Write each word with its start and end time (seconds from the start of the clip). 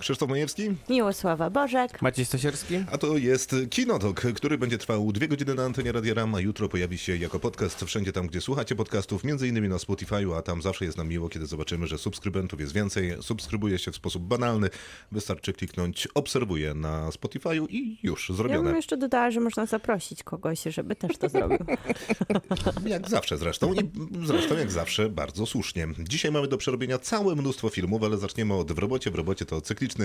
Krzysztof 0.00 0.28
Majewski, 0.28 0.62
Miłosława 0.88 1.50
Bożek. 1.50 2.02
Maciej 2.02 2.24
Stasierski? 2.24 2.74
a 2.92 2.98
to 2.98 3.16
jest 3.16 3.54
Kinotok, 3.70 4.20
który 4.34 4.58
będzie 4.58 4.78
trwał 4.78 5.12
dwie 5.12 5.28
godziny 5.28 5.54
na 5.54 5.64
antenie 5.64 5.92
Radia 5.92 6.14
Ram, 6.14 6.34
a 6.34 6.40
jutro 6.40 6.68
pojawi 6.68 6.98
się 6.98 7.16
jako 7.16 7.40
podcast 7.40 7.84
wszędzie 7.84 8.12
tam, 8.12 8.26
gdzie 8.26 8.40
słuchacie 8.40 8.74
podcastów, 8.76 9.24
między 9.24 9.48
innymi 9.48 9.68
na 9.68 9.76
Spotify'u, 9.76 10.36
a 10.36 10.42
tam 10.42 10.62
zawsze 10.62 10.84
jest 10.84 10.98
nam 10.98 11.08
miło, 11.08 11.28
kiedy 11.28 11.46
zobaczymy, 11.46 11.86
że 11.86 11.98
subskrybentów 11.98 12.60
jest 12.60 12.72
więcej. 12.72 13.16
Subskrybuje 13.20 13.78
się 13.78 13.92
w 13.92 13.96
sposób 13.96 14.22
banalny. 14.22 14.70
Wystarczy 15.12 15.52
kliknąć 15.52 16.08
obserwuję 16.14 16.74
na 16.74 17.08
Spotify'u 17.10 17.66
i 17.70 17.98
już, 18.02 18.28
Ja 18.28 18.34
zrobione. 18.36 18.62
bym 18.62 18.76
jeszcze 18.76 18.96
dodała, 18.96 19.30
że 19.30 19.40
można 19.40 19.66
zaprosić 19.66 20.22
kogoś, 20.22 20.62
żeby 20.66 20.96
też 20.96 21.18
to 21.18 21.28
zrobił. 21.28 21.58
Jak 22.86 23.10
zawsze 23.10 23.38
zresztą 23.38 23.74
i 23.74 23.90
zresztą 24.26 24.56
jak 24.58 24.70
zawsze 24.70 25.08
bardzo 25.08 25.46
słusznie. 25.46 25.88
Dzisiaj 25.98 26.32
mamy 26.32 26.48
do 26.48 26.56
przerobienia 26.58 26.98
całe 26.98 27.34
mnóstwo 27.34 27.68
filmów, 27.68 28.02
ale 28.02 28.18
zaczniemy 28.18 28.54
od 28.54 28.72
W 28.72 28.78
robocie. 28.78 29.10
W 29.10 29.14
robocie 29.14 29.44
to 29.44 29.60
cykliczny 29.60 29.99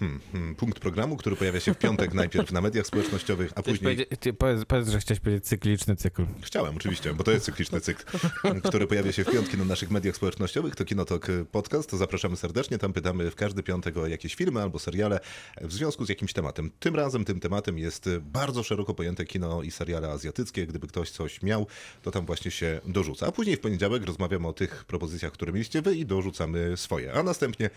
hmm, 0.00 0.20
hmm, 0.32 0.54
punkt 0.54 0.78
programu, 0.78 1.16
który 1.16 1.36
pojawia 1.36 1.60
się 1.60 1.74
w 1.74 1.78
piątek 1.78 2.14
najpierw 2.22 2.52
na 2.52 2.60
mediach 2.60 2.86
społecznościowych, 2.86 3.52
a 3.54 3.62
później... 3.62 3.78
powiedzieć- 3.96 4.18
Ty 4.20 4.32
powiedz, 4.32 4.64
powiedz, 4.64 4.88
że 4.88 4.98
chciałeś 4.98 5.20
powiedzieć 5.20 5.44
cykliczny 5.44 5.96
cykl. 5.96 6.26
Chciałem 6.42 6.76
oczywiście, 6.76 7.14
bo 7.14 7.24
to 7.24 7.30
jest 7.30 7.44
cykliczny 7.44 7.80
cykl, 7.80 8.04
który 8.68 8.86
pojawia 8.86 9.12
się 9.12 9.24
w 9.24 9.30
piątki 9.30 9.58
na 9.58 9.64
naszych 9.64 9.90
mediach 9.90 10.16
społecznościowych. 10.16 10.76
To 10.76 10.84
Kinotok 10.84 11.26
Podcast. 11.52 11.92
Zapraszamy 11.92 12.36
serdecznie. 12.36 12.78
Tam 12.78 12.92
pytamy 12.92 13.30
w 13.30 13.34
każdy 13.34 13.62
piątek 13.62 13.96
o 13.96 14.06
jakieś 14.06 14.34
filmy 14.34 14.62
albo 14.62 14.78
seriale 14.78 15.20
w 15.60 15.72
związku 15.72 16.04
z 16.04 16.08
jakimś 16.08 16.32
tematem. 16.32 16.70
Tym 16.80 16.96
razem 16.96 17.24
tym 17.24 17.40
tematem 17.40 17.78
jest 17.78 18.08
bardzo 18.20 18.62
szeroko 18.62 18.94
pojęte 18.94 19.24
kino 19.24 19.62
i 19.62 19.70
seriale 19.70 20.08
azjatyckie. 20.10 20.66
Gdyby 20.66 20.86
ktoś 20.86 21.10
coś 21.10 21.42
miał, 21.42 21.66
to 22.02 22.10
tam 22.10 22.26
właśnie 22.26 22.50
się 22.50 22.80
dorzuca. 22.86 23.26
A 23.26 23.32
później 23.32 23.56
w 23.56 23.60
poniedziałek 23.60 24.04
rozmawiamy 24.06 24.48
o 24.48 24.52
tych 24.52 24.84
propozycjach, 24.84 25.32
które 25.32 25.52
mieliście 25.52 25.82
wy 25.82 25.96
i 25.96 26.06
dorzucamy 26.06 26.76
swoje. 26.76 27.12
A 27.12 27.22
następnie 27.22 27.70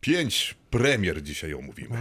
pięć 0.00 0.54
premier 0.70 1.22
dzisiaj 1.22 1.54
omówimy. 1.54 1.98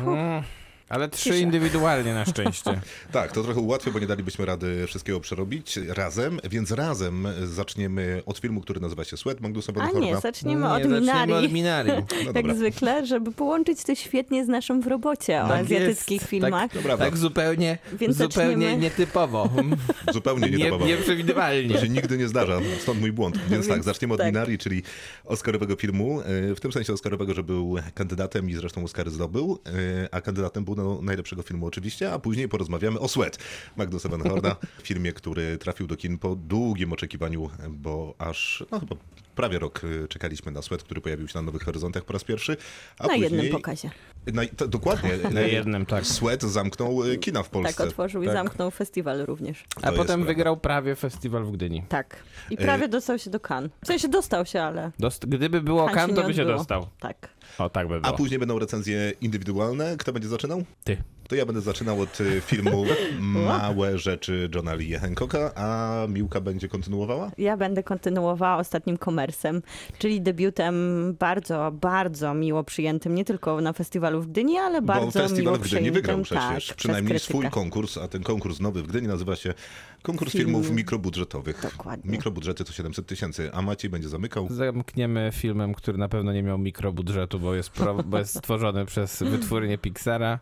Ale 0.90 1.09
trzy 1.09 1.23
Cisza. 1.23 1.36
indywidualnie 1.36 2.14
na 2.14 2.26
szczęście. 2.32 2.82
Tak, 3.12 3.32
to 3.32 3.44
trochę 3.44 3.59
ułatwia, 3.59 3.92
bo 3.92 4.00
nie 4.00 4.08
dalibyśmy 4.08 4.45
rady 4.45 4.88
wszystkiego 4.88 5.20
przerobić 5.20 5.80
razem, 5.88 6.40
więc 6.50 6.72
razem 6.72 7.28
zaczniemy 7.44 8.22
od 8.26 8.38
filmu, 8.38 8.62
który 8.62 8.80
nazywa 8.80 9.04
się 9.04 9.18
Sweat 9.18 9.42
Magnusa 9.42 9.73
A 9.80 10.00
nie, 10.00 10.18
zaczniemy 10.18 10.62
Nie, 10.62 10.68
od 10.68 10.81
zaczniemy 10.81 11.00
Minari. 11.02 11.34
od 11.34 11.52
Minari. 11.52 11.90
No 12.20 12.26
Jak 12.26 12.34
dobra. 12.34 12.54
zwykle, 12.56 13.06
żeby 13.06 13.31
połączyć 13.31 13.84
to 13.84 13.96
świetnie 13.96 14.46
z 14.46 14.48
naszym 14.48 14.81
w 14.81 14.88
robocie 14.88 15.42
o 15.44 15.48
Tak 15.48 15.62
azjatyckich 15.62 16.22
jest. 16.22 16.30
filmach. 16.30 16.72
To 16.73 16.80
prawda. 16.81 17.06
Tak 17.06 17.18
zupełnie, 17.18 17.78
Więc 17.94 18.18
zupełnie 18.18 18.53
zaczniemy. 18.56 18.78
nietypowo. 18.78 19.50
Zupełnie 20.14 20.50
nie, 20.50 20.58
Nie, 20.58 20.64
nie 20.64 20.70
To 20.80 20.86
nieprzewidywalnie. 20.86 21.78
się 21.78 21.90
nigdy 21.90 22.18
nie 22.18 22.28
zdarza, 22.28 22.59
stąd 22.81 23.00
mój 23.00 23.12
błąd. 23.12 23.38
Więc 23.50 23.68
tak, 23.68 23.76
Więc 23.76 23.86
zaczniemy 23.86 24.14
od 24.14 24.20
tak. 24.20 24.28
Minari, 24.28 24.58
czyli 24.58 24.84
Oscarowego 25.26 25.76
filmu. 25.76 26.22
E, 26.22 26.56
W 26.56 26.59
tym 26.59 26.72
sensie 26.72 26.94
Oscarowego, 26.94 27.34
że 27.34 27.44
był 27.44 27.76
kandydatem 27.94 28.50
i 28.50 28.53
zresztą 28.53 28.84
Oscary 28.84 29.12
zdobył, 29.12 29.59
e, 30.03 30.14
a 30.14 30.22
kandydatem 30.22 30.64
był 30.66 30.76
do 30.80 30.99
najlepszego 31.02 31.44
filmu 31.44 31.66
oczywiście, 31.66 32.13
a 32.13 32.19
później 32.19 32.49
porozmawiamy 32.49 32.99
o 32.99 33.08
Sweat 33.08 33.38
Magnusa 33.77 34.09
Van 34.09 34.22
Horna, 34.22 34.55
filmie, 34.83 35.13
który 35.13 35.58
trafił 35.58 35.88
do 35.88 35.97
kin 35.97 36.17
po 36.17 36.35
długim 36.35 36.94
oczekiwaniu, 36.94 37.49
bo 37.69 38.16
aż 38.17 38.63
no, 38.72 38.80
chyba 38.80 38.95
prawie 39.40 39.59
rok 39.59 39.82
e, 40.04 40.08
czekaliśmy 40.08 40.52
na 40.52 40.62
Sweat, 40.62 40.84
który 40.84 41.02
pojawił 41.02 41.28
się 41.28 41.34
na 41.36 41.42
Nowych 41.42 41.64
Horyzontach 41.64 42.04
po 42.06 42.14
raz 42.14 42.23
pierwszy. 42.23 42.58
A 43.00 43.04
Na 43.04 43.09
później, 43.09 43.23
jednym 43.32 43.52
pokazie. 43.52 43.90
Na, 44.34 44.42
to, 44.58 44.68
dokładnie. 44.68 45.09
Na 45.31 45.42
jednym, 45.42 45.86
tak. 45.86 46.06
Sweat 46.06 46.42
zamknął 46.44 47.04
e, 47.12 47.18
kina 47.18 47.44
w 47.44 47.50
Polsce. 47.50 47.73
Tak, 47.78 47.88
otworzył 47.88 48.23
i 48.23 48.26
Tak. 48.26 48.34
zamknął 48.36 48.72
festiwal 48.72 49.26
również. 49.26 49.64
A 49.76 49.81
To 49.81 49.88
jest 49.88 49.98
potem 49.98 50.26
wygrał 50.26 50.58
prawie 50.58 50.96
festiwal 50.96 51.44
w 51.44 51.52
Gdyni. 51.52 51.84
Tak. 51.90 52.16
I 52.50 52.58
prawie 52.58 52.88
dostał 52.88 53.19
się 53.19 53.30
do 53.30 53.40
Cannes. 53.50 53.72
W 53.84 53.88
sensie 53.88 54.08
dostał 54.08 54.46
się, 54.46 54.62
ale 54.62 54.91
Dost- 55.00 55.25
Gdyby 55.25 55.62
było 55.62 55.86
Cannes 55.86 55.96
kan, 55.96 56.09
się 56.09 56.16
to 56.16 56.28
by 56.28 56.34
się 56.34 56.42
odbyło. 56.42 56.58
dostał. 56.58 56.88
Tak. 57.00 57.30
O, 57.58 57.69
tak 57.69 57.88
by 57.88 57.96
A 57.96 58.00
było. 58.00 58.18
później 58.18 58.40
będą 58.40 58.59
recenzje 58.59 59.13
indywidualne. 59.22 59.96
Kto 59.97 60.13
będzie 60.13 60.28
zaczynał? 60.28 60.63
Ty. 60.84 60.97
To 61.29 61.35
ja 61.35 61.45
będę 61.45 61.62
zaczynał 61.62 62.01
od 62.01 62.22
y, 62.22 62.41
filmu 62.41 62.85
Małe 63.19 63.97
rzeczy 63.97 64.50
Johna 64.56 64.73
Lee 64.73 64.94
Hancocka, 64.94 65.51
a 65.56 66.07
Miłka 66.07 66.41
będzie 66.41 66.67
kontynuowała? 66.67 67.31
Ja 67.38 67.57
będę 67.57 67.84
kontynuowała 67.84 68.57
ostatnim 68.57 68.97
komersem, 68.97 69.62
czyli 69.97 70.22
debiutem 70.22 70.75
bardzo, 71.19 71.72
bardzo 71.81 72.34
miło 72.34 72.63
przyjętym 72.63 73.16
nie 73.16 73.25
tylko 73.25 73.62
na 73.62 73.73
festiwalu 73.73 74.22
w 74.22 74.28
Gdyni, 74.28 74.57
ale 74.57 74.81
bardzo 74.81 75.06
Bo 75.06 75.12
festiwal 75.12 75.44
miło 75.44 75.56
w 75.56 75.59
Gdyni 75.59 75.66
przyjętym 75.69 75.94
wygrał 75.94 76.22
przecież. 76.22 76.68
tak, 76.68 76.78
Przynajmniej 76.78 77.19
swój 77.19 77.50
konkurs, 77.50 77.97
a 77.97 78.07
ten 78.07 78.23
konkurs 78.23 78.59
nowy 78.59 78.84
w 78.84 78.88
Gdyni 78.88 79.07
nazywa 79.07 79.35
się 79.35 79.53
Konkurs 80.01 80.31
Film. 80.31 80.45
Filmów 80.45 80.72
Mikrobudżetowych. 80.72 81.62
Dokładnie. 81.62 82.12
Mikrobudżety 82.12 82.63
to 82.63 82.73
700 82.73 83.06
tysięcy, 83.07 83.50
a 83.53 83.62
Maciej 83.62 83.89
będzie 83.91 84.09
zamykał. 84.09 84.47
Zamkniemy 84.50 85.29
filmem, 85.34 85.73
który 85.73 85.97
na 85.97 86.09
pewno 86.09 86.34
nie 86.34 86.44
miał 86.44 86.57
mikrobudżetu, 86.57 87.39
bo 87.39 87.56
jest, 87.56 87.69
pro, 87.69 88.03
bo 88.03 88.18
jest 88.18 88.38
stworzony 88.38 88.85
przez 88.85 89.23
wytwórnię 89.23 89.78
Pixara. 89.78 90.39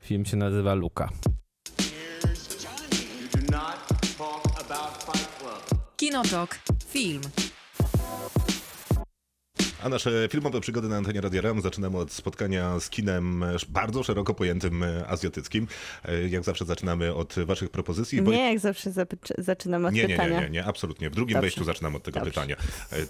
Film 0.00 0.24
się 0.24 0.36
nazywa 0.36 0.74
Luka. 0.74 1.08
Kinotok. 5.96 6.58
Film. 6.88 7.20
A 9.82 9.88
nasze 9.88 10.28
filmowe 10.30 10.60
przygody 10.60 10.88
na 10.88 10.96
antenie 10.96 11.20
Radia 11.20 11.40
Ram 11.40 11.60
zaczynamy 11.60 11.98
od 11.98 12.12
spotkania 12.12 12.80
z 12.80 12.90
kinem 12.90 13.42
e, 13.42 13.56
bardzo 13.68 14.02
szeroko 14.02 14.34
pojętym 14.34 14.82
e, 14.82 15.08
azjatyckim. 15.08 15.66
E, 16.04 16.28
Jak 16.28 16.44
zawsze 16.44 16.64
zaczynamy 16.64 17.14
od 17.14 17.34
waszych 17.46 17.70
propozycji. 17.70 18.22
Woj- 18.22 18.30
Nie, 18.32 18.50
jak 18.52 18.58
zawsze 18.60 18.90
zapy- 18.90 19.16
zaczynam 19.38 19.84
od 19.84 19.92
Nie, 19.94 20.02
nie, 20.02 20.08
nie, 20.08 20.14
pytania. 20.14 20.40
nie, 20.40 20.50
nie, 20.50 20.64
absolutnie. 20.64 21.10
W 21.10 21.14
drugim 21.14 21.34
Dobrze. 21.34 21.40
wejściu 21.46 21.64
zaczynamy 21.64 21.96
od 21.96 22.02
tego 22.02 22.14
Dobrze. 22.20 22.30
pytania. 22.30 22.56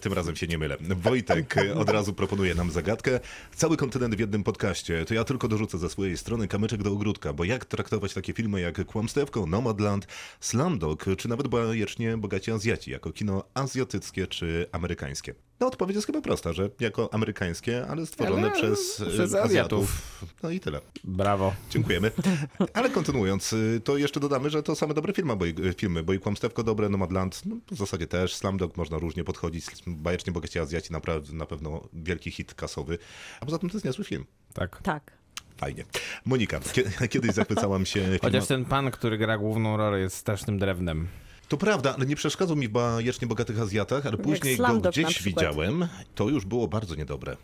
Tym 0.00 0.12
razem 0.12 0.36
się 0.36 0.46
nie 0.46 0.58
mylę. 0.58 0.76
Wojtek 0.80 1.54
od 1.76 1.90
razu 1.90 2.12
proponuje 2.12 2.54
nam 2.54 2.70
zagadkę. 2.70 3.20
Cały 3.56 3.76
kontynent 3.76 4.14
w 4.14 4.18
jednym 4.18 4.44
podcaście. 4.44 5.04
To 5.04 5.14
ja 5.14 5.24
tylko 5.24 5.48
dorzucę 5.48 5.78
ze 5.78 5.88
swojej 5.90 6.16
strony 6.16 6.48
kamyczek 6.48 6.82
do 6.82 6.92
ogródka, 6.92 7.32
bo 7.32 7.44
jak 7.44 7.64
traktować 7.64 8.14
takie 8.14 8.32
filmy 8.32 8.60
jak 8.60 8.84
Kłamstewko, 8.86 9.46
Nomadland, 9.46 10.06
Slumdog, 10.40 11.04
czy 11.18 11.28
nawet 11.28 11.48
bajecznie 11.48 12.16
Bogaci 12.16 12.50
Azjaci, 12.50 12.90
jako 12.90 13.12
kino 13.12 13.44
azjatyckie 13.54 14.26
czy 14.26 14.66
amerykańskie? 14.72 15.34
No 15.60 15.66
odpowiedź 15.66 15.94
jest 15.94 16.06
chyba 16.06 16.20
prosta, 16.20 16.52
że 16.52 16.59
jako 16.80 17.14
amerykańskie, 17.14 17.86
ale 17.86 18.06
stworzone 18.06 18.42
Ale 18.42 18.50
przez, 18.50 19.00
e, 19.00 19.06
przez 19.06 19.20
Azjatów. 19.20 19.44
Azjatów. 19.44 20.02
No 20.42 20.50
i 20.50 20.60
tyle. 20.60 20.80
Brawo. 21.04 21.54
Dziękujemy. 21.70 22.10
Ale 22.74 22.90
kontynuując, 22.90 23.52
y, 23.52 23.80
to 23.84 23.96
jeszcze 23.96 24.20
dodamy, 24.20 24.50
że 24.50 24.62
to 24.62 24.76
same 24.76 24.94
dobre 24.94 25.12
filmy, 25.12 25.36
bo 25.36 25.46
i, 25.46 25.54
filmy, 25.76 26.02
bo 26.02 26.12
i 26.12 26.18
Kłamstewko 26.18 26.62
dobre, 26.62 26.88
Nomadland, 26.88 27.42
no, 27.46 27.56
w 27.70 27.76
zasadzie 27.76 28.06
też, 28.06 28.34
Slumdog 28.34 28.76
można 28.76 28.98
różnie 28.98 29.24
podchodzić, 29.24 29.64
bajecznie 29.86 30.32
bogaci 30.32 30.58
Azjaci, 30.58 30.92
naprawdę, 30.92 31.32
na 31.32 31.46
pewno 31.46 31.88
wielki 31.92 32.30
hit 32.30 32.54
kasowy, 32.54 32.98
a 33.40 33.44
poza 33.44 33.58
tym 33.58 33.70
to 33.70 33.76
jest 33.76 33.84
niezły 33.84 34.04
film. 34.04 34.24
Tak. 34.54 34.82
Tak. 34.82 35.12
Fajnie. 35.56 35.84
Monika, 36.24 36.60
kie- 36.60 37.08
kiedyś 37.12 37.30
zachwycałam 37.30 37.86
się 37.86 38.00
filmem. 38.00 38.18
Chociaż 38.22 38.46
ten 38.46 38.64
pan, 38.64 38.90
który 38.90 39.18
gra 39.18 39.38
główną 39.38 39.76
rolę 39.76 40.00
jest 40.00 40.16
strasznym 40.16 40.58
drewnem. 40.58 41.08
To 41.50 41.56
prawda, 41.56 41.94
ale 41.96 42.06
nie 42.06 42.16
przeszkadzał 42.16 42.56
mi 42.56 42.68
w 42.68 42.70
bajecznie 42.70 43.28
bogatych 43.28 43.60
Azjatach, 43.60 44.06
ale 44.06 44.16
później 44.16 44.56
go 44.56 44.80
gdzieś 44.80 45.22
widziałem, 45.22 45.88
to 46.14 46.28
już 46.28 46.44
było 46.44 46.68
bardzo 46.68 46.94
niedobre. 46.94 47.36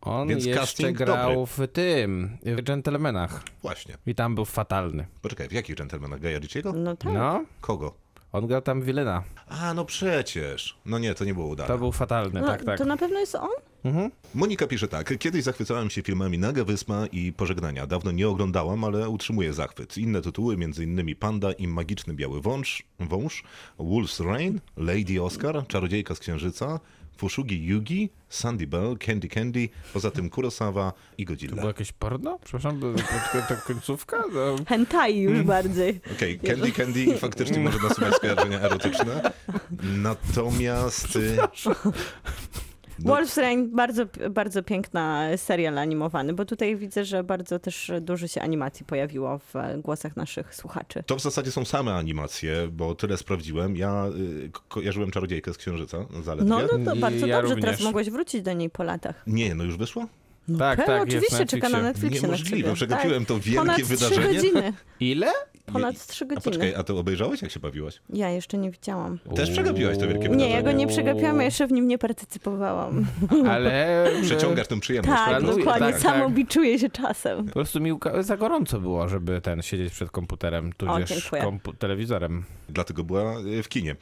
On 0.00 0.28
Więc 0.28 0.44
jeszcze 0.44 0.92
grał 0.92 1.46
w 1.46 1.58
tym, 1.72 2.38
w 2.42 2.62
Gentlemanach. 2.62 3.42
Właśnie. 3.62 3.94
I 4.06 4.14
tam 4.14 4.34
był 4.34 4.44
fatalny. 4.44 5.06
Poczekaj, 5.22 5.48
w 5.48 5.52
jakich 5.52 5.76
dżentelmenach? 5.76 6.20
Gaja 6.20 6.38
Ricciego? 6.38 6.72
No 6.72 6.96
tak. 6.96 7.12
No, 7.12 7.44
Kogo? 7.60 7.94
on 8.32 8.46
grał 8.46 8.62
tam 8.62 8.82
Wilena. 8.82 9.22
A, 9.48 9.74
no 9.74 9.84
przecież. 9.84 10.78
No 10.86 10.98
nie, 10.98 11.14
to 11.14 11.24
nie 11.24 11.34
było 11.34 11.46
udane. 11.46 11.68
To 11.68 11.78
był 11.78 11.92
fatalny, 11.92 12.40
No, 12.40 12.46
tak, 12.46 12.64
tak. 12.64 12.78
To 12.78 12.84
na 12.84 12.96
pewno 12.96 13.20
jest 13.20 13.34
on? 13.34 13.48
Monika 14.34 14.66
pisze 14.66 14.88
tak. 14.88 15.18
Kiedyś 15.18 15.44
zachwycałem 15.44 15.90
się 15.90 16.02
filmami 16.02 16.38
Naga 16.38 16.64
Wyspa 16.64 17.06
i 17.06 17.32
Pożegnania. 17.32 17.86
Dawno 17.86 18.10
nie 18.10 18.28
oglądałam, 18.28 18.84
ale 18.84 19.08
utrzymuję 19.08 19.52
zachwyt. 19.52 19.98
Inne 19.98 20.22
tytuły, 20.22 20.54
m.in. 20.54 21.16
Panda 21.16 21.52
i 21.52 21.66
Magiczny 21.66 22.14
Biały 22.14 22.40
Wąż, 22.40 22.82
Wąż 23.00 23.42
Wolf's 23.78 24.24
Rain, 24.24 24.60
Lady 24.76 25.22
Oscar, 25.22 25.66
Czarodziejka 25.66 26.14
z 26.14 26.18
Księżyca, 26.18 26.80
Fushugi 27.18 27.64
Yugi, 27.64 28.10
Sandy 28.28 28.66
Bell, 28.66 28.96
Candy 29.06 29.28
Candy, 29.28 29.68
poza 29.92 30.10
tym 30.10 30.30
Kurosawa 30.30 30.92
i 31.18 31.24
To 31.24 31.32
Godzilla. 31.32 31.54
było 31.54 31.66
jakieś 31.68 31.92
porno? 31.92 32.38
Przepraszam, 32.44 32.80
to, 32.80 32.92
to, 33.32 33.54
to 33.54 33.62
końcówka? 33.66 34.24
No. 34.34 34.56
Hentai 34.68 35.18
już 35.18 35.42
bardziej. 35.42 36.00
Okej, 36.16 36.38
Candy 36.38 36.72
Candy 36.72 37.18
faktycznie 37.18 37.58
może 37.58 37.78
nasuwać 37.78 38.14
skojarzenia 38.14 38.60
erotyczne. 38.60 39.32
Natomiast... 39.82 41.18
No- 43.04 43.14
Wolf's 43.14 43.40
Rain, 43.40 43.70
bardzo, 43.70 44.02
bardzo 44.30 44.62
piękna 44.62 45.28
serial 45.36 45.78
animowany, 45.78 46.32
bo 46.32 46.44
tutaj 46.44 46.76
widzę, 46.76 47.04
że 47.04 47.24
bardzo 47.24 47.58
też 47.58 47.92
dużo 48.00 48.26
się 48.28 48.42
animacji 48.42 48.86
pojawiło 48.86 49.38
w 49.38 49.52
głosach 49.82 50.16
naszych 50.16 50.54
słuchaczy. 50.54 51.02
To 51.06 51.16
w 51.16 51.20
zasadzie 51.20 51.50
są 51.50 51.64
same 51.64 51.94
animacje, 51.94 52.68
bo 52.72 52.94
tyle 52.94 53.16
sprawdziłem. 53.16 53.76
Ja 53.76 54.06
y, 54.46 54.50
ko- 54.50 54.62
kojarzyłem 54.68 55.10
Czarodziejkę 55.10 55.54
z 55.54 55.56
Księżyca 55.58 55.98
zaledwie. 56.22 56.50
No, 56.50 56.60
no 56.78 56.84
to 56.84 56.94
I 56.94 56.98
bardzo 57.00 57.26
ja 57.26 57.36
dobrze, 57.40 57.54
teraz 57.54 57.70
również. 57.74 57.84
mogłeś 57.84 58.10
wrócić 58.10 58.42
do 58.42 58.52
niej 58.52 58.70
po 58.70 58.82
latach. 58.82 59.22
Nie, 59.26 59.54
no 59.54 59.64
już 59.64 59.76
wyszło? 59.76 60.06
No 60.48 60.58
Tak, 60.58 60.78
okej, 60.78 60.86
tak, 60.86 61.12
jest 61.12 61.26
oczywiście, 61.26 61.38
na 61.38 61.46
czeka 61.46 61.68
na 61.68 61.82
Netflixie. 61.82 62.20
Na 62.22 62.26
Niemożliwe, 62.26 62.56
ciebie. 62.62 62.74
przegapiłem 62.74 63.26
to 63.26 63.34
wielkie 63.40 63.58
Ponad 63.60 63.82
wydarzenie. 63.82 64.28
3 64.28 64.34
godziny. 64.34 64.72
Ile? 65.00 65.26
Ponad 65.72 66.06
trzy 66.06 66.24
A 66.24 66.28
godziny. 66.28 66.42
poczekaj, 66.44 66.74
a 66.74 66.82
to 66.82 66.98
obejrzałeś, 66.98 67.42
jak 67.42 67.50
się 67.50 67.60
bawiłaś? 67.60 68.00
Ja 68.10 68.30
jeszcze 68.30 68.58
nie 68.58 68.70
widziałam. 68.70 69.18
Też 69.36 69.50
przegapiłaś 69.50 69.98
to 69.98 70.08
wielkie 70.08 70.28
Nie, 70.28 70.28
ja 70.28 70.56
wydarzenie. 70.56 70.62
go 70.62 70.72
nie 70.72 70.86
przegapiłam, 70.86 71.36
ja 71.36 71.42
jeszcze 71.42 71.66
w 71.66 71.72
nim 71.72 71.88
nie 71.88 71.98
partycypowałam. 71.98 73.06
Ale... 73.52 74.06
Przeciągasz 74.22 74.66
tę 74.66 74.80
przyjemność. 74.80 75.22
Tak, 75.24 75.42
dokładnie, 75.42 75.92
tak, 75.92 76.00
samo 76.00 76.24
tak. 76.24 76.34
biczuję 76.34 76.78
się 76.78 76.90
czasem. 76.90 77.46
Po 77.46 77.52
prostu 77.52 77.80
mi 77.80 77.92
uka- 77.92 78.22
za 78.22 78.36
gorąco 78.36 78.80
było, 78.80 79.08
żeby 79.08 79.40
ten 79.40 79.62
siedzieć 79.62 79.92
przed 79.92 80.10
komputerem, 80.10 80.72
tudzież 80.72 81.08
dziękuję. 81.08 81.42
kompu- 81.42 81.76
telewizorem. 81.78 82.44
Dlatego 82.68 83.04
była 83.04 83.22
e, 83.58 83.62
w 83.62 83.68
kinie. 83.68 83.96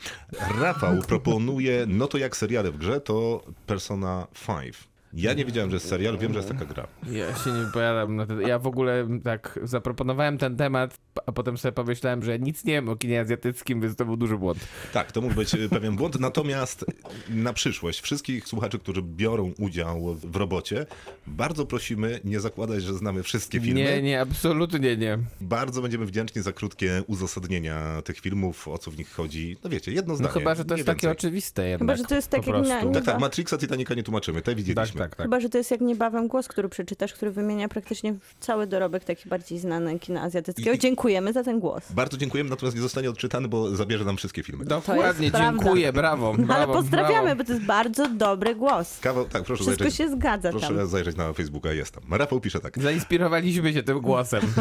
Rafał 0.61 0.97
proponuje, 1.09 1.85
no 1.89 2.07
to 2.07 2.19
jak 2.19 2.37
seriale 2.37 2.71
w 2.71 2.79
grze, 2.79 3.01
to 3.01 3.45
Persona 3.67 4.27
5. 4.47 4.77
Ja 5.13 5.33
nie 5.33 5.45
wiedziałem, 5.45 5.71
że 5.71 5.77
jest 5.77 5.89
serial, 5.89 6.19
wiem, 6.19 6.33
że 6.33 6.39
jest 6.39 6.51
taka 6.51 6.65
gra. 6.65 6.87
Ja 7.11 7.35
się 7.35 7.51
nie 7.53 7.63
wypowiadam 7.65 8.17
na 8.17 8.27
ten... 8.27 8.41
Ja 8.41 8.59
w 8.59 8.67
ogóle 8.67 9.09
tak 9.25 9.59
zaproponowałem 9.63 10.39
ten 10.39 10.57
temat, 10.57 10.99
a 11.27 11.33
potem 11.33 11.59
sobie 11.59 11.73
pomyślałem, 11.73 12.23
że 12.23 12.39
nic 12.39 12.65
nie 12.65 12.73
wiem 12.73 12.89
o 12.89 12.97
kinie 12.97 13.21
azjatyckim, 13.21 13.81
więc 13.81 13.97
to 13.97 14.05
był 14.05 14.17
duży 14.17 14.39
błąd. 14.39 14.59
Tak, 14.93 15.13
to 15.13 15.21
mógł 15.21 15.35
być 15.35 15.55
e, 15.55 15.69
pewien 15.69 15.97
błąd. 15.97 16.21
Natomiast 16.21 16.85
na 17.31 17.53
przyszłość 17.53 18.01
wszystkich 18.01 18.49
słuchaczy, 18.49 18.79
którzy 18.79 19.03
biorą 19.03 19.53
udział 19.59 20.15
w 20.15 20.37
robocie, 20.37 20.87
bardzo 21.27 21.67
prosimy 21.67 22.21
nie 22.25 22.41
zakładać, 22.41 22.83
że 22.83 22.95
znamy 22.95 23.23
wszystkie 23.23 23.61
filmy. 23.61 23.81
Nie, 23.81 24.03
nie, 24.03 24.21
absolutnie 24.21 24.97
nie. 24.97 25.19
Bardzo 25.41 25.83
będziemy 25.83 26.07
wdzięczni 26.07 26.43
za 26.43 26.53
krótkie 26.53 27.03
uzasadnienia 27.07 28.03
tych 28.03 28.21
filmów, 28.21 28.69
o 28.69 28.79
co 28.79 28.91
w 28.91 28.99
nich 28.99 29.11
chodzi. 29.13 29.57
No 29.65 29.71
wiecie, 29.71 29.93
jedno 29.93 30.13
No 30.13 30.17
zdanie. 30.17 30.33
chyba, 30.33 30.55
że 30.55 30.65
to 30.65 30.75
jest 30.77 30.87
takie 30.87 31.11
oczywiste 31.11 31.69
jednak. 31.69 31.97
Chyba, 31.97 31.97
że 31.97 32.09
to 32.09 32.15
jest 32.15 32.29
tak 32.31 32.47
jak 32.47 32.67
na- 32.69 32.93
Tak, 32.93 33.05
tak. 33.05 33.21
Matrixa, 33.21 33.59
Titanica 33.59 33.95
nie 33.95 34.03
tłumaczymy, 34.03 34.43
te 34.43 34.55
Tak, 34.75 34.96
widzieliśmy. 34.97 35.11
tak, 35.11 35.17
tak. 35.17 35.25
Chyba, 35.27 35.41
że 35.41 35.49
to 35.49 35.59
jest 35.59 35.71
jak 35.71 35.81
niebawem 35.81 36.29
głos, 36.29 36.49
który 36.49 36.69
przeczytasz, 36.69 37.13
który 37.13 37.31
wymienia 37.31 37.69
praktycznie 37.69 38.15
cały 38.41 38.67
dorobek 38.67 39.05
taki 39.05 39.29
bardziej 39.29 39.59
znany 39.59 39.99
kina 39.99 40.23
azjatyckiego. 40.23 40.73
I- 40.73 40.79
Dziękujemy 40.79 41.33
za 41.33 41.43
ten 41.43 41.61
głos. 41.61 41.93
Bardzo 41.93 42.17
dziękujemy, 42.17 42.51
natomiast 42.51 42.77
nie 42.77 42.83
zostanie 42.83 43.11
odczytany, 43.11 43.49
bo 43.49 43.77
zabierze 43.77 44.05
nam 44.05 44.17
wszystkie 44.17 44.43
filmy. 44.43 44.65
Dokładnie, 44.65 45.31
dziękuję, 45.33 45.93
brawo, 45.93 46.35
brawo. 46.35 46.55
Ale 46.57 46.67
pozdrawiamy, 46.67 47.23
brawo. 47.25 47.37
bo 47.39 47.45
to 47.45 47.53
jest 47.53 47.65
bardzo 47.65 48.09
dobry 48.09 48.55
głos. 48.55 48.99
Kawał, 49.01 49.25
tak, 49.25 49.43
proszę 49.45 49.63
Wszystko 49.65 49.85
zajrzeć. 49.85 49.99
się 49.99 50.11
zgadza 50.11 50.51
Proszę 50.51 50.75
tam. 50.75 50.87
zajrzeć 50.87 51.17
na 51.17 51.33
Facebooka, 51.33 51.73
jest 51.73 51.95
tam. 51.95 52.15
Rafał 52.15 52.41
pisze 52.41 52.61
tak. 52.61 52.79
Zainspirowaliśmy 52.83 53.73
się 53.73 53.83
tym 53.83 54.01
głosem. 54.01 54.43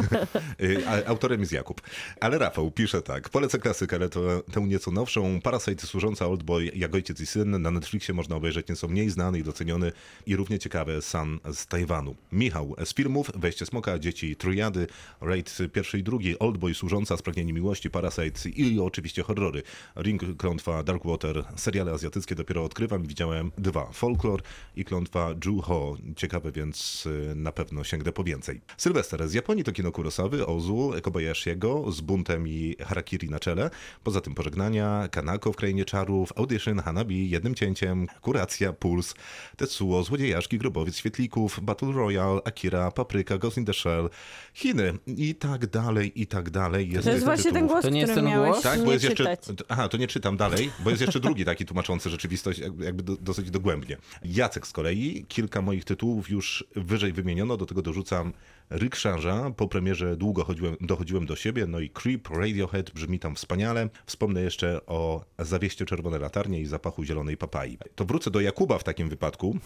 Y, 0.61 1.07
Autorem 1.07 1.39
jest 1.39 1.51
Jakub. 1.51 1.81
Ale 2.21 2.37
Rafał 2.37 2.71
pisze 2.71 3.01
tak. 3.01 3.29
Polecę 3.29 3.59
klasykę, 3.59 3.95
ale 3.95 4.09
to, 4.09 4.19
tę 4.53 4.61
nieco 4.61 4.91
nowszą. 4.91 5.41
Parasite 5.41 5.87
służąca 5.87 6.27
Oldboy, 6.27 6.71
Jak 6.75 6.95
ojciec 6.95 7.19
i 7.21 7.25
syn. 7.25 7.61
Na 7.61 7.71
Netflixie 7.71 8.13
można 8.13 8.35
obejrzeć 8.35 8.67
nieco 8.67 8.87
mniej 8.87 9.09
znany 9.09 9.39
i 9.39 9.43
doceniony 9.43 9.91
i 10.25 10.35
równie 10.35 10.59
ciekawy 10.59 11.01
San 11.01 11.39
z 11.53 11.67
Tajwanu. 11.67 12.15
Michał 12.31 12.75
z 12.85 12.93
filmów 12.93 13.31
Wejście 13.35 13.65
Smoka, 13.65 13.99
Dzieci 13.99 14.35
Trójady, 14.35 14.87
Raid 15.21 15.57
pierwszy 15.73 15.99
i 15.99 16.03
drugi, 16.03 16.39
Oldboy 16.39 16.73
służąca, 16.73 17.17
Spragnienie 17.17 17.53
Miłości, 17.53 17.89
Parasite 17.89 18.49
i 18.49 18.79
oczywiście 18.79 19.23
horrory. 19.23 19.63
Ring, 19.95 20.37
Klątwa, 20.37 20.83
Darkwater, 20.83 21.43
seriale 21.55 21.91
azjatyckie 21.91 22.35
dopiero 22.35 22.63
odkrywam. 22.63 23.03
Widziałem 23.03 23.51
dwa. 23.57 23.91
Folklore 23.93 24.43
i 24.75 24.85
Klątwa 24.85 25.35
Juho. 25.45 25.97
Ciekawe, 26.15 26.51
więc 26.51 27.05
y, 27.05 27.35
na 27.35 27.51
pewno 27.51 27.83
sięgnę 27.83 28.11
po 28.11 28.23
więcej. 28.23 28.61
Sylwester 28.77 29.29
z 29.29 29.33
Japonii 29.33 29.63
to 29.63 29.71
kino 29.71 29.91
Kurosawy, 29.91 30.45
Ozu, 30.45 30.91
Kobayashiego 31.01 31.91
z 31.91 32.01
buntem 32.01 32.47
i 32.47 32.75
harakiri 32.79 33.29
na 33.29 33.39
czele. 33.39 33.69
Poza 34.03 34.21
tym 34.21 34.35
pożegnania, 34.35 35.07
Kanako 35.11 35.53
w 35.53 35.55
Krainie 35.55 35.85
Czarów, 35.85 36.33
Audition, 36.35 36.79
Hanabi, 36.79 37.29
Jednym 37.29 37.55
Cięciem, 37.55 38.07
Kuracja, 38.21 38.73
Puls, 38.73 39.15
Tetsuo, 39.57 40.03
Złodziejaszki, 40.19 40.57
Grobowiec 40.57 40.97
Świetlików, 40.97 41.59
Battle 41.63 41.91
Royale, 41.91 42.39
Akira, 42.45 42.91
Papryka, 42.91 43.37
Ghost 43.37 43.57
in 43.57 43.65
the 43.65 43.73
Shell, 43.73 44.09
Chiny 44.53 44.93
i 45.07 45.35
tak 45.35 45.67
dalej, 45.67 46.21
i 46.21 46.27
tak 46.27 46.49
dalej. 46.49 46.89
To 47.03 47.09
jest 47.11 47.25
właśnie 47.25 47.43
ten 47.43 47.53
tytułów. 47.53 47.71
głos, 47.71 47.81
To 47.83 47.89
nie 47.89 47.99
jest 47.99 48.11
który 48.11 48.25
ten 48.27 48.31
miałeś 48.33 48.51
głos? 48.51 48.63
Tak, 48.63 48.83
bo 48.85 48.91
jest 48.91 49.03
jeszcze. 49.03 49.37
Aha, 49.69 49.89
to 49.89 49.97
nie 49.97 50.07
czytam 50.07 50.37
dalej, 50.37 50.71
bo 50.83 50.89
jest 50.89 51.01
jeszcze 51.01 51.19
drugi 51.19 51.45
taki 51.45 51.65
tłumaczący 51.65 52.09
rzeczywistość, 52.09 52.59
jakby- 52.59 52.85
jakby 52.85 53.03
do, 53.03 53.15
dosyć 53.17 53.51
dogłębnie. 53.51 53.97
Jacek 54.25 54.67
z 54.67 54.71
kolei, 54.71 55.25
kilka 55.27 55.61
moich 55.61 55.83
tytułów 55.85 56.29
już 56.29 56.63
wyżej 56.75 57.13
wymieniono, 57.13 57.57
do 57.57 57.65
tego 57.65 57.81
dorzucam 57.81 58.33
Rickshaja. 58.71 59.51
Po 59.57 59.67
premierze 59.67 60.17
długo 60.17 60.43
chodziłem, 60.43 60.75
dochodziłem 60.81 61.25
do 61.25 61.35
siebie, 61.35 61.65
no 61.67 61.79
i 61.79 61.89
Creep, 61.89 62.27
Radiohead 62.29 62.91
brzmi 62.91 63.19
tam 63.19 63.35
wspaniale. 63.35 63.89
Wspomnę 64.05 64.41
jeszcze 64.41 64.85
o 64.85 65.25
zawieście 65.39 65.85
czerwone 65.85 66.19
latarnie 66.19 66.61
i 66.61 66.65
zapachu 66.65 67.03
zielonej 67.03 67.37
papai. 67.37 67.77
To 67.95 68.05
wrócę 68.05 68.31
do 68.31 68.41
Jakuba 68.41 68.77
w 68.77 68.83
takim 68.83 69.09
wypadku, 69.09 69.57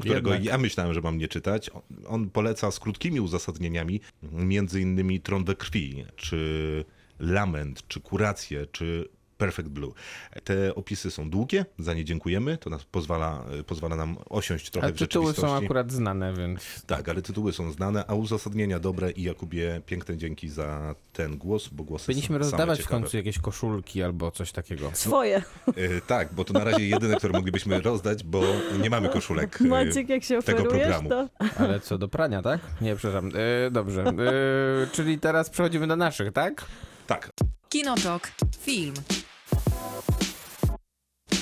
którego 0.00 0.30
Jednak. 0.30 0.44
ja 0.52 0.58
myślałem, 0.58 0.94
że 0.94 1.00
mam 1.00 1.18
nie 1.18 1.28
czytać. 1.28 1.70
On- 1.70 1.82
On 2.06 2.30
poleca 2.30 2.70
z 2.70 2.80
krótkimi 2.80 3.20
uzasadnieniami, 3.20 4.00
między 4.32 4.80
innymi 4.80 5.20
Tron 5.20 5.44
we 5.44 5.54
krwi, 5.54 6.04
czy 6.16 6.84
Lament, 7.20 7.88
czy 7.88 8.00
Kurację, 8.00 8.66
czy 8.66 9.08
Perfect 9.38 9.68
Blue. 9.68 9.92
Te 10.44 10.74
opisy 10.74 11.10
są 11.10 11.30
długie, 11.30 11.64
za 11.78 11.94
nie 11.94 12.04
dziękujemy, 12.04 12.58
to 12.58 12.70
nas 12.70 12.84
pozwala, 12.84 13.44
pozwala 13.66 13.96
nam 13.96 14.16
osiąść 14.28 14.70
trochę 14.70 14.88
A 14.88 14.90
w 14.90 14.94
tytuły 14.94 15.24
są 15.24 15.28
rzeczywistości. 15.28 15.64
akurat 15.64 15.92
znane, 15.92 16.34
więc... 16.34 16.82
Tak, 16.86 17.08
ale 17.08 17.22
tytuły 17.22 17.52
są 17.52 17.72
znane, 17.72 18.04
a 18.06 18.14
uzasadnienia 18.14 18.78
dobre 18.78 19.10
i 19.10 19.22
Jakubie 19.22 19.80
piękne 19.86 20.16
dzięki 20.16 20.48
za 20.48 20.94
ten 21.12 21.36
głos, 21.38 21.68
bo 21.68 21.84
głosy 21.84 22.06
Powinniśmy 22.06 22.34
są 22.34 22.38
rozdawać 22.38 22.82
w 22.82 22.88
końcu 22.88 23.16
jakieś 23.16 23.38
koszulki 23.38 24.02
albo 24.02 24.30
coś 24.30 24.52
takiego. 24.52 24.90
Swoje. 24.94 25.42
E, 25.66 26.00
tak, 26.06 26.34
bo 26.34 26.44
to 26.44 26.52
na 26.52 26.64
razie 26.64 26.88
jedyne, 26.88 27.16
które 27.16 27.32
moglibyśmy 27.32 27.80
rozdać, 27.80 28.24
bo 28.24 28.42
nie 28.82 28.90
mamy 28.90 29.08
koszulek 29.08 29.60
e, 29.60 29.64
Maciek, 29.64 30.08
jak 30.08 30.24
się 30.24 30.42
tego 30.42 30.64
programu. 30.64 31.08
to... 31.08 31.28
Ale 31.58 31.80
co, 31.80 31.98
do 31.98 32.08
prania, 32.08 32.42
tak? 32.42 32.60
Nie, 32.80 32.96
przepraszam. 32.96 33.30
E, 33.66 33.70
dobrze. 33.70 34.02
E, 34.02 34.14
czyli 34.92 35.18
teraz 35.18 35.50
przechodzimy 35.50 35.86
do 35.86 35.96
naszych, 35.96 36.32
tak? 36.32 36.64
Tak, 37.06 37.30
Kinotok. 37.68 38.28
Film. 38.60 38.94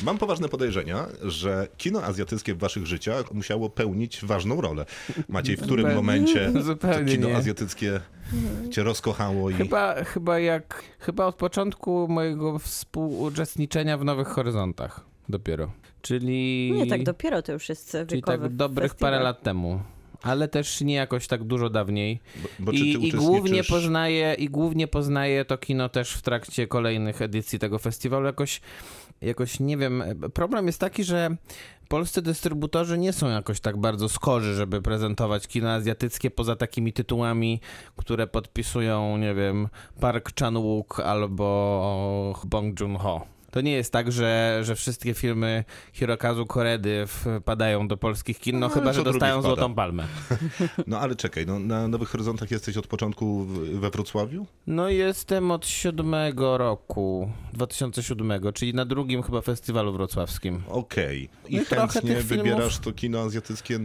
Mam 0.04 0.18
poważne 0.18 0.48
podejrzenia, 0.48 1.06
że 1.22 1.68
kino 1.76 2.02
azjatyckie 2.02 2.54
w 2.54 2.58
waszych 2.58 2.86
życiach 2.86 3.32
musiało 3.34 3.70
pełnić 3.70 4.24
ważną 4.24 4.60
rolę. 4.60 4.86
Maciej, 5.28 5.56
w 5.56 5.60
którym 5.62 5.86
Zupełnie- 5.86 5.96
momencie 5.96 6.50
to 6.52 6.62
zupełnie 6.62 7.12
kino 7.12 7.28
nie. 7.28 7.36
azjatyckie 7.36 8.00
cię 8.70 8.82
rozkochało 8.82 9.50
i... 9.50 9.54
Chyba, 9.54 10.04
chyba 10.04 10.38
jak... 10.38 10.82
Chyba 10.98 11.26
od 11.26 11.34
początku 11.34 12.08
mojego 12.08 12.58
współuczestniczenia 12.58 13.98
w 13.98 14.04
Nowych 14.04 14.28
Horyzontach 14.28 15.00
dopiero. 15.28 15.72
Czyli... 16.02 16.72
Nie 16.74 16.86
tak 16.86 17.02
dopiero, 17.02 17.42
to 17.42 17.52
już 17.52 17.68
jest 17.68 17.96
Czyli 18.08 18.22
tak 18.22 18.48
dobrych 18.56 18.90
festiwal. 18.90 19.12
parę 19.12 19.24
lat 19.24 19.42
temu. 19.42 19.80
Ale 20.22 20.48
też 20.48 20.80
nie 20.80 20.94
jakoś 20.94 21.26
tak 21.26 21.44
dużo 21.44 21.70
dawniej. 21.70 22.20
Bo, 22.36 22.48
bo 22.58 22.72
czy 22.72 22.78
ty 22.78 22.84
I, 22.84 22.90
I 22.92 22.96
uczestniczysz... 22.96 23.20
głównie 23.20 23.64
poznaję, 23.64 24.34
I 24.38 24.48
głównie 24.48 24.88
poznaję 24.88 25.44
to 25.44 25.58
kino 25.58 25.88
też 25.88 26.12
w 26.12 26.22
trakcie 26.22 26.66
kolejnych 26.66 27.22
edycji 27.22 27.58
tego 27.58 27.78
festiwalu. 27.78 28.26
Jakoś, 28.26 28.60
jakoś 29.20 29.60
nie 29.60 29.76
wiem. 29.76 30.02
Problem 30.34 30.66
jest 30.66 30.80
taki, 30.80 31.04
że 31.04 31.36
polscy 31.88 32.22
dystrybutorzy 32.22 32.98
nie 32.98 33.12
są 33.12 33.28
jakoś 33.28 33.60
tak 33.60 33.76
bardzo 33.76 34.08
skorzy, 34.08 34.54
żeby 34.54 34.82
prezentować 34.82 35.48
kino 35.48 35.70
azjatyckie 35.70 36.30
poza 36.30 36.56
takimi 36.56 36.92
tytułami, 36.92 37.60
które 37.96 38.26
podpisują, 38.26 39.16
nie 39.16 39.34
wiem, 39.34 39.68
Park 40.00 40.32
Chan-wook 40.40 41.02
albo 41.02 42.34
Bong 42.44 42.80
Joon-ho. 42.80 43.35
To 43.56 43.60
nie 43.60 43.72
jest 43.72 43.92
tak, 43.92 44.12
że, 44.12 44.60
że 44.62 44.74
wszystkie 44.74 45.14
filmy 45.14 45.64
Hirokazu 45.92 46.46
Koredy 46.46 47.04
wpadają 47.06 47.88
do 47.88 47.96
polskich 47.96 48.38
kin, 48.40 48.58
no, 48.58 48.68
No, 48.68 48.74
chyba, 48.74 48.92
że 48.92 49.02
dostają. 49.04 49.42
Złotą 49.42 49.74
Palmę. 49.74 50.06
No 50.86 51.00
ale 51.00 51.14
czekaj, 51.16 51.46
no, 51.46 51.58
na 51.58 51.88
Nowych 51.88 52.08
Horyzontach 52.08 52.50
jesteś 52.50 52.76
od 52.76 52.86
początku 52.86 53.44
w- 53.44 53.80
we 53.80 53.90
Wrocławiu? 53.90 54.46
No 54.66 54.88
jestem 54.88 55.50
od 55.50 55.66
siódmego 55.66 56.58
roku, 56.58 57.30
2007, 57.52 58.52
czyli 58.54 58.74
na 58.74 58.84
drugim 58.84 59.22
chyba 59.22 59.40
festiwalu 59.40 59.92
wrocławskim. 59.92 60.62
Okej. 60.68 61.28
I 61.48 61.56
No 61.56 61.62
i 61.62 61.66
trochę 61.66 61.88
chętnie 61.88 62.14
tych 62.14 62.26
filmów- 62.26 62.44
wybierasz 62.44 62.78
to 62.78 62.92
kino 62.92 63.20
azjatyckie 63.20 63.78
w 63.78 63.82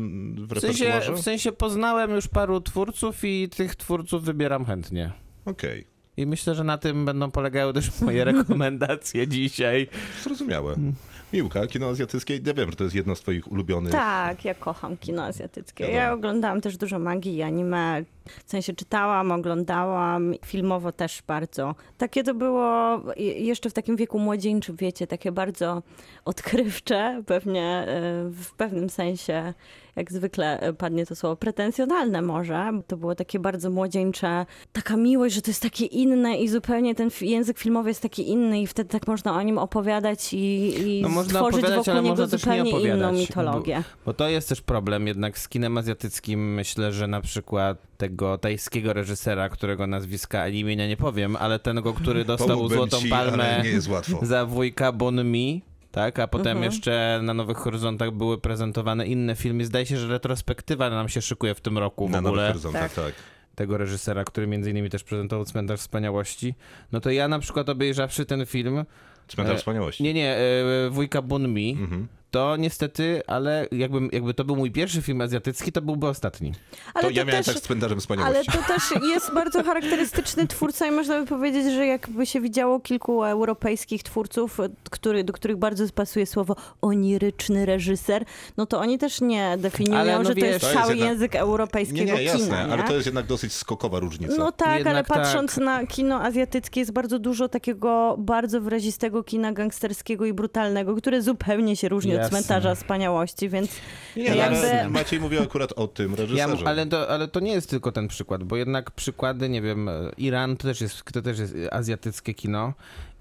W 0.48 0.60
sensie, 0.60 0.86
repertuarze? 0.86 1.22
w 1.22 1.24
sensie 1.26 1.52
poznałem 1.52 2.12
już 2.12 2.28
paru 2.28 2.62
twórców 2.62 3.24
i 3.24 3.50
tych 3.50 3.76
twórców 3.76 4.24
wybieram 4.24 4.66
chętnie. 4.66 5.12
Okej, 5.46 5.88
I 6.18 6.26
myślę, 6.26 6.56
że 6.56 6.64
na 6.64 6.78
tym 6.78 7.06
będą 7.06 7.32
polegały 7.32 7.74
też 7.74 8.02
moje 8.02 8.24
rekomendacje 8.24 9.28
dzisiaj. 9.38 9.88
zrozumiałe. 10.24 10.74
Mm. 10.74 10.94
Miłka, 11.34 11.68
kino 11.68 11.88
azjatyckie, 11.90 12.40
ja 12.46 12.54
wiem, 12.54 12.70
że 12.70 12.76
to 12.76 12.84
jest 12.84 12.96
jedno 12.96 13.16
z 13.16 13.22
twoich 13.22 13.52
ulubionych. 13.52 13.92
Tak, 13.92 14.46
ja 14.46 14.54
kocham 14.54 14.98
kino 14.98 15.24
azjatyckie. 15.24 15.84
Wiadomo. 15.84 16.00
Ja 16.02 16.14
oglądałam 16.14 16.62
też 16.62 16.78
dużo 16.78 17.00
magii 17.00 17.36
i 17.36 17.42
anime. 17.42 18.04
W 18.46 18.52
sensie 18.52 18.74
czytałam, 18.74 19.32
oglądałam, 19.32 20.34
filmowo 20.46 20.92
też 20.92 21.24
bardzo. 21.28 21.76
Takie 21.98 22.24
to 22.24 22.34
było 22.34 23.00
jeszcze 23.36 23.70
w 23.70 23.74
takim 23.74 23.96
wieku 23.96 24.20
młodzieńczym, 24.20 24.76
wiecie, 24.76 25.08
takie 25.08 25.32
bardzo 25.32 25.84
odkrywcze, 26.26 27.24
pewnie 27.26 27.64
e, 27.64 27.86
w 28.30 28.54
pewnym 28.58 28.90
sensie, 28.90 29.54
jak 29.96 30.12
zwykle 30.12 30.60
e, 30.60 30.74
padnie 30.74 31.06
to 31.06 31.16
słowo, 31.16 31.36
pretensjonalne 31.36 32.22
może. 32.22 32.72
To 32.88 32.98
było 32.98 33.16
takie 33.16 33.40
bardzo 33.40 33.70
młodzieńcze, 33.70 34.46
taka 34.74 34.98
miłość, 34.98 35.36
że 35.36 35.42
to 35.42 35.52
jest 35.52 35.62
takie 35.62 35.86
inne 35.86 36.38
i 36.38 36.48
zupełnie 36.48 36.96
ten 36.96 37.10
język 37.22 37.58
filmowy 37.58 37.90
jest 37.90 38.02
taki 38.02 38.30
inny 38.30 38.62
i 38.62 38.68
wtedy 38.68 38.90
tak 38.90 39.08
można 39.08 39.34
o 39.34 39.42
nim 39.42 39.58
opowiadać 39.58 40.34
i, 40.34 40.74
i 40.80 41.02
No 41.02 41.10
można 41.10 41.40
stworzyć 41.40 41.60
opowiadać, 41.60 41.78
wokół 41.78 41.92
ale 41.92 42.02
niego 42.02 42.16
można 42.22 42.38
też 42.38 42.46
nie 42.46 42.66
zupełnie 42.66 42.90
inną 42.90 43.12
mitologię. 43.12 43.84
Bo 44.06 44.14
to 44.14 44.30
jest 44.30 44.50
też 44.50 44.62
problem 44.62 45.08
jednak 45.08 45.40
z 45.40 45.50
kinem 45.50 45.78
azjatyckim. 45.78 46.54
Myślę, 46.54 46.94
że 46.94 47.08
na 47.08 47.22
przykład 47.22 47.78
tego 47.98 48.11
tajskiego 48.42 48.94
reżysera, 48.94 49.50
którego 49.50 49.88
nazwiska 49.88 50.42
ani 50.42 50.60
imienia 50.60 50.88
nie 50.88 50.98
powiem, 50.98 51.36
ale 51.36 51.60
tego, 51.60 51.94
który 51.94 52.26
dostał 52.26 52.48
Pomógłbym 52.48 52.78
Złotą 52.78 52.98
ci, 52.98 53.10
Palmę 53.10 53.56
ale 53.56 53.64
nie 53.64 53.70
jest 53.70 53.90
łatwo. 53.90 54.20
za 54.26 54.46
wujka 54.46 54.92
Bon 54.92 55.24
Mi. 55.32 55.62
Tak, 55.92 56.20
a 56.20 56.28
potem 56.28 56.58
Mhm. 56.58 56.66
jeszcze 56.72 57.20
na 57.24 57.34
Nowych 57.34 57.58
Horyzontach 57.58 58.12
były 58.12 58.38
prezentowane 58.38 59.08
inne 59.08 59.36
filmy. 59.36 59.66
Zdaje 59.66 59.86
się, 59.86 59.98
że 59.98 60.08
retrospektywa 60.08 60.90
nam 60.90 61.10
się 61.10 61.22
szykuje 61.22 61.56
w 61.56 61.62
tym 61.62 61.78
roku 61.78 62.08
w 62.08 62.12
Na 62.12 62.18
Nowych 62.22 62.30
ogóle 62.30 62.48
Horyzontach, 62.48 62.94
tak. 62.94 63.14
tego 63.56 63.78
reżysera, 63.78 64.24
który 64.24 64.48
między 64.48 64.70
innymi 64.72 64.90
też 64.90 65.04
prezentował 65.04 65.46
Cmentarz 65.46 65.80
Wspaniałości. 65.80 66.56
No 66.92 67.00
to 67.02 67.10
ja 67.12 67.28
na 67.28 67.40
przykład 67.40 67.70
obejrzawszy 67.70 68.26
ten 68.26 68.46
film, 68.46 68.86
Cmentarz 69.28 69.56
E, 69.56 69.58
Wspaniałości. 69.58 70.04
nie, 70.04 70.14
nie, 70.14 70.36
e, 70.38 70.90
wujka 70.90 71.22
Bon 71.22 71.48
Mi, 71.54 71.72
Mhm. 71.82 72.08
To 72.32 72.56
niestety, 72.58 73.22
ale 73.28 73.68
jakby, 73.72 74.00
jakby 74.12 74.34
to 74.34 74.44
był 74.46 74.56
mój 74.56 74.72
pierwszy 74.72 75.02
film 75.02 75.22
azjatycki, 75.22 75.72
to 75.72 75.82
byłby 75.82 76.08
ostatni. 76.08 76.54
Ale 76.94 77.04
To 77.04 77.10
ja 77.10 77.26
miałem 77.26 77.44
też... 77.44 77.56
tak 77.56 77.64
z 77.64 77.84
Ale 77.84 77.96
Wspaniałości. 77.96 78.52
to 78.52 78.58
też 78.74 78.84
jest 79.14 79.34
bardzo 79.34 79.64
charakterystyczny 79.64 80.48
twórca 80.48 80.88
i 80.88 80.92
można 80.92 81.20
by 81.20 81.26
powiedzieć, 81.28 81.74
że 81.74 81.86
jakby 81.86 82.26
się 82.26 82.42
widziało 82.42 82.80
kilku 82.80 83.24
europejskich 83.24 84.04
twórców, 84.04 84.58
który, 84.90 85.24
do 85.24 85.34
których 85.34 85.58
bardzo 85.58 85.86
pasuje 85.96 86.26
słowo 86.26 86.56
oniryczny 86.82 87.66
reżyser, 87.66 88.26
no 88.58 88.66
to 88.66 88.80
oni 88.80 88.98
też 88.98 89.22
nie 89.22 89.58
definiują, 89.58 90.00
Ale 90.00 90.18
no 90.20 90.24
że 90.24 90.30
to 90.30 90.36
wiesz- 90.36 90.46
jest 90.46 90.60
To 90.62 90.68
jest 90.68 90.80
cały 90.80 90.92
jednak- 90.96 91.10
język 91.12 91.36
europejskiego 91.36 92.06
Nie, 92.06 92.18
nie, 92.18 92.24
jasne, 92.24 92.46
kina. 92.46 92.68
Nie? 92.68 92.74
ale 92.74 92.84
to 92.84 92.94
jest 92.94 93.06
jednak 93.06 93.26
dosyć 93.26 93.54
skokowa 93.54 94.00
różnica. 94.00 94.36
No 94.38 94.52
tak, 94.52 94.68
ale 94.68 94.78
Jednak 94.78 95.08
patrząc 95.08 95.56
tak. 95.56 95.64
na 95.64 95.86
kino 95.88 96.22
azjatyckie 96.22 96.80
jest 96.80 96.92
bardzo 96.92 97.20
dużo 97.20 97.50
takiego 97.50 98.16
bardzo 98.20 98.62
wyrazistego 98.62 99.24
kina 99.24 99.52
gangsterskiego 99.54 100.26
i 100.26 100.34
brutalnego, 100.34 100.96
które 100.96 101.22
zupełnie 101.22 101.76
się 101.76 101.90
różni 101.90 102.16
od 102.16 102.21
Jasne. 102.22 102.38
cmentarza 102.40 102.76
wspaniałości, 102.76 103.50
więc 103.50 103.72
Nie, 104.16 104.24
jakby... 104.24 104.90
Maciej 104.90 105.20
mówił 105.20 105.42
akurat 105.42 105.74
o 105.74 105.88
tym 105.88 106.12
Ja, 106.12 106.18
reżyserze. 106.18 106.68
ale, 106.68 106.86
to, 106.86 107.10
ale 107.10 107.28
to 107.28 107.40
nie 107.40 107.52
jest 107.52 107.70
tylko 107.70 107.92
ten 107.92 108.08
przykład, 108.08 108.44
bo 108.44 108.58
jednak 108.58 108.92
przykłady, 108.92 109.50
nie 109.50 109.62
wiem, 109.62 109.90
Iran 110.18 110.58
to 110.58 110.64
też 110.68 110.82
jest, 110.82 111.04
to 111.14 111.22
też 111.22 111.40
jest 111.40 111.56
azjatyckie 111.72 112.34
kino. 112.34 112.74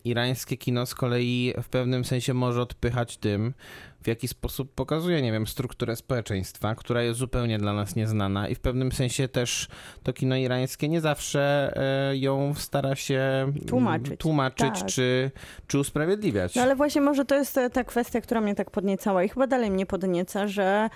Irańskie 0.04 0.56
kino 0.56 0.86
z 0.86 0.94
kolei 0.94 1.54
w 1.62 1.68
pewnym 1.68 2.04
sensie 2.04 2.34
może 2.34 2.62
odpychać 2.62 3.16
tym, 3.16 3.54
w 4.02 4.06
jaki 4.06 4.28
sposób 4.28 4.74
pokazuje, 4.74 5.22
nie 5.22 5.32
wiem, 5.32 5.46
strukturę 5.46 5.96
społeczeństwa, 5.96 6.74
która 6.74 7.02
jest 7.02 7.18
zupełnie 7.18 7.58
dla 7.58 7.72
nas 7.72 7.96
nieznana 7.96 8.48
i 8.48 8.54
w 8.54 8.60
pewnym 8.60 8.92
sensie 8.92 9.28
też 9.28 9.68
to 10.02 10.12
kino 10.12 10.36
irańskie 10.36 10.88
nie 10.88 11.00
zawsze 11.00 11.72
e, 12.10 12.16
ją 12.16 12.54
stara 12.54 12.96
się 12.96 13.20
mm, 13.20 13.54
Tłumaczyć. 13.60 14.20
tłumaczyć 14.20 14.78
Tak. 14.78 14.86
czy, 14.88 15.30
czy 15.66 15.78
usprawiedliwiać. 15.78 16.54
No 16.54 16.62
ale 16.62 16.76
właśnie 16.76 17.00
może 17.00 17.24
to 17.24 17.34
jest 17.34 17.60
ta 17.72 17.84
kwestia, 17.84 18.20
która 18.20 18.40
mnie 18.40 18.54
tak 18.54 18.70
podniecała 18.70 19.24
i 19.24 19.28
chyba 19.28 19.46
dalej 19.46 19.70
mnie 19.70 19.86
podnieca, 19.86 20.46
że 20.48 20.90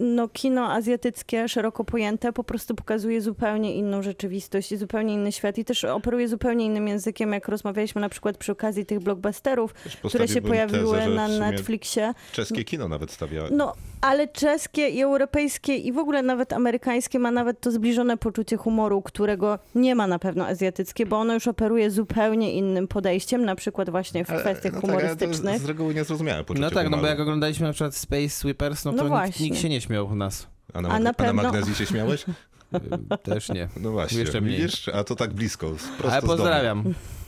no, 0.00 0.28
kino 0.28 0.72
azjatyckie, 0.72 1.48
szeroko 1.48 1.84
pojęte, 1.84 2.32
po 2.32 2.44
prostu 2.44 2.74
pokazuje 2.74 3.20
zupełnie 3.20 3.74
inną 3.74 4.02
rzeczywistość 4.02 4.72
i 4.72 4.76
zupełnie 4.76 5.14
inny 5.14 5.32
świat 5.32 5.58
i 5.58 5.64
też 5.64 5.84
operuje 5.84 6.28
zupełnie 6.28 6.64
innym 6.64 6.88
językiem, 6.88 7.32
jak 7.32 7.48
rozmawialiśmy 7.48 8.00
na 8.00 8.08
przykład 8.08 8.36
przy 8.36 8.52
okazji 8.52 8.86
tych 8.86 9.00
blockbusterów, 9.00 9.74
które 10.08 10.28
się 10.28 10.42
pojawiły 10.42 10.98
tezę, 10.98 11.10
na 11.10 11.28
Netflixie. 11.28 12.14
Czeskie 12.32 12.64
kino 12.64 12.88
nawet 12.88 13.10
stawia. 13.10 13.42
No, 13.50 13.72
ale 14.00 14.28
czeskie 14.28 14.88
i 14.88 15.02
europejskie 15.02 15.76
i 15.76 15.92
w 15.92 15.98
ogóle 15.98 16.22
nawet 16.22 16.52
amerykańskie 16.52 17.18
ma 17.18 17.30
nawet 17.30 17.60
to 17.60 17.70
zbliżone 17.70 18.16
poczucie 18.16 18.56
humoru, 18.56 19.02
którego 19.02 19.58
nie 19.74 19.94
ma 19.94 20.06
na 20.06 20.18
pewno 20.18 20.46
azjatyckie, 20.46 21.06
bo 21.06 21.18
ono 21.18 21.34
już 21.34 21.48
operuje 21.48 21.90
zupełnie 21.90 22.52
innym 22.52 22.88
podejściem, 22.88 23.44
na 23.44 23.54
przykład 23.56 23.90
właśnie 23.90 24.24
w 24.24 24.30
Ale- 24.30 24.40
kwestiach 24.40 24.72
no 24.72 24.80
tak, 24.80 24.90
ale 24.90 24.98
to 24.98 25.02
humorystycznych. 25.08 25.58
z 25.60 25.64
reguły 25.64 25.94
nie 25.94 26.04
zrozumiałem 26.04 26.44
poczucie 26.44 26.60
No 26.64 26.70
tak, 26.70 26.84
no 26.84 26.90
bo 26.90 26.96
humoru. 26.96 27.08
jak 27.10 27.20
oglądaliśmy 27.20 27.66
na 27.66 27.72
przykład 27.72 27.94
Space 27.96 28.28
Sweepers, 28.28 28.84
no 28.84 28.92
No 28.92 28.98
to 29.08 29.24
nikt, 29.26 29.40
nikt 29.40 29.58
się 29.58 29.68
nie 29.68 29.80
śmiał 29.86 30.06
u 30.06 30.14
nas. 30.14 30.46
A 30.74 30.80
na, 30.80 30.88
A 30.88 30.92
na 30.92 30.96
a 30.96 30.98
na 31.00 31.14
pewno- 31.14 31.42
magnezji 31.42 31.74
się 31.74 31.86
śmiałeś? 31.86 32.24
Y, 32.74 33.18
Też 33.22 33.48
nie. 33.48 33.68
No 33.80 33.90
właśnie, 33.90 34.18
Jeszcze 34.20 34.40
mniej. 34.40 34.56
widzisz? 34.60 34.88
A 34.88 35.04
to 35.04 35.16
tak 35.16 35.32
blisko, 35.34 35.66
Ale 35.66 35.76
z 36.20 36.24
domu. 36.24 36.36
pozdrawiam. 36.36 36.84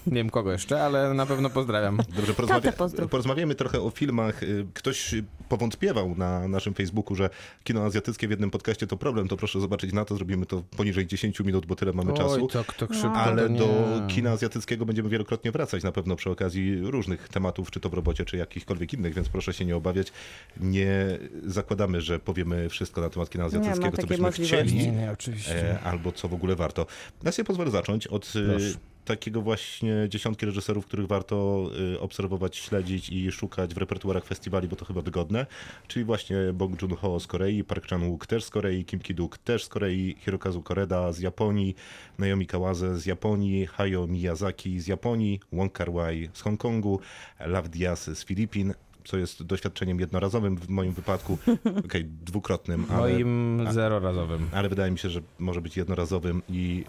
Nie 0.06 0.14
wiem 0.14 0.30
kogo 0.30 0.52
jeszcze, 0.52 0.84
ale 0.84 1.14
na 1.14 1.26
pewno 1.26 1.50
pozdrawiam. 1.50 1.98
Dobrze, 2.16 2.34
porozmawia... 2.34 2.72
porozmawiamy 3.10 3.54
trochę 3.54 3.80
o 3.80 3.90
filmach. 3.90 4.42
Y, 4.42 4.66
Ktoś 4.74 5.14
powątpiewał 5.48 6.14
na 6.14 6.48
naszym 6.48 6.74
Facebooku, 6.74 7.16
że 7.16 7.30
kino 7.64 7.84
azjatyckie 7.84 8.28
w 8.28 8.30
jednym 8.30 8.50
podcaście 8.50 8.86
to 8.86 8.96
problem, 8.96 9.28
to 9.28 9.36
proszę 9.36 9.60
zobaczyć 9.60 9.92
na 9.92 10.04
to, 10.04 10.16
zrobimy 10.16 10.46
to 10.46 10.62
poniżej 10.76 11.06
10 11.06 11.40
minut, 11.40 11.66
bo 11.66 11.76
tyle 11.76 11.92
mamy 11.92 12.12
czasu. 12.12 12.34
Oj, 12.34 12.48
tak, 12.52 12.72
tak 12.74 12.94
szybko 12.94 13.12
Ale 13.12 13.48
do 13.48 13.68
kina 14.08 14.30
azjatyckiego 14.30 14.86
będziemy 14.86 15.08
wielokrotnie 15.08 15.52
wracać 15.52 15.82
na 15.82 15.92
pewno 15.92 16.16
przy 16.16 16.30
okazji 16.30 16.80
różnych 16.80 17.28
tematów, 17.28 17.70
czy 17.70 17.80
to 17.80 17.88
w 17.88 17.94
robocie, 17.94 18.24
czy 18.24 18.36
jakichkolwiek 18.36 18.92
innych, 18.92 19.14
więc 19.14 19.28
proszę 19.28 19.52
się 19.52 19.64
nie 19.64 19.76
obawiać. 19.76 20.12
Nie 20.60 21.18
zakładamy, 21.46 22.00
że 22.00 22.18
powiemy 22.18 22.68
wszystko 22.68 23.00
na 23.00 23.10
temat 23.10 23.30
kina 23.30 23.44
azjatyckiego, 23.44 23.96
co 23.96 24.06
byśmy 24.06 24.32
chcieli. 24.32 24.74
Nie, 24.74 24.92
nie, 24.92 25.10
oczywiście. 25.10 25.70
E, 25.70 25.80
albo 25.80 26.12
co 26.12 26.28
w 26.28 26.34
ogóle 26.34 26.56
warto. 26.56 26.86
Ja 27.22 27.32
sobie 27.32 27.46
pozwolę 27.46 27.70
zacząć 27.70 28.06
od 28.06 28.32
e, 28.36 28.48
Proszę. 28.50 28.78
Takiego 29.08 29.42
właśnie 29.42 30.06
dziesiątki 30.08 30.46
reżyserów, 30.46 30.86
których 30.86 31.06
warto 31.06 31.66
e, 31.94 32.00
obserwować, 32.00 32.56
śledzić 32.56 33.10
i 33.10 33.32
szukać 33.32 33.74
w 33.74 33.78
repertuarach 33.78 34.24
festiwali, 34.24 34.68
bo 34.68 34.76
to 34.76 34.84
chyba 34.84 35.02
wygodne. 35.02 35.46
Czyli 35.86 36.04
właśnie 36.04 36.36
Bong 36.54 36.82
Joon-ho 36.82 37.20
z 37.20 37.26
Korei, 37.26 37.64
Park 37.64 37.86
Chan-wook 37.86 38.26
też 38.26 38.44
z 38.44 38.50
Korei, 38.50 38.84
Kim 38.84 39.00
Ki-duk 39.00 39.38
też 39.38 39.64
z 39.64 39.68
Korei, 39.68 40.16
Hirokazu 40.18 40.62
Koreda 40.62 41.12
z 41.12 41.18
Japonii, 41.18 41.74
Naomi 42.18 42.46
Kawase 42.46 42.98
z 42.98 43.06
Japonii, 43.06 43.66
Hayao 43.66 44.06
Miyazaki 44.06 44.80
z 44.80 44.86
Japonii, 44.86 45.40
Wong 45.52 45.72
Kar-wai 45.72 46.28
z 46.32 46.40
Hongkongu, 46.40 47.00
Lav 47.40 47.68
Diaz 47.68 48.10
z 48.18 48.24
Filipin, 48.24 48.74
co 49.04 49.18
jest 49.18 49.42
doświadczeniem 49.42 50.00
jednorazowym 50.00 50.56
w 50.56 50.68
moim 50.68 50.92
wypadku, 50.92 51.38
okej, 51.86 52.04
dwukrotnym, 52.04 52.86
ale... 52.90 53.12
Moim 53.12 53.66
zerorazowym. 53.70 54.48
ale 54.52 54.68
wydaje 54.68 54.90
mi 54.90 54.98
się, 54.98 55.10
że 55.10 55.20
może 55.38 55.60
być 55.60 55.76
jednorazowym 55.76 56.42
i 56.48 56.84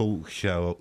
Hu 0.00 0.22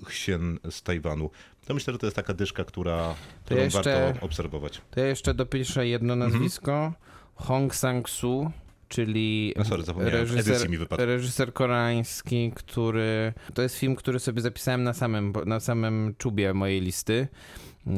Hsien 0.05 0.59
z 0.69 0.83
Tajwanu. 0.83 1.29
To 1.65 1.73
myślę, 1.73 1.93
że 1.93 1.99
to 1.99 2.05
jest 2.05 2.15
taka 2.15 2.33
dyszka, 2.33 2.63
która, 2.63 3.15
którą 3.45 3.61
jeszcze- 3.61 3.83
warto 4.13 4.25
obserwować. 4.25 4.81
To 4.91 4.99
ja 4.99 5.05
jeszcze 5.07 5.33
dopiszę 5.33 5.87
jedno 5.87 6.13
Mhm. 6.13 6.31
nazwisko. 6.31 6.93
Hong 7.35 7.75
Sang-soo, 7.75 8.51
czyli 8.89 9.53
No 9.57 9.65
sorry, 9.65 9.83
reżyser, 9.97 10.69
reżyser 10.97 11.53
koreański, 11.53 12.51
który... 12.55 13.33
To 13.53 13.61
jest 13.61 13.75
film, 13.77 13.95
który 13.95 14.19
sobie 14.19 14.41
zapisałem 14.41 14.83
na 14.83 14.93
samym, 14.93 15.33
na 15.45 15.59
samym 15.59 16.15
czubie 16.17 16.53
mojej 16.53 16.81
listy. 16.81 17.27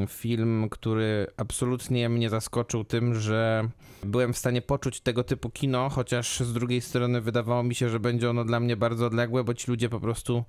Film, 0.07 0.67
który 0.69 1.27
absolutnie 1.37 2.09
mnie 2.09 2.29
zaskoczył 2.29 2.83
tym, 2.83 3.15
że 3.15 3.69
byłem 4.03 4.33
w 4.33 4.37
stanie 4.37 4.61
poczuć 4.61 5.01
tego 5.01 5.23
typu 5.23 5.49
kino, 5.49 5.89
chociaż 5.89 6.39
z 6.39 6.53
drugiej 6.53 6.81
strony 6.81 7.21
wydawało 7.21 7.63
mi 7.63 7.75
się, 7.75 7.89
że 7.89 7.99
będzie 7.99 8.29
ono 8.29 8.45
dla 8.45 8.59
mnie 8.59 8.77
bardzo 8.77 9.05
odległe, 9.05 9.43
bo 9.43 9.53
ci 9.53 9.71
ludzie 9.71 9.89
po 9.89 9.99
prostu 9.99 10.43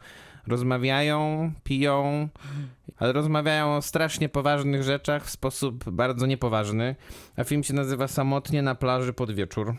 rozmawiają, 0.46 1.52
piją, 1.64 2.28
ale 2.96 3.12
rozmawiają 3.12 3.76
o 3.76 3.82
strasznie 3.82 4.28
poważnych 4.28 4.82
rzeczach 4.82 5.24
w 5.24 5.30
sposób 5.30 5.90
bardzo 5.90 6.26
niepoważny. 6.26 6.96
A 7.36 7.44
film 7.44 7.62
się 7.62 7.74
nazywa 7.74 8.08
Samotnie 8.08 8.62
na 8.62 8.74
plaży 8.74 9.12
pod 9.12 9.32
wieczór. 9.32 9.74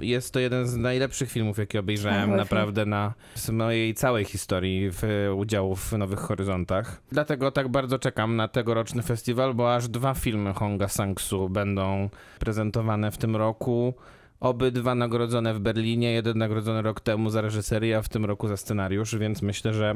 Jest 0.00 0.32
to 0.32 0.40
jeden 0.40 0.66
z 0.66 0.76
najlepszych 0.76 1.30
filmów, 1.30 1.58
jakie 1.58 1.80
obejrzałem 1.80 2.36
naprawdę 2.36 2.86
na 2.86 3.14
z 3.34 3.50
mojej 3.50 3.94
całej 3.94 4.24
historii 4.24 4.90
w 4.90 5.02
udziału 5.36 5.76
w 5.76 5.92
Nowych 5.92 6.18
Horyzontach. 6.18 7.02
Dlatego 7.12 7.50
tak 7.50 7.68
bardzo 7.68 7.98
czekam 7.98 8.36
na 8.36 8.48
tegoroczny 8.48 8.93
festiwal, 9.02 9.54
bo 9.54 9.74
aż 9.74 9.88
dwa 9.88 10.14
filmy 10.14 10.52
Honga 10.52 10.88
Sang-soo 10.88 11.48
będą 11.48 12.08
prezentowane 12.38 13.10
w 13.10 13.18
tym 13.18 13.36
roku. 13.36 13.94
Obydwa 14.40 14.94
nagrodzone 14.94 15.54
w 15.54 15.60
Berlinie, 15.60 16.12
jeden 16.12 16.38
nagrodzony 16.38 16.82
rok 16.82 17.00
temu 17.00 17.30
za 17.30 17.40
reżyserię, 17.40 17.98
a 17.98 18.02
w 18.02 18.08
tym 18.08 18.24
roku 18.24 18.48
za 18.48 18.56
scenariusz, 18.56 19.16
więc 19.16 19.42
myślę, 19.42 19.74
że 19.74 19.94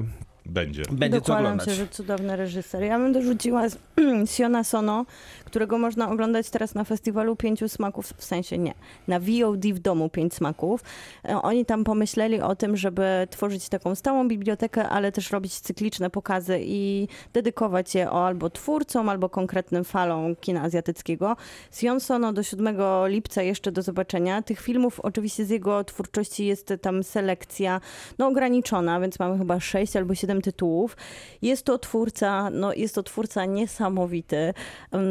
Będzie. 0.48 0.82
będzie 0.90 1.20
co 1.20 1.26
Dokładam 1.26 1.44
oglądać. 1.44 1.66
się, 1.68 1.74
że 1.74 1.88
cudowny 1.88 2.36
reżyser. 2.36 2.82
Ja 2.82 2.98
bym 2.98 3.12
dorzuciła 3.12 3.68
z- 3.68 3.78
Siona 4.34 4.64
Sono, 4.64 5.06
którego 5.44 5.78
można 5.78 6.10
oglądać 6.10 6.50
teraz 6.50 6.74
na 6.74 6.84
festiwalu 6.84 7.36
Pięciu 7.36 7.68
Smaków, 7.68 8.12
w 8.16 8.24
sensie 8.24 8.58
nie, 8.58 8.74
na 9.08 9.20
VOD 9.20 9.64
w 9.74 9.78
domu 9.78 10.08
Pięć 10.08 10.34
Smaków. 10.34 10.80
E, 11.24 11.42
Oni 11.42 11.64
tam 11.66 11.84
pomyśleli 11.84 12.40
o 12.40 12.56
tym, 12.56 12.76
żeby 12.76 13.26
tworzyć 13.30 13.68
taką 13.68 13.94
stałą 13.94 14.28
bibliotekę, 14.28 14.88
ale 14.88 15.12
też 15.12 15.30
robić 15.30 15.60
cykliczne 15.60 16.10
pokazy 16.10 16.58
i 16.62 17.08
dedykować 17.32 17.94
je 17.94 18.10
o 18.10 18.26
albo 18.26 18.50
twórcom, 18.50 19.08
albo 19.08 19.28
konkretnym 19.28 19.84
falom 19.84 20.36
kina 20.36 20.62
azjatyckiego. 20.62 21.36
Sion 21.70 22.00
Sono 22.00 22.32
do 22.32 22.42
7 22.42 22.76
lipca 23.06 23.42
jeszcze 23.42 23.72
do 23.72 23.82
zobaczenia. 23.82 24.42
Tych 24.42 24.60
filmów 24.60 25.00
oczywiście 25.00 25.44
z 25.44 25.50
jego 25.50 25.84
twórczości 25.84 26.46
jest 26.46 26.72
tam 26.82 27.02
selekcja 27.02 27.80
no, 28.18 28.26
ograniczona, 28.26 29.00
więc 29.00 29.18
mamy 29.18 29.38
chyba 29.38 29.60
6 29.60 29.96
albo 29.96 30.14
7 30.14 30.37
tytułów. 30.42 30.96
Jest 31.42 31.64
to 31.64 31.78
twórca, 31.78 32.50
no, 32.50 32.72
jest 32.72 32.94
to 32.94 33.02
twórca 33.02 33.44
niesamowity, 33.44 34.54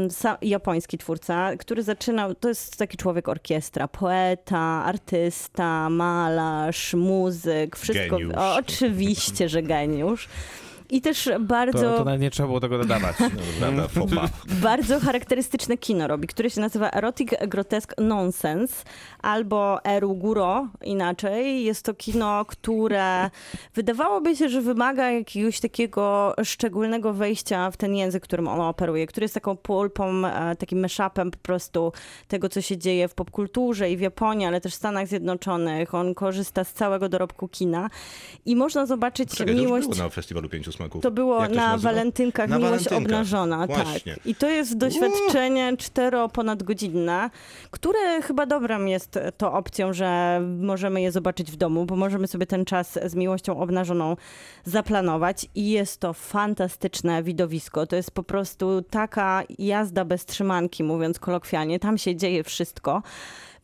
sa, 0.09 0.37
japoński 0.41 0.97
twórca, 0.97 1.57
który 1.57 1.83
zaczynał, 1.83 2.35
to 2.35 2.49
jest 2.49 2.77
taki 2.77 2.97
człowiek 2.97 3.29
orkiestra, 3.29 3.87
poeta, 3.87 4.59
artysta, 4.85 5.89
malarz, 5.89 6.93
muzyk, 6.93 7.75
wszystko. 7.75 8.17
O, 8.37 8.55
oczywiście, 8.55 9.49
że 9.49 9.63
geniusz. 9.63 10.29
I 10.89 11.01
też 11.01 11.29
bardzo... 11.39 11.81
To, 11.81 11.97
to 11.97 12.03
nawet 12.03 12.21
nie 12.21 12.31
trzeba 12.31 12.47
było 12.47 12.59
tego 12.59 12.77
dodawać. 12.77 13.15
Bardzo 14.61 14.99
charakterystyczne 14.99 15.77
kino 15.77 16.07
robi, 16.07 16.27
które 16.27 16.49
się 16.49 16.61
nazywa 16.61 16.91
Erotic 16.91 17.29
Grotesque 17.47 18.03
Nonsense 18.03 18.83
albo 19.21 19.83
Eru 19.83 20.15
Guro 20.15 20.67
inaczej. 20.81 21.63
Jest 21.63 21.85
to 21.85 21.93
kino, 21.93 22.45
które 22.45 23.29
wydawałoby 23.73 24.35
się, 24.35 24.49
że 24.49 24.61
wymaga 24.61 25.11
jakiegoś 25.11 25.59
takiego 25.59 26.35
szczególnego 26.43 27.13
wejścia 27.13 27.71
w 27.71 27.77
ten 27.77 27.95
język, 27.95 28.23
którym 28.23 28.47
ono 28.47 28.69
operuje, 28.69 29.07
który 29.07 29.23
jest 29.23 29.33
taką 29.33 29.57
pulpą, 29.57 30.25
e, 30.25 30.55
takim 30.55 30.79
mashupem 30.79 31.31
po 31.31 31.37
prostu 31.37 31.91
tego, 32.27 32.49
co 32.49 32.61
się 32.61 32.77
dzieje 32.77 33.07
w 33.07 33.13
popkulturze 33.13 33.91
i 33.91 33.97
w 33.97 34.01
Japonii, 34.01 34.47
ale 34.47 34.61
też 34.61 34.73
w 34.73 34.75
Stanach 34.75 35.07
Zjednoczonych. 35.07 35.95
On 35.95 36.15
korzysta 36.15 36.63
z 36.63 36.73
całego 36.73 37.09
dorobku 37.09 37.47
kina 37.47 37.89
i 38.45 38.55
można 38.55 38.85
zobaczyć 38.85 39.29
Czekaj, 39.29 39.45
to 39.45 39.51
już 39.51 39.61
miłość... 39.61 39.87
było 39.87 40.03
na 40.03 40.09
Festiwalu 40.09 40.49
Pięciu 40.49 40.71
Smaków. 40.77 41.03
To 41.03 41.11
było 41.11 41.47
na 41.47 41.77
walentynkach 41.77 42.49
Na 42.49 42.57
Miłość 42.57 42.71
walentynkach. 42.73 43.05
Obnażona, 43.05 43.67
Właśnie. 43.67 44.15
tak. 44.15 44.25
I 44.25 44.35
to 44.35 44.49
jest 44.49 44.77
doświadczenie 44.77 45.77
cztero 45.77 46.29
ponadgodzinne, 46.29 47.29
które 47.71 48.21
chyba 48.21 48.45
dobrą 48.45 48.85
jest 48.85 49.19
to 49.37 49.53
opcją, 49.53 49.93
że 49.93 50.41
możemy 50.59 51.01
je 51.01 51.11
zobaczyć 51.11 51.51
w 51.51 51.55
domu, 51.55 51.85
bo 51.85 51.95
możemy 51.95 52.27
sobie 52.27 52.45
ten 52.45 52.65
czas 52.65 52.99
z 53.05 53.15
Miłością 53.15 53.59
Obnażoną 53.59 54.15
zaplanować 54.65 55.45
i 55.55 55.69
jest 55.69 55.99
to 55.99 56.13
fantastyczne 56.13 57.23
widowisko. 57.23 57.87
To 57.87 57.95
jest 57.95 58.11
po 58.11 58.23
prostu 58.23 58.81
taka 58.81 59.43
jazda 59.59 60.05
bez 60.05 60.25
trzymanki, 60.25 60.83
mówiąc 60.83 61.19
kolokwialnie. 61.19 61.79
Tam 61.79 61.97
się 61.97 62.15
dzieje 62.15 62.43
wszystko. 62.43 63.03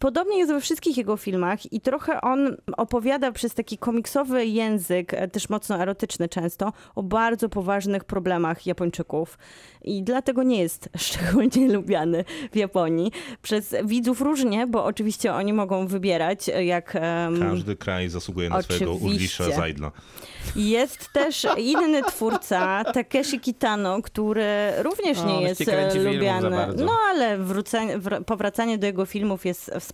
Podobnie 0.03 0.37
jest 0.37 0.51
we 0.51 0.61
wszystkich 0.61 0.97
jego 0.97 1.17
filmach 1.17 1.73
i 1.73 1.81
trochę 1.81 2.21
on 2.21 2.57
opowiada 2.77 3.31
przez 3.31 3.53
taki 3.53 3.77
komiksowy 3.77 4.45
język, 4.45 5.13
e, 5.13 5.27
też 5.27 5.49
mocno 5.49 5.79
erotyczny 5.81 6.29
często, 6.29 6.73
o 6.95 7.03
bardzo 7.03 7.49
poważnych 7.49 8.03
problemach 8.03 8.65
Japończyków. 8.65 9.37
I 9.83 10.03
dlatego 10.03 10.43
nie 10.43 10.61
jest 10.61 10.89
szczególnie 10.97 11.73
lubiany 11.73 12.25
w 12.51 12.55
Japonii. 12.55 13.11
Przez 13.41 13.75
widzów 13.85 14.21
różnie, 14.21 14.67
bo 14.67 14.85
oczywiście 14.85 15.33
oni 15.33 15.53
mogą 15.53 15.87
wybierać, 15.87 16.49
e, 16.49 16.65
jak... 16.65 16.95
em, 16.95 17.39
Każdy 17.39 17.75
kraj 17.75 18.09
zasługuje 18.09 18.49
na 18.49 18.61
swojego 18.61 18.91
Oczywiście. 18.91 19.43
Ulrisza 19.43 19.51
Zajdla. 19.51 19.91
Jest 20.55 21.13
też 21.13 21.47
inny 21.57 22.03
twórca, 22.03 22.83
Takeshi 22.83 23.39
Kitano, 23.39 24.01
który 24.01 24.45
również 24.77 25.17
O, 25.19 25.25
nie 25.25 25.41
jest 25.41 25.67
e, 25.67 25.99
lubiany. 25.99 26.57
No 26.77 26.91
ale 27.09 27.37
wrócenie, 27.37 27.99
wr- 27.99 28.23
powracanie 28.23 28.77
do 28.77 28.87
jego 28.87 29.05
filmów 29.05 29.45
jest 29.45 29.71
wspaniałe. 29.79 29.92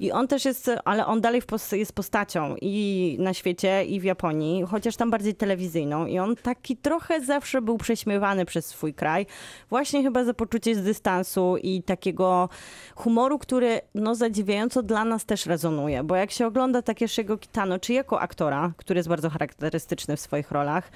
I 0.00 0.12
on 0.12 0.28
też 0.28 0.44
jest, 0.44 0.70
ale 0.84 1.06
on 1.06 1.20
dalej 1.20 1.42
jest 1.72 1.92
postacią 1.92 2.56
i 2.60 3.16
na 3.20 3.34
świecie, 3.34 3.84
i 3.84 4.00
w 4.00 4.04
Japonii, 4.04 4.62
chociaż 4.62 4.96
tam 4.96 5.10
bardziej 5.10 5.34
telewizyjną. 5.34 6.06
I 6.06 6.18
on 6.18 6.36
taki 6.36 6.76
trochę 6.76 7.20
zawsze 7.20 7.62
był 7.62 7.78
prześmiewany 7.78 8.44
przez 8.44 8.66
swój 8.66 8.94
kraj. 8.94 9.26
Właśnie 9.70 10.02
chyba 10.02 10.24
za 10.24 10.34
poczucie 10.34 10.74
z 10.74 10.82
dystansu 10.82 11.56
i 11.62 11.82
takiego 11.82 12.48
humoru, 12.94 13.38
który 13.38 13.80
no 13.94 14.14
zadziwiająco 14.14 14.82
dla 14.82 15.04
nas 15.04 15.24
też 15.24 15.46
rezonuje. 15.46 16.04
Bo 16.04 16.16
jak 16.16 16.30
się 16.30 16.46
ogląda 16.46 16.82
Takeshiego 16.82 17.38
Kitano, 17.38 17.78
czy 17.78 17.92
jako 17.92 18.20
aktora, 18.20 18.72
który 18.76 18.98
jest 18.98 19.08
bardzo 19.08 19.30
charakterystyczny 19.30 20.16
w 20.16 20.20
swoich 20.20 20.50
rolach, 20.50 20.90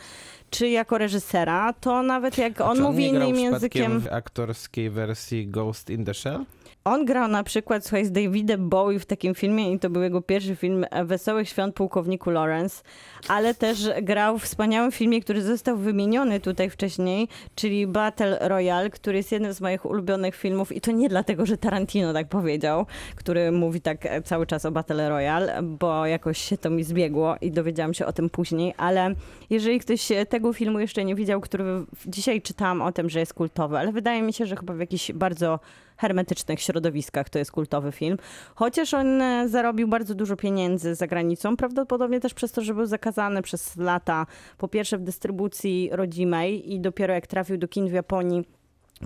czy 0.50 0.68
jako 0.68 0.98
reżysera, 0.98 1.72
to 1.72 2.02
nawet 2.02 2.38
jak 2.38 2.60
on 2.60 2.76
Czy 2.76 2.82
mówi 2.82 3.06
innym 3.06 3.36
językiem... 3.36 4.00
w 4.00 4.12
aktorskiej 4.12 4.90
wersji 4.90 5.46
Ghost 5.46 5.90
in 5.90 6.04
the 6.04 6.14
Shell? 6.14 6.44
On 6.84 7.04
grał 7.04 7.28
na 7.28 7.44
przykład, 7.44 7.84
słuchaj, 7.84 8.04
z 8.04 8.12
Davidem 8.12 8.68
Bowie 8.68 8.98
w 8.98 9.06
takim 9.06 9.34
filmie 9.34 9.72
i 9.72 9.78
to 9.78 9.90
był 9.90 10.02
jego 10.02 10.22
pierwszy 10.22 10.56
film 10.56 10.86
e, 10.90 11.04
Wesołych 11.04 11.48
Świąt 11.48 11.74
Pułkowniku 11.74 12.30
Lawrence, 12.30 12.82
ale 13.28 13.54
też 13.54 13.90
grał 14.02 14.38
w 14.38 14.44
wspaniałym 14.44 14.92
filmie, 14.92 15.20
który 15.20 15.42
został 15.42 15.76
wymieniony 15.76 16.40
tutaj 16.40 16.70
wcześniej, 16.70 17.28
czyli 17.54 17.86
Battle 17.86 18.38
Royale, 18.48 18.90
który 18.90 19.16
jest 19.16 19.32
jednym 19.32 19.52
z 19.52 19.60
moich 19.60 19.84
ulubionych 19.84 20.34
filmów 20.34 20.72
i 20.72 20.80
to 20.80 20.92
nie 20.92 21.08
dlatego, 21.08 21.46
że 21.46 21.58
Tarantino 21.58 22.12
tak 22.12 22.28
powiedział, 22.28 22.86
który 23.16 23.52
mówi 23.52 23.80
tak 23.80 24.06
e, 24.06 24.22
cały 24.22 24.46
czas 24.46 24.64
o 24.64 24.70
Battle 24.70 25.08
Royale, 25.08 25.62
bo 25.62 26.06
jakoś 26.06 26.38
się 26.38 26.58
to 26.58 26.70
mi 26.70 26.84
zbiegło 26.84 27.36
i 27.40 27.50
dowiedziałam 27.50 27.94
się 27.94 28.06
o 28.06 28.12
tym 28.12 28.30
później, 28.30 28.74
ale 28.76 29.14
jeżeli 29.50 29.80
ktoś 29.80 30.08
tego 30.28 30.52
filmu 30.52 30.80
jeszcze 30.80 31.04
nie 31.04 31.14
widział, 31.14 31.40
który 31.40 31.64
dzisiaj 32.06 32.42
czytałam 32.42 32.82
o 32.82 32.92
tym, 32.92 33.10
że 33.10 33.20
jest 33.20 33.34
kultowy, 33.34 33.78
ale 33.78 33.92
wydaje 33.92 34.22
mi 34.22 34.32
się, 34.32 34.46
że 34.46 34.56
chyba 34.56 34.74
w 34.74 34.78
jakichś 34.80 35.12
bardzo 35.12 35.58
hermetycznych 35.98 36.60
środowiskach 36.60 37.30
to 37.30 37.38
jest 37.38 37.52
kultowy 37.52 37.92
film. 37.92 38.18
Chociaż 38.54 38.94
on 38.94 39.22
e, 39.22 39.48
zarobił 39.48 39.88
bardzo 39.88 40.14
dużo 40.14 40.36
pieniędzy 40.36 40.94
za 40.94 41.06
granicą, 41.06 41.56
prawdopodobnie 41.56 42.20
też 42.20 42.34
przez 42.34 42.52
to, 42.52 42.62
że 42.62 42.74
był 42.74 42.86
zakazany 42.86 43.42
przez 43.42 43.76
lata, 43.76 44.26
po 44.58 44.68
pierwsze 44.68 44.98
w 44.98 45.02
dystrybucji 45.02 45.88
rodzimej 45.92 46.72
i 46.72 46.80
dopiero 46.80 47.14
jak 47.14 47.26
trafił 47.26 47.58
do 47.58 47.68
kin 47.68 47.88
w 47.88 47.92
Japonii, 47.92 48.44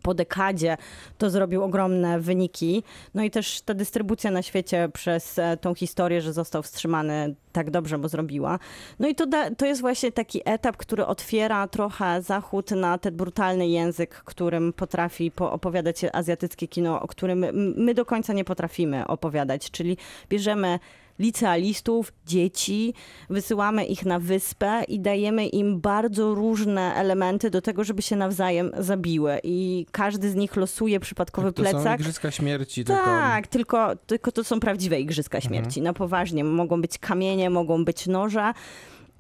po 0.03 0.15
dekadzie 0.15 0.77
to 1.19 1.31
zrobił 1.31 1.63
ogromne 1.63 2.21
wyniki. 2.21 2.83
No 3.15 3.23
i 3.23 3.31
też 3.31 3.61
ta 3.61 3.75
dystrybucja 3.75 4.31
na 4.31 4.43
świecie 4.43 4.89
przez 4.93 5.39
e, 5.39 5.57
tą 5.57 5.75
historię, 5.75 6.21
że 6.21 6.33
został 6.33 6.63
wstrzymany, 6.63 7.35
tak 7.53 7.71
dobrze 7.71 7.99
mu 7.99 8.09
zrobiła. 8.09 8.59
No 8.99 9.09
i 9.09 9.15
to, 9.15 9.27
da, 9.27 9.51
to 9.51 9.67
jest 9.67 9.81
właśnie 9.81 10.13
taki 10.13 10.41
etap, 10.45 10.77
który 10.77 11.07
otwiera 11.07 11.69
trochę 11.69 12.23
Zachód 12.23 12.71
na 12.71 12.99
ten 12.99 13.17
brutalny 13.17 13.69
język, 13.69 14.15
którym 14.25 14.73
potrafi 14.73 15.31
po- 15.31 15.53
opowiadać 15.53 16.05
azjatyckie 16.13 16.69
kino, 16.69 17.01
o 17.03 17.07
którym 17.07 17.47
my 17.77 17.95
do 17.95 18.05
końca 18.05 18.33
nie 18.33 18.45
potrafimy 18.45 19.07
opowiadać. 19.07 19.71
Czyli 19.71 19.97
bierzemy 20.29 20.79
licealistów, 21.19 22.13
dzieci, 22.27 22.95
wysyłamy 23.31 23.85
ich 23.85 24.07
na 24.07 24.19
wyspę 24.19 24.85
i 24.89 25.01
dajemy 25.01 25.47
im 25.47 25.81
bardzo 25.81 26.35
różne 26.35 26.95
elementy 26.95 27.51
do 27.51 27.63
tego, 27.63 27.85
żeby 27.85 28.03
się 28.03 28.17
nawzajem 28.17 28.71
zabiły. 28.79 29.41
I 29.43 29.87
każdy 29.93 30.31
z 30.31 30.35
nich 30.35 30.57
losuje 30.57 31.01
przypadkowy 31.01 31.53
to 31.53 31.65
są 31.65 31.71
plecak. 31.71 32.01
igrzyska 32.01 32.31
śmierci, 32.31 32.85
tylko... 32.85 33.05
Tak, 33.05 33.47
tylko, 33.47 33.97
tylko 33.97 34.33
to 34.33 34.45
są 34.45 34.61
prawdziwe 34.61 35.01
igrzyska 35.01 35.41
śmierci. 35.41 35.83
Na 35.83 35.93
poważnie. 35.93 36.45
Mogą 36.45 36.81
być 36.81 36.99
kamienie, 36.99 37.51
mogą 37.51 37.85
być 37.85 38.07
noże. 38.07 38.53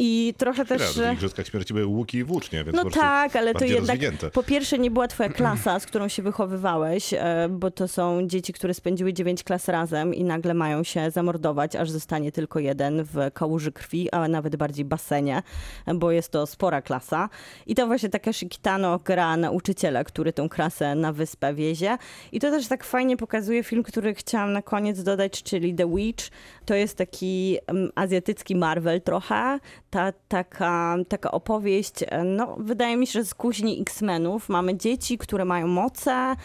I 0.04 0.34
trochę 0.38 0.64
też. 0.64 0.82
Chwila, 0.82 1.10
w 1.10 1.14
Igrzyskach 1.14 1.46
Śmierci 1.46 1.74
były 1.74 1.86
łuki 1.86 2.18
i 2.18 2.24
włócznie, 2.24 2.64
więc 2.64 2.76
No 2.76 2.90
tak, 2.90 3.36
ale 3.36 3.54
to 3.54 3.64
jednak 3.64 3.88
rozwinięte. 3.88 4.30
po 4.30 4.42
pierwsze 4.42 4.78
nie 4.78 4.90
była 4.90 5.08
twoja 5.08 5.28
klasa, 5.38 5.80
z 5.80 5.86
którą 5.86 6.08
się 6.08 6.22
wychowywałeś, 6.22 7.14
e, 7.14 7.48
bo 7.50 7.70
to 7.70 7.88
są 7.88 8.26
dzieci, 8.26 8.52
które 8.52 8.74
spędziły 8.74 9.12
dziewięć 9.12 9.44
klas 9.44 9.68
razem 9.68 10.14
i 10.14 10.24
nagle 10.24 10.54
mają 10.54 10.84
się 10.84 11.10
zamordować, 11.10 11.76
aż 11.76 11.90
zostanie 11.90 12.32
tylko 12.32 12.58
jeden 12.58 13.04
w 13.04 13.16
kałuży 13.34 13.72
krwi, 13.72 14.10
a 14.10 14.28
nawet 14.28 14.56
bardziej 14.56 14.84
basenie, 14.84 15.42
bo 15.94 16.10
jest 16.10 16.30
to 16.30 16.46
spora 16.46 16.82
klasa. 16.82 17.28
I 17.66 17.74
to 17.74 17.86
właśnie 17.86 18.08
Takeshi 18.08 18.48
Kitano 18.48 18.98
gra 18.98 19.36
nauczyciela, 19.36 20.04
który 20.04 20.32
tą 20.32 20.48
klasę 20.48 20.94
na 20.94 21.12
wyspę 21.12 21.54
wiezie. 21.54 21.96
I 22.32 22.40
to 22.40 22.50
też 22.50 22.66
tak 22.66 22.84
fajnie 22.84 23.16
pokazuje 23.16 23.62
film, 23.64 23.82
który 23.82 24.14
chciałam 24.14 24.52
na 24.52 24.62
koniec 24.62 25.02
dodać, 25.02 25.42
czyli 25.42 25.74
The 25.74 25.96
Witch. 25.96 26.24
To 26.64 26.74
jest 26.74 26.98
taki 26.98 27.58
azjatycki 27.94 28.56
Marvel 28.56 29.00
trochę. 29.00 29.58
Ta, 29.90 30.12
taka, 30.28 30.96
taka 31.08 31.30
opowieść, 31.30 31.94
e, 32.06 32.24
no 32.24 32.56
wydaje 32.58 32.96
mi 32.96 33.06
się, 33.06 33.12
że 33.12 33.24
z 33.24 33.34
kuźni 33.34 33.80
X-Menów. 33.80 34.48
Mamy 34.48 34.76
dzieci, 34.76 35.18
które 35.18 35.44
mają 35.44 35.66
moce. 35.66 36.36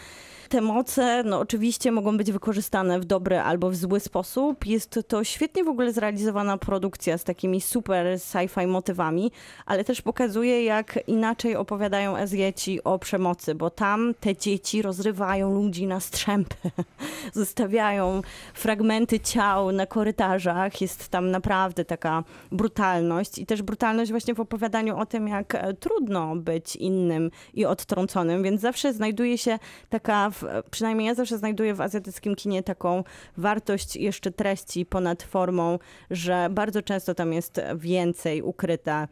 Te 0.48 0.60
moce, 0.60 1.22
no 1.24 1.38
oczywiście 1.38 1.92
mogą 1.92 2.16
być 2.16 2.32
wykorzystane 2.32 3.00
w 3.00 3.04
dobry 3.04 3.38
albo 3.38 3.70
w 3.70 3.76
zły 3.76 4.00
sposób. 4.00 4.66
Jest 4.66 5.00
to 5.08 5.24
świetnie 5.24 5.64
w 5.64 5.68
ogóle 5.68 5.92
zrealizowana 5.92 6.58
produkcja 6.58 7.18
z 7.18 7.24
takimi 7.24 7.60
super 7.60 8.06
sci-fi 8.06 8.66
motywami, 8.66 9.32
ale 9.66 9.84
też 9.84 10.02
pokazuje, 10.02 10.64
jak 10.64 10.98
inaczej 11.06 11.56
opowiadają 11.56 12.16
Azjaci 12.16 12.84
o 12.84 12.98
przemocy, 12.98 13.54
bo 13.54 13.70
tam 13.70 14.14
te 14.20 14.36
dzieci 14.36 14.82
rozrywają 14.82 15.54
ludzi 15.54 15.86
na 15.86 16.00
strzępy, 16.00 16.56
zostawiają 17.32 18.22
fragmenty 18.54 19.20
ciał 19.20 19.72
na 19.72 19.86
korytarzach. 19.86 20.80
Jest 20.80 21.08
tam 21.08 21.30
naprawdę 21.30 21.84
taka 21.84 22.24
brutalność 22.52 23.38
i 23.38 23.46
też 23.46 23.62
brutalność 23.62 24.10
właśnie 24.10 24.34
w 24.34 24.40
opowiadaniu 24.40 24.98
o 24.98 25.06
tym, 25.06 25.28
jak 25.28 25.54
e, 25.54 25.74
trudno 25.74 26.36
być 26.36 26.76
innym 26.76 27.30
i 27.54 27.64
odtrąconym, 27.64 28.42
więc 28.42 28.60
zawsze 28.60 28.92
znajduje 28.92 29.38
się 29.38 29.58
taka, 29.88 30.30
w- 30.42 30.70
przynajmniej 30.70 31.06
ja 31.08 31.14
zawsze 31.14 31.38
znajduję 31.38 31.74
w 31.74 31.80
azjatyckim 31.80 32.34
kinie 32.34 32.62
taką 32.62 33.04
wartość 33.36 33.96
jeszcze 33.96 34.30
treści 34.30 34.86
ponad 34.86 35.22
formą, 35.22 35.78
że 36.10 36.48
bardzo 36.50 36.82
często 36.82 37.14
tam 37.14 37.32
jest 37.32 37.60
więcej 37.76 38.42
ukryte 38.42 39.08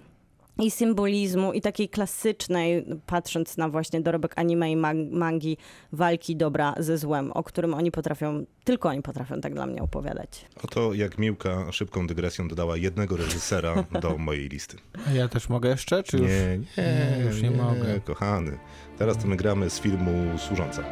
i 0.58 0.70
symbolizmu, 0.70 1.52
i 1.52 1.60
takiej 1.60 1.88
klasycznej, 1.88 2.86
patrząc 3.06 3.56
na 3.56 3.68
właśnie 3.68 4.00
dorobek 4.00 4.32
anime 4.36 4.72
i 4.72 4.76
mang- 4.76 5.10
mangi, 5.12 5.56
walki 5.92 6.36
dobra 6.36 6.74
ze 6.78 6.98
złem, 6.98 7.32
o 7.32 7.42
którym 7.42 7.74
oni 7.74 7.90
potrafią, 7.90 8.44
tylko 8.64 8.88
oni 8.88 9.02
potrafią 9.02 9.40
tak 9.40 9.54
dla 9.54 9.66
mnie 9.66 9.82
opowiadać. 9.82 10.46
Oto 10.64 10.94
jak 10.94 11.18
Miłka 11.18 11.72
szybką 11.72 12.06
dygresją 12.06 12.48
dodała 12.48 12.76
jednego 12.76 13.16
reżysera 13.16 13.84
do 14.00 14.18
mojej 14.28 14.48
listy. 14.48 14.76
A 15.08 15.10
ja 15.12 15.28
też 15.28 15.48
mogę 15.48 15.68
jeszcze, 15.68 16.02
czy 16.02 16.16
już? 16.16 16.26
Nie, 16.28 16.58
nie, 16.58 17.16
Nie, 17.18 17.24
już 17.24 17.42
nie 17.42 17.50
mogę. 17.50 18.00
kochany. 18.04 18.58
Teraz 18.98 19.18
to 19.18 19.28
my 19.28 19.36
gramy 19.36 19.70
z 19.70 19.80
filmu 19.80 20.38
Służąca. 20.38 20.82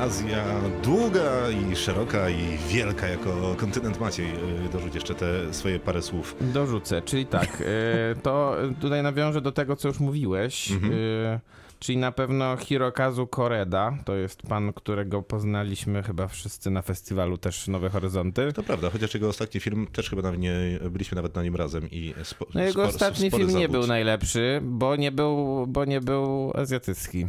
Azja 0.00 0.44
długa 0.82 1.50
i 1.50 1.76
szeroka 1.76 2.30
i 2.30 2.58
wielka 2.68 3.08
jako 3.08 3.54
kontynent. 3.56 4.00
Maciej, 4.00 4.26
y, 4.66 4.68
dorzuć 4.72 4.94
jeszcze 4.94 5.14
te 5.14 5.54
swoje 5.54 5.78
parę 5.78 6.02
słów. 6.02 6.36
Dorzucę, 6.40 7.02
czyli 7.02 7.26
tak, 7.26 7.62
e, 7.66 8.14
to 8.22 8.56
tutaj 8.80 9.02
nawiążę 9.02 9.40
do 9.40 9.52
tego, 9.52 9.76
co 9.76 9.88
już 9.88 10.00
mówiłeś. 10.00 10.70
Mhm. 10.70 10.92
e, 11.26 11.40
Czyli 11.78 11.98
na 11.98 12.12
pewno 12.12 12.56
Hirokazu 12.56 13.26
Koreda, 13.26 13.98
to 14.04 14.16
jest 14.16 14.42
pan, 14.42 14.72
którego 14.72 15.22
poznaliśmy 15.22 16.02
chyba 16.02 16.28
wszyscy 16.28 16.70
na 16.70 16.82
festiwalu 16.82 17.38
też 17.38 17.68
Nowe 17.68 17.90
Horyzonty. 17.90 18.52
To 18.52 18.62
prawda, 18.62 18.90
chociaż 18.90 19.14
jego 19.14 19.28
ostatni 19.28 19.60
film 19.60 19.86
też 19.92 20.10
chyba 20.10 20.30
nie 20.30 20.54
byliśmy 20.90 21.16
nawet 21.16 21.34
na 21.34 21.42
nim 21.42 21.56
razem 21.56 21.90
i 21.90 22.14
spo, 22.22 22.46
No 22.54 22.62
jego 22.62 22.82
spor- 22.82 22.88
ostatni 22.88 23.30
film 23.30 23.46
nie 23.46 23.52
zawód. 23.52 23.70
był 23.70 23.86
najlepszy, 23.86 24.60
bo 24.62 24.96
nie 24.96 25.12
był, 25.12 25.66
bo 25.66 25.84
nie 25.84 26.00
był 26.00 26.52
azjatycki. 26.56 27.26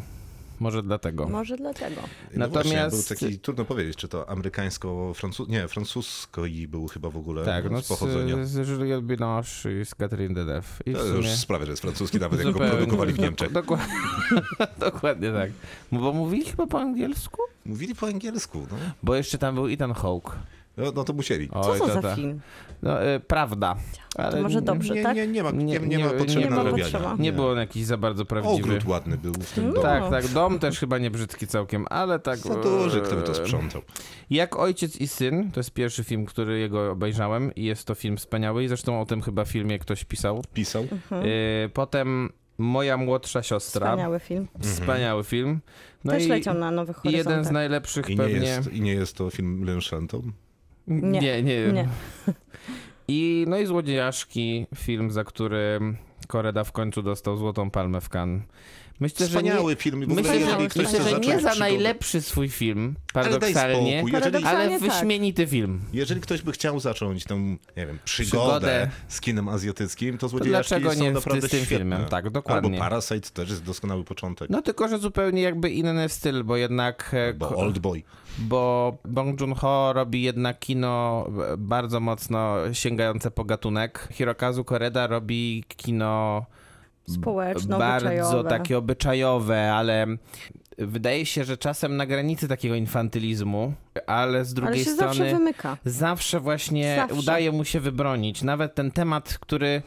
Może 0.61 0.83
dlatego. 0.83 1.29
Może 1.29 1.57
dlatego. 1.57 2.01
No 2.35 2.49
właśnie, 2.49 2.73
Natomiast- 2.75 3.09
był 3.09 3.17
taki, 3.17 3.39
trudno 3.39 3.65
powiedzieć, 3.65 3.95
czy 3.95 4.07
to 4.07 4.29
amerykańsko-francuski, 4.29 5.51
nie, 5.51 5.67
francusko 5.67 6.45
i 6.45 6.67
był 6.67 6.87
chyba 6.87 7.09
w 7.09 7.17
ogóle 7.17 7.45
Tak, 7.45 7.71
no 7.71 7.81
z 7.81 7.87
pochodzenia. 7.87 8.45
z, 8.45 8.49
z 8.49 8.69
Juliette 8.69 9.01
Binoche 9.01 9.81
i 9.81 9.85
z 9.85 9.95
Catherine 9.95 10.33
Deneuve. 10.35 10.79
I 10.85 10.93
To 10.93 11.05
już 11.05 11.25
sumie- 11.25 11.35
sprawia, 11.37 11.65
że 11.65 11.71
jest 11.71 11.81
francuski, 11.81 12.19
nawet 12.19 12.43
jak 12.45 12.53
go 12.53 12.59
produkowali 12.59 13.13
w 13.13 13.19
Niemczech. 13.19 13.51
Dokładnie, 13.51 13.95
dokładnie 14.79 15.31
tak. 15.31 15.51
Bo 15.91 16.13
mówili 16.13 16.45
chyba 16.45 16.67
po 16.67 16.79
angielsku? 16.79 17.41
Mówili 17.65 17.95
po 17.95 18.07
angielsku, 18.07 18.67
no. 18.71 18.77
Bo 19.03 19.15
jeszcze 19.15 19.37
tam 19.37 19.55
był 19.55 19.67
Ethan 19.67 19.93
Hawke. 19.93 20.31
No, 20.85 20.91
no 20.95 21.03
to 21.03 21.13
musieli. 21.13 21.49
Co 21.49 21.71
Oj, 21.71 21.79
to 21.79 21.87
to 21.87 21.93
za 21.93 22.01
ta- 22.01 22.15
film? 22.15 22.41
No, 22.81 23.05
y, 23.15 23.19
prawda. 23.19 23.75
Ale 24.15 24.41
może 24.41 24.61
dobrze. 24.61 24.93
Nie, 24.93 25.03
tak? 25.03 25.15
nie, 25.15 25.27
nie, 25.27 25.43
ma, 25.43 25.51
nie, 25.51 25.65
Nie- 25.65 25.79
nie, 25.79 25.99
ma 26.05 26.09
potrzeby 26.09 26.45
nie 26.45 26.49
nadrabiania. 26.49 27.15
Nie 27.19 27.33
był 27.33 27.47
on 27.47 27.57
jakiś 27.57 27.85
za 27.85 27.97
bardzo 27.97 28.25
prawdziwy. 28.25 28.55
Ogród 28.69 28.85
ładny 28.85 29.17
był 29.17 29.33
w 29.33 29.51
tym 29.53 29.67
No. 29.67 29.73
domu. 29.73 29.81
Tak, 29.87 30.09
tak. 30.09 30.27
Dom 30.27 30.59
też 30.59 30.79
chyba 30.79 30.97
nie 30.97 31.11
brzydki 31.11 31.47
całkiem, 31.47 31.85
ale 31.89 32.19
tak. 32.19 32.37
Za 32.39 32.55
duży, 32.55 33.01
kto 33.01 33.15
by 33.15 33.21
to 33.21 33.31
e, 33.31 33.35
sprzątał. 33.35 33.81
Jak 34.29 34.55
Ojciec 34.59 34.95
i 35.01 35.07
Syn, 35.07 35.51
to 35.51 35.59
jest 35.59 35.71
pierwszy 35.71 36.03
film, 36.03 36.25
który 36.25 36.59
jego 36.59 36.91
obejrzałem 36.91 37.55
i 37.55 37.63
jest 37.63 37.87
to 37.87 37.95
film 37.95 38.17
wspaniały 38.17 38.63
i 38.63 38.67
zresztą 38.67 39.01
o 39.01 39.05
tym 39.05 39.21
chyba 39.21 39.45
filmie 39.45 39.79
ktoś 39.79 40.03
pisał. 40.05 40.43
Pisał. 40.53 40.83
Y, 40.83 41.69
potem 41.73 42.29
Moja 42.57 42.97
młodsza 42.97 43.43
siostra. 43.43 43.87
Wspaniały 43.87 44.19
film. 44.19 44.47
Wspaniały 44.59 45.23
film. 45.23 45.61
No 46.03 46.11
Też 46.11 46.23
i, 46.25 46.27
leciał 46.27 46.53
na 46.53 46.71
Nowych 46.71 46.97
i 47.03 47.07
jeden 47.11 47.21
z 47.23 47.25
Horyzontach. 47.27 47.53
najlepszych 47.53 48.09
I 48.09 48.11
nie, 48.11 48.17
pewnie... 48.17 48.47
jest, 48.47 48.73
I 48.73 48.81
nie 48.81 48.93
jest 48.93 49.15
to 49.17 49.29
film 49.29 49.63
Lynchantą. 49.63 50.21
Nie, 50.87 51.43
nie. 51.43 51.71
Nie. 51.73 51.87
I, 53.07 53.45
no 53.47 53.57
i 53.57 53.65
Złodziejaszki, 53.65 54.67
film, 54.75 55.11
za 55.11 55.23
który 55.23 55.79
Koreda 56.27 56.63
w 56.63 56.71
końcu 56.71 57.01
dostał 57.01 57.37
Złotą 57.37 57.71
Palmę 57.71 58.01
w 58.01 58.09
Cannes. 58.09 58.43
Myślę, 59.01 59.27
że 59.27 59.43
nie, 59.43 59.49
Wspaniały 59.51 59.75
film. 59.75 60.05
W 60.05 60.07
Myślę, 60.07 60.37
jeżeli 60.37 60.61
że, 60.63 60.67
ktoś 60.69 60.85
myślę, 60.85 61.09
że 61.09 61.19
nie 61.19 61.39
za 61.39 61.55
najlepszy 61.55 62.21
swój 62.21 62.49
film, 62.49 62.95
Ale 63.13 63.23
paradoksalnie, 63.25 63.77
spokój. 63.97 64.11
Jeżeli, 64.11 64.11
Paradoksalnie 64.11 64.75
ale 64.75 64.79
tak. 64.79 64.89
wyśmienity 64.89 65.47
film. 65.47 65.81
jeżeli 65.93 66.21
ktoś 66.21 66.41
by 66.41 66.51
chciał 66.51 66.79
zacząć 66.79 67.23
tę, 67.23 67.35
nie 67.77 67.85
wiem, 67.87 67.99
przygodę, 68.05 68.49
Przygodę. 68.59 68.89
z 69.07 69.21
kinem 69.21 69.49
azjatyckim, 69.49 70.17
to 70.17 70.27
Złodziejaszki 70.29 70.69
dlaczego 70.69 70.93
są 70.93 71.01
nie 71.01 71.11
naprawdę 71.11 71.47
z 71.47 71.51
tym 71.51 71.59
świetne. 71.59 71.77
filmem? 71.77 72.05
Tak, 72.05 72.29
dokładnie. 72.29 72.69
Albo 72.69 72.79
Parasite 72.83 73.29
też 73.29 73.49
jest 73.49 73.63
doskonały 73.63 74.03
początek. 74.03 74.49
No 74.49 74.61
tylko, 74.61 74.87
że 74.87 74.97
zupełnie 74.99 75.41
jakby 75.41 75.69
inny 75.69 76.09
styl, 76.09 76.43
bo 76.43 76.57
jednak... 76.57 77.11
e, 77.13 77.33
Bo 77.33 77.47
ko- 77.47 77.55
Oldboy. 77.55 78.03
bo 78.39 78.97
Bong 79.05 79.39
Joon-ho 79.41 79.93
robi 79.93 80.21
jednak 80.21 80.59
kino 80.59 81.25
e, 81.53 81.57
bardzo 81.57 81.99
mocno 81.99 82.55
sięgające 82.73 83.31
po 83.31 83.43
gatunek. 83.45 84.07
Hirokazu 84.11 84.63
Koreda 84.65 85.07
robi 85.07 85.63
kino 85.67 86.45
Społeczno, 87.13 87.77
bardzo 87.77 88.07
obyczajowe. 88.09 88.49
takie 88.49 88.77
obyczajowe, 88.77 89.73
ale 89.73 90.07
wydaje 90.77 91.25
się, 91.25 91.43
że 91.43 91.57
czasem 91.57 91.97
na 91.97 92.05
granicy 92.05 92.47
takiego 92.47 92.75
infantylizmu, 92.75 93.73
ale 94.07 94.45
z 94.45 94.47
Ale 94.49 94.55
drugiej 94.55 94.83
się 94.85 94.91
strony 94.91 95.15
zawsze 95.15 95.35
wymyka. 95.37 95.77
zawsze 95.85 96.39
właśnie 96.39 96.95
Zawsze. 96.95 97.15
udaje 97.15 97.51
mu 97.51 97.65
się 97.65 97.79
wybronić. 97.79 98.43
Nawet 98.43 98.75
ten 98.75 98.91
temat, 98.91 99.37
który 99.41 99.81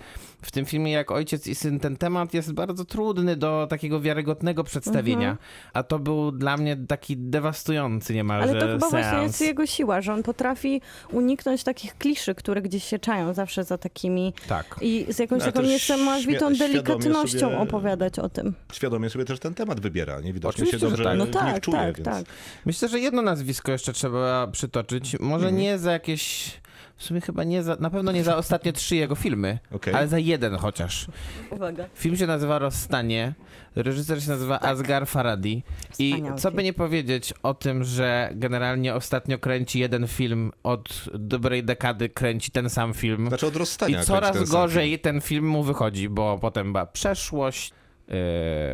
w 0.46 0.50
tym 0.50 0.64
filmie 0.66 0.92
jak 0.92 1.10
Ojciec 1.10 1.46
i 1.46 1.54
Syn, 1.54 1.80
ten 1.80 1.96
temat 1.96 2.34
jest 2.34 2.52
bardzo 2.52 2.84
trudny 2.84 3.36
do 3.36 3.66
takiego 3.70 4.00
wiarygodnego 4.00 4.64
przedstawienia. 4.64 5.30
Mhm. 5.30 5.48
A 5.72 5.82
to 5.82 5.98
był 5.98 6.32
dla 6.32 6.56
mnie 6.56 6.76
taki 6.88 7.16
dewastujący 7.16 8.14
niemalże 8.14 8.50
Ale 8.50 8.60
to 8.60 8.66
chyba 8.66 8.78
właśnie 8.78 9.10
seans. 9.10 9.26
jest 9.26 9.40
jego 9.40 9.66
siła, 9.66 10.00
że 10.00 10.12
on 10.14 10.22
potrafi 10.22 10.80
uniknąć 11.12 11.64
takich 11.64 11.98
kliszy, 11.98 12.34
które 12.34 12.62
gdzieś 12.62 12.84
się 12.84 12.98
czają 12.98 13.34
zawsze 13.34 13.64
za 13.64 13.78
takimi 13.78 14.32
Tak. 14.48 14.76
i 14.80 15.06
z 15.08 15.18
jakąś 15.18 15.42
Ale 15.42 15.52
taką 15.52 15.66
niesamowitą 15.66 16.52
delikatnością 16.54 17.38
sobie- 17.38 17.58
opowiadać 17.58 18.18
o 18.18 18.28
tym. 18.28 18.54
Świadomie 18.72 19.10
sobie 19.10 19.24
też 19.24 19.38
ten 19.38 19.54
temat 19.54 19.80
wybiera. 19.80 20.20
Nie 20.20 20.32
widocznie 20.32 20.64
Oczywiście, 20.64 20.78
się 20.78 20.80
że 20.80 20.90
dobrze 20.90 21.04
tak. 21.04 21.18
No 21.18 21.24
w 21.24 21.28
nich 21.28 21.36
tak, 21.36 21.60
czuje, 21.60 21.76
tak, 21.76 21.96
więc... 21.96 22.04
tak. 22.08 22.24
Myślę, 22.66 22.88
że 22.88 23.00
jedno 23.00 23.22
nazwisko 23.22 23.72
jeszcze 23.72 23.92
trzeba 23.92 24.46
przytoczyć. 24.46 25.16
Może 25.20 25.46
Mhm. 25.46 25.62
nie 25.62 25.78
za 25.78 25.92
jakieś. 25.92 26.50
W 26.96 27.04
sumie 27.04 27.20
chyba 27.20 27.44
nie 27.44 27.62
za. 27.62 27.76
Na 27.76 27.90
pewno 27.90 28.12
nie 28.12 28.24
za 28.24 28.36
ostatnie 28.36 28.72
trzy 28.72 28.96
jego 28.96 29.14
filmy, 29.14 29.58
Okej. 29.72 29.94
ale 29.94 30.08
za 30.08 30.18
jeden 30.18 30.56
chociaż. 30.56 31.06
Uwaga. 31.50 31.84
Film 31.94 32.16
się 32.16 32.26
nazywa 32.26 32.58
Rozstanie. 32.58 33.34
Reżyser 33.76 34.22
się 34.22 34.28
nazywa 34.30 34.60
Asghar 34.60 35.06
Faradi. 35.06 35.62
I 35.98 36.22
co 36.36 36.50
by 36.50 36.56
film. 36.56 36.64
nie 36.64 36.72
powiedzieć 36.72 37.34
o 37.42 37.54
tym, 37.54 37.84
że 37.84 38.30
generalnie 38.34 38.94
ostatnio 38.94 39.38
kręci 39.38 39.78
jeden 39.78 40.06
film, 40.08 40.52
od 40.62 41.04
dobrej 41.14 41.64
dekady 41.64 42.08
kręci 42.08 42.50
ten 42.50 42.70
sam 42.70 42.94
film. 42.94 43.28
Znaczy 43.28 43.46
od 43.46 43.54
I 43.54 43.58
rozstania. 43.58 43.94
kręci 43.94 44.06
coraz 44.12 44.32
ten 44.36 44.44
gorzej 44.44 44.98
ten 44.98 45.20
film 45.20 45.46
mu 45.46 45.62
wychodzi, 45.62 46.08
bo 46.08 46.38
potem 46.38 46.72
była 46.72 46.86
przeszłość. 46.86 47.72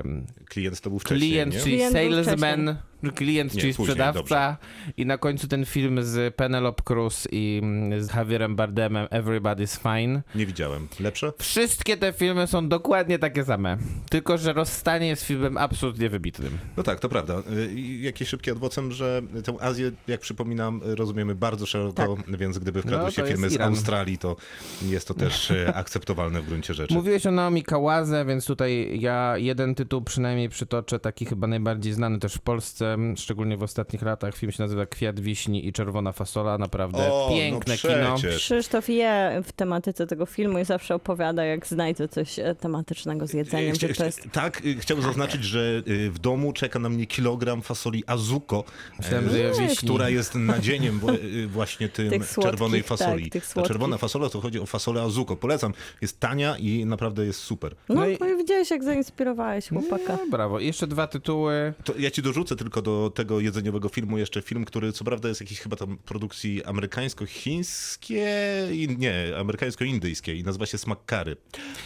film. 0.02 0.26
Klient 0.48 0.80
to 0.80 0.90
był 0.90 0.98
wcześniej, 0.98 1.30
klient, 1.30 1.54
nie? 1.54 1.60
czyli 1.60 1.76
Klient 1.76 1.92
był 1.94 2.24
salesman, 2.24 2.76
klient, 3.14 3.54
Nie, 3.54 3.60
czyli 3.60 3.74
później, 3.74 3.94
sprzedawca 3.96 4.56
i 4.96 5.06
na 5.06 5.18
końcu 5.18 5.48
ten 5.48 5.64
film 5.64 6.02
z 6.02 6.34
Penelope 6.36 6.82
Cruz 6.82 7.28
i 7.32 7.60
mm, 7.62 8.04
z 8.04 8.14
Javierem 8.14 8.56
Bardemem 8.56 9.06
Everybody's 9.06 9.80
Fine. 9.82 10.22
Nie 10.34 10.46
widziałem. 10.46 10.88
Lepsze? 11.00 11.32
Wszystkie 11.38 11.96
te 11.96 12.12
filmy 12.12 12.46
są 12.46 12.68
dokładnie 12.68 13.18
takie 13.18 13.44
same, 13.44 13.76
tylko 14.10 14.38
że 14.38 14.52
Rozstanie 14.52 15.08
jest 15.08 15.24
filmem 15.24 15.56
absolutnie 15.56 16.08
wybitnym. 16.10 16.58
No 16.76 16.82
tak, 16.82 17.00
to 17.00 17.08
prawda. 17.08 17.42
Y, 17.52 17.72
i 17.72 18.02
Jakieś 18.02 18.28
szybkie 18.28 18.52
adwocem, 18.52 18.92
że 18.92 19.22
tę 19.44 19.54
Azję, 19.60 19.90
jak 20.08 20.20
przypominam, 20.20 20.80
rozumiemy 20.84 21.34
bardzo 21.34 21.66
szeroko, 21.66 22.16
więc 22.28 22.58
gdyby 22.58 22.82
wkradły 22.82 23.04
No, 23.04 23.10
się 23.10 23.24
filmy 23.24 23.50
z. 23.50 23.60
Australii, 23.60 24.18
to 24.18 24.36
jest 24.82 25.08
to 25.08 25.14
też 25.14 25.50
e, 25.50 25.74
akceptowalne 25.82 26.40
w 26.42 26.46
gruncie 26.46 26.74
rzeczy. 26.74 26.94
Mówiłeś 26.94 27.26
o 27.26 27.30
Naomi 27.30 27.62
Kałaze, 27.62 28.24
więc 28.24 28.46
tutaj 28.46 29.00
ja 29.00 29.38
jeden 29.38 29.74
tytuł 29.74 30.02
przynajmniej 30.02 30.48
przytoczę, 30.48 30.98
taki 30.98 31.26
chyba 31.26 31.46
najbardziej 31.46 31.92
znany 31.92 32.18
też 32.18 32.34
w 32.34 32.40
Polsce, 32.40 32.89
szczególnie 33.16 33.57
w 33.57 33.62
ostatnich 33.62 34.03
latach. 34.03 34.35
Film 34.37 34.53
się 34.53 34.62
nazywa 34.62 34.87
Kwiat 34.87 35.20
Wiśni 35.20 35.66
i 35.66 35.72
Czerwona 35.72 36.12
Fasola, 36.12 36.59
naprawdę 36.59 37.12
O, 37.12 37.29
piękne 37.31 37.74
no 37.85 37.90
kino. 38.16 38.31
Krzysztof 38.37 38.88
je 38.88 39.42
w 39.44 39.53
tematyce 39.53 40.07
tego 40.07 40.26
filmu 40.26 40.59
i 40.59 40.64
zawsze 40.64 40.94
opowiada, 40.94 41.44
jak 41.44 41.66
znajdzie 41.66 42.09
coś 42.09 42.38
e, 42.38 42.55
tematycznego 42.55 43.26
z 43.26 43.33
jedzeniem, 43.35 43.76
Chcia- 43.76 44.05
jest... 44.05 44.20
Tak, 44.33 44.64
y, 44.66 44.74
chciałbym 44.74 45.07
zaznaczyć, 45.07 45.44
że 45.44 45.83
y, 45.88 46.11
w 46.11 46.18
domu 46.18 46.53
czeka 46.53 46.79
na 46.79 46.88
mnie 46.88 47.07
kilogram 47.07 47.62
fasoli 47.62 48.05
azuko, 48.07 48.64
Myślałem, 48.98 49.29
e, 49.29 49.61
wiśni. 49.68 49.76
która 49.88 50.09
jest 50.09 50.35
nadzieniem 50.35 51.00
y, 51.24 51.46
właśnie 51.46 51.88
tym 51.88 52.11
słodkich, 52.24 52.44
czerwonej 52.44 52.81
tak, 52.81 52.88
fasoli. 52.88 53.31
tych 53.31 53.46
Ta 53.46 53.62
czerwona 53.62 53.98
fasola 53.98 54.29
to 54.29 54.40
chodzi 54.40 54.61
o 54.61 54.66
fasolę 54.66 55.03
azuko. 55.03 55.37
Polecam. 55.37 55.72
Jest 56.00 56.20
tania 56.20 56.57
i 56.59 56.85
naprawdę 56.87 57.26
jest 57.26 57.40
super. 57.40 57.74
No, 57.88 57.94
No 57.94 58.09
i- 58.09 58.16
no 58.20 58.29
i 58.29 58.37
widziałeś, 58.37 58.70
jak 58.70 58.85
zainspirowałeś 58.85 59.68
chłopaka. 59.68 60.16
No, 60.24 60.31
brawo. 60.31 60.61
Jeszcze 60.61 60.87
dwa 60.87 61.07
tytuły. 61.07 61.72
To 61.85 61.92
ja 61.98 62.11
ci 62.11 62.22
dorzucę 62.22 62.57
tylko 62.57 62.79
do 62.82 63.12
tego 63.14 63.40
jedzeniowego 63.40 63.88
filmu 63.88 64.18
jeszcze 64.18 64.42
film, 64.42 64.64
który 64.64 64.92
co 64.92 65.04
prawda 65.04 65.28
jest 65.28 65.40
jakiś 65.40 65.60
chyba 65.60 65.76
tam 65.76 65.98
produkcji 65.98 66.64
amerykańsko-chińskiej, 66.64 68.88
nie, 68.98 69.36
amerykańsko-indyjskiej 69.38 70.38
i 70.38 70.44
nazywa 70.44 70.66
się 70.66 70.78
Smak 70.78 70.98
Kary. 71.06 71.36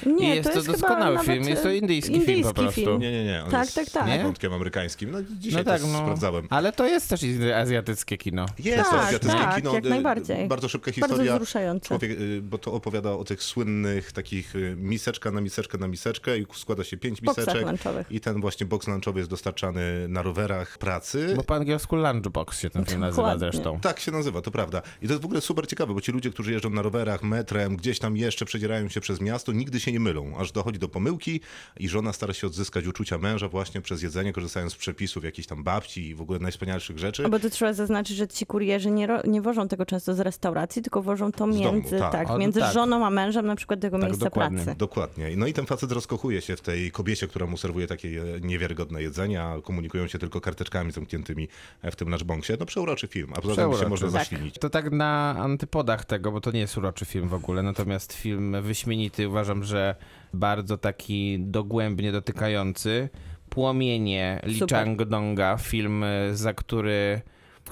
Nie, 0.07 0.33
I 0.33 0.37
jest 0.37 0.53
to 0.53 0.61
chyba 0.61 0.73
doskonały 0.73 1.19
film, 1.19 1.45
jest 1.49 1.63
to 1.63 1.71
e, 1.71 1.77
indyjski 1.77 2.21
film 2.21 2.43
po 2.43 2.55
prostu. 2.55 2.81
film. 2.81 3.01
Nie, 3.01 3.13
nie, 3.13 3.25
nie. 3.25 3.45
On 3.45 3.51
Tak, 3.51 3.65
jest 3.65 3.75
tak, 3.75 3.91
tak. 3.91 4.05
z 4.05 4.09
Nie? 4.09 4.23
wątkiem 4.23 4.53
amerykańskim. 4.53 5.11
No 5.11 5.19
dzisiaj 5.39 5.65
no 5.65 5.71
tak, 5.73 5.81
to 5.81 5.87
no. 5.87 5.99
sprawdzałem. 5.99 6.47
Ale 6.51 6.73
to 6.73 6.87
jest 6.87 7.09
też 7.09 7.21
azjatyckie 7.57 8.19
kino. 8.19 8.47
Jest 8.59 8.85
to 8.85 8.91
Tak, 8.91 9.05
azjatyckie 9.07 9.39
tak, 9.39 9.57
kino. 9.57 9.75
jak 9.75 9.87
y, 9.87 9.89
najbardziej. 9.89 10.49
Bardzo 10.49 10.69
szybka 10.69 10.91
Bardzo 10.91 11.07
historia. 11.07 11.35
wzruszające. 11.35 11.89
Człowiek, 11.89 12.11
y, 12.11 12.41
bo 12.43 12.59
to 12.59 12.73
opowiada 12.73 13.13
o 13.13 13.25
tych 13.25 13.43
słynnych 13.43 14.13
takich 14.13 14.57
y, 14.57 14.75
miseczka 14.79 15.31
na 15.31 15.41
miseczkę 15.41 15.79
na 15.79 15.89
miseczkę 15.89 16.39
i 16.39 16.47
składa 16.55 16.85
się 16.85 16.97
pięć 16.97 17.21
boksach 17.21 17.47
miseczek. 17.47 17.69
lunchowych. 17.69 18.07
I 18.13 18.21
ten 18.21 18.41
właśnie 18.41 18.67
boks 18.67 18.89
lunchowy 18.89 19.21
jest 19.21 19.31
dostarczany 19.31 20.09
na 20.09 20.23
rowerach 20.23 20.79
pracy. 20.85 21.33
Bo 21.37 21.43
po 21.43 21.55
angielsku 21.55 21.97
lunchbox 21.97 22.61
się 22.61 22.71
ten 22.71 22.85
film 22.85 23.01
nazywa 23.01 23.39
zresztą. 23.39 23.81
Tak 23.81 24.01
się 24.01 24.13
nazywa, 24.13 24.43
to 24.43 24.51
prawda. 24.51 24.83
I 25.03 25.07
to 25.07 25.13
jest 25.13 25.23
w 25.23 25.25
ogóle 25.27 25.41
super 25.41 25.67
ciekawe, 25.67 25.95
bo 25.95 26.01
ci 26.01 26.13
ludzie, 26.13 26.31
którzy 26.31 26.53
jeżdżą 26.53 26.71
na 26.71 26.83
rowerach, 26.83 27.23
metrem, 27.23 27.77
gdzieś 27.77 27.99
tam 27.99 28.17
jeszcze 28.17 28.45
przedzierają 28.45 28.89
się 28.89 29.01
przez 29.01 29.21
miasto, 29.21 29.53
nigdy 29.53 29.81
się 29.81 29.93
nie 29.93 30.01
mylą, 30.01 30.37
aż 30.39 30.53
dochodzi 30.53 30.79
do 30.79 30.89
pomyłki 30.89 31.41
i 31.81 31.89
żona 31.89 32.13
stara 32.13 32.35
się 32.35 32.47
odzyskać 32.47 32.87
uczucia 32.87 33.19
męża 33.19 33.49
właśnie 33.49 33.81
przez 33.81 34.03
jedzenie, 34.03 34.33
korzystając 34.33 34.73
z 34.73 34.77
przepisów 34.77 35.25
jakichś 35.25 35.49
tam 35.49 35.65
babci 35.65 36.09
i 36.09 36.15
w 36.15 36.21
ogóle 36.21 36.39
najwspanialszych 36.39 36.99
rzeczy. 36.99 37.25
A 37.27 37.29
bo 37.29 37.39
to 37.39 37.51
trzeba 37.51 37.73
zaznaczyć, 37.73 38.17
że 38.17 38.29
ci 38.29 38.47
kurierzy 38.47 38.91
nie, 38.91 39.07
ro, 39.07 39.21
nie 39.25 39.43
wożą 39.43 39.69
tego 39.69 39.87
często 39.87 40.15
z 40.15 40.21
restauracji, 40.21 40.83
tylko 40.83 41.03
wożą 41.03 41.33
to 41.33 41.39
domu, 41.39 41.55
między, 41.59 41.99
tak. 41.99 42.13
tak, 42.13 42.31
O, 42.31 42.39
między 42.39 42.61
tak. 42.61 42.75
żoną 42.75 43.07
a 43.07 43.11
mężem 43.11 43.47
na 43.47 43.57
przykład 43.57 43.81
do 43.81 43.87
jego 43.87 43.99
Tak, 43.99 44.07
miejsca 44.09 44.25
dokładnie. 44.25 44.65
pracy. 44.65 44.79
Dokładnie. 44.79 45.37
No 45.37 45.47
i 45.47 45.53
ten 45.53 45.67
facet 45.67 45.93
rozkochuje 45.93 46.41
się 46.41 46.57
w 46.57 46.61
tej 46.61 46.91
kobiecie, 46.91 47.29
która 47.29 47.47
mu 47.47 47.57
serwuje 47.57 47.87
takie 47.87 48.09
e, 48.09 48.41
niewiarygodne 48.41 49.03
jedzenia, 49.03 49.57
komunikują 49.63 50.07
się 50.07 50.19
tylko 50.19 50.41
karteczkami 50.41 50.74
zamkniętymi 50.93 51.49
e, 51.83 51.91
w 51.91 51.97
tym 51.97 52.09
lunchboxie. 52.09 52.57
No 52.61 52.67
przeuroczy 52.67 53.07
film, 53.07 53.33
a 53.37 53.41
poza 53.41 53.69
tym 53.69 53.79
się 53.81 53.89
można 53.89 54.07
Tak. 54.07 54.21
zaślinić. 54.21 54.59
To 54.59 54.71
tak 54.71 54.93
na 54.93 55.37
antypodach 55.39 56.05
tego, 56.05 56.33
bo 56.33 56.41
to 56.41 56.51
nie 56.51 56.61
jest 56.61 56.79
uroczy 56.79 57.05
film 57.05 57.29
w 57.29 57.35
ogóle, 57.35 57.63
natomiast 57.63 58.13
film 58.13 58.57
wyśmienity, 58.63 59.29
uważam, 59.29 59.65
że 59.65 59.95
bardzo 60.33 60.79
taki 60.79 61.37
dogłębnie 61.41 62.13
dotykający. 62.13 63.09
Płomienie 63.49 64.43
Super. 64.59 64.87
Chang-donga, 64.87 65.61
film, 65.61 66.05
y, 66.05 66.37
za 66.37 66.55
który 66.55 67.21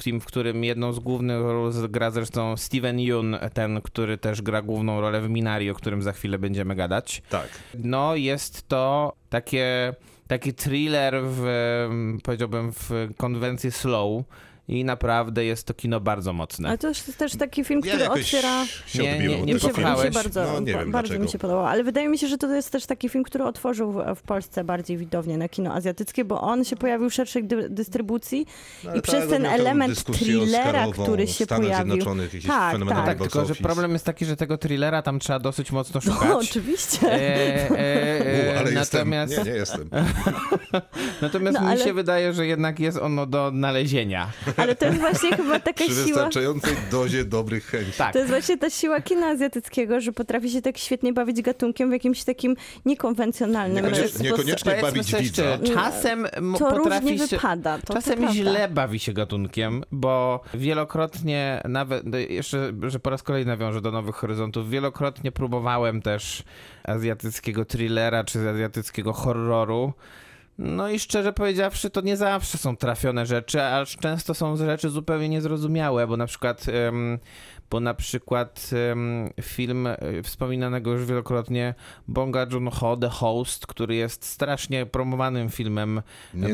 film, 0.01 0.21
w 0.21 0.25
którym 0.25 0.65
jedną 0.65 0.93
z 0.93 0.99
głównych 0.99 1.41
ról 1.41 1.73
gra 1.88 2.11
zresztą 2.11 2.57
Steven 2.57 2.99
Yeun, 2.99 3.37
ten, 3.55 3.81
który 3.81 4.19
też 4.19 4.43
gra 4.43 4.62
główną 4.62 5.01
rolę 5.01 5.21
w 5.21 5.31
Minari, 5.31 5.71
o 5.71 5.75
którym 5.75 6.03
za 6.03 6.12
chwilę 6.12 6.38
będziemy 6.38 6.75
gadać. 6.75 7.23
Tak. 7.29 7.49
No, 7.79 8.17
jest 8.17 8.69
to 8.69 9.12
takie, 9.31 9.95
taki 10.26 10.54
thriller 10.54 11.14
w, 11.22 11.46
powiedziałbym, 12.22 12.72
w 12.72 12.90
konwencji 13.16 13.72
slow 13.72 14.24
i 14.68 14.85
naprawdę 14.85 15.44
jest 15.44 15.66
to 15.66 15.75
kino 15.75 16.01
bardzo 16.01 16.33
mocne. 16.33 16.68
Ale 16.68 16.79
to 16.79 16.88
jest 16.88 17.18
też 17.18 17.37
taki 17.37 17.64
film, 17.64 17.81
Ja 17.85 17.92
który 17.92 18.05
jakoś 18.05 18.20
otwiera... 18.20 18.66
się 18.87 19.03
Nie, 19.03 19.18
nie- 19.18 19.42
nie 19.42 19.55
Mi 19.55 19.61
się, 19.61 19.68
mi 19.68 20.11
bardzo, 20.14 20.44
No, 20.53 20.61
nie 20.61 20.66
wiem 20.66 20.75
bardzo 20.77 20.90
dlaczego. 21.09 21.25
mi 21.25 21.31
się 21.31 21.38
podobało, 21.38 21.68
ale 21.70 21.85
wydaje 21.85 22.09
mi 22.09 22.18
się, 22.18 22.29
że 22.29 22.38
to 22.38 22.55
jest 22.55 22.70
też 22.70 22.87
taki 22.87 23.09
film, 23.09 23.25
który 23.25 23.44
otworzył 23.44 23.92
w, 23.92 24.03
w 24.16 24.22
Polsce 24.22 24.64
bardziej 24.64 24.96
widownię 24.98 25.38
na 25.38 25.48
kino 25.48 25.75
azjatyckie, 25.75 26.25
bo 26.25 26.40
on 26.40 26.64
się 26.64 26.77
pojawił 26.77 27.11
w 27.11 27.14
szerszej 27.14 27.44
dy, 27.44 27.68
dystrybucji 27.68 28.46
No, 28.85 28.94
i 28.94 29.03
przez 29.03 29.29
ten 29.29 29.46
element 29.46 30.05
thrillera, 30.05 30.87
który 30.92 31.27
się 31.27 31.44
Stanach 31.44 31.62
pojawił. 31.85 32.05
Tak, 32.46 32.77
tak. 32.88 33.07
Tak, 33.07 33.18
tylko 33.18 33.44
że 33.44 33.55
problem 33.55 33.92
jest 33.92 34.05
taki, 34.05 34.25
że 34.25 34.37
tego 34.37 34.59
thrillera 34.59 35.03
tam 35.03 35.18
trzeba 35.18 35.38
dosyć 35.38 35.72
mocno 35.72 36.01
szukać. 36.01 36.29
No, 36.29 36.38
oczywiście. 36.38 37.12
E, 37.12 37.70
e, 37.70 38.55
U, 38.55 38.59
ale 38.59 38.70
natomiast 38.70 39.33
jestem. 39.33 39.44
Nie, 39.46 39.53
nie 39.53 39.59
jestem. 39.59 39.88
natomiast 41.22 41.59
No, 41.59 41.64
mi 41.66 41.72
ale- 41.72 41.85
się 41.85 41.92
wydaje, 41.92 42.33
że 42.33 42.46
jednak 42.46 42.81
jest 42.81 42.98
ono 42.98 43.27
do 43.27 43.51
znalezienia. 43.51 44.31
Ale 44.57 44.75
to 44.77 44.87
jest 44.87 44.99
właśnie 44.99 45.37
chyba 45.37 45.61
taka 45.61 45.85
Przy 45.85 45.95
siła... 45.95 46.05
wystarczającej 46.05 46.77
dozie 46.91 47.25
dobrych 47.25 47.65
chęci. 47.67 47.93
Tak. 47.99 48.12
To 48.12 48.19
jest 48.19 48.31
właśnie 48.31 48.59
ta 48.59 48.71
siła 48.71 49.01
kina 49.01 49.27
azjatyckiego, 49.27 50.01
że 50.01 50.12
potrafi 50.12 50.51
się 50.51 50.62
tak 50.62 50.79
świetnie 50.79 51.12
bawić 51.12 51.43
gatunkiem 51.43 51.88
w 51.88 51.93
jakimś 51.93 52.25
takim 52.25 52.57
niekonwencjonalnym 52.85 53.85
Niekoniecznie- 53.85 54.25
niekoniecznie 54.31 54.75
bawić 54.83 55.15
widza. 55.15 55.43
Czasem 55.75 56.27
m- 56.33 56.55
To 56.59 56.71
potrafi 56.71 57.09
różnie 57.11 57.19
się... 57.29 57.37
wypada. 57.37 57.79
To, 57.87 57.95
Czasem 57.95 58.27
to 58.27 58.33
źle 58.33 58.69
bawi 58.69 58.99
się 58.99 59.12
gatunkiem, 59.12 59.85
bo 59.93 60.41
wielokrotnie, 60.55 61.62
nawet 61.69 62.07
no 62.07 62.19
jeszcze, 62.19 62.73
że 62.88 62.99
po 63.01 63.11
raz 63.11 63.23
kolejny 63.23 63.51
nawiążę 63.53 63.81
do 63.81 63.91
Nowych 63.91 64.15
Horyzontów, 64.17 64.71
wielokrotnie 64.71 65.33
próbowałem 65.33 66.03
też 66.03 66.43
azjatyckiego 66.85 67.65
thrillera 67.65 68.25
czy 68.25 68.49
azjatyckiego 68.51 69.12
horroru. 69.12 69.93
No 70.59 70.88
i 70.88 70.99
szczerze 70.99 71.33
powiedziawszy, 71.33 71.91
to 71.91 72.01
nie 72.01 72.17
zawsze 72.17 72.59
są 72.59 72.77
trafione 72.77 73.27
rzeczy, 73.27 73.62
aż 73.65 73.97
często 73.97 74.35
są 74.35 74.57
rzeczy 74.57 74.91
zupełnie 74.91 75.29
niezrozumiałe, 75.29 76.07
bo 76.07 76.17
na 76.17 76.27
przykład, 76.27 76.67
bo 77.72 77.80
na 77.80 77.94
przykład 77.94 78.70
film 79.42 79.87
e, 79.87 79.96
wspominanego 80.22 80.92
już 80.92 81.04
wielokrotnie 81.04 81.74
Bonga 82.08 82.46
Joon-ho, 82.52 82.96
The 82.96 83.08
Host, 83.08 83.66
który 83.66 83.94
jest 83.94 84.24
strasznie 84.26 84.87
promowanym 84.87 85.50
filmem 85.50 86.02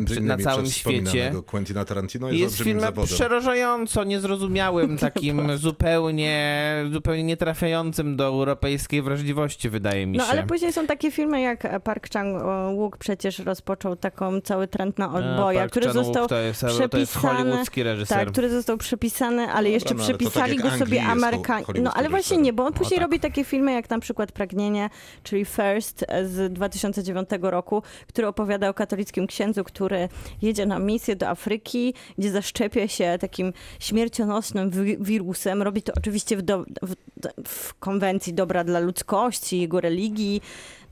przy- 0.07 0.20
na 0.20 0.37
całym 0.38 0.66
świecie. 0.66 1.33
Quentina 1.46 1.85
Tarantino 1.85 2.28
jest, 2.28 2.40
Jest 2.40 2.59
filmem 2.59 2.81
zawodem. 2.81 3.14
przerażająco 3.14 4.04
niezrozumiałym, 4.04 4.98
takim 5.09 5.57
zupełnie, 5.59 6.64
zupełnie 6.92 7.22
nietrafiającym 7.22 8.16
do 8.16 8.24
europejskiej 8.24 9.02
wrażliwości, 9.02 9.70
wydaje 9.70 10.07
mi 10.07 10.18
No 10.18 10.24
się. 10.24 10.31
ale 10.31 10.42
później 10.46 10.72
są 10.72 10.87
takie 10.87 11.11
filmy 11.11 11.40
jak 11.40 11.83
Park 11.83 12.09
Chan-wook 12.12 12.96
przecież 12.98 13.38
rozpoczął 13.38 13.96
taką 13.96 14.40
cały 14.40 14.68
trend 14.68 14.98
na 14.98 15.09
Park 15.09 15.70
który 15.70 15.92
został 15.92 16.26
to 16.28 16.37
jest, 16.38 16.61
to 16.61 16.98
jest 16.98 17.16
przepisany- 17.16 17.20
hollywoodzki 17.37 17.83
reżyser. 17.83 18.18
tak, 18.18 18.28
który 18.33 18.50
został 18.50 18.76
przepisany, 18.78 19.42
ale 19.46 19.70
jeszcze 19.70 19.94
no, 19.94 20.02
ale 20.04 20.12
to 20.12 20.18
tak 20.18 20.18
przepisali 20.18 20.57
jak 20.57 20.62
go 20.62 20.78
sobie 20.78 20.96
jest 20.96 21.08
Amerykanie. 21.12 21.64
No 21.83 21.92
ale 21.94 22.09
właśnie 22.09 22.37
nie, 22.37 22.53
bo 22.53 22.64
on 22.64 22.73
No 22.73 22.79
później 22.79 22.99
tak. 22.99 23.03
robi 23.03 23.21
takie 23.21 23.44
filmy 23.44 23.73
jak 23.73 23.90
na 23.90 23.99
przykład 23.99 24.33
Pragnienie, 24.33 24.90
czyli 25.23 25.44
First 25.44 26.05
z 26.25 26.53
2009 26.53 27.29
roku, 27.42 27.83
który 28.09 28.27
opowiada 28.29 28.68
o 28.68 28.75
katolickim 28.75 29.27
księdzu, 29.27 29.64
który 29.64 30.09
jedzie 30.42 30.66
na 30.66 30.79
misję 30.79 31.16
do 31.16 31.29
Afryki, 31.29 31.94
gdzie 32.18 32.31
zaszczepia 32.31 32.88
się 32.88 33.16
takim 33.21 33.53
śmiercionośnym 33.81 34.71
wi- 34.71 34.97
wirusem. 35.01 35.62
Robi 35.62 35.83
to 35.83 35.92
oczywiście 35.97 36.37
w, 36.37 36.42
do, 36.42 36.64
w, 36.83 36.94
w 37.49 37.75
konwencji 37.75 38.35
dobra 38.35 38.64
dla 38.64 38.79
ludzkości, 38.81 39.61
jego 39.61 39.81
religii. 39.81 40.42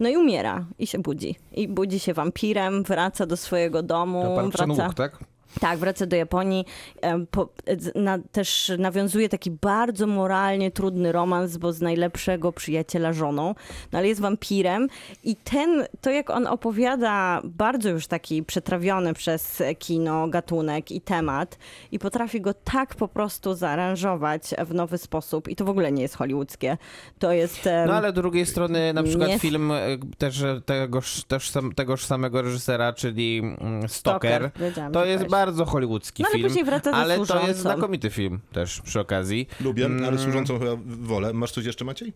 No 0.01 0.09
i 0.09 0.17
umiera 0.17 0.65
i 0.79 0.87
się 0.87 0.99
budzi. 0.99 1.37
I 1.53 1.69
budzi 1.69 1.99
się 1.99 2.15
wampirem, 2.15 2.83
wraca 2.83 3.27
do 3.27 3.37
swojego 3.37 3.83
domu. 3.83 4.23
To 4.23 4.35
Park 4.37 4.49
wraca... 4.53 4.67
Chan-wook, 4.83 4.95
tak? 4.95 5.19
Tak, 5.61 5.79
wraca 5.79 6.07
do 6.07 6.17
Japonii. 6.17 6.65
em, 7.03 7.27
Po, 7.31 7.49
z- 7.79 7.95
na, 7.95 8.19
też 8.33 8.73
nawiązuje 8.79 9.29
taki 9.29 9.51
bardzo 9.51 10.07
moralnie 10.07 10.71
trudny 10.71 11.13
romans, 11.13 11.57
bo 11.57 11.73
z 11.73 11.81
najlepszego 11.81 12.53
przyjaciela 12.53 13.13
żoną, 13.13 13.55
no 13.93 13.99
ale 13.99 14.09
jest 14.09 14.21
wampirem. 14.21 14.89
I 15.25 15.37
ten, 15.37 15.85
to 16.01 16.11
jak 16.11 16.31
on 16.31 16.47
opowiada, 16.47 17.41
bardzo 17.45 17.89
już 17.89 18.07
taki 18.07 18.43
przetrawiony 18.43 19.15
przez 19.15 19.63
kino 19.79 20.29
gatunek 20.29 20.91
i 20.93 21.01
temat, 21.01 21.59
i 21.93 21.99
potrafi 21.99 22.41
go 22.41 22.55
tak 22.55 22.95
po 22.95 23.09
prostu 23.09 23.55
zaaranżować 23.55 24.43
w 24.67 24.75
nowy 24.75 24.99
sposób. 24.99 25.49
I 25.49 25.57
to 25.57 25.65
w 25.65 25.69
ogóle 25.69 25.93
nie 25.93 26.03
jest 26.03 26.17
hollywoodzkie. 26.17 26.77
To 27.19 27.33
jest. 27.33 27.69
No 27.87 27.95
ale 27.95 28.11
z 28.11 28.15
drugiej 28.15 28.47
strony 28.47 28.93
na 28.93 29.03
przykład 29.03 29.29
Nie. 29.29 29.39
film 29.39 29.71
e, 29.73 29.77
też 30.19 30.43
e, 30.43 30.61
tegoż, 30.67 31.25
też 31.25 31.51
sam, 31.51 31.73
tegoż 31.75 32.05
samego 32.05 32.43
reżysera, 32.43 32.93
czyli 32.93 33.39
mm, 33.61 33.89
Stoker, 33.89 34.51
wiedziałam, 34.61 34.93
to 34.93 35.05
jest 35.05 35.23
też. 35.23 35.31
Bardzo 35.47 35.65
hollywoodzki 35.65 36.23
No 36.23 36.29
ale 36.29 36.37
film, 36.39 36.49
później 36.49 36.65
wraca 36.65 36.91
ze 36.91 36.97
ale 36.97 37.27
to 37.27 37.47
jest 37.47 37.61
znakomity 37.61 38.11
film 38.11 38.41
też 38.53 38.81
przy 38.81 39.01
okazji. 39.01 39.49
Lubię, 39.61 39.85
ale 39.87 39.95
Mm. 39.97 40.19
służącą 40.19 40.59
chyba 40.59 40.71
wolę. 40.87 41.33
Masz 41.33 41.53
coś 41.53 41.65
jeszcze, 41.65 41.85
Maciej? 41.85 42.13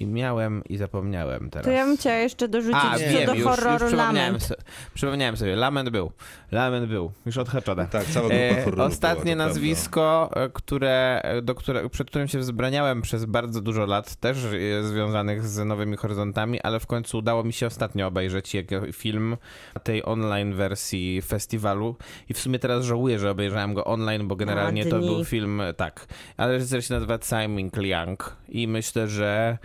I 0.00 0.06
miałem 0.06 0.64
i 0.64 0.76
zapomniałem 0.76 1.50
teraz. 1.50 1.64
To 1.64 1.70
ja 1.70 1.86
bym 1.86 1.96
chciała 1.96 2.16
jeszcze 2.16 2.48
dorzucić 2.48 2.80
A, 2.84 2.92
co 2.92 2.98
wiem, 2.98 3.26
do 3.26 3.34
już, 3.34 3.44
horroru 3.44 3.72
już 3.72 3.82
przypomniałem, 3.82 4.14
Lament. 4.14 4.42
so, 4.42 4.54
przypomniałem 4.94 5.36
sobie. 5.36 5.56
Lament 5.56 5.90
był. 5.90 6.12
Lament 6.52 6.86
był. 6.86 7.12
Już 7.26 7.38
odhaczone. 7.38 7.86
Tak, 7.86 8.04
cała 8.04 8.28
grupa 8.28 8.44
E, 8.44 8.64
horroru 8.64 8.82
Ostatnie 8.82 9.36
była, 9.36 9.44
to 9.44 9.48
nazwisko, 9.48 10.30
e, 10.34 10.48
które, 10.48 11.20
e, 11.22 11.42
do 11.42 11.54
które, 11.54 11.88
przed 11.88 12.08
którym 12.08 12.28
się 12.28 12.38
wzbraniałem 12.38 13.02
przez 13.02 13.24
bardzo 13.24 13.60
dużo 13.60 13.86
lat, 13.86 14.16
też 14.16 14.36
e, 14.44 14.82
związanych 14.82 15.46
z 15.46 15.64
Nowymi 15.64 15.96
Horyzontami, 15.96 16.60
ale 16.60 16.80
w 16.80 16.86
końcu 16.86 17.18
udało 17.18 17.44
mi 17.44 17.52
się 17.52 17.66
ostatnio 17.66 18.06
obejrzeć 18.06 18.54
jego 18.54 18.92
film 18.92 19.36
tej 19.82 20.04
online 20.04 20.54
wersji 20.54 21.22
festiwalu 21.22 21.96
i 22.28 22.34
w 22.34 22.38
sumie 22.38 22.58
teraz 22.58 22.84
żałuję, 22.84 23.18
że 23.18 23.30
obejrzałem 23.30 23.74
go 23.74 23.84
online, 23.84 24.28
bo 24.28 24.36
generalnie 24.36 24.86
to 24.86 24.98
dni. 24.98 25.08
był 25.08 25.24
film, 25.24 25.60
e, 25.60 25.74
tak, 25.74 26.06
ale 26.36 26.52
reżyser 26.52 26.84
się 26.84 26.94
nazywa 26.94 27.18
Simon 27.22 27.70
Liang 27.76 28.36
i 28.48 28.68
myślę, 28.68 29.08
że 29.08 29.58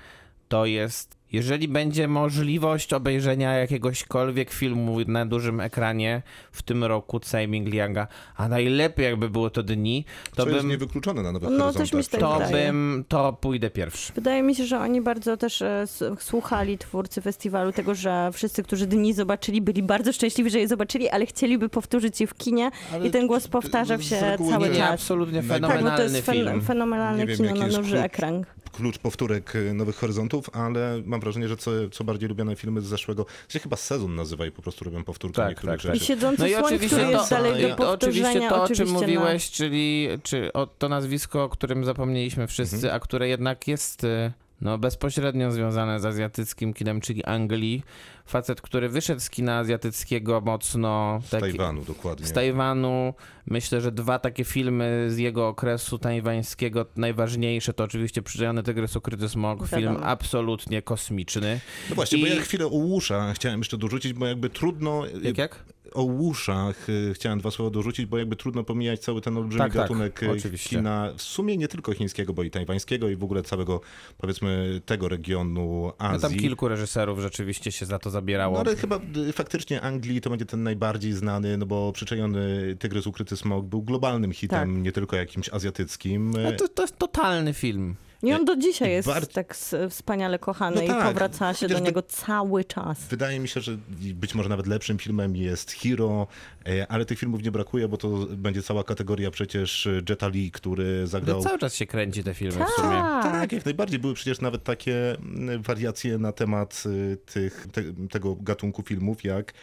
to 0.54 0.66
jest 0.66 1.18
jeżeli 1.32 1.68
będzie 1.68 2.08
możliwość 2.08 2.94
obejrzenia 2.94 3.54
jakiegośkolwiek 3.54 4.52
filmu 4.52 4.98
na 5.08 5.26
dużym 5.26 5.60
ekranie 5.62 6.22
w 6.52 6.62
tym 6.62 6.84
roku 6.84 7.20
Simon 7.24 7.66
Lianga, 7.70 8.08
a 8.36 8.48
najlepiej 8.48 9.06
jakby 9.06 9.30
było 9.30 9.50
to 9.50 9.64
dni, 9.64 10.06
to 10.36 10.44
Co 10.44 10.50
jest 10.50 10.62
bym, 10.62 10.70
niewykluczone 10.70 11.22
na 11.24 11.32
Nowych 11.32 11.50
No, 11.50 11.56
Horyzontach. 11.58 11.82
też 11.82 11.94
mi 11.94 12.04
się 12.04 12.10
tak 12.10 12.20
to 12.20 12.34
wydaje. 12.34 12.66
bym, 12.68 13.06
to 13.08 13.34
pójdę 13.34 13.70
pierwszy. 13.70 14.14
Wydaje 14.14 14.44
mi 14.44 14.56
się, 14.56 14.66
że 14.66 14.80
oni 14.80 15.02
bardzo 15.02 15.38
też 15.38 15.62
e, 15.62 15.86
słuchali 16.20 16.78
twórcy 16.78 17.22
festiwalu 17.22 17.72
tego, 17.72 17.96
że 17.96 18.30
wszyscy, 18.34 18.64
którzy 18.64 18.88
dni 18.88 19.14
zobaczyli, 19.14 19.62
byli 19.62 19.84
bardzo 19.84 20.14
szczęśliwi, 20.14 20.50
że 20.50 20.60
je 20.60 20.68
zobaczyli, 20.68 21.10
ale 21.10 21.26
chcieliby 21.26 21.70
powtórzyć 21.70 22.22
je 22.22 22.28
w 22.28 22.34
kinie 22.36 22.72
Ale 22.94 23.08
i 23.08 23.12
ten 23.12 23.28
głos 23.28 23.48
powtarzał 23.48 24.02
się 24.02 24.20
cały 24.50 24.70
nie. 24.70 24.76
Czas. 24.76 24.92
absolutnie 24.92 25.44
Tak, 25.44 25.62
bo 25.62 25.68
to 25.68 25.74
Tak, 25.74 25.84
bo 25.84 25.90
to 25.90 25.98
fenomenalny 25.98 26.14
jest 26.18 26.26
fen- 26.26 26.36
film. 26.36 26.62
fenomenalne 26.62 27.20
Nie 27.20 27.26
wiem, 27.28 27.38
kino 27.38 27.48
jaki 27.50 27.60
na 27.60 27.66
jest 27.66 27.78
duży 27.78 28.00
ekran. 28.04 28.46
Klucz 28.74 28.98
powtórek 28.98 29.56
y, 29.56 29.74
Nowych 29.74 29.96
Horyzontów, 29.96 30.50
ale 30.54 31.02
mam 31.06 31.20
wrażenie, 31.20 31.48
że 31.48 31.58
co, 31.58 31.72
co 31.92 32.04
bardziej 32.04 32.30
lubiane 32.30 32.56
filmy 32.56 32.82
z 32.82 32.86
zeszłego, 32.86 33.26
się 33.50 33.60
chyba 33.60 33.76
sezon 33.78 34.16
nazywa 34.16 34.46
i 34.46 34.52
po 34.52 34.62
prostu 34.62 34.86
robią 34.86 35.04
powtórki 35.04 35.36
Tak, 35.36 35.50
niektórych 35.50 35.76
tak, 35.76 35.82
tak. 35.86 35.96
I 35.96 36.00
rzeczy. 36.00 36.06
siedzący 36.06 36.42
No 36.42 36.48
i 36.48 36.52
słoń, 36.52 36.64
oczywiście 36.64 36.96
który 36.98 37.12
to, 37.12 37.18
jest 37.18 37.30
dalej 37.30 37.64
i 37.64 37.68
do 37.70 37.76
to 37.76 37.92
oczywiście 37.92 38.24
powtórzenia. 38.24 38.50
to, 38.50 38.64
o 38.64 38.68
czym 38.68 38.88
na- 38.88 38.94
mówiłeś, 38.94 39.52
czyli 39.52 40.08
czy, 40.24 40.54
o, 40.54 40.68
to 40.68 40.90
nazwisko, 40.90 41.44
o 41.44 41.50
którym 41.50 41.86
zapomnieliśmy 41.86 42.48
wszyscy, 42.48 42.76
Mhm. 42.76 42.96
a 42.96 43.00
które 43.00 43.28
jednak 43.28 43.68
jest 43.68 44.04
y, 44.04 44.32
no, 44.62 44.78
bezpośrednio 44.78 45.52
związane 45.52 46.00
z 46.00 46.06
azjatyckim 46.06 46.74
kinem, 46.74 47.02
czyli 47.02 47.24
Anglii. 47.24 47.84
Facet, 48.26 48.62
który 48.62 48.90
wyszedł 48.90 49.22
z 49.22 49.30
kina 49.30 49.58
azjatyckiego 49.58 50.42
mocno. 50.42 51.22
Z 51.26 51.30
Tajwanu 51.30 51.84
dokładnie. 51.86 52.26
Z 52.28 52.32
Tajwanu. 52.32 53.14
Myślę, 53.46 53.82
że 53.82 53.92
dwa 53.92 54.20
takie 54.20 54.44
filmy 54.44 55.06
z 55.10 55.18
jego 55.18 55.48
okresu 55.48 55.98
tajwańskiego, 55.98 56.86
najważniejsze 56.96 57.74
to 57.74 57.84
oczywiście 57.84 58.22
Przyczajony 58.22 58.64
Tygrys 58.64 58.96
Ukryty 58.96 59.30
Smog, 59.30 59.68
film 59.68 59.82
Wiadomo. 59.82 60.06
absolutnie 60.06 60.82
kosmiczny. 60.82 61.60
No 61.90 61.96
właśnie, 61.96 62.18
bo 62.18 62.28
I- 62.28 62.30
ja 62.30 62.42
chwilę 62.42 62.66
o 62.66 62.70
Łusza 62.70 63.34
chciałem 63.34 63.60
jeszcze 63.60 63.78
dorzucić, 63.78 64.14
bo 64.14 64.26
jakby 64.28 64.50
trudno... 64.50 65.04
Jak, 65.22 65.38
jak? 65.38 65.64
o 65.94 66.04
łuszach 66.04 66.90
y, 66.90 67.12
chciałem 67.14 67.40
dwa 67.40 67.52
słowa 67.52 67.72
dorzucić, 67.72 68.06
bo 68.06 68.18
jakby 68.18 68.36
trudno 68.36 68.64
pomijać 68.64 69.00
cały 69.00 69.22
ten 69.22 69.38
olbrzymi 69.38 69.60
Tak, 69.64 69.74
tak, 69.74 69.82
gatunek 69.82 70.22
oczywiście. 70.38 70.70
kina, 70.70 71.10
w 71.18 71.22
sumie 71.22 71.58
nie 71.58 71.68
tylko 71.68 71.94
chińskiego, 71.94 72.34
bo 72.34 72.44
i 72.44 72.52
tajwańskiego 72.52 73.10
i 73.10 73.16
w 73.16 73.24
ogóle 73.24 73.44
całego, 73.44 73.82
powiedzmy, 74.18 74.82
tego 74.86 75.08
regionu 75.10 75.92
No 76.00 76.06
tam 76.10 76.16
Azji. 76.26 76.40
kilku 76.40 76.68
reżyserów 76.68 77.20
rzeczywiście 77.20 77.72
się 77.72 77.86
za 77.86 78.00
to 78.00 78.10
zabierało. 78.14 78.54
No 78.56 78.60
ale 78.62 78.76
chyba 78.76 79.00
y, 79.30 79.34
faktycznie 79.34 79.82
Anglii 79.82 80.22
to 80.22 80.30
będzie 80.30 80.46
ten 80.46 80.64
najbardziej 80.64 81.14
znany, 81.14 81.58
no 81.58 81.66
bo 81.66 81.92
przyczajony 81.94 82.76
Tygrys 82.80 83.08
Ukryty 83.08 83.38
Smok 83.38 83.66
był 83.66 83.82
globalnym 83.82 84.32
hitem, 84.32 84.74
Tak. 84.76 84.84
nie 84.84 84.92
tylko 84.92 85.16
jakimś 85.16 85.50
azjatyckim. 85.50 86.34
A 86.48 86.52
to, 86.52 86.68
to 86.68 86.82
jest 86.84 86.98
totalny 86.98 87.54
film. 87.54 87.96
I 88.24 88.34
on 88.34 88.46
do 88.46 88.56
dzisiaj 88.56 88.92
jest 88.92 89.08
Bar- 89.08 89.28
tak 89.28 89.56
wspaniale 89.90 90.40
kochany 90.40 90.76
No 90.76 90.82
i 90.82 90.88
tak, 90.88 91.04
powraca 91.08 91.54
się 91.54 91.68
do 91.68 91.80
niego 91.80 92.02
cały 92.02 92.64
czas. 92.66 93.00
Wydaje 93.10 93.40
mi 93.40 93.48
się, 93.48 93.62
że 93.62 93.78
być 94.14 94.36
może 94.36 94.50
nawet 94.50 94.68
lepszym 94.68 94.98
filmem 94.98 95.36
jest 95.36 95.72
Hero, 95.72 96.28
e, 96.68 96.88
ale 96.92 97.06
tych 97.06 97.20
filmów 97.20 97.44
nie 97.44 97.52
brakuje, 97.52 97.88
bo 97.88 97.98
to 97.98 98.10
będzie 98.30 98.64
cała 98.64 98.84
kategoria 98.84 99.32
przecież 99.32 99.88
Jetta 100.10 100.28
Lee, 100.28 100.52
który 100.52 101.00
To 101.02 101.08
zagrał... 101.08 101.42
cały 101.44 101.60
czas 101.60 101.76
się 101.76 101.86
kręci 101.88 102.24
te 102.24 102.34
filmy 102.34 102.66
w 102.66 102.70
sumie. 102.70 102.90
Tak, 103.24 103.52
jak 103.52 103.66
najbardziej. 103.66 104.00
Były 104.00 104.14
przecież 104.14 104.42
nawet 104.42 104.64
takie 104.64 105.18
wariacje 105.60 106.18
na 106.18 106.32
temat 106.32 106.84
tych, 107.26 107.68
te, 107.72 107.82
tego 108.12 108.36
gatunku 108.36 108.82
filmów, 108.84 109.24
jak 109.24 109.54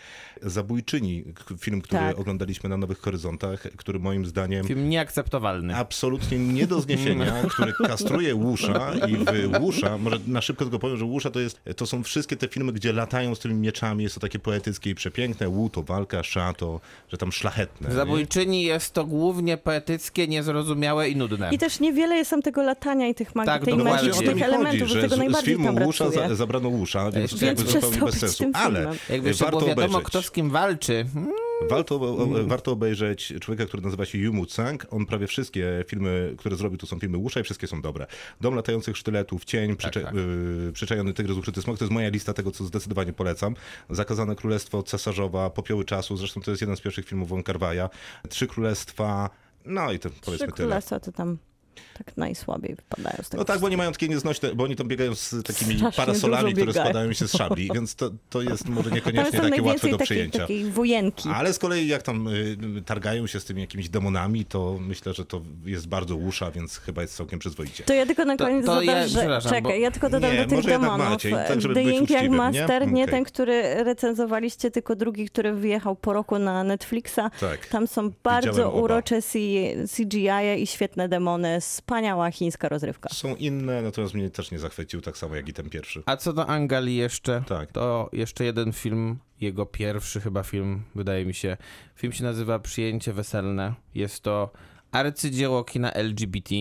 Zabójczyni, 0.43 1.25
film, 1.59 1.81
który 1.83 2.01
Tak. 2.03 2.19
oglądaliśmy 2.19 2.69
na 2.71 2.77
Nowych 2.77 2.99
Horyzontach, 2.99 3.63
który 3.77 3.99
moim 3.99 4.27
zdaniem 4.27 4.67
Film 4.67 4.89
nieakceptowalny. 4.89 5.77
absolutnie 5.77 6.39
nie 6.39 6.67
do 6.67 6.81
zniesienia, 6.81 7.43
który 7.49 7.73
kastruje 7.89 8.35
Łusza 8.51 8.93
i 9.09 9.17
w 9.17 9.61
Łusza, 9.61 9.99
może 9.99 10.19
na 10.27 10.41
szybko 10.41 10.65
tylko 10.65 10.79
powiem, 10.79 10.97
że 10.97 11.05
Łusza 11.05 11.31
to, 11.31 11.41
jest, 11.41 11.61
to 11.77 11.87
są 11.87 12.03
wszystkie 12.03 12.37
te 12.37 12.49
filmy, 12.49 12.73
gdzie 12.73 12.93
latają 12.93 13.35
z 13.35 13.39
tymi 13.39 13.55
mieczami, 13.55 14.03
jest 14.03 14.15
to 14.15 14.21
takie 14.21 14.39
poetyckie 14.39 14.91
i 14.91 14.95
przepiękne, 14.95 15.49
Łu 15.49 15.71
to 15.71 15.83
walka, 15.83 16.23
Sza 16.23 16.53
to, 16.53 16.81
że 17.09 17.17
tam 17.17 17.33
szlachetne. 17.33 17.89
nie? 17.89 17.95
Zabójczyni 17.95 18.63
jest 18.63 18.93
to 18.95 19.05
głównie 19.05 19.57
poetyckie, 19.57 20.29
niezrozumiałe 20.29 21.09
i 21.09 21.17
nudne. 21.17 21.49
I 21.53 21.59
też 21.59 21.81
niewiele 21.81 22.17
jest 22.17 22.31
tam 22.31 22.43
tego 22.43 22.63
latania 22.63 23.09
i 23.09 23.15
tych 23.15 23.35
magii, 23.35 23.47
Tak, 23.53 23.65
tej 23.65 23.77
dokładnie. 23.77 24.09
magii, 24.09 24.27
tych 24.27 24.37
mi 24.37 24.43
elementów, 24.43 24.81
chodzi, 24.81 24.93
że 24.95 25.01
że 25.01 25.03
tego 25.03 25.15
z, 25.15 25.17
z 25.17 25.19
najbardziej 25.19 25.55
filmu 25.55 25.75
tam 25.75 25.83
Łusza 25.87 26.11
za, 26.11 26.35
zabrano 26.35 26.69
Łusza, 26.69 27.11
więc, 27.11 27.33
Jeszcze- 27.33 27.47
jakby 27.47 27.63
Więc 27.65 27.75
zupełnie 27.85 28.01
bez 28.07 28.19
sensu. 28.19 28.45
Ale. 28.55 28.93
Jakby 29.11 29.33
warto 29.35 29.51
było 29.59 29.69
wiadomo, 29.69 29.87
obejrzeć. 29.89 30.07
kto 30.07 30.23
z 30.23 30.31
kim 30.31 30.51
walczy. 30.51 31.07
Hmm? 31.15 31.33
Warto, 31.69 31.95
o- 31.97 32.47
warto 32.47 32.73
obejrzeć 32.73 33.33
człowieka, 33.41 33.67
który 33.67 33.83
nazywa 33.83 34.05
się 34.05 34.19
Yumu 34.19 34.47
Tsang. 34.47 34.87
On 34.91 35.07
prawie 35.07 35.27
wszystkie 35.27 35.85
filmy, 35.89 36.35
które 36.39 36.57
zrobił, 36.57 36.79
to 36.79 36.87
są 36.87 36.99
filmy 36.99 37.19
Łusza 37.19 37.41
i 37.41 37.43
wszystkie 37.43 37.67
są 37.67 37.83
dobre. 37.83 38.07
Dom 38.41 38.55
latających 38.55 38.97
sztyletów, 38.97 39.45
Cień, 39.45 39.77
przycze- 39.77 40.03
tak. 40.03 40.15
y, 40.15 40.73
Przyczajony 40.73 41.13
tygrys, 41.13 41.37
ukryty 41.39 41.63
smok. 41.63 41.79
To 41.79 41.85
jest 41.85 41.93
moja 41.93 42.09
lista 42.09 42.33
tego, 42.33 42.51
co 42.51 42.65
zdecydowanie 42.65 43.13
polecam. 43.13 43.55
Zakazane 43.91 44.37
Królestwo, 44.37 44.83
Cesarzowa, 44.83 45.51
Popioły 45.51 45.85
czasu. 45.85 46.17
Zresztą 46.17 46.41
to 46.41 46.51
jest 46.51 46.61
jeden 46.61 46.77
z 46.77 46.81
pierwszych 46.81 47.07
filmów 47.07 47.29
Von 47.29 47.43
Carvaja. 47.45 47.91
Trzy 48.29 48.47
Królestwa. 48.47 49.31
No 49.65 49.93
i 49.93 49.99
to 49.99 50.11
Trzy 50.11 50.21
powiedzmy 50.25 50.47
tyle. 50.47 50.57
królestwa 50.69 51.01
to 51.01 51.13
tam 51.13 51.39
tak 51.99 52.17
najsłabiej 52.17 52.75
wypadają 52.75 53.17
z 53.23 53.29
tego 53.29 53.41
No 53.41 53.45
tak, 53.45 53.61
bo 53.61 53.67
oni 53.67 53.77
mają 53.77 53.93
takie 53.93 54.09
nieznośne, 54.09 54.55
bo 54.55 54.65
oni 54.65 54.77
tam 54.77 54.89
biegają 54.89 55.15
z 55.15 55.31
takimi 55.45 55.77
Strasznie 55.77 55.97
parasolami, 55.97 56.53
które 56.55 56.73
spadają 56.73 57.13
się 57.13 57.29
z 57.29 57.33
szabli, 57.33 57.69
więc 57.75 57.95
to, 57.95 58.11
to 58.31 58.43
jest 58.43 58.69
może 58.69 58.91
niekoniecznie 58.91 59.41
takie 59.41 59.63
łatwe 59.63 59.89
do 59.89 59.97
takiej, 59.99 60.07
przyjęcia. 60.07 60.39
takiej 60.39 60.65
wojenki. 60.71 61.29
Ale 61.35 61.53
z 61.53 61.59
kolei 61.59 61.87
jak 61.89 62.03
tam 62.03 62.29
y, 62.29 62.83
targają 62.87 63.27
się 63.27 63.41
z 63.41 63.45
tymi 63.45 63.61
jakimiś 63.61 63.89
demonami, 63.89 64.45
to 64.45 64.79
myślę, 64.81 65.15
że 65.15 65.25
to 65.25 65.43
jest 65.65 65.89
bardzo 65.89 66.17
łusza, 66.17 66.51
więc 66.51 66.77
chyba 66.77 67.03
jest 67.03 67.17
całkiem 67.17 67.39
przyzwoicie. 67.39 67.85
To 67.85 67.95
ja 67.95 68.07
tylko 68.07 68.25
na 68.25 68.37
To- 68.37 68.45
koniec 68.45 68.67
to 68.67 68.75
dodam, 68.75 68.87
ja- 68.97 69.09
że... 69.09 69.41
Czekaj, 69.43 69.63
bo- 69.63 69.71
ja 69.71 69.91
tylko 69.91 70.11
dodam 70.11 70.33
Nie, 70.33 70.47
do 70.47 70.57
tych 70.57 70.65
demonów. 70.65 71.09
Maciej, 71.09 71.33
tak, 71.33 71.61
żeby 71.61 71.75
The 71.75 71.83
Ink 71.83 72.11
jak 72.11 72.31
Master, 72.31 72.87
nie? 72.87 72.93
nie, 72.93 73.03
Okej. 73.03 73.15
ten, 73.15 73.25
który 73.25 73.85
recenzowaliście, 73.85 74.71
tylko 74.71 74.97
drugi, 74.97 75.27
który 75.27 75.53
wyjechał 75.53 75.97
po 75.97 76.13
roku 76.13 76.39
na 76.39 76.65
Netflixa. 76.65 77.21
Tak. 77.41 77.67
Tam 77.67 77.87
są 77.87 78.11
bardzo 78.23 78.51
Widziałem 78.51 78.75
urocze 78.75 79.21
CGI 79.97 80.63
i 80.63 80.67
świetne 80.67 81.09
demony. 81.09 81.60
Wspaniała 81.61 82.31
chińska 82.31 82.69
rozrywka. 82.69 83.09
Są 83.13 83.37
inne, 83.37 83.83
natomiast 83.83 84.15
mnie 84.15 84.31
też 84.31 84.51
nie 84.51 84.59
zachwycił, 84.59 85.01
tak 85.01 85.19
samo 85.19 85.37
jak 85.37 85.49
i 85.49 85.53
ten 85.53 85.71
pierwszy. 85.71 86.03
A 86.07 86.17
co 86.17 86.33
do 86.33 86.47
Angali 86.47 86.97
jeszcze, 86.97 87.43
Tak. 87.47 87.73
to 87.73 88.09
jeszcze 88.13 88.45
jeden 88.45 88.73
film, 88.73 89.19
jego 89.41 89.67
pierwszy 89.67 90.21
chyba 90.21 90.43
film, 90.43 90.83
wydaje 90.95 91.27
mi 91.27 91.35
się. 91.35 91.57
Film 91.97 92.13
się 92.13 92.25
nazywa 92.25 92.59
Przyjęcie 92.59 93.13
Weselne. 93.13 93.75
Jest 93.95 94.23
to 94.23 94.51
arcydzieło 94.93 95.65
kina 95.65 95.93
LGBT 95.93 96.55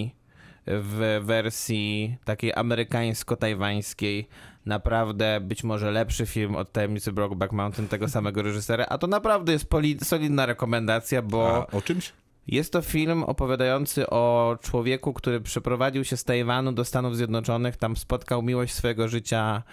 w 0.68 1.22
wersji 1.24 2.18
takiej 2.26 2.54
amerykańsko-tajwańskiej. 2.54 4.26
Naprawdę 4.66 5.40
być 5.42 5.64
może 5.64 5.92
lepszy 5.92 6.26
film 6.26 6.56
od 6.56 6.72
Tajemnicy 6.72 7.12
Brokeback 7.12 7.52
Mountain 7.54 7.88
tego 7.88 8.08
samego 8.08 8.42
reżysera, 8.42 8.86
a 8.90 8.98
to 8.98 9.08
naprawdę 9.08 9.52
jest 9.52 9.66
solidna 10.04 10.46
rekomendacja, 10.46 11.22
bo... 11.22 11.68
A 11.72 11.78
o 11.78 11.82
czymś? 11.82 12.14
Jest 12.52 12.74
to 12.74 12.82
film 12.82 13.24
opowiadający 13.24 14.10
o 14.10 14.58
człowieku, 14.62 15.14
który 15.14 15.42
przeprowadził 15.42 16.04
się 16.04 16.18
z 16.18 16.24
Tajwanu 16.24 16.72
do 16.72 16.86
Stanów 16.86 17.18
Zjednoczonych. 17.18 17.78
Tam 17.78 17.98
spotkał 17.98 18.42
miłość 18.42 18.74
swojego 18.74 19.08
życia 19.08 19.64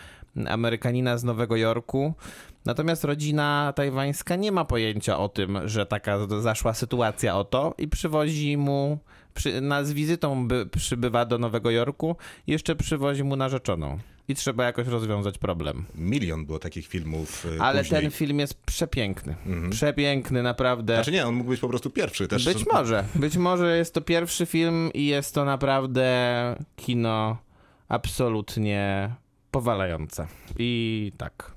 Amerykanina 0.49 1.19
z 1.19 1.25
Nowego 1.25 1.57
Jorku. 1.57 2.15
Natomiast 2.65 3.05
rodzina 3.05 3.73
tajwańska 3.77 4.37
nie 4.37 4.53
ma 4.53 4.65
pojęcia 4.65 5.19
o 5.19 5.29
tym, 5.29 5.59
że 5.65 5.87
taka 5.87 6.27
zaszła 6.27 6.75
sytuacja 6.75 7.37
o 7.37 7.45
to 7.45 7.75
i 7.79 7.89
przywozi 7.89 8.57
mu, 8.57 8.99
przy, 9.35 9.61
na, 9.61 9.85
z 9.85 9.93
wizytą 9.93 10.49
by, 10.49 10.67
przybywa 10.67 11.25
do 11.25 11.39
Nowego 11.39 11.71
Jorku 11.71 12.17
jeszcze 12.47 12.77
przywozi 12.77 13.25
mu 13.25 13.37
narzeczoną. 13.37 13.99
I 14.29 14.35
trzeba 14.35 14.65
jakoś 14.65 14.87
rozwiązać 14.87 15.39
problem. 15.39 15.85
Milion 15.95 16.47
było 16.47 16.59
takich 16.59 16.87
filmów 16.87 17.47
y, 17.47 17.61
Ale 17.63 17.81
później. 17.83 18.03
ten 18.03 18.11
film 18.11 18.39
jest 18.39 18.55
przepiękny. 18.55 19.37
Przepiękny, 19.71 20.43
naprawdę. 20.43 20.95
Znaczy 20.95 21.13
nie, 21.13 21.27
on 21.27 21.35
mógł 21.35 21.51
być 21.51 21.61
po 21.61 21.69
prostu 21.69 21.91
pierwszy 21.91 22.29
też. 22.29 22.45
Być 22.45 22.67
może. 22.73 23.05
Być 23.15 23.37
może 23.37 23.77
jest 23.77 23.95
to 23.95 24.01
pierwszy 24.01 24.47
film 24.47 24.91
i 24.95 25.07
jest 25.07 25.35
to 25.35 25.45
naprawdę 25.45 26.57
kino 26.77 27.37
absolutnie 27.89 29.11
powalające. 29.51 30.27
I 30.59 31.13
tak. 31.19 31.53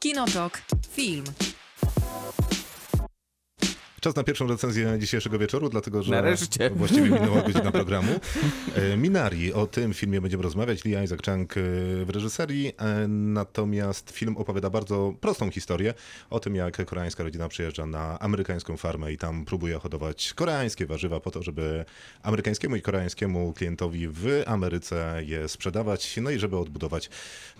Kinotok. 0.00 0.62
Film. 0.90 1.24
Czas 4.06 4.16
na 4.16 4.24
pierwszą 4.24 4.46
recenzję 4.46 4.98
dzisiejszego 4.98 5.38
wieczoru, 5.38 5.68
dlatego 5.68 6.02
że 6.02 6.12
Nareszcie. 6.12 6.70
właściwie 6.70 7.10
minęła 7.10 7.42
godzina 7.42 7.72
programu. 7.82 8.12
E, 8.74 8.96
Minari, 8.96 9.52
o 9.52 9.66
tym 9.66 9.94
filmie 9.94 10.20
będziemy 10.20 10.42
rozmawiać. 10.42 10.84
Lee 10.84 11.04
Isaac 11.04 11.20
Chung 11.22 11.56
e, 11.56 11.60
w 12.04 12.10
reżyserii, 12.10 12.72
e, 12.78 13.08
natomiast 13.08 14.10
film 14.10 14.36
opowiada 14.36 14.70
bardzo 14.70 15.14
prostą 15.20 15.50
historię 15.50 15.94
o 16.30 16.40
tym, 16.40 16.54
jak 16.54 16.86
koreańska 16.86 17.22
rodzina 17.22 17.48
przyjeżdża 17.48 17.86
na 17.86 18.18
amerykańską 18.18 18.76
farmę 18.76 19.12
i 19.12 19.18
tam 19.18 19.44
próbuje 19.44 19.78
hodować 19.78 20.32
koreańskie 20.34 20.86
warzywa 20.86 21.20
po 21.20 21.30
to, 21.30 21.42
żeby 21.42 21.84
amerykańskiemu 22.22 22.76
i 22.76 22.82
koreańskiemu 22.82 23.52
klientowi 23.52 24.08
w 24.08 24.42
Ameryce 24.46 25.22
je 25.24 25.48
sprzedawać, 25.48 26.16
no 26.22 26.30
i 26.30 26.38
żeby 26.38 26.58
odbudować, 26.58 27.10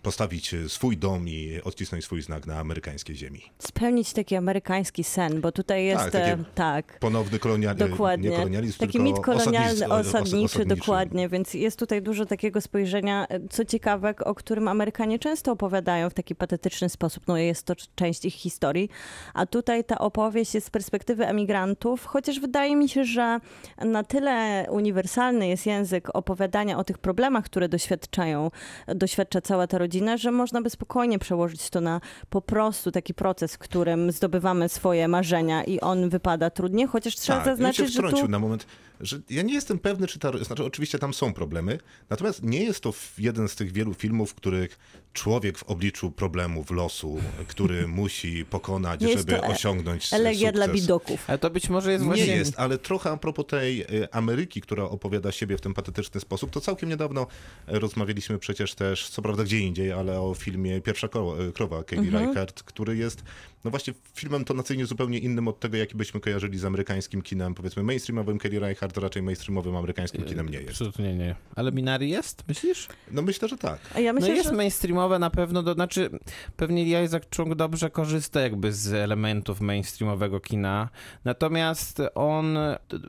postawić 0.02 0.54
swój 0.68 0.96
dom 0.96 1.28
i 1.28 1.60
odcisnąć 1.64 2.04
swój 2.04 2.22
znak 2.22 2.46
na 2.46 2.58
amerykańskiej 2.58 3.16
ziemi. 3.16 3.42
Spełnić 3.58 4.12
taki 4.12 4.36
amerykański 4.36 5.04
sen, 5.04 5.40
bo 5.40 5.52
tutaj 5.52 5.84
jest... 5.84 6.10
Tak, 6.12 6.35
tak. 6.54 6.98
Ponowny 6.98 7.38
kolonializm, 7.38 7.90
Dokładnie. 7.90 8.30
nie 8.30 8.36
kolonializm, 8.36 8.78
Taki 8.78 9.00
mit 9.00 9.20
kolonialny, 9.20 9.86
osadnicz- 9.86 10.00
os- 10.00 10.06
osadniczy, 10.06 10.64
dokładnie, 10.66 11.28
więc 11.28 11.54
jest 11.54 11.78
tutaj 11.78 12.02
dużo 12.02 12.26
takiego 12.26 12.60
spojrzenia, 12.60 13.26
co 13.50 13.64
ciekawe, 13.64 14.14
o 14.24 14.34
którym 14.34 14.68
Amerykanie 14.68 15.18
często 15.18 15.52
opowiadają 15.52 16.10
w 16.10 16.14
taki 16.14 16.34
patetyczny 16.34 16.88
sposób, 16.88 17.22
no 17.28 17.36
jest 17.36 17.66
to 17.66 17.74
część 17.94 18.24
ich 18.24 18.34
historii, 18.34 18.88
a 19.34 19.46
tutaj 19.46 19.84
ta 19.84 19.98
opowieść 19.98 20.54
jest 20.54 20.66
z 20.66 20.70
perspektywy 20.70 21.26
emigrantów, 21.26 22.04
chociaż 22.06 22.40
wydaje 22.40 22.76
mi 22.76 22.88
się, 22.88 23.04
że 23.04 23.38
na 23.84 24.04
tyle 24.04 24.66
uniwersalny 24.70 25.48
jest 25.48 25.66
język 25.66 26.08
opowiadania 26.14 26.78
o 26.78 26.84
tych 26.84 26.98
problemach, 26.98 27.44
które 27.44 27.68
doświadczają, 27.68 28.50
doświadcza 28.88 29.40
cała 29.40 29.66
ta 29.66 29.78
rodzina, 29.78 30.16
że 30.16 30.30
można 30.30 30.62
by 30.62 30.70
spokojnie 30.70 31.18
przełożyć 31.18 31.70
to 31.70 31.80
na 31.80 32.00
po 32.30 32.40
prostu 32.40 32.90
taki 32.92 33.14
proces, 33.14 33.54
w 33.54 33.58
którym 33.58 34.12
zdobywamy 34.12 34.68
swoje 34.68 35.08
marzenia 35.08 35.64
i 35.64 35.80
on 35.80 36.08
wypada 36.26 36.50
trudnie, 36.50 36.86
chociaż 36.86 37.16
trzeba 37.16 37.38
Tak, 37.38 37.46
ja 37.46 37.56
bym 37.56 37.72
się 37.72 37.86
zaznaczyć, 37.86 38.16
że 38.16 38.22
tu... 38.22 38.28
na 38.28 38.38
moment, 38.38 38.66
że 39.00 39.20
ja 39.30 39.42
nie 39.42 39.54
jestem 39.54 39.78
pewny, 39.78 40.06
czy 40.06 40.18
ta, 40.18 40.44
znaczy 40.44 40.64
oczywiście 40.64 40.98
tam 40.98 41.14
są 41.14 41.32
problemy, 41.32 41.78
natomiast 42.10 42.42
nie 42.42 42.64
jest 42.64 42.80
to 42.80 42.92
jeden 43.18 43.48
z 43.48 43.54
tych 43.54 43.72
wielu 43.72 43.94
filmów, 43.94 44.30
w 44.30 44.34
których 44.34 44.78
człowiek 45.12 45.58
w 45.58 45.62
obliczu 45.62 46.10
problemów 46.10 46.70
losu, 46.70 47.20
który 47.48 47.88
musi 48.00 48.44
pokonać, 48.44 49.00
Nie 49.00 49.08
jest 49.08 49.18
żeby 49.28 49.40
to 49.40 49.46
e- 49.46 49.48
osiągnąć 49.48 50.12
Elegia 50.12 50.52
dla 50.52 50.66
sukces. 50.66 50.82
bidoków. 50.82 51.24
Ale 51.30 51.38
to 51.38 51.50
być 51.50 51.68
może 51.68 51.92
jest 51.92 52.04
Nie 52.04 52.08
właśnie... 52.08 52.36
jest, 52.36 52.54
ale 52.56 52.78
trochę 52.78 53.10
a 53.10 53.16
propos 53.16 53.46
tej 53.46 53.82
y, 53.82 54.12
Ameryki, 54.12 54.60
która 54.60 54.84
opowiada 54.84 55.32
siebie 55.32 55.56
w 55.56 55.60
ten 55.60 55.74
patetyczny 55.74 56.20
sposób, 56.20 56.50
to 56.50 56.60
całkiem 56.60 56.88
niedawno 56.88 57.22
y, 57.68 57.78
rozmawialiśmy 57.78 58.38
przecież 58.38 58.74
też, 58.74 59.08
co 59.08 59.22
prawda 59.22 59.44
gdzie 59.44 59.58
indziej, 59.58 59.92
ale 59.92 60.20
o 60.20 60.34
filmie 60.34 60.80
Pierwsza 60.80 61.06
y, 61.06 61.52
Krowa 61.52 61.84
Katie 61.84 62.10
Reichardt, 62.10 62.62
który 62.62 62.96
jest 62.96 63.22
no 63.64 63.70
właśnie 63.70 63.94
filmem 64.14 64.44
tonacyjnie 64.44 64.86
zupełnie 64.86 65.18
innym 65.18 65.48
od 65.48 65.60
tego, 65.60 65.76
jaki 65.76 65.96
byśmy 65.96 66.20
kojarzyli 66.20 66.58
z 66.58 66.64
amerykańskim 66.64 67.22
kinem, 67.22 67.54
powiedzmy 67.54 67.82
mainstreamowym 67.82 68.38
Katie 68.38 68.60
Reichardt, 68.60 68.85
Hard 68.86 68.94
to 68.94 69.00
raczej 69.00 69.22
mainstreamowym 69.22 69.76
amerykańskim 69.76 70.24
kinem 70.24 70.48
nie 70.48 70.58
jest. 70.58 70.70
Absolutnie 70.70 71.14
nie. 71.14 71.34
Ale 71.56 71.72
Minari 71.72 72.10
jest, 72.10 72.48
myślisz? 72.48 72.88
No 73.10 73.22
myślę, 73.22 73.48
że 73.48 73.58
tak. 73.58 73.78
A 73.94 74.00
ja 74.00 74.12
myślę, 74.12 74.28
no 74.28 74.34
jest 74.34 74.48
że... 74.48 74.54
mainstreamowe 74.56 75.18
na 75.18 75.30
pewno, 75.30 75.62
to 75.62 75.74
znaczy 75.74 76.10
pewnie 76.56 77.04
Isaac 77.04 77.22
Chung 77.36 77.54
dobrze 77.54 77.90
korzysta 77.90 78.40
jakby 78.40 78.72
z 78.72 78.92
elementów 78.92 79.60
mainstreamowego 79.60 80.40
kina, 80.40 80.88
natomiast 81.24 82.02
on, 82.14 82.58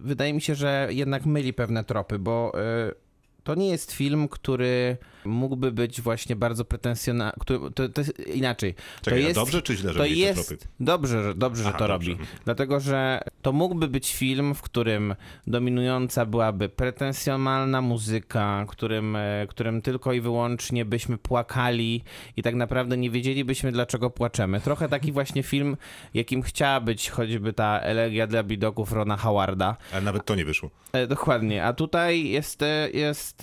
wydaje 0.02 0.34
mi 0.34 0.42
się, 0.42 0.56
że 0.56 0.88
jednak 0.92 1.26
myli 1.26 1.54
pewne 1.54 1.84
tropy, 1.84 2.20
bo 2.20 2.54
y, 2.90 3.07
to 3.48 3.56
nie 3.56 3.70
jest 3.70 3.92
film, 3.92 4.28
który 4.28 4.98
mógłby 5.26 5.72
być 5.72 6.02
właśnie 6.02 6.36
bardzo 6.36 6.66
pretensjonalny, 6.66 7.34
to, 7.46 7.90
to 7.90 8.02
jest 8.02 8.20
inaczej. 8.20 8.76
Czekaj, 9.02 9.22
to 9.22 9.28
jest, 9.28 9.40
dobrze 9.40 9.62
czy 9.62 9.76
źle, 9.76 9.94
że 9.94 10.00
to 10.00 10.06
jest 10.06 10.48
tropy? 10.48 10.64
dobrze, 10.80 11.24
że, 11.24 11.36
dobrze, 11.36 11.64
że 11.64 11.70
Aha, 11.70 11.78
to 11.78 11.88
dobrze. 11.88 12.12
robi. 12.12 12.24
Dlatego, 12.46 12.80
że 12.80 13.22
to 13.42 13.52
mógłby 13.52 13.88
być 13.88 14.16
film, 14.16 14.56
w 14.56 14.62
którym 14.62 15.16
dominująca 15.48 16.26
byłaby 16.26 16.70
pretensjonalna 16.70 17.82
muzyka, 17.82 18.66
którym, 18.68 19.16
e, 19.16 19.48
którym 19.50 19.82
tylko 19.82 20.14
i 20.14 20.22
wyłącznie 20.22 20.86
byśmy 20.86 21.18
płakali 21.18 22.04
i 22.38 22.44
tak 22.44 22.56
naprawdę 22.56 22.98
nie 22.98 23.10
wiedzielibyśmy, 23.10 23.72
dlaczego 23.72 24.10
płaczemy. 24.10 24.62
Trochę 24.62 24.90
taki 24.90 25.12
właśnie 25.12 25.44
film, 25.44 25.78
jakim 26.14 26.42
chciała 26.42 26.80
być 26.80 27.10
choćby 27.10 27.54
ta 27.54 27.80
elegia 27.80 28.28
dla 28.28 28.44
bidoków 28.44 28.92
Rona 28.92 29.18
Howarda. 29.18 29.78
Ale 29.92 30.02
nawet 30.02 30.26
to 30.26 30.36
nie 30.36 30.46
wyszło. 30.46 30.70
E, 30.94 31.08
Dokładnie, 31.08 31.64
a 31.66 31.74
tutaj 31.74 32.30
jest, 32.30 32.62
e, 32.62 32.90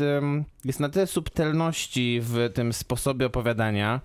jest, 0.01 0.45
jest 0.65 0.81
na 0.81 0.89
tyle 0.89 1.07
subtelności 1.07 2.21
w 2.23 2.51
tym 2.55 2.73
sposobie 2.73 3.27
opowiadania, 3.27 4.01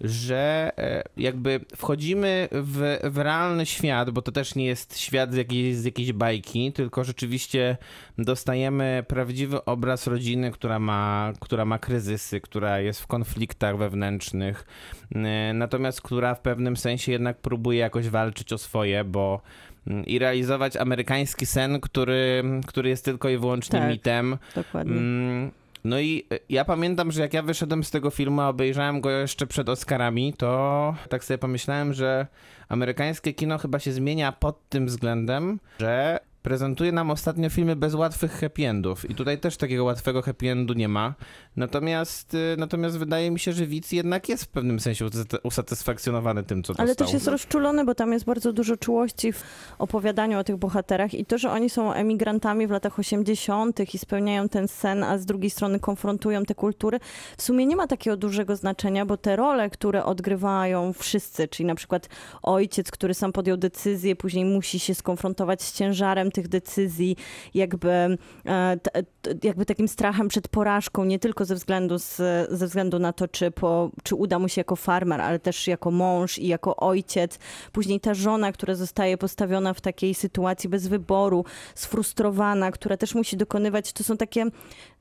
że 0.00 0.72
e, 0.78 1.02
jakby 1.16 1.60
wchodzimy 1.76 2.48
w, 2.52 2.98
w 3.04 3.18
realny 3.18 3.66
świat, 3.66 4.10
bo 4.10 4.22
to 4.22 4.32
też 4.32 4.54
nie 4.54 4.66
jest 4.66 4.98
świat 4.98 5.32
z 5.32 5.36
jakiejś, 5.36 5.76
z 5.76 5.84
jakiejś 5.84 6.12
bajki, 6.12 6.72
tylko 6.72 7.04
rzeczywiście 7.04 7.76
dostajemy 8.18 9.04
prawdziwy 9.08 9.64
obraz 9.64 10.06
rodziny, 10.06 10.50
która 10.50 10.78
ma, 10.78 11.32
która 11.40 11.64
ma 11.64 11.78
kryzysy, 11.78 12.40
która 12.40 12.80
jest 12.80 13.00
w 13.00 13.06
konfliktach 13.06 13.78
wewnętrznych, 13.78 14.66
e, 15.14 15.52
natomiast 15.54 16.02
która 16.02 16.34
w 16.34 16.40
pewnym 16.40 16.76
sensie 16.76 17.12
jednak 17.12 17.40
próbuje 17.40 17.78
jakoś 17.78 18.08
walczyć 18.08 18.52
o 18.52 18.58
swoje, 18.58 19.04
bo 19.04 19.40
i 20.06 20.18
realizować 20.18 20.76
amerykański 20.76 21.46
sen, 21.46 21.80
który, 21.80 22.42
który 22.66 22.88
jest 22.88 23.04
tylko 23.04 23.28
i 23.28 23.38
wyłącznie 23.38 23.78
Tak. 23.80 23.90
mitem. 23.90 24.36
Dokładnie. 24.54 24.96
Mm, 24.96 25.50
No 25.84 26.00
i 26.00 26.24
y, 26.32 26.38
ja 26.48 26.64
pamiętam, 26.64 27.12
że 27.12 27.22
jak 27.22 27.34
ja 27.34 27.42
wyszedłem 27.42 27.84
z 27.84 27.90
tego 27.90 28.10
filmu, 28.10 28.40
a 28.40 28.48
obejrzałem 28.48 29.00
go 29.00 29.10
jeszcze 29.10 29.46
przed 29.46 29.68
Oscarami, 29.68 30.32
to 30.32 30.94
tak 31.08 31.24
sobie 31.24 31.38
pomyślałem, 31.38 31.92
że 31.92 32.26
amerykańskie 32.68 33.32
kino 33.34 33.58
chyba 33.58 33.78
się 33.78 33.92
zmienia 33.92 34.32
pod 34.32 34.68
tym 34.68 34.86
względem, 34.86 35.58
że 35.80 36.18
prezentuje 36.46 36.92
nam 36.92 37.10
ostatnio 37.10 37.50
filmy 37.50 37.76
bez 37.76 37.94
łatwych 37.94 38.32
happy 38.32 38.68
endów 38.68 39.10
i 39.10 39.14
tutaj 39.14 39.38
też 39.38 39.56
takiego 39.56 39.84
łatwego 39.84 40.22
happy 40.22 40.50
endu 40.50 40.74
nie 40.74 40.88
ma. 40.88 41.14
Natomiast, 41.56 42.34
y, 42.34 42.54
natomiast 42.58 42.98
wydaje 42.98 43.30
mi 43.30 43.38
się, 43.38 43.52
że 43.52 43.66
widz 43.66 43.92
jednak 43.92 44.28
jest 44.28 44.44
w 44.44 44.48
pewnym 44.48 44.80
sensie 44.80 45.04
usat- 45.04 45.38
usatysfakcjonowany 45.42 46.42
tym, 46.42 46.62
co 46.62 46.74
Ale 46.78 46.88
dostał. 46.88 47.06
też 47.06 47.14
jest 47.14 47.26
rozczulony, 47.26 47.84
bo 47.84 47.94
tam 47.94 48.12
jest 48.12 48.24
bardzo 48.24 48.52
dużo 48.52 48.76
czułości 48.76 49.32
w 49.32 49.42
opowiadaniu 49.78 50.38
o 50.38 50.44
tych 50.44 50.56
bohaterach 50.56 51.14
i 51.14 51.24
to, 51.24 51.38
że 51.38 51.50
oni 51.50 51.70
są 51.70 51.92
emigrantami 51.92 52.66
w 52.66 52.70
latach 52.70 52.98
80. 52.98 53.94
i 53.94 53.98
spełniają 53.98 54.48
ten 54.48 54.68
sen, 54.68 55.04
a 55.04 55.18
z 55.18 55.26
drugiej 55.26 55.50
strony 55.50 55.80
konfrontują 55.80 56.44
te 56.44 56.54
kultury, 56.54 57.00
w 57.36 57.42
sumie 57.42 57.66
nie 57.66 57.76
ma 57.76 57.86
takiego 57.86 58.16
dużego 58.16 58.56
znaczenia, 58.56 59.06
bo 59.06 59.16
te 59.16 59.36
role, 59.36 59.70
które 59.70 60.04
odgrywają 60.04 60.92
wszyscy, 60.92 61.48
czyli 61.48 61.66
na 61.66 61.74
przykład 61.74 62.08
ojciec, 62.42 62.90
który 62.90 63.14
sam 63.14 63.32
podjął 63.32 63.56
decyzję, 63.56 64.16
później 64.16 64.44
musi 64.44 64.78
się 64.78 64.94
skonfrontować 64.94 65.62
z 65.62 65.72
ciężarem 65.72 66.30
tych 66.36 66.48
decyzji, 66.48 67.16
jakby, 67.54 67.88
e, 68.46 68.76
jakby 69.42 69.66
takim 69.66 69.88
strachem 69.88 70.28
przed 70.28 70.48
porażką, 70.48 71.04
nie 71.04 71.18
tylko 71.18 71.44
ze 71.44 71.54
względu, 71.54 71.98
z, 71.98 72.16
ze 72.50 72.66
względu 72.66 72.98
na 72.98 73.12
to, 73.12 73.28
czy, 73.28 73.50
po, 73.50 73.90
czy 74.02 74.14
uda 74.14 74.38
mu 74.38 74.48
się 74.48 74.60
jako 74.60 74.76
farmer, 74.76 75.20
ale 75.20 75.38
też 75.38 75.66
jako 75.66 75.90
mąż 75.90 76.38
i 76.38 76.46
jako 76.46 76.76
ojciec. 76.76 77.38
Później 77.72 78.00
ta 78.00 78.14
żona, 78.14 78.52
która 78.52 78.74
zostaje 78.74 79.18
postawiona 79.18 79.74
w 79.74 79.80
takiej 79.80 80.14
sytuacji 80.14 80.68
bez 80.68 80.88
wyboru, 80.88 81.44
sfrustrowana, 81.74 82.70
która 82.70 82.96
też 82.96 83.14
musi 83.14 83.36
dokonywać, 83.36 83.92
to 83.92 84.04
są 84.04 84.16
takie, 84.16 84.46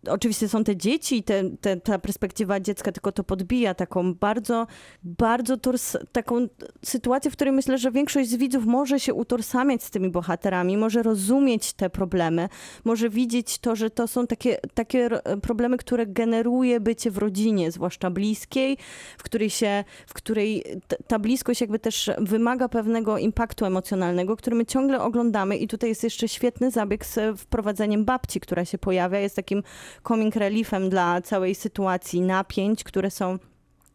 oczywiście 0.09 0.49
są 0.49 0.63
te 0.63 0.75
dzieci, 0.75 1.23
te, 1.23 1.49
te, 1.61 1.77
ta 1.77 1.99
perspektywa 1.99 2.59
dziecka 2.59 2.91
tylko 2.91 3.11
to 3.11 3.23
podbija 3.23 3.73
taką 3.73 4.13
bardzo, 4.13 4.67
bardzo 5.03 5.57
tors, 5.57 5.97
taką 6.11 6.47
sytuację, 6.85 7.31
w 7.31 7.33
której 7.33 7.53
myślę, 7.53 7.77
że 7.77 7.91
większość 7.91 8.29
z 8.29 8.35
widzów 8.35 8.65
może 8.65 8.99
się 8.99 9.13
utożsamiać 9.13 9.83
z 9.83 9.89
tymi 9.89 10.09
bohaterami, 10.09 10.77
może 10.77 11.03
rozumieć 11.03 11.73
te 11.73 11.89
problemy, 11.89 12.49
może 12.83 13.09
widzieć 13.09 13.59
to, 13.59 13.75
że 13.75 13.89
to 13.89 14.07
są 14.07 14.27
takie, 14.27 14.57
takie 14.73 15.09
problemy, 15.41 15.77
które 15.77 16.05
generuje 16.07 16.79
bycie 16.79 17.11
w 17.11 17.17
rodzinie, 17.17 17.71
zwłaszcza 17.71 18.09
bliskiej, 18.09 18.77
w 19.17 19.23
której 19.23 19.49
się, 19.49 19.83
w 20.07 20.13
której 20.13 20.63
ta 21.07 21.19
bliskość 21.19 21.61
jakby 21.61 21.79
też 21.79 22.11
wymaga 22.17 22.69
pewnego 22.69 23.17
impaktu 23.17 23.65
emocjonalnego, 23.65 24.37
który 24.37 24.55
my 24.55 24.65
ciągle 24.65 25.01
oglądamy. 25.01 25.57
I 25.57 25.67
tutaj 25.67 25.89
jest 25.89 26.03
jeszcze 26.03 26.27
świetny 26.27 26.71
zabieg 26.71 27.05
z 27.05 27.39
wprowadzeniem 27.39 28.05
babci, 28.05 28.39
która 28.39 28.65
się 28.65 28.77
pojawia, 28.77 29.19
jest 29.19 29.35
takim 29.35 29.63
coming 30.07 30.35
reliefem 30.35 30.89
dla 30.89 31.21
całej 31.21 31.55
sytuacji 31.55 32.21
napięć, 32.21 32.83
które 32.83 33.11
są 33.11 33.39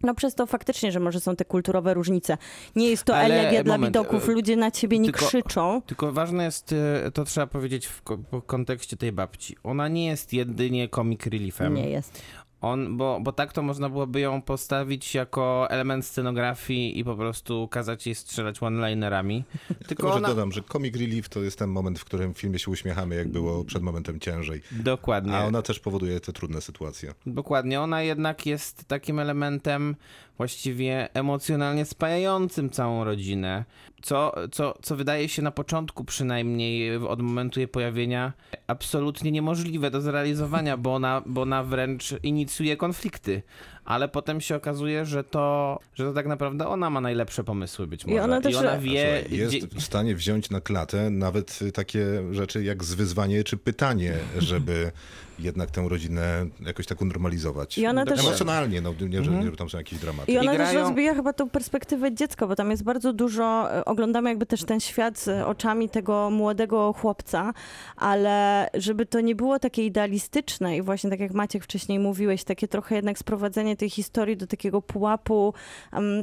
no 0.02 0.14
przez 0.14 0.34
to 0.34 0.46
faktycznie, 0.46 0.92
że 0.92 1.00
może 1.00 1.20
są 1.20 1.36
te 1.36 1.44
kulturowe 1.44 1.94
różnice. 1.94 2.38
Nie 2.76 2.90
jest 2.90 3.04
to 3.04 3.16
Ale 3.16 3.40
elegia 3.40 3.64
dla 3.64 3.78
widoków, 3.78 4.28
e, 4.28 4.32
ludzie 4.32 4.56
na 4.56 4.70
ciebie 4.70 4.98
nie 4.98 5.12
tylko- 5.12 5.26
krzyczą. 5.26 5.82
Tylko 5.86 6.12
ważne 6.12 6.44
jest, 6.44 6.72
y, 6.72 6.76
to 7.14 7.24
trzeba 7.24 7.46
powiedzieć 7.46 7.86
w 7.86 8.02
kontekście 8.46 8.96
tej 8.96 9.12
babci. 9.12 9.56
Ona 9.62 9.88
nie 9.88 10.06
jest 10.06 10.32
jedynie 10.32 10.88
comic 10.88 11.26
reliefem. 11.26 11.74
Nie 11.74 11.90
jest. 11.90 12.22
On, 12.60 12.96
bo, 12.96 13.20
bo 13.20 13.32
tak 13.32 13.52
to 13.52 13.62
można 13.62 13.88
byłoby 13.88 14.20
ją 14.20 14.42
postawić 14.42 15.14
jako 15.14 15.70
element 15.70 16.06
scenografii 16.06 16.98
i 16.98 17.04
po 17.04 17.16
prostu 17.16 17.68
kazać 17.68 18.06
jej 18.06 18.14
strzelać 18.14 18.62
one-linerami. 18.62 19.44
Tylko 19.88 20.06
może 20.06 20.18
ona... 20.18 20.28
dodam, 20.28 20.52
że 20.52 20.62
comic 20.62 20.96
relief 20.96 21.28
to 21.28 21.42
jest 21.42 21.58
ten 21.58 21.70
moment, 21.70 21.98
w 21.98 22.04
którym 22.04 22.34
w 22.34 22.38
filmie 22.38 22.58
się 22.58 22.70
uśmiechamy, 22.70 23.14
jak 23.14 23.28
było 23.28 23.64
przed 23.64 23.82
momentem 23.82 24.20
ciężej. 24.20 24.62
Dokładnie. 24.70 25.36
A 25.36 25.44
ona 25.44 25.62
też 25.62 25.80
powoduje 25.80 26.20
te 26.20 26.32
trudne 26.32 26.60
sytuacje. 26.60 27.14
Dokładnie. 27.26 27.80
Ona 27.80 28.02
jednak 28.02 28.46
jest 28.46 28.84
takim 28.84 29.18
elementem 29.18 29.96
właściwie 30.36 31.08
emocjonalnie 31.14 31.84
spajającym 31.84 32.70
całą 32.70 33.04
rodzinę. 33.04 33.64
Co, 34.02 34.34
co, 34.52 34.78
co 34.82 34.96
wydaje 34.96 35.28
się 35.28 35.42
na 35.42 35.50
początku 35.50 36.04
przynajmniej 36.04 36.96
od 36.96 37.22
momentu 37.22 37.60
jej 37.60 37.68
pojawienia 37.68 38.32
absolutnie 38.66 39.30
niemożliwe 39.30 39.90
do 39.90 40.00
zrealizowania, 40.00 40.76
bo 40.76 40.94
ona, 40.94 41.22
bo 41.26 41.42
ona 41.42 41.62
wręcz 41.62 42.14
inicjuje 42.22 42.76
konflikty. 42.76 43.42
Ale 43.90 44.08
potem 44.08 44.40
się 44.40 44.56
okazuje, 44.56 45.04
że 45.04 45.24
to, 45.24 45.78
że 45.94 46.04
to 46.04 46.12
tak 46.12 46.26
naprawdę 46.26 46.68
ona 46.68 46.90
ma 46.90 47.00
najlepsze 47.00 47.44
pomysły 47.44 47.86
być 47.86 48.06
może. 48.06 48.22
ona 48.24 48.40
też- 48.40 48.52
I 48.52 48.56
ona 48.56 48.78
wie... 48.78 49.20
Słuchaj, 49.20 49.38
jest 49.38 49.56
gdzie- 49.56 49.66
w 49.80 49.82
stanie 49.82 50.14
wziąć 50.14 50.50
na 50.50 50.60
klatę 50.60 51.10
nawet 51.10 51.58
takie 51.74 52.06
rzeczy 52.30 52.64
jak 52.64 52.84
zwyzwanie 52.84 53.44
czy 53.44 53.56
pytanie, 53.56 54.12
żeby 54.38 54.90
jednak 55.38 55.70
tę 55.70 55.88
rodzinę 55.88 56.46
jakoś 56.60 56.86
tak 56.86 57.00
unormalizować. 57.02 57.78
I 57.78 57.86
ona 57.86 58.06
też- 58.06 58.20
Emocjonalnie, 58.20 58.80
no 58.80 58.90
nie, 59.08 59.22
że, 59.24 59.30
Mhm. 59.30 59.44
nie, 59.44 59.50
że 59.50 59.56
tam 59.56 59.70
są 59.70 59.78
jakieś 59.78 59.98
dramaty. 59.98 60.32
I 60.32 60.38
ona 60.38 60.54
I 60.54 60.56
też 60.56 60.68
grają- 60.70 60.80
rozwija 60.88 61.14
chyba 61.14 61.32
tą 61.32 61.50
perspektywę 61.50 62.14
dziecka, 62.14 62.46
bo 62.46 62.56
tam 62.56 62.70
jest 62.70 62.82
bardzo 62.84 63.12
dużo, 63.12 63.74
e, 63.76 63.84
oglądamy 63.84 64.28
jakby 64.28 64.46
też 64.46 64.64
ten 64.64 64.80
świat 64.80 65.18
z 65.18 65.28
oczami 65.46 65.88
tego 65.88 66.30
młodego 66.30 66.92
chłopca, 66.92 67.52
ale 67.96 68.68
żeby 68.74 69.06
to 69.06 69.20
nie 69.20 69.34
było 69.34 69.58
takie 69.58 69.86
idealistyczne 69.86 70.76
i 70.76 70.82
właśnie 70.82 71.10
tak 71.10 71.20
jak 71.20 71.32
Maciek 71.32 71.64
wcześniej 71.64 71.98
mówiłeś, 71.98 72.44
takie 72.44 72.68
trochę 72.68 72.94
jednak 72.96 73.18
sprowadzenie 73.18 73.76
tej 73.80 73.90
historii 73.90 74.36
do 74.36 74.46
takiego 74.46 74.82
pułapu, 74.82 75.54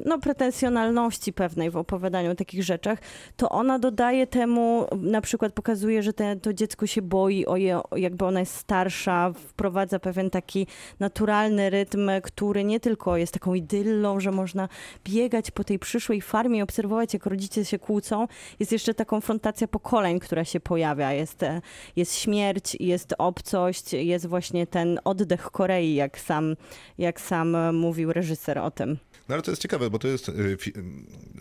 no 0.06 0.20
pretensjonalności 0.20 1.34
pewnej 1.34 1.72
w 1.72 1.78
opowiadaniu 1.78 2.32
o 2.32 2.36
takich 2.36 2.64
rzeczach, 2.64 3.00
to 3.38 3.50
ona 3.50 3.80
dodaje 3.80 4.28
temu, 4.28 4.88
na 4.98 5.22
przykład 5.22 5.54
pokazuje, 5.54 6.04
że 6.04 6.14
te, 6.14 6.36
to 6.36 6.54
dziecko 6.54 6.88
się 6.88 7.02
boi, 7.02 7.46
o 7.46 7.58
je, 7.58 7.80
jakby 7.96 8.26
ona 8.26 8.40
jest 8.40 8.56
starsza, 8.56 9.34
wprowadza 9.34 10.00
pewien 10.00 10.30
taki 10.30 10.68
naturalny 11.00 11.70
rytm, 11.70 12.10
który 12.24 12.64
nie 12.64 12.80
tylko 12.80 13.18
jest 13.18 13.34
taką 13.34 13.54
idyllą, 13.54 14.20
że 14.20 14.32
można 14.32 14.70
biegać 15.06 15.52
po 15.52 15.64
tej 15.64 15.80
przyszłej 15.80 16.22
farmie 16.22 16.60
i 16.60 16.62
obserwować, 16.62 17.14
jak 17.14 17.26
rodzice 17.26 17.66
się 17.66 17.80
kłócą. 17.80 18.28
Jest 18.60 18.72
jeszcze 18.72 18.94
ta 18.94 19.06
konfrontacja 19.06 19.68
pokoleń, 19.68 20.20
która 20.20 20.46
się 20.46 20.60
pojawia. 20.60 21.14
Jest, 21.14 21.44
e, 21.44 21.62
jest 21.96 22.16
śmierć, 22.16 22.78
jest 22.80 23.14
obcość, 23.18 23.94
jest 23.94 24.26
właśnie 24.28 24.68
ten 24.68 25.00
oddech 25.04 25.52
Korei, 25.52 25.96
jak 25.96 26.20
sam, 26.20 26.56
jak 26.98 27.22
sam 27.22 27.37
e, 27.42 27.72
mówił 27.72 28.14
reżyser 28.14 28.58
o 28.60 28.72
tym. 28.72 28.98
No 29.30 29.36
ale 29.36 29.42
to 29.42 29.52
jest 29.52 29.62
ciekawe, 29.62 29.90
bo 29.90 30.00
to 30.00 30.08
jest, 30.08 30.30
y, 30.30 30.58
fi- 30.58 30.74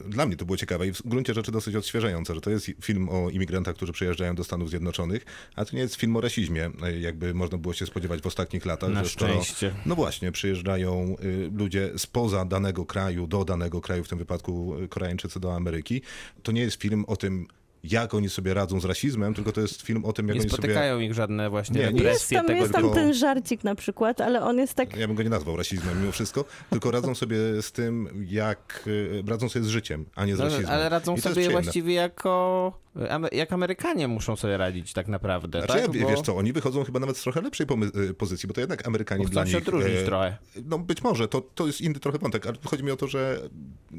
dla 0.08 0.26
mnie 0.26 0.36
to 0.36 0.44
było 0.44 0.56
ciekawe 0.56 0.86
i 0.86 0.92
w 0.92 1.02
gruncie 1.02 1.34
rzeczy 1.34 1.52
dosyć 1.52 1.76
odświeżające, 1.76 2.34
że 2.34 2.40
to 2.40 2.50
jest 2.50 2.70
film 2.82 3.08
o 3.08 3.30
imigrantach, 3.30 3.74
którzy 3.76 3.92
przyjeżdżają 3.92 4.34
do 4.34 4.44
Stanów 4.44 4.70
Zjednoczonych, 4.70 5.24
a 5.56 5.64
to 5.64 5.76
nie 5.76 5.82
jest 5.82 5.94
film 5.94 6.16
o 6.16 6.20
rasizmie, 6.20 6.70
jakby 7.00 7.34
można 7.34 7.58
było 7.58 7.74
się 7.74 7.86
spodziewać 7.86 8.20
w 8.20 8.26
ostatnich 8.26 8.66
latach. 8.66 8.90
Na 8.90 9.04
że 9.04 9.10
skoro, 9.10 9.32
szczęście. 9.32 9.74
No 9.86 9.94
właśnie, 9.94 10.32
przyjeżdżają 10.32 11.16
ludzie 11.56 11.90
spoza 11.96 12.44
danego 12.44 12.86
kraju, 12.86 13.26
do 13.26 13.44
danego 13.44 13.80
kraju, 13.80 14.04
w 14.04 14.08
tym 14.08 14.18
wypadku 14.18 14.76
Koreańczycy 14.88 15.40
do 15.40 15.54
Ameryki, 15.56 16.02
to 16.42 16.52
nie 16.52 16.60
jest 16.60 16.80
film 16.82 17.04
o 17.06 17.16
tym, 17.16 17.46
jak 17.92 18.14
oni 18.14 18.28
sobie 18.28 18.54
radzą 18.54 18.80
z 18.80 18.84
rasizmem, 18.84 19.34
tylko 19.34 19.52
to 19.52 19.60
jest 19.60 19.82
film 19.82 20.04
o 20.04 20.12
tym, 20.12 20.28
jak 20.28 20.34
Nie 20.34 20.40
oni 20.40 20.50
sobie... 20.50 20.62
spotykają 20.62 20.98
ich 20.98 21.14
żadne 21.14 21.50
właśnie 21.50 21.80
Nie, 21.80 21.92
nie. 21.92 22.02
Jest 22.02 22.04
represje 22.04 22.36
tam, 22.38 22.46
tego 22.46 22.60
jest 22.60 22.72
tam 22.72 22.82
tylko- 22.82 22.94
ten 22.94 23.14
żarcik 23.14 23.64
na 23.64 23.74
przykład, 23.74 24.20
ale 24.20 24.42
on 24.42 24.58
jest 24.58 24.74
tak... 24.74 24.96
Ja 24.96 25.06
bym 25.06 25.16
go 25.16 25.22
nie 25.22 25.30
nazwał 25.30 25.56
rasizmem 25.56 26.00
mimo 26.00 26.12
wszystko, 26.12 26.44
tylko 26.70 26.90
radzą 26.90 27.14
sobie 27.14 27.36
z 27.62 27.72
tym, 27.72 28.08
jak 28.28 28.82
y, 28.86 29.22
radzą 29.26 29.48
sobie 29.48 29.64
z 29.64 29.68
życiem, 29.68 30.04
a 30.14 30.24
nie 30.26 30.36
z 30.36 30.38
No, 30.38 30.44
rasizmem. 30.44 30.70
ale 30.70 30.88
radzą 30.88 31.16
sobie 31.16 31.50
właściwie 31.50 31.94
jako. 31.94 32.85
Ame- 33.10 33.28
Jak 33.32 33.52
Amerykanie 33.52 34.08
muszą 34.08 34.36
sobie 34.36 34.56
radzić 34.56 34.92
tak 34.92 35.08
naprawdę. 35.08 35.62
Znaczy, 35.62 35.86
tak? 35.86 35.94
ja, 35.94 36.06
wiesz 36.06 36.20
co, 36.20 36.36
oni 36.36 36.52
wychodzą 36.52 36.84
chyba 36.84 37.00
nawet 37.00 37.16
z 37.16 37.22
trochę 37.22 37.40
lepszej 37.40 37.66
y, 38.10 38.14
pozycji, 38.14 38.46
bo 38.46 38.54
to 38.54 38.60
jednak 38.60 38.86
Amerykanie 38.86 39.24
Bo 39.24 39.30
dla 39.30 39.42
chcą 39.42 39.50
się 39.50 39.58
nich... 39.58 39.68
odróżnić 39.68 39.96
e, 39.96 40.04
trochę. 40.04 40.36
No 40.64 40.78
być 40.78 41.02
może, 41.02 41.28
to, 41.28 41.40
to 41.40 41.66
jest 41.66 41.80
inny 41.80 42.00
trochę 42.00 42.18
wątek, 42.18 42.46
ale 42.46 42.56
chodzi 42.64 42.84
mi 42.84 42.90
o 42.90 42.96
to, 42.96 43.08
że 43.08 43.40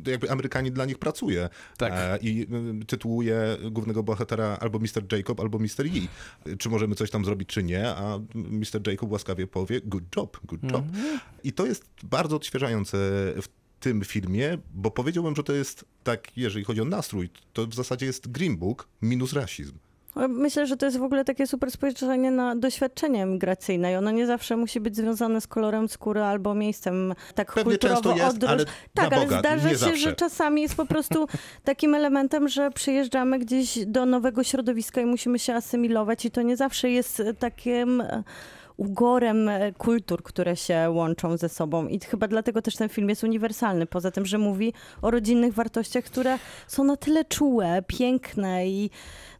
jakby 0.07 0.31
Amerykanie 0.31 0.71
dla 0.71 0.85
nich 0.85 0.97
pracuje 0.97 1.49
Tak. 1.77 1.93
e, 1.95 2.17
i 2.21 2.47
y, 2.81 2.85
tytułuje 2.85 3.57
głównego 3.71 4.03
bohatera 4.03 4.57
albo 4.61 4.79
Mr. 4.79 5.17
Jacob, 5.17 5.39
albo 5.39 5.59
Mr. 5.59 5.85
Yi. 5.85 6.07
Czy 6.57 6.69
możemy 6.69 6.95
coś 6.95 7.11
tam 7.11 7.25
zrobić, 7.25 7.49
czy 7.49 7.63
nie, 7.63 7.89
a 7.89 8.19
Mr. 8.35 8.87
Jacob 8.87 9.11
łaskawie 9.11 9.47
powie 9.47 9.81
good 9.81 10.03
job, 10.15 10.39
good 10.45 10.63
job. 10.63 10.85
Mhm. 10.85 11.19
I 11.43 11.53
to 11.53 11.65
jest 11.65 11.85
bardzo 12.03 12.35
odświeżające 12.35 12.97
w 13.41 13.47
tym 13.79 14.01
filmie, 14.03 14.57
bo 14.73 14.91
powiedziałbym, 14.91 15.35
że 15.35 15.43
to 15.43 15.53
jest 15.53 15.85
tak, 16.03 16.37
jeżeli 16.37 16.65
chodzi 16.65 16.81
o 16.81 16.85
nastrój, 16.85 17.29
to 17.53 17.67
w 17.67 17.73
zasadzie 17.73 18.05
jest 18.05 18.31
Green 18.31 18.57
Book 18.57 18.87
minus 19.01 19.33
rasizm. 19.33 19.73
Myślę, 20.29 20.67
że 20.67 20.77
to 20.77 20.85
jest 20.85 20.97
w 20.97 21.03
ogóle 21.03 21.25
takie 21.25 21.47
super 21.47 21.71
spojrzenie 21.71 22.31
na 22.31 22.55
doświadczenie 22.55 23.25
migracyjne 23.25 23.91
i 23.91 23.95
ono 23.95 24.11
nie 24.11 24.27
zawsze 24.27 24.57
musi 24.57 24.79
być 24.79 24.95
związane 24.95 25.41
z 25.41 25.47
kolorem 25.47 25.89
skóry 25.89 26.21
albo 26.21 26.53
miejscem 26.55 27.13
tak 27.35 27.53
Pewnie 27.53 27.63
kulturowo 27.77 28.15
jest, 28.15 28.35
odróż. 28.35 28.49
ale 28.51 28.65
Tak, 28.93 29.13
ale 29.13 29.25
Boga, 29.25 29.39
zdarza 29.39 29.69
się, 29.69 29.75
zawsze. 29.77 29.97
że 29.97 30.15
czasami 30.15 30.61
jest 30.61 30.75
po 30.75 30.85
prostu 30.85 31.27
takim 31.63 31.95
elementem, 31.95 32.47
że 32.49 32.71
przyjeżdżamy 32.71 33.39
gdzieś 33.39 33.85
do 33.85 34.05
nowego 34.05 34.43
środowiska 34.43 35.01
i 35.01 35.05
musimy 35.05 35.39
się 35.39 35.53
asymilować 35.55 36.25
i 36.25 36.31
to 36.31 36.41
nie 36.41 36.57
zawsze 36.57 36.89
jest 36.89 37.23
takim 37.39 38.03
ugorem 38.77 39.49
e, 39.49 39.73
kultur, 39.73 40.23
które 40.23 40.55
się 40.55 40.89
łączą 40.89 41.37
ze 41.37 41.49
sobą. 41.49 41.87
I 41.87 41.99
chyba 41.99 42.27
dlatego 42.27 42.61
też 42.61 42.75
ten 42.75 42.89
film 42.89 43.09
jest 43.09 43.23
uniwersalny. 43.23 43.85
Poza 43.85 44.11
tym, 44.11 44.25
że 44.25 44.37
mówi 44.37 44.73
o 45.01 45.11
rodzinnych 45.11 45.53
wartościach, 45.53 46.03
które 46.03 46.39
są 46.67 46.83
na 46.83 46.97
tyle 46.97 47.25
czułe, 47.25 47.83
piękne 47.87 48.67
i 48.67 48.89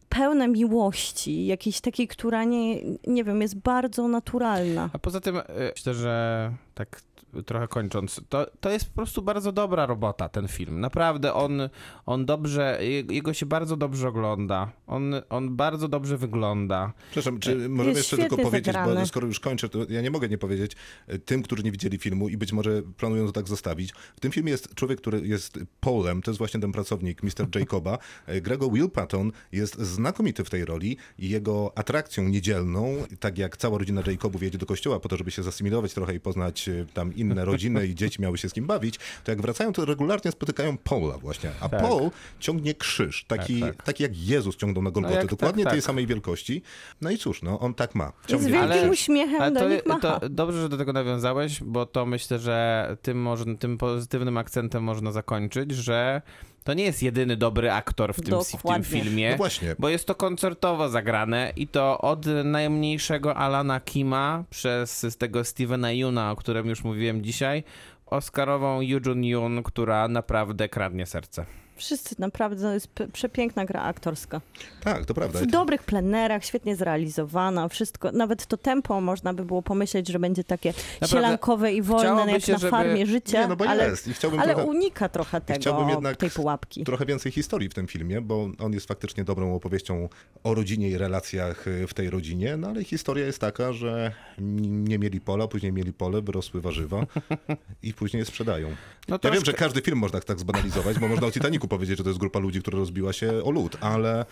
pełne 0.08 0.48
miłości, 0.48 1.46
jakiejś 1.46 1.80
takiej, 1.80 2.08
która 2.08 2.44
nie, 2.44 2.82
nie 3.06 3.24
wiem, 3.24 3.42
jest 3.42 3.58
bardzo 3.58 4.08
naturalna. 4.08 4.90
A 4.92 4.98
poza 4.98 5.20
tym 5.20 5.36
e, 5.36 5.44
myślę, 5.76 5.94
że 5.94 6.52
tak 6.74 7.00
trochę 7.46 7.68
kończąc, 7.68 8.20
to, 8.28 8.46
to 8.60 8.70
jest 8.70 8.88
po 8.88 8.94
prostu 8.94 9.22
bardzo 9.22 9.52
dobra 9.52 9.86
robota, 9.86 10.28
ten 10.28 10.48
film. 10.48 10.80
Naprawdę 10.80 11.34
on, 11.34 11.60
on 12.06 12.26
dobrze, 12.26 12.78
je- 12.80 13.14
jego 13.14 13.32
się 13.32 13.46
bardzo 13.46 13.76
dobrze 13.76 14.08
ogląda. 14.08 14.72
On, 14.86 15.14
on 15.28 15.56
bardzo 15.56 15.88
dobrze 15.88 16.16
wygląda. 16.18 16.92
Przepraszam, 17.10 17.40
czy 17.40 17.68
możemy 17.68 17.96
Jest 17.96 18.12
jeszcze 18.12 18.16
tylko 18.16 18.36
powiedzieć, 18.36 18.76
bo 18.84 19.06
skoro 19.06 19.26
już 19.26 19.40
kończę, 19.40 19.68
to 19.68 19.78
ja 19.88 20.02
nie 20.02 20.10
mogę 20.10 20.28
nie 20.28 20.38
powiedzieć 20.38 20.72
e, 21.06 21.18
tym, 21.18 21.42
którzy 21.42 21.62
nie 21.62 21.72
widzieli 21.72 21.98
filmu 21.98 22.28
i 22.28 22.36
być 22.36 22.52
może 22.52 22.82
planują 22.82 23.26
to 23.26 23.32
tak 23.32 23.48
zostawić. 23.48 23.92
W 24.16 24.20
tym 24.20 24.32
filmie 24.32 24.50
jest 24.50 24.74
człowiek, 24.74 25.00
który 25.00 25.26
jest 25.26 25.58
Polem, 25.80 26.22
to 26.22 26.30
jest 26.30 26.38
właśnie 26.38 26.60
ten 26.60 26.72
pracownik, 26.72 27.22
Mr. 27.22 27.46
Jacoba. 27.60 27.98
E, 28.26 28.40
Grego 28.40 28.70
Will 28.70 28.90
Patton 28.90 29.32
jest 29.52 29.78
znakomity 29.78 30.44
w 30.44 30.50
tej 30.50 30.64
roli 30.64 30.96
i 31.18 31.28
jego 31.28 31.72
atrakcją 31.78 32.28
niedzielną, 32.28 32.96
tak 33.20 33.38
jak 33.38 33.56
cała 33.56 33.78
rodzina 33.78 34.02
Jacobów 34.06 34.42
jedzie 34.42 34.58
do 34.58 34.66
kościoła 34.66 35.00
po 35.00 35.08
to, 35.08 35.16
żeby 35.16 35.30
się 35.30 35.42
zasymilować 35.42 35.94
trochę 35.94 36.14
i 36.14 36.20
poznać 36.20 36.68
e, 36.68 36.86
tam 36.94 37.12
inne 37.20 37.44
rodziny 37.44 37.86
i 37.86 37.94
dzieci 37.94 38.22
miały 38.22 38.38
się 38.38 38.48
z 38.48 38.52
kim 38.52 38.66
bawić, 38.66 38.98
to 39.24 39.30
jak 39.30 39.42
wracają, 39.42 39.72
to 39.72 39.84
regularnie 39.84 40.30
spotykają 40.32 40.76
Paula 40.78 41.18
właśnie. 41.18 41.50
A 41.60 41.68
Tak. 41.68 41.80
Paul 41.82 42.10
ciągnie 42.40 42.74
krzyż, 42.74 43.24
taki, 43.24 43.60
Tak, 43.60 43.76
tak. 43.76 43.84
taki 43.86 44.02
jak 44.02 44.16
Jezus 44.18 44.56
ciągnął 44.56 44.82
na 44.82 44.90
Golgotę, 44.90 45.14
jak- 45.16 45.26
dokładnie 45.26 45.64
tak, 45.64 45.72
tej 45.72 45.80
tak. 45.80 45.86
samej 45.86 46.06
wielkości. 46.06 46.62
No 47.00 47.10
i 47.10 47.18
cóż, 47.18 47.42
no 47.42 47.60
on 47.60 47.74
tak 47.74 47.94
ma. 47.94 48.12
I 48.24 48.26
z 48.26 48.30
Ciągnie 48.30 48.48
wielkim 48.52 48.70
Ale- 48.72 48.90
uśmiechem 48.90 49.42
Ale 49.42 49.52
do 49.52 49.60
to, 49.60 49.68
nich 49.68 49.86
macha. 49.86 50.20
to 50.20 50.28
dobrze, 50.28 50.60
że 50.62 50.68
do 50.68 50.76
tego 50.76 50.92
nawiązałeś, 50.92 51.60
bo 51.62 51.86
to 51.86 52.06
myślę, 52.06 52.38
że 52.38 52.96
tym, 53.02 53.22
można, 53.22 53.54
tym 53.54 53.78
pozytywnym 53.78 54.36
akcentem 54.36 54.82
można 54.84 55.12
zakończyć, 55.12 55.72
że 55.72 56.22
to 56.68 56.74
nie 56.74 56.84
jest 56.84 57.02
jedyny 57.02 57.36
dobry 57.36 57.72
aktor 57.72 58.14
w 58.14 58.20
tym, 58.20 58.34
w 58.58 58.62
tym 58.62 58.84
filmie. 58.84 59.30
No 59.30 59.36
właśnie. 59.36 59.74
Bo 59.78 59.88
jest 59.88 60.06
to 60.06 60.14
koncertowo 60.14 60.88
zagrane 60.88 61.52
i 61.56 61.66
to 61.68 61.98
od 61.98 62.26
najmniejszego 62.44 63.36
Alana 63.36 63.80
Kima 63.80 64.44
przez 64.50 65.00
z 65.00 65.16
tego 65.16 65.44
Stevena 65.44 65.92
Yuna, 65.92 66.30
o 66.30 66.36
którym 66.36 66.66
już 66.66 66.84
mówiłem 66.84 67.24
dzisiaj, 67.24 67.64
Oscarową 68.06 68.80
Yoo 68.80 69.00
Yun, 69.14 69.62
która 69.62 70.08
naprawdę 70.08 70.68
kradnie 70.68 71.06
serce. 71.06 71.46
Wszyscy 71.78 72.14
naprawdę, 72.18 72.62
to 72.62 72.72
jest 72.72 72.88
przepiękna 73.12 73.64
gra 73.64 73.82
aktorska. 73.82 74.40
Tak, 74.84 75.06
to 75.06 75.14
prawda. 75.14 75.38
W 75.40 75.46
dobrych 75.46 75.82
plenerach, 75.82 76.44
świetnie 76.44 76.76
zrealizowana, 76.76 77.68
wszystko, 77.68 78.12
nawet 78.12 78.46
to 78.46 78.56
tempo 78.56 79.00
można 79.00 79.34
by 79.34 79.44
było 79.44 79.62
pomyśleć, 79.62 80.08
że 80.08 80.18
będzie 80.18 80.44
takie 80.44 80.74
sielankowe 81.06 81.72
i 81.72 81.82
wolne, 81.82 82.02
chciałoby 82.04 82.30
jak 82.32 82.42
się, 82.42 82.52
na 82.52 82.58
żeby- 82.58 82.70
farmie 82.70 83.06
życia, 83.06 83.40
Nie, 83.42 83.48
no 83.48 83.56
bo 83.56 83.66
ale, 83.68 83.88
jest. 83.88 84.08
I 84.08 84.14
chciałbym 84.14 84.40
ale 84.40 84.54
trochę... 84.54 84.68
unika 84.70 85.08
trochę 85.08 85.40
tego, 85.40 85.60
chciałbym 85.60 85.88
jednak 85.88 86.16
tej 86.16 86.30
pułapki. 86.30 86.84
Trochę 86.84 87.06
więcej 87.06 87.32
historii 87.32 87.68
w 87.68 87.74
tym 87.74 87.86
filmie, 87.86 88.20
bo 88.20 88.50
on 88.58 88.72
jest 88.72 88.88
faktycznie 88.88 89.24
dobrą 89.24 89.54
opowieścią 89.54 90.08
o 90.44 90.54
rodzinie 90.54 90.88
i 90.88 90.98
relacjach 90.98 91.68
y, 91.68 91.86
w 91.86 91.94
tej 91.94 92.10
rodzinie, 92.10 92.56
no 92.56 92.68
ale 92.68 92.84
historia 92.84 93.26
jest 93.26 93.38
taka, 93.38 93.72
że 93.72 94.12
nie 94.38 94.98
mieli 94.98 95.20
pola, 95.20 95.48
później 95.48 95.72
mieli 95.72 95.92
pole, 95.92 96.22
wyrosły 96.22 96.60
warzywa 96.60 97.06
i 97.82 97.94
później 97.94 98.18
je 98.18 98.24
sprzedają. 98.24 98.68
No 98.68 99.14
Ja 99.14 99.18
troszkę- 99.18 99.36
wiem, 99.36 99.44
że 99.44 99.52
każdy 99.52 99.80
film 99.80 99.98
można 99.98 100.20
tak 100.20 100.40
zbanalizować, 100.40 100.98
bo 100.98 101.08
można 101.08 101.26
o 101.26 101.30
Powiedzieć, 101.68 101.98
że 101.98 102.04
to 102.04 102.10
jest 102.10 102.20
grupa 102.20 102.38
ludzi, 102.38 102.60
która 102.60 102.78
rozbiła 102.78 103.12
się 103.12 103.44
o 103.44 103.50
lód, 103.50 103.76
ale, 103.80 104.26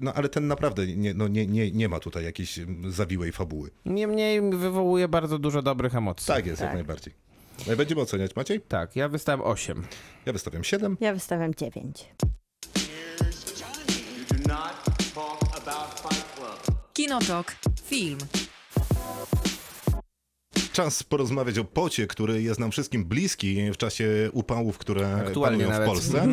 no, 0.00 0.12
ale 0.14 0.28
ten 0.28 0.46
naprawdę 0.46 0.86
nie, 0.86 1.14
no, 1.14 1.28
nie, 1.28 1.46
nie, 1.46 1.70
nie 1.70 1.88
ma 1.88 2.00
tutaj 2.00 2.24
jakiejś 2.24 2.58
mm, 2.58 2.92
zawiłej 2.92 3.32
fabuły. 3.32 3.70
Niemniej 3.84 4.40
wywołuje 4.50 5.08
bardzo 5.08 5.38
dużo 5.38 5.62
dobrych 5.62 5.94
emocji. 5.94 6.26
Tak 6.26 6.46
jest, 6.46 6.58
Tak. 6.58 6.66
jak 6.66 6.74
najbardziej. 6.74 7.14
I 7.72 7.76
Będziemy 7.76 8.00
oceniać, 8.00 8.36
Maciej? 8.36 8.60
Tak, 8.60 8.96
ja 8.96 9.08
wystawiam 9.08 9.46
8. 9.46 9.82
Ja 10.26 10.32
wystawiam 10.32 10.64
7. 10.64 10.96
Ja 11.00 11.12
wystawiam 11.14 11.54
dziewięć. 11.54 12.08
You 12.76 14.36
do 14.38 14.48
not 14.48 14.84
talk 15.14 15.56
about 15.56 16.00
Fight 16.00 16.34
Club. 16.36 16.76
Kinotok. 16.92 17.56
Film. 17.84 18.18
Czas 20.76 21.02
porozmawiać 21.02 21.58
o 21.58 21.64
pocie, 21.64 22.06
który 22.06 22.42
jest 22.42 22.60
nam 22.60 22.70
wszystkim 22.70 23.04
bliski 23.04 23.70
w 23.72 23.76
czasie 23.76 24.30
upałów, 24.32 24.78
które 24.78 25.16
Aktualnie 25.16 25.64
panują 25.64 25.68
w 25.68 25.70
nawet. 25.70 25.88
Polsce. 25.88 26.28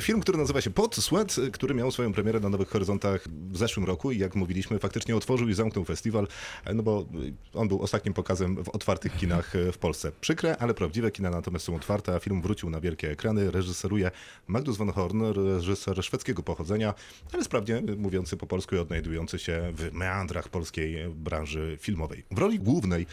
Film, 0.00 0.20
który 0.20 0.38
nazywa 0.38 0.60
się 0.60 0.70
Pot 0.70 0.96
Sweat, 0.96 1.36
który 1.52 1.74
miał 1.74 1.90
swoją 1.90 2.12
premierę 2.12 2.40
na 2.40 2.48
Nowych 2.48 2.68
Horyzontach 2.68 3.28
w 3.50 3.56
zeszłym 3.56 3.86
roku 3.86 4.12
i 4.12 4.18
jak 4.18 4.34
mówiliśmy, 4.34 4.78
faktycznie 4.78 5.16
otworzył 5.16 5.48
i 5.48 5.54
zamknął 5.54 5.84
festiwal, 5.84 6.28
no 6.74 6.82
bo 6.82 7.06
on 7.54 7.68
był 7.68 7.82
ostatnim 7.82 8.14
pokazem 8.14 8.64
w 8.64 8.68
otwartych 8.68 9.16
kinach 9.16 9.52
w 9.72 9.78
Polsce. 9.78 10.12
Przykre, 10.20 10.56
ale 10.56 10.74
prawdziwe 10.74 11.10
kina 11.10 11.30
natomiast 11.30 11.64
są 11.64 11.76
otwarte, 11.76 12.14
a 12.14 12.18
film 12.18 12.42
wrócił 12.42 12.70
na 12.70 12.80
wielkie 12.80 13.10
ekrany. 13.10 13.50
Reżyseruje 13.50 14.10
Magnus 14.46 14.76
von 14.76 14.92
Horn, 14.92 15.22
reżyser 15.22 16.04
szwedzkiego 16.04 16.42
pochodzenia, 16.42 16.94
ale 17.32 17.44
sprawnie 17.44 17.82
mówiący 17.96 18.36
po 18.36 18.46
polsku 18.46 18.74
i 18.74 18.78
odnajdujący 18.78 19.38
się 19.38 19.72
w 19.76 19.92
meandrach 19.92 20.48
polskiej 20.48 21.08
branży 21.08 21.78
filmowej. 21.80 22.24
W 22.30 22.38
roli 22.38 22.58
głównej 22.58 23.06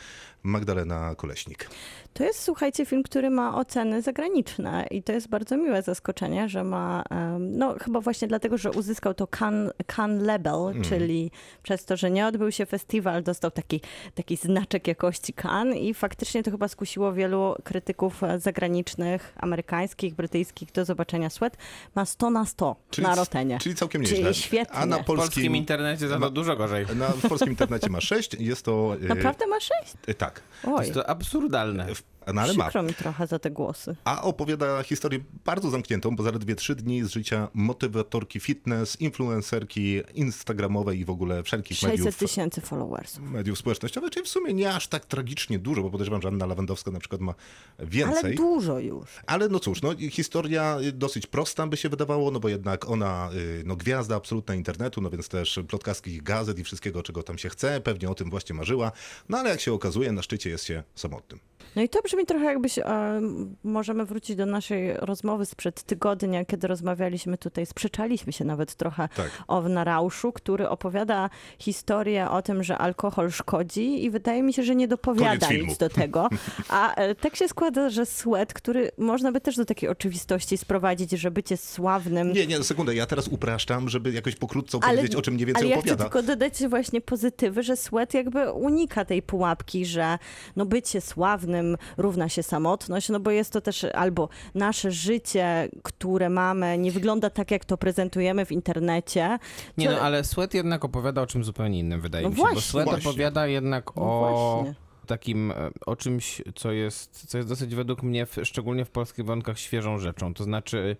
Magdalena 0.43 1.15
Koleśnik. 1.15 1.69
To 2.13 2.23
jest, 2.23 2.43
słuchajcie, 2.43 2.85
film, 2.85 3.03
który 3.03 3.29
ma 3.29 3.55
oceny 3.57 4.01
zagraniczne 4.01 4.87
i 4.91 5.03
to 5.03 5.11
jest 5.11 5.27
bardzo 5.29 5.57
miłe 5.57 5.81
zaskoczenie, 5.81 6.49
że 6.49 6.63
ma, 6.63 7.03
no 7.39 7.75
chyba 7.81 7.99
właśnie 8.01 8.27
dlatego, 8.27 8.57
że 8.57 8.71
uzyskał 8.71 9.13
to 9.13 9.27
Cannes, 9.39 9.73
Cannes 9.95 10.23
Label, 10.27 10.53
Mhm. 10.67 10.83
czyli 10.85 11.31
przez 11.63 11.85
to, 11.85 11.97
że 11.97 12.11
nie 12.11 12.27
odbył 12.27 12.51
się 12.51 12.65
festiwal, 12.65 13.23
dostał 13.23 13.51
taki, 13.51 13.81
taki 14.15 14.35
znaczek 14.35 14.87
jakości 14.87 15.33
Cannes 15.43 15.77
i 15.77 15.93
faktycznie 15.93 16.43
to 16.43 16.51
chyba 16.51 16.67
skusiło 16.67 17.13
wielu 17.13 17.55
krytyków 17.63 18.21
zagranicznych, 18.37 19.33
amerykańskich, 19.37 20.15
brytyjskich 20.15 20.71
do 20.71 20.85
zobaczenia 20.85 21.29
Sweat. 21.29 21.57
Ma 21.95 22.05
100 22.05 22.29
na 22.29 22.45
100 22.45 22.75
na 22.97 23.15
Rotenie. 23.15 23.57
Czyli 23.61 23.75
całkiem 23.75 24.03
Czyli 24.03 24.15
nieźle. 24.15 24.33
świetnie. 24.33 24.75
A 24.75 24.85
na 24.85 24.95
polskim 24.97 25.15
polskim, 25.17 25.55
internecie 25.55 26.07
za 26.07 26.13
to 26.13 26.19
ma- 26.19 26.29
dużo 26.29 26.55
gorzej. 26.55 26.85
na, 26.95 27.07
w 27.07 27.27
polskim 27.29 27.49
internecie 27.49 27.89
ma 27.89 28.01
6. 28.01 28.33
Jest 28.39 28.65
to... 28.65 28.95
e, 29.03 29.07
Naprawdę 29.07 29.47
ma 29.47 29.59
6? 29.59 29.73
e, 30.07 30.13
Tak. 30.13 30.41
To 30.61 30.73
Oj, 30.75 30.81
jest 30.81 30.93
to 30.93 31.09
absurdalne. 31.09 31.87
W- 31.99 32.18
No 32.33 32.41
ale 32.41 32.53
ma. 32.53 32.63
przykro 32.63 32.83
mi 32.83 32.93
trochę 32.93 33.27
za 33.27 33.39
te 33.39 33.51
głosy. 33.51 33.95
A 34.03 34.21
opowiada 34.21 34.83
historię 34.83 35.19
bardzo 35.45 35.69
zamkniętą, 35.69 36.15
bo 36.15 36.23
zaledwie 36.23 36.55
trzy 36.55 36.75
dni 36.75 37.03
z 37.03 37.07
życia 37.07 37.47
motywatorki 37.53 38.39
fitness, 38.39 39.01
influencerki 39.01 40.01
instagramowej 40.13 40.99
i 40.99 41.05
w 41.05 41.09
ogóle 41.09 41.43
wszelkich 41.43 41.77
600 41.77 41.99
mediów, 41.99 42.17
tysięcy 42.17 42.61
followers. 42.61 43.19
mediów 43.19 43.57
społecznościowych, 43.57 44.11
czyli 44.11 44.25
w 44.25 44.29
sumie 44.29 44.53
nie 44.53 44.73
aż 44.73 44.87
tak 44.87 45.05
tragicznie 45.05 45.59
dużo, 45.59 45.81
bo 45.81 45.89
podejrzewam, 45.89 46.21
że 46.21 46.27
Anna 46.27 46.45
Lewandowska 46.45 46.91
na 46.91 46.99
przykład 46.99 47.21
ma 47.21 47.33
więcej. 47.79 48.19
Ale 48.19 48.33
dużo 48.33 48.79
już. 48.79 49.09
Ale 49.25 49.49
no 49.49 49.59
cóż, 49.59 49.81
no, 49.81 49.95
historia 50.11 50.77
dosyć 50.93 51.27
prosta 51.27 51.67
by 51.67 51.77
się 51.77 51.89
wydawało, 51.89 52.31
no 52.31 52.39
bo 52.39 52.49
jednak 52.49 52.89
ona, 52.89 53.29
y, 53.33 53.63
no 53.65 53.75
gwiazda 53.75 54.15
absolutna 54.15 54.55
internetu, 54.55 55.01
no 55.01 55.09
więc 55.09 55.29
też 55.29 55.59
plotkarskich 55.67 56.23
gazet 56.23 56.59
i 56.59 56.63
wszystkiego, 56.63 57.03
czego 57.03 57.23
tam 57.23 57.37
się 57.37 57.49
chce, 57.49 57.81
pewnie 57.81 58.09
o 58.09 58.15
tym 58.15 58.29
właśnie 58.29 58.55
marzyła, 58.55 58.91
no 59.29 59.37
ale 59.37 59.49
jak 59.49 59.61
się 59.61 59.73
okazuje, 59.73 60.11
na 60.11 60.21
szczycie 60.21 60.49
jest 60.49 60.65
się 60.65 60.83
samotnym. 60.95 61.39
No 61.75 61.81
i 61.81 61.89
to 61.89 62.01
brzmi 62.01 62.18
trochę 62.25 62.45
jakbyś, 62.45 62.77
e, 62.79 63.21
możemy 63.63 64.05
wrócić 64.05 64.35
do 64.35 64.45
naszej 64.45 64.93
rozmowy 64.93 65.45
sprzed 65.45 65.83
tygodnia, 65.83 66.45
kiedy 66.45 66.67
rozmawialiśmy 66.67 67.37
tutaj, 67.37 67.65
sprzeczaliśmy 67.65 68.33
się 68.33 68.45
nawet 68.45 68.75
trochę 68.75 69.09
Tak. 69.15 69.43
o 69.47 69.63
Rauszu, 69.83 70.31
który 70.31 70.69
opowiada 70.69 71.29
historię 71.59 72.29
o 72.29 72.41
tym, 72.41 72.63
że 72.63 72.77
alkohol 72.77 73.31
szkodzi 73.31 74.03
i 74.03 74.09
wydaje 74.09 74.43
mi 74.43 74.53
się, 74.53 74.63
że 74.63 74.75
nie 74.75 74.87
dopowiada 74.87 75.47
nic 75.51 75.77
do 75.77 75.89
tego. 75.89 76.29
A 76.69 76.95
e, 76.95 77.15
tak 77.15 77.35
się 77.35 77.47
składa, 77.47 77.89
że 77.89 78.05
Sweat, 78.05 78.53
który 78.53 78.91
można 78.97 79.31
by 79.31 79.41
też 79.41 79.55
do 79.55 79.65
takiej 79.65 79.89
oczywistości 79.89 80.57
sprowadzić, 80.57 81.11
że 81.11 81.31
bycie 81.31 81.57
sławnym 81.57 82.33
Nie, 82.33 82.47
nie, 82.47 82.63
sekundę, 82.63 82.95
ja 82.95 83.05
teraz 83.05 83.27
upraszczam, 83.27 83.89
żeby 83.89 84.11
jakoś 84.11 84.35
pokrótce 84.35 84.77
opowiedzieć, 84.77 85.15
o 85.15 85.21
czym 85.21 85.33
mniej 85.33 85.45
więcej 85.45 85.63
ale 85.63 85.69
ja 85.69 85.77
opowiada. 85.77 85.95
chcę 85.95 86.03
tylko 86.03 86.23
dodać 86.27 86.67
właśnie 86.67 87.01
pozytywy, 87.01 87.63
że 87.63 87.77
Sweat 87.77 88.13
jakby 88.13 88.51
unika 88.51 89.05
tej 89.05 89.21
pułapki, 89.21 89.85
że 89.85 90.17
no 90.55 90.65
bycie 90.65 91.01
sławnym 91.01 91.77
równa 91.99 92.29
się 92.29 92.43
samotność, 92.43 93.09
no 93.09 93.19
bo 93.19 93.31
jest 93.31 93.53
to 93.53 93.61
też 93.61 93.83
albo 93.83 94.29
nasze 94.55 94.91
życie, 94.91 95.69
które 95.83 96.29
mamy, 96.29 96.77
nie 96.77 96.91
wygląda 96.91 97.29
tak, 97.29 97.51
jak 97.51 97.65
to 97.65 97.77
prezentujemy 97.77 98.45
w 98.45 98.51
internecie. 98.51 99.39
Nie 99.77 99.85
To- 99.87 99.91
no, 99.91 99.99
ale 100.01 100.23
Sweat 100.23 100.53
jednak 100.53 100.85
opowiada 100.85 101.21
o 101.21 101.27
czymś 101.27 101.45
zupełnie 101.45 101.79
innym, 101.79 102.01
wydaje 102.01 102.23
No 102.23 102.29
mi 102.29 102.35
się. 102.35 102.41
Bo 102.41 102.47
właśnie. 102.47 102.61
Sweat 102.61 102.85
Właśnie. 102.89 103.09
opowiada 103.09 103.47
jednak 103.47 103.95
No 103.95 104.01
o 104.03 104.19
właśnie. 104.59 104.73
takim, 105.07 105.51
e, 105.51 105.55
o 105.85 105.95
czymś, 105.95 106.41
co 106.55 106.71
jest, 106.71 107.25
co 107.27 107.37
jest 107.37 107.49
dosyć 107.49 107.75
według 107.75 108.03
mnie, 108.03 108.25
w, 108.25 108.37
szczególnie 108.43 108.85
w 108.85 108.89
polskich 108.89 109.25
warunkach, 109.25 109.59
świeżą 109.59 109.97
rzeczą. 109.97 110.33
To 110.33 110.43
znaczy 110.43 110.95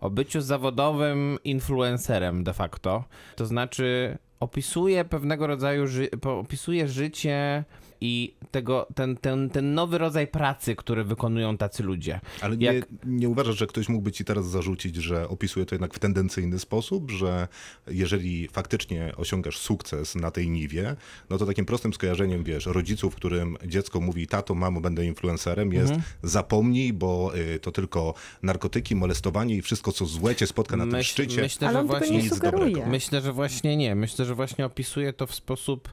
o 0.00 0.10
byciu 0.10 0.40
zawodowym 0.40 1.38
influencerem 1.44 2.44
de 2.44 2.52
facto. 2.52 3.04
To 3.36 3.46
znaczy 3.46 4.18
opisuje 4.40 5.04
pewnego 5.04 5.46
rodzaju, 5.46 5.86
ży- 5.86 6.10
opisuje 6.40 6.88
życie 6.88 7.64
i 8.02 8.34
tego, 8.50 8.86
ten, 8.94 9.16
ten, 9.16 9.50
ten 9.50 9.74
nowy 9.74 9.98
rodzaj 9.98 10.26
pracy, 10.26 10.76
który 10.76 11.04
wykonują 11.04 11.56
tacy 11.56 11.82
ludzie. 11.82 12.20
Ale 12.40 12.56
nie, 12.56 12.66
Jak- 12.66 12.88
nie 13.06 13.28
uważasz, 13.28 13.58
że 13.58 13.66
ktoś 13.66 13.88
mógłby 13.88 14.12
ci 14.12 14.24
teraz 14.24 14.46
zarzucić, 14.46 14.96
że 14.96 15.28
opisuje 15.28 15.66
to 15.66 15.74
jednak 15.74 15.94
w 15.94 15.98
tendencyjny 15.98 16.58
sposób, 16.58 17.10
że 17.10 17.48
jeżeli 17.86 18.48
faktycznie 18.48 19.12
osiągasz 19.16 19.58
sukces 19.58 20.14
na 20.14 20.30
tej 20.30 20.50
niwie, 20.50 20.96
no 21.30 21.38
to 21.38 21.46
takim 21.46 21.64
prostym 21.64 21.92
skojarzeniem, 21.94 22.44
wiesz, 22.44 22.66
rodziców, 22.66 23.14
którym 23.14 23.56
dziecko 23.66 24.00
mówi, 24.00 24.26
tato, 24.26 24.54
mamo, 24.54 24.80
będę 24.80 25.04
influencerem, 25.06 25.72
jest 25.72 25.92
Mhm. 25.92 26.02
zapomnij, 26.22 26.92
bo 26.92 27.32
y, 27.36 27.58
to 27.58 27.72
tylko 27.72 28.14
narkotyki, 28.42 28.94
molestowanie 28.96 29.56
i 29.56 29.62
wszystko, 29.62 29.92
co 29.92 30.06
złe 30.06 30.34
cię 30.36 30.46
spotka 30.46 30.76
na 30.76 30.84
tym 30.84 30.92
Myśl- 30.92 31.02
szczycie. 31.12 31.42
Myślę, 31.42 31.68
Ale 31.68 31.78
że 31.78 31.84
właśnie 31.84 32.16
nie 32.16 32.22
nic 32.22 32.34
sugeruje. 32.34 32.64
dobrego. 32.66 32.90
Myślę, 32.90 33.20
że 33.20 33.32
właśnie 33.32 33.76
nie. 33.76 33.94
Myślę, 33.94 34.24
że 34.24 34.34
właśnie 34.34 34.66
opisuje 34.66 35.12
to 35.12 35.26
w 35.26 35.34
sposób 35.34 35.92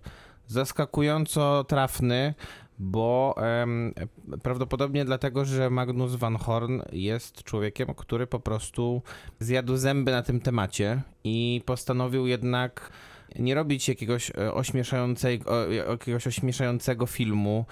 zaskakująco 0.50 1.64
trafny, 1.64 2.34
bo 2.80 3.36
em, 3.38 3.93
prawdopodobnie 4.43 5.06
dlatego, 5.06 5.45
że 5.45 5.70
Magnus 5.70 6.16
Van 6.16 6.38
Horn 6.38 6.82
jest 6.91 7.43
człowiekiem, 7.43 7.93
który 7.95 8.28
po 8.28 8.39
prostu 8.39 9.02
zjadł 9.39 9.78
zęby 9.78 10.12
na 10.12 10.22
tym 10.22 10.39
temacie 10.41 11.02
i 11.24 11.62
postanowił 11.66 12.28
jednak 12.28 12.91
nie 13.39 13.56
robić 13.56 13.89
jakiegoś 13.89 14.32
e, 14.32 14.54
ośmieszającego, 14.54 15.72
jakiegoś 15.72 16.28
ośmieszającego 16.28 17.06
filmu, 17.06 17.66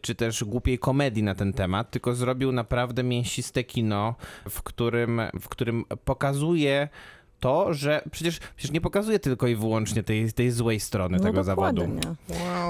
czy 0.00 0.14
też 0.14 0.44
głupiej 0.44 0.78
komedii 0.78 1.22
na 1.22 1.34
ten 1.34 1.52
temat, 1.52 1.90
tylko 1.90 2.14
zrobił 2.14 2.52
naprawdę 2.52 3.02
mięsiste 3.02 3.64
kino, 3.64 4.14
w 4.50 4.62
którym, 4.62 5.22
w 5.40 5.48
którym 5.48 5.84
pokazuje 6.04 6.88
to, 7.46 7.74
że 7.74 8.02
przecież, 8.10 8.38
przecież 8.56 8.72
nie 8.72 8.80
pokazuje 8.80 9.18
tylko 9.18 9.46
i 9.46 9.56
wyłącznie 9.56 10.02
tej, 10.02 10.32
tej 10.32 10.50
złej 10.50 10.80
strony 10.80 11.16
No 11.18 11.24
tego 11.24 11.44
zawodu. 11.44 11.82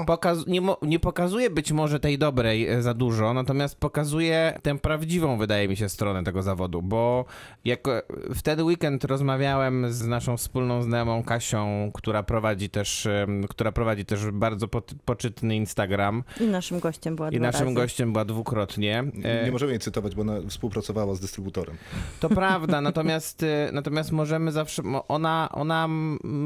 Pokaz 0.07 0.47
nie, 0.47 0.61
nie 0.81 0.99
pokazuje 0.99 1.49
być 1.49 1.71
może 1.71 1.99
tej 1.99 2.17
dobrej 2.17 2.67
e, 2.67 2.81
za 2.81 2.93
dużo, 2.93 3.33
natomiast 3.33 3.75
pokazuje 3.79 4.59
tę 4.61 4.79
prawdziwą, 4.79 5.37
wydaje 5.37 5.67
mi 5.67 5.75
się, 5.77 5.89
stronę 5.89 6.23
tego 6.23 6.41
zawodu, 6.43 6.81
bo 6.81 7.25
jak 7.65 7.87
e, 7.87 8.01
wtedy 8.35 8.63
weekend 8.63 9.03
rozmawiałem 9.03 9.93
z 9.93 10.05
naszą 10.07 10.37
wspólną 10.37 10.81
znajomą 10.81 11.23
Kasią, 11.23 11.91
która 11.93 12.23
prowadzi 12.23 12.69
też, 12.69 13.07
która 13.49 13.71
prowadzi 13.71 14.05
też 14.05 14.31
bardzo 14.31 14.67
po- 14.67 14.81
poczytny 15.05 15.55
Instagram 15.55 16.23
I 16.41 16.43
naszym 16.45 16.79
gościem 16.79 17.15
była 17.15 17.29
i 17.29 17.39
naszym 17.39 17.63
razy. 17.63 17.75
gościem 17.75 18.11
była 18.11 18.25
dwukrotnie. 18.25 19.03
E, 19.23 19.45
Nie 19.45 19.51
możemy 19.51 19.71
jej 19.71 19.79
cytować, 19.79 20.15
bo 20.15 20.21
ona 20.21 20.33
współpracowała 20.49 21.15
z 21.15 21.19
dystrybutorem. 21.19 21.75
To 22.19 22.29
prawda, 22.29 22.81
natomiast, 22.81 23.45
natomiast 23.71 24.11
możemy 24.11 24.51
zawsze, 24.67 24.83
ona, 25.07 25.49
ona 25.51 25.89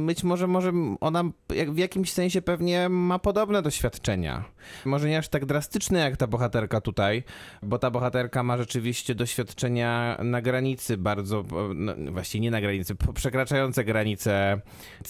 być 0.05 0.23
może, 0.23 0.47
może 0.47 0.71
ona 1.01 1.23
w 1.49 1.77
jakimś 1.77 2.11
sensie 2.11 2.41
pewnie 2.41 2.89
ma 2.89 3.19
podobne 3.19 3.61
doświadczenia. 3.61 4.43
Może 4.85 5.09
nie 5.09 5.17
aż 5.17 5.27
tak 5.27 5.45
drastyczne 5.45 5.99
jak 5.99 6.17
ta 6.17 6.27
bohaterka 6.27 6.81
tutaj, 6.81 7.23
bo 7.63 7.79
ta 7.79 7.91
bohaterka 7.91 8.43
ma 8.43 8.57
rzeczywiście 8.57 9.15
doświadczenia 9.15 10.17
na 10.23 10.41
granicy 10.41 10.97
bardzo, 10.97 11.43
no, 11.75 11.93
właściwie 12.11 12.41
nie 12.41 12.51
na 12.51 12.61
granicy, 12.61 12.95
przekraczające 13.13 13.83
granice 13.83 14.61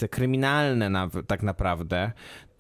kryminalne 0.09 0.89
na, 0.89 1.09
tak 1.28 1.43
naprawdę. 1.43 2.12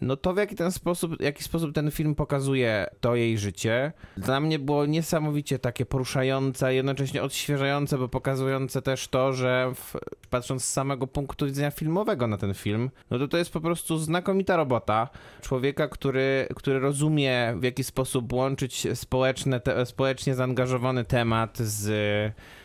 No 0.01 0.17
to 0.17 0.33
w 0.33 0.37
jaki 0.37 0.55
ten 0.55 0.71
sposób, 0.71 1.21
jaki 1.21 1.43
sposób 1.43 1.75
ten 1.75 1.91
film 1.91 2.15
pokazuje 2.15 2.87
to 3.01 3.15
jej 3.15 3.37
życie, 3.37 3.91
dla 4.17 4.39
mnie 4.39 4.59
było 4.59 4.85
niesamowicie 4.85 5.59
takie 5.59 5.85
poruszające, 5.85 6.73
jednocześnie 6.73 7.23
odświeżające, 7.23 7.97
bo 7.97 8.07
pokazujące 8.07 8.81
też 8.81 9.07
to, 9.07 9.33
że 9.33 9.71
w, 9.75 9.95
patrząc 10.29 10.65
z 10.65 10.73
samego 10.73 11.07
punktu 11.07 11.45
widzenia 11.45 11.71
filmowego 11.71 12.27
na 12.27 12.37
ten 12.37 12.53
film, 12.53 12.89
no 13.11 13.19
to 13.19 13.27
to 13.27 13.37
jest 13.37 13.53
po 13.53 13.61
prostu 13.61 13.97
znakomita 13.97 14.55
robota 14.55 15.09
człowieka, 15.41 15.87
który, 15.87 16.47
który 16.55 16.79
rozumie 16.79 17.53
w 17.57 17.63
jaki 17.63 17.83
sposób 17.83 18.33
łączyć 18.33 18.87
społeczne, 18.93 19.59
te, 19.59 19.85
społecznie 19.85 20.35
zaangażowany 20.35 21.03
temat 21.03 21.57
z 21.57 21.91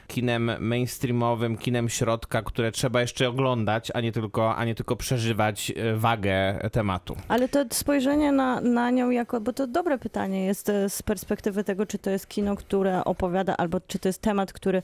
kinem 0.07 0.51
mainstreamowym, 0.61 1.57
kinem 1.57 1.89
środka, 1.89 2.43
które 2.43 2.73
trzeba 2.73 3.01
jeszcze 3.01 3.29
oglądać, 3.29 3.91
a 3.95 4.01
nie 4.01 4.13
tylko, 4.13 4.57
a 4.57 4.65
nie 4.65 4.75
tylko 4.75 4.97
przeżywać 4.97 5.73
e, 5.77 5.97
wagę 5.97 6.59
tematu. 6.73 7.17
Ale 7.29 7.49
to 7.49 7.65
spojrzenie 7.71 8.33
na, 8.33 8.61
na 8.61 8.91
nią 8.91 9.11
jako, 9.11 9.41
bo 9.41 9.53
to 9.53 9.67
dobre 9.67 9.99
pytanie 9.99 10.47
jest 10.47 10.69
e, 10.69 10.91
z 10.91 11.03
perspektywy 11.03 11.65
tego, 11.65 11.87
czy 11.87 11.99
to 11.99 12.11
jest 12.11 12.27
kino, 12.27 12.57
które 12.57 13.05
opowiada, 13.05 13.57
albo 13.57 13.81
czy 13.81 13.99
to 13.99 14.09
jest 14.09 14.23
temat, 14.23 14.53
który 14.53 14.83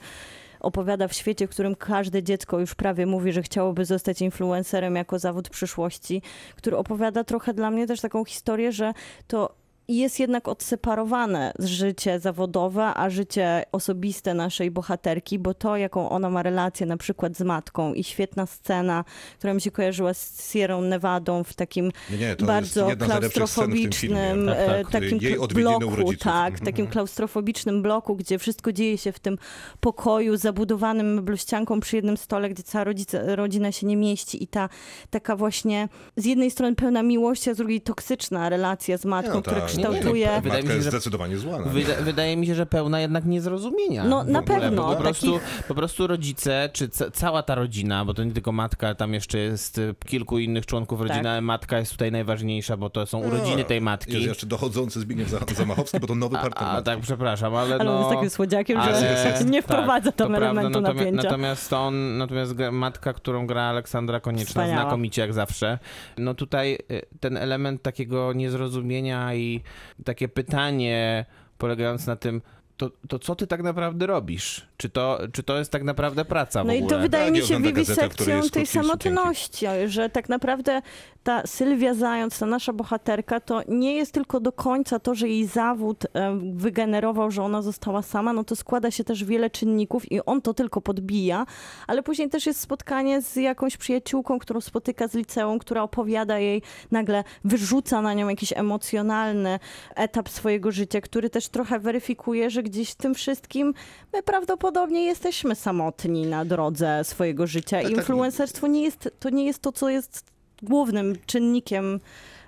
opowiada 0.60 1.08
w 1.08 1.12
świecie, 1.12 1.46
w 1.46 1.50
którym 1.50 1.74
każde 1.74 2.22
dziecko 2.22 2.60
już 2.60 2.74
prawie 2.74 3.06
mówi, 3.06 3.32
że 3.32 3.42
chciałoby 3.42 3.84
zostać 3.84 4.22
influencerem 4.22 4.96
jako 4.96 5.18
zawód 5.18 5.48
przyszłości, 5.48 6.22
który 6.56 6.76
opowiada 6.76 7.24
trochę 7.24 7.54
dla 7.54 7.70
mnie 7.70 7.86
też 7.86 8.00
taką 8.00 8.24
historię, 8.24 8.72
że 8.72 8.92
to 9.26 9.61
jest 9.99 10.20
jednak 10.20 10.49
odseparowane 10.49 11.53
z 11.59 11.66
życie 11.66 12.20
zawodowe, 12.20 12.84
a 12.84 13.11
życie 13.11 13.62
osobiste 13.72 14.34
naszej 14.34 14.70
bohaterki, 14.70 15.38
bo 15.38 15.55
to, 15.55 15.76
jaką 15.76 16.09
ona 16.11 16.30
ma 16.30 16.43
relację 16.43 16.86
na 16.86 16.97
przykład 16.97 17.36
z 17.36 17.40
matką 17.40 17.95
i 17.95 18.05
świetna 18.05 18.47
scena, 18.47 19.05
która 19.38 19.55
mi 19.55 19.61
się 19.61 19.70
kojarzyła 19.70 20.14
z 20.14 20.53
Sierra 20.53 20.80
Nevadą 20.80 21.45
w 21.45 21.55
takim 21.55 21.93
Nie, 22.11 22.16
nie, 22.18 22.36
to 22.36 22.47
bardzo 22.47 22.88
klaustrofobicznym. 22.99 24.47
Tak, 24.47 24.57
tak. 24.66 24.88
e, 24.88 25.01
takim 25.01 25.18
bloku, 25.49 26.12
tak, 26.18 26.53
Mhm. 26.53 26.64
takim 26.64 26.86
klaustrofobicznym 26.86 27.82
bloku, 27.82 28.16
gdzie 28.16 28.38
wszystko 28.38 28.72
dzieje 28.72 28.99
się 28.99 29.12
w 29.12 29.18
tym 29.18 29.38
pokoju 29.80 30.36
zabudowanym 30.36 31.14
meblościanką 31.14 31.80
przy 31.80 31.97
jednym 31.97 32.16
stole, 32.16 32.49
gdzie 32.51 32.62
cała 32.62 32.84
rodzice, 32.84 33.36
rodzina 33.36 33.72
się 33.72 33.86
nie 33.86 33.97
mieści 33.97 34.45
i 34.45 34.47
ta 34.47 34.68
taka 35.11 35.36
właśnie 35.36 35.88
z 36.16 36.24
jednej 36.24 36.51
strony 36.51 36.76
pełna 36.76 37.03
miłości, 37.03 37.51
a 37.51 37.55
z 37.55 37.57
drugiej 37.57 37.80
toksyczna 37.80 38.49
relacja 38.49 38.99
z 38.99 39.05
matką, 39.05 39.34
No 39.34 39.43
która 39.43 39.57
tak. 39.57 39.66
kształtuje... 39.66 39.82
Nie, 39.91 40.41
Wydaje 40.43 40.62
mi 40.62 40.68
się, 40.68 40.74
jest 40.74 40.85
że- 40.85 40.91
zdecydowanie 40.91 41.39
zła. 41.39 41.59
no. 41.59 41.70
Wyda 41.72 41.95
wydaje 42.01 42.37
mi 42.37 42.47
się, 42.47 42.55
że 42.55 42.66
pełna 42.66 43.01
jednak 43.01 43.24
niezrozumienia. 43.24 44.05
No, 44.05 44.24
na 44.24 44.39
ogóle, 44.41 44.61
pewno, 44.61 44.95
Po 44.95 44.97
prostu, 45.03 45.33
takich- 45.39 45.64
po 45.68 45.74
prostu 45.74 46.07
rodzice, 46.07 46.70
czy 46.72 46.89
ca 46.89 47.11
cała 47.11 47.43
ta 47.43 47.55
rodzina, 47.55 48.05
bo 48.05 48.14
to 48.14 48.24
nie 48.24 48.33
tylko 48.33 48.53
matka, 48.53 48.95
tam 48.95 49.14
jeszcze 49.14 49.39
jest 49.39 49.78
y, 49.78 49.95
kilku 50.07 50.39
innych 50.39 50.66
członków 50.66 51.01
rodziny, 51.01 51.18
Tak. 51.22 51.26
ale 51.26 51.41
matka 51.41 51.78
jest 51.78 51.93
tutaj 51.93 52.12
najważniejsza, 52.12 52.76
bo 52.76 52.91
to 52.91 53.07
są 53.07 53.18
urodziny 53.18 53.64
tej 53.64 53.80
matki. 53.80 54.12
Jest 54.12 54.26
jeszcze 54.26 54.47
dochodzący 54.47 55.01
Zbigniew 55.01 55.28
Zamachowski, 55.57 56.01
bo 56.01 56.07
to 56.07 56.14
nowy 56.14 56.37
partner. 56.37 56.68
A, 56.68 56.72
matki. 56.72 56.85
tak, 56.85 57.01
przepraszam, 57.01 57.55
ale, 57.55 57.74
Ale 57.74 57.85
no... 57.85 57.93
on 57.95 57.99
jest 57.99 58.11
takim 58.14 58.30
słodziakiem, 58.30 58.78
ale- 58.78 59.01
że 59.01 59.45
nie 59.51 59.62
wprowadza 59.62 60.07
tak, 60.12 60.16
to 60.16 60.24
tam 60.24 60.28
prawda, 60.35 60.47
elementu 60.51 60.80
natomiast, 60.80 60.99
napięcia. 61.07 61.28
Natomiast 61.28 61.72
on, 61.72 62.18
natomiast 62.18 62.55
matka, 62.72 63.12
którą 63.12 63.47
gra 63.47 63.62
Aleksandra 63.62 64.20
Konieczna, 64.20 64.49
Wspaniała. 64.49 64.80
znakomicie 64.83 65.22
jak 65.22 65.33
zawsze. 65.33 65.78
No 66.18 66.35
tutaj 66.35 66.78
y, 66.91 67.03
ten 67.20 67.37
element 67.37 67.83
takiego 67.83 68.33
niezrozumienia 68.33 69.35
i 69.35 69.61
takie 70.04 70.28
pytanie 70.28 71.24
polegające 71.58 72.10
na 72.10 72.16
tym, 72.16 72.42
to, 72.83 73.09
to 73.09 73.18
co 73.18 73.35
ty 73.35 73.47
tak 73.47 73.62
naprawdę 73.62 74.07
robisz? 74.07 74.66
Czy 74.76 74.89
to, 74.89 75.18
czy 75.33 75.43
to 75.43 75.59
jest 75.59 75.72
tak 75.72 75.83
naprawdę 75.83 76.24
praca 76.24 76.64
w 76.64 76.66
No 76.66 76.72
i 76.72 76.87
to 76.87 76.99
wydaje 76.99 77.24
Tak, 77.24 77.35
mi 77.35 77.43
się 77.43 77.62
wiwisekcją 77.62 78.43
tej 78.53 78.66
samotności, 78.66 79.66
że 79.87 80.09
tak 80.09 80.28
naprawdę 80.28 80.83
ta 81.22 81.47
Sylwia 81.47 81.95
Zając, 81.95 82.39
ta 82.39 82.47
nasza 82.47 82.72
bohaterka, 82.72 83.41
to 83.41 83.61
nie 83.68 83.95
jest 83.95 84.12
tylko 84.12 84.41
do 84.41 84.53
końca 84.53 84.99
to, 84.99 85.14
że 85.14 85.28
jej 85.28 85.47
zawód 85.47 86.07
wygenerował, 86.53 87.30
że 87.30 87.43
ona 87.43 87.62
została 87.62 88.03
sama, 88.03 88.33
no 88.33 88.45
to 88.45 88.57
składa 88.57 88.91
się 88.91 89.05
też 89.05 89.24
wiele 89.24 89.51
czynników 89.51 90.12
i 90.12 90.20
on 90.24 90.43
to 90.43 90.55
tylko 90.55 90.80
podbija, 90.80 91.47
ale 91.87 92.03
później 92.03 92.30
też 92.30 92.47
jest 92.47 92.61
spotkanie 92.61 93.22
z 93.22 93.37
jakąś 93.37 93.76
przyjaciółką, 93.76 94.39
którą 94.39 94.61
spotyka 94.61 95.09
z 95.09 95.14
liceum, 95.14 95.59
która 95.59 95.83
opowiada 95.83 96.39
jej, 96.39 96.62
nagle 96.91 97.24
wyrzuca 97.45 98.03
na 98.03 98.14
nią 98.14 98.28
jakiś 98.28 98.53
emocjonalny 98.57 99.59
etap 99.97 100.28
swojego 100.28 100.72
życia, 100.72 101.01
który 101.01 101.30
też 101.30 101.49
trochę 101.49 101.78
weryfikuje, 101.78 102.51
że 102.51 102.62
gdzieś 102.72 102.90
w 102.90 102.94
tym 102.94 103.14
wszystkim 103.14 103.74
my 104.12 104.22
prawdopodobnie 104.22 105.04
jesteśmy 105.04 105.54
samotni 105.54 106.26
na 106.26 106.44
drodze 106.44 107.04
swojego 107.04 107.46
życia. 107.46 107.76
Tak, 107.76 107.90
I 107.90 107.94
tak. 107.94 107.98
influencerstwo 107.98 108.66
nie 108.66 108.82
jest, 108.82 109.10
to 109.20 109.30
nie 109.30 109.46
jest 109.46 109.62
to, 109.62 109.72
co 109.72 109.88
jest 109.88 110.26
głównym 110.62 111.16
czynnikiem 111.26 112.00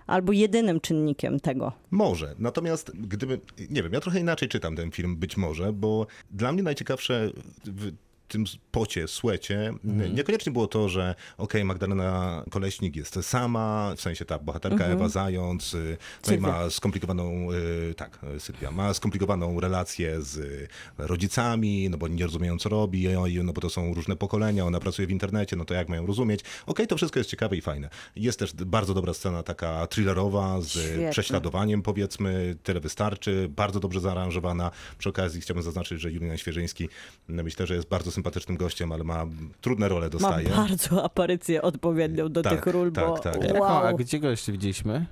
albo 0.06 0.32
jedynym 0.32 0.80
czynnikiem 0.80 1.40
tego. 1.40 1.72
Może. 1.90 2.34
Natomiast 2.38 2.92
gdyby, 2.94 3.40
nie 3.70 3.82
wiem, 3.82 3.92
ja 3.92 4.00
trochę 4.00 4.20
inaczej 4.20 4.48
czytam 4.48 4.76
ten 4.76 4.90
film, 4.90 5.16
być 5.16 5.36
może, 5.36 5.72
bo 5.72 6.06
dla 6.30 6.52
mnie 6.52 6.62
najciekawsze 6.62 7.30
w 7.64 7.92
tym 8.28 8.44
pocie, 8.70 9.08
słecie, 9.08 9.72
niekoniecznie 10.14 10.52
było 10.52 10.66
to, 10.66 10.88
że 10.88 11.14
okej, 11.38 11.64
Magdalena 11.64 12.44
Koleśnik 12.50 12.96
jest 12.96 13.18
sama, 13.22 13.94
w 13.96 14.00
sensie 14.00 14.24
ta 14.24 14.38
bohaterka 14.38 14.84
Ewa 14.84 15.08
Zając, 15.08 15.74
y, 15.74 15.96
no 16.30 16.36
ma 16.38 16.70
skomplikowaną, 16.70 17.52
y, 17.52 17.94
tak, 17.94 18.18
Sylwia, 18.38 18.70
ma 18.70 18.94
skomplikowaną 18.94 19.60
relację 19.60 20.22
z 20.22 20.36
y, 20.36 20.68
rodzicami, 20.98 21.90
no 21.90 21.98
bo 21.98 22.08
nie 22.08 22.24
rozumieją, 22.24 22.58
co 22.58 22.68
robi, 22.68 23.16
oj, 23.16 23.40
no 23.44 23.52
bo 23.52 23.60
to 23.60 23.70
są 23.70 23.94
różne 23.94 24.16
pokolenia, 24.16 24.64
ona 24.64 24.80
pracuje 24.80 25.08
w 25.08 25.10
internecie, 25.10 25.56
no 25.56 25.64
to 25.64 25.74
jak 25.74 25.88
mają 25.88 26.06
rozumieć? 26.06 26.40
Okej, 26.66 26.86
to 26.86 26.96
wszystko 26.96 27.20
jest 27.20 27.30
ciekawe 27.30 27.56
i 27.56 27.60
fajne. 27.60 27.90
Jest 28.16 28.38
też 28.38 28.52
bardzo 28.54 28.94
dobra 28.94 29.14
scena 29.14 29.42
taka 29.42 29.86
thrillerowa 29.86 30.60
z 30.60 30.68
Świetna. 30.68 31.10
prześladowaniem, 31.10 31.82
powiedzmy, 31.82 32.56
tyle 32.62 32.80
wystarczy, 32.80 33.48
bardzo 33.56 33.80
dobrze 33.80 34.00
zaaranżowana. 34.00 34.70
Przy 34.98 35.08
okazji 35.08 35.40
chciałbym 35.40 35.62
zaznaczyć, 35.62 36.00
że 36.00 36.10
Julian 36.10 36.38
Świeżyński 36.38 36.88
no, 37.28 37.42
myślę, 37.42 37.66
że 37.66 37.74
jest 37.74 37.88
bardzo 37.88 38.10
sympatycznym 38.14 38.56
gościem, 38.56 38.92
ale 38.92 39.04
ma 39.04 39.26
trudne 39.60 39.88
role 39.88 40.06
Ma 40.06 40.10
dostaje. 40.10 40.48
bardzo 40.48 41.04
aparycję 41.04 41.62
odpowiednią 41.62 42.28
do 42.28 42.42
Tak, 42.42 42.52
tych 42.64 42.74
ról, 42.74 42.92
tak, 42.92 43.04
bo 43.06 43.18
tak. 43.18 43.44
Jaką, 43.44 43.66
a 43.66 43.82
wow. 43.82 43.96
gdzie 43.96 44.18
go 44.18 44.30
jeszcze 44.30 44.52
widzieliśmy? 44.52 45.06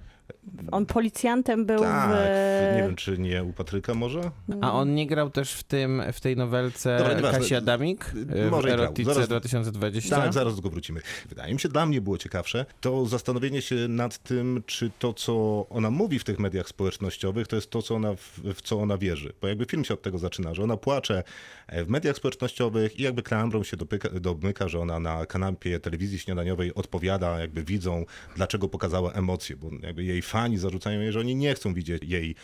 On 0.73 0.87
policjantem 0.87 1.67
był 1.67 1.79
Tak, 1.81 2.11
w... 2.11 2.77
nie 2.77 2.83
wiem, 2.83 2.97
czy 2.97 3.19
nie 3.19 3.45
u 3.45 3.53
Patryka 3.53 3.95
może? 3.95 4.21
A 4.61 4.73
on 4.73 4.95
nie 4.95 5.07
grał 5.07 5.31
też 5.31 5.53
w 5.53 5.63
tym, 5.63 6.03
w 6.13 6.21
tej 6.21 6.37
nowelce 6.37 6.99
Dobra, 6.99 7.15
nieważne. 7.15 7.39
Kasi 7.39 7.55
Adamik? 7.55 8.13
y, 8.47 8.51
Może 8.51 8.69
w. 8.69 8.73
Erotice 8.73 9.15
Zaraz- 9.15 9.29
2020? 9.29 10.17
Tak, 10.17 10.33
zaraz 10.33 10.53
do 10.57 10.63
tego 10.63 10.71
wrócimy. 10.71 11.01
Wydaje 11.29 11.55
mi 11.55 11.61
się, 11.61 11.69
dla 11.69 11.87
mnie 11.87 12.01
było 12.01 12.19
ciekawsze 12.19 12.67
to 12.81 13.07
zastanowienie 13.07 13.63
się 13.63 13.75
nad 13.89 14.19
tym, 14.19 14.63
czy 14.67 14.91
to, 14.99 15.15
co 15.15 15.67
ona 15.71 15.91
mówi 15.91 16.19
w 16.19 16.25
tych 16.25 16.39
mediach 16.39 16.69
społecznościowych, 16.69 17.47
to 17.49 17.57
jest 17.57 17.71
to, 17.71 17.83
co 17.83 17.95
ona, 17.95 18.15
w, 18.15 18.41
w 18.55 18.63
co 18.63 18.81
ona 18.81 18.99
wierzy. 18.99 19.33
Bo 19.41 19.49
jakby 19.49 19.65
film 19.65 19.85
się 19.85 19.95
od 19.95 20.03
tego 20.03 20.19
zaczyna, 20.19 20.55
że 20.55 20.63
ona 20.63 20.77
płacze 20.77 21.23
e, 21.67 21.85
w 21.85 21.89
mediach 21.89 22.17
społecznościowych 22.17 22.99
i 22.99 23.03
jakby 23.03 23.23
klamrą 23.23 23.65
się 23.65 23.77
dopyka, 23.77 24.09
domyka, 24.21 24.69
że 24.69 24.79
ona 24.81 25.01
na 25.01 25.27
kanapie 25.27 25.81
telewizji 25.81 26.19
śniadaniowej 26.19 26.75
odpowiada, 26.75 27.41
jakby 27.41 27.65
widzą, 27.65 28.05
dlaczego 28.37 28.69
pokazała 28.69 29.13
emocje, 29.13 29.57
bo 29.57 29.71
jakby 29.83 30.05
jej 30.05 30.22
fani 30.23 30.59
zarzucają 30.59 31.01
jej, 31.01 31.13
że 31.13 31.21
oni 31.21 31.37
nie 31.37 31.55
chcą 31.55 31.75
widzieć 31.75 32.03
jej 32.05 32.35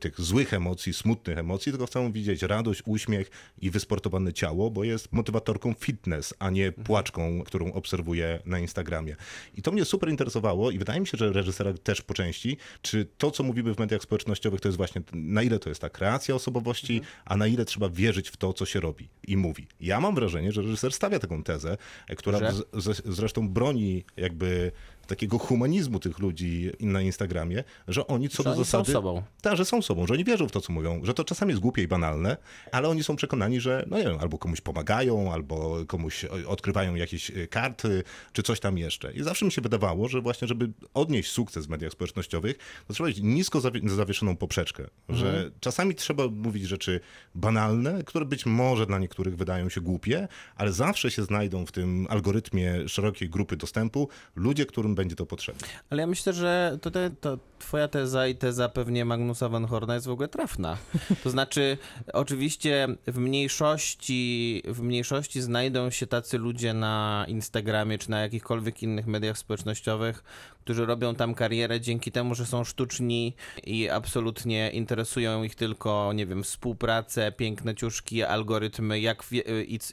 tych 0.00 0.20
złych 0.20 0.54
emocji, 0.54 0.92
smutnych 0.92 1.38
emocji, 1.38 1.72
tylko 1.72 1.86
chcą 1.86 2.12
widzieć 2.12 2.42
radość, 2.42 2.82
uśmiech 2.86 3.30
i 3.62 3.70
wysportowane 3.70 4.32
ciało, 4.32 4.70
bo 4.70 4.84
jest 4.84 5.12
motywatorką 5.12 5.74
fitness, 5.74 6.34
a 6.38 6.50
nie 6.50 6.72
płaczką, 6.72 7.42
którą 7.44 7.72
obserwuję 7.72 8.40
na 8.44 8.58
Instagramie. 8.58 9.16
I 9.54 9.62
to 9.62 9.72
mnie 9.72 9.84
super 9.84 10.10
interesowało 10.10 10.70
i 10.70 10.78
wydaje 10.78 11.00
mi 11.00 11.06
się, 11.06 11.18
że 11.18 11.32
reżysera 11.32 11.72
też 11.72 12.02
po 12.02 12.14
części, 12.14 12.56
czy 12.82 13.06
to, 13.18 13.30
co 13.30 13.42
mówimy 13.42 13.74
w 13.74 13.78
mediach 13.78 14.02
społecznościowych, 14.02 14.60
to 14.60 14.68
jest 14.68 14.76
właśnie, 14.76 15.02
na 15.12 15.42
ile 15.42 15.58
to 15.58 15.68
jest 15.68 15.80
ta 15.80 15.90
kreacja 15.90 16.34
osobowości, 16.34 17.00
a 17.24 17.36
na 17.36 17.46
ile 17.46 17.64
trzeba 17.64 17.88
wierzyć 17.88 18.28
w 18.28 18.36
to, 18.36 18.52
co 18.52 18.66
się 18.66 18.80
robi 18.80 19.08
i 19.26 19.36
mówi. 19.36 19.66
Ja 19.80 20.00
mam 20.00 20.14
wrażenie, 20.14 20.52
że 20.52 20.62
reżyser 20.62 20.92
stawia 20.92 21.18
taką 21.18 21.42
tezę, 21.42 21.76
e, 22.08 22.16
która 22.16 22.52
z, 22.52 22.66
z, 22.72 23.02
zresztą 23.06 23.48
broni 23.48 24.04
jakby 24.16 24.72
takiego 25.06 25.38
humanizmu 25.38 26.00
tych 26.00 26.18
ludzi 26.18 26.70
na 26.80 27.00
Instagramie, 27.00 27.64
że 27.88 28.06
oni 28.06 28.28
co 28.28 28.36
Że 28.36 28.44
do 28.44 28.50
oni 28.50 28.58
są 28.58 28.64
zasady... 28.64 28.92
sobą. 28.92 29.22
Tak, 29.42 29.56
że 29.56 29.64
są 29.66 29.82
sobą, 29.82 30.06
że 30.06 30.14
oni 30.14 30.24
wierzą 30.24 30.48
w 30.48 30.52
to, 30.52 30.60
co 30.60 30.72
mówią, 30.72 31.00
że 31.04 31.14
to 31.14 31.24
czasami 31.24 31.50
jest 31.50 31.62
głupie 31.62 31.82
i 31.82 31.88
banalne, 31.88 32.36
ale 32.72 32.88
oni 32.88 33.04
są 33.04 33.16
przekonani, 33.16 33.60
że 33.60 33.84
no 33.90 33.98
nie 33.98 34.04
wiem, 34.04 34.16
albo 34.20 34.38
komuś 34.38 34.60
pomagają, 34.60 35.32
albo 35.32 35.76
komuś 35.86 36.24
o- 36.24 36.48
odkrywają 36.50 36.94
jakieś 36.94 37.30
y, 37.30 37.48
karty, 37.48 38.02
czy 38.32 38.42
coś 38.42 38.60
tam 38.60 38.78
jeszcze. 38.78 39.12
I 39.12 39.22
zawsze 39.22 39.44
mi 39.44 39.52
się 39.52 39.62
wydawało, 39.62 40.08
że 40.08 40.20
właśnie, 40.20 40.48
żeby 40.48 40.70
odnieść 40.94 41.30
sukces 41.30 41.66
w 41.66 41.68
mediach 41.68 41.92
społecznościowych, 41.92 42.56
to 42.88 42.94
trzeba 42.94 43.08
mieć 43.08 43.20
nisko 43.22 43.58
zawie- 43.60 43.88
zawieszoną 43.88 44.36
poprzeczkę, 44.36 44.84
że 45.08 45.50
czasami 45.60 45.94
trzeba 45.94 46.28
mówić 46.28 46.64
rzeczy 46.64 47.00
banalne, 47.34 48.04
które 48.04 48.24
być 48.24 48.46
może 48.46 48.86
dla 48.86 48.98
niektórych 48.98 49.36
wydają 49.36 49.68
się 49.68 49.80
głupie, 49.80 50.28
ale 50.56 50.72
zawsze 50.72 51.10
się 51.10 51.22
znajdą 51.22 51.66
w 51.66 51.72
tym 51.72 52.06
algorytmie 52.10 52.88
szerokiej 52.88 53.28
grupy 53.30 53.56
dostępu 53.56 54.08
ludzie, 54.36 54.66
którym 54.66 54.94
będzie 54.94 55.16
to 55.16 55.26
potrzebne. 55.26 55.68
Ale 55.90 56.00
ja 56.02 56.06
myślę, 56.06 56.32
że 56.32 56.78
to, 56.82 56.90
te, 56.90 57.10
to 57.20 57.38
twoja 57.58 57.88
teza 57.88 58.26
i 58.26 58.34
teza 58.34 58.68
pewnie 58.68 59.04
Magnusa 59.04 59.48
Van 59.56 59.66
Horna 59.66 59.94
jest 59.94 60.06
w 60.06 60.10
ogóle 60.10 60.28
trafna. 60.28 60.76
To 61.24 61.30
znaczy, 61.30 61.78
oczywiście 62.12 62.88
w 63.06 63.18
mniejszości, 63.18 64.62
w 64.66 64.80
mniejszości 64.82 65.40
znajdą 65.42 65.90
się 65.90 66.06
tacy 66.06 66.38
ludzie 66.38 66.74
na 66.74 67.24
Instagramie 67.28 67.98
czy 67.98 68.10
na 68.10 68.20
jakichkolwiek 68.20 68.82
innych 68.82 69.06
mediach 69.06 69.38
społecznościowych, 69.38 70.24
którzy 70.66 70.86
robią 70.86 71.14
tam 71.14 71.34
karierę 71.34 71.80
dzięki 71.80 72.12
temu, 72.12 72.34
że 72.34 72.46
są 72.46 72.64
sztuczni 72.64 73.34
i 73.64 73.88
absolutnie 73.88 74.70
interesują 74.70 75.42
ich 75.42 75.54
tylko, 75.54 76.12
nie 76.14 76.26
wiem, 76.26 76.42
współpracę, 76.42 77.32
piękne 77.32 77.74
ciuszki, 77.74 78.22
algorytmy, 78.22 79.00
jak 79.00 79.24
i, 79.32 79.42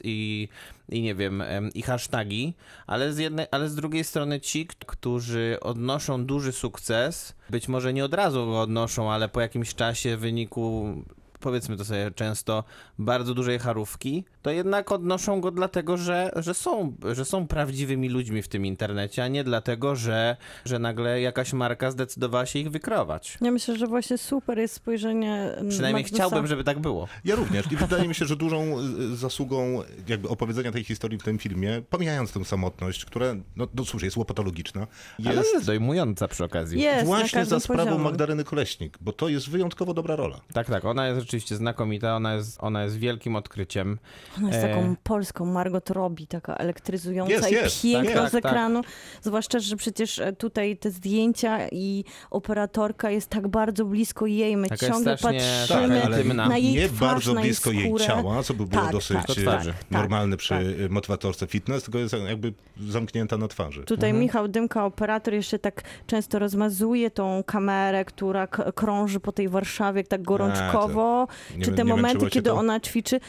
i, 0.04 0.48
i 0.88 1.02
nie 1.02 1.14
wiem, 1.14 1.42
em, 1.42 1.70
i 1.74 1.82
hasztagi, 1.82 2.54
ale 2.86 3.12
z, 3.12 3.18
jednej, 3.18 3.46
ale 3.50 3.68
z 3.68 3.74
drugiej 3.74 4.04
strony 4.04 4.40
ci, 4.40 4.66
którzy 4.86 5.58
odnoszą 5.60 6.26
duży 6.26 6.52
sukces, 6.52 7.34
być 7.50 7.68
może 7.68 7.92
nie 7.92 8.04
od 8.04 8.14
razu 8.14 8.46
go 8.46 8.60
odnoszą, 8.60 9.12
ale 9.12 9.28
po 9.28 9.40
jakimś 9.40 9.74
czasie 9.74 10.16
w 10.16 10.20
wyniku 10.20 10.94
powiedzmy 11.40 11.76
to 11.76 11.84
sobie 11.84 12.10
często, 12.10 12.64
bardzo 12.98 13.34
dużej 13.34 13.58
charówki, 13.58 14.24
to 14.44 14.50
jednak 14.50 14.92
odnoszą 14.92 15.40
go 15.40 15.50
dlatego, 15.50 15.96
że, 15.96 16.30
że, 16.36 16.54
są, 16.54 16.96
że 17.12 17.24
są 17.24 17.46
prawdziwymi 17.46 18.08
ludźmi 18.08 18.42
w 18.42 18.48
tym 18.48 18.66
internecie, 18.66 19.24
a 19.24 19.28
nie 19.28 19.44
dlatego, 19.44 19.96
że, 19.96 20.36
że 20.64 20.78
nagle 20.78 21.20
jakaś 21.20 21.52
marka 21.52 21.90
zdecydowała 21.90 22.46
się 22.46 22.58
ich 22.58 22.70
wykrować. 22.70 23.38
Ja 23.40 23.50
myślę, 23.50 23.76
że 23.76 23.86
właśnie 23.86 24.18
super 24.18 24.58
jest 24.58 24.74
spojrzenie 24.74 25.50
Przynajmniej 25.68 26.02
Magnusa. 26.02 26.24
chciałbym, 26.24 26.46
żeby 26.46 26.64
tak 26.64 26.78
było. 26.78 27.08
Ja 27.24 27.34
również. 27.34 27.72
I 27.72 27.76
wydaje 27.86 28.08
mi 28.08 28.14
się, 28.14 28.24
że 28.24 28.36
dużą 28.36 28.80
y, 29.12 29.16
zasługą 29.16 29.82
jakby 30.08 30.28
opowiedzenia 30.28 30.72
tej 30.72 30.84
historii 30.84 31.18
w 31.18 31.22
tym 31.22 31.38
filmie, 31.38 31.82
pomijając 31.90 32.32
tę 32.32 32.44
samotność, 32.44 33.04
która, 33.04 33.34
no, 33.56 33.68
no 33.74 33.84
cóż, 33.84 34.02
jest 34.02 34.16
łopatologiczna, 34.16 34.86
Ale 35.26 35.34
jest 35.34 35.54
jest 35.54 35.66
dojmująca 35.66 36.28
przy 36.28 36.44
okazji. 36.44 36.80
Jest, 36.80 37.06
właśnie 37.06 37.44
za 37.44 37.60
sprawą 37.60 37.84
poziomie. 37.84 38.04
Magdaleny 38.04 38.44
Koleśnik, 38.44 38.98
bo 39.00 39.12
to 39.12 39.28
jest 39.28 39.50
wyjątkowo 39.50 39.94
dobra 39.94 40.16
rola. 40.16 40.40
Tak, 40.52 40.66
tak, 40.66 40.84
ona 40.84 41.08
jest 41.08 41.20
rzeczywiście 41.20 41.56
znakomita, 41.56 42.16
ona 42.16 42.34
jest, 42.34 42.58
ona 42.60 42.84
jest 42.84 42.98
wielkim 42.98 43.36
odkryciem. 43.36 43.98
Ona 44.38 44.48
jest 44.48 44.64
E. 44.64 44.68
taką 44.68 44.96
polską 45.02 45.44
Margot 45.46 45.90
Robbie, 45.90 46.26
taka 46.26 46.54
elektryzująca 46.56 47.32
Jest, 47.32 47.50
i 47.50 47.54
jest, 47.54 47.82
piękna 47.82 48.14
tak, 48.20 48.28
z 48.28 48.32
tak, 48.32 48.42
tak. 48.42 48.52
ekranu. 48.52 48.80
Zwłaszcza, 49.22 49.58
że 49.58 49.76
przecież 49.76 50.18
e, 50.18 50.32
tutaj 50.32 50.76
te 50.76 50.90
zdjęcia 50.90 51.68
i 51.72 52.04
operatorka 52.30 53.10
jest 53.10 53.30
tak 53.30 53.48
bardzo 53.48 53.84
blisko 53.84 54.26
jej. 54.26 54.56
My 54.56 54.68
Taka 54.68 54.86
ciągle 54.88 55.16
patrzymy 55.16 56.34
na 56.34 56.58
jej 56.58 56.72
nie 56.74 56.88
twarz, 56.88 56.98
bardzo 57.00 57.32
na 57.34 57.40
jej 57.40 57.48
blisko 57.50 57.70
jej 57.70 57.84
skórę. 57.88 58.04
ciała, 58.06 58.42
co 58.42 58.54
by 58.54 58.66
było 58.66 58.82
Tak, 58.82 58.92
dosyć 58.92 59.16
tak, 59.26 59.36
Do 59.36 59.42
e, 59.42 59.44
tak, 59.44 59.74
normalne 59.90 60.36
przy 60.36 60.48
tak. 60.48 60.62
e, 60.86 60.88
motywatorce 60.88 61.46
fitness, 61.46 61.82
tylko 61.84 61.98
jest 61.98 62.14
jakby 62.28 62.52
zamknięta 62.88 63.36
na 63.38 63.48
twarzy. 63.48 63.84
Tutaj 63.84 64.10
Mhm. 64.10 64.20
Michał 64.24 64.48
Dymka, 64.48 64.84
operator, 64.86 65.34
jeszcze 65.34 65.58
tak 65.58 65.82
często 66.06 66.38
rozmazuje 66.38 67.10
tą 67.10 67.42
kamerę, 67.46 68.04
która 68.04 68.46
krąży 68.46 69.20
po 69.20 69.32
tej 69.32 69.48
Warszawie 69.48 70.04
tak 70.04 70.22
gorączkowo. 70.22 71.28
nie 71.56 71.64
czy 71.64 71.70
te 71.72 71.76
nie 71.76 71.84
momenty, 71.84 72.26
kiedy 72.30 72.50
to? 72.50 72.56
ona 72.56 72.80
ćwiczy, 72.80 73.20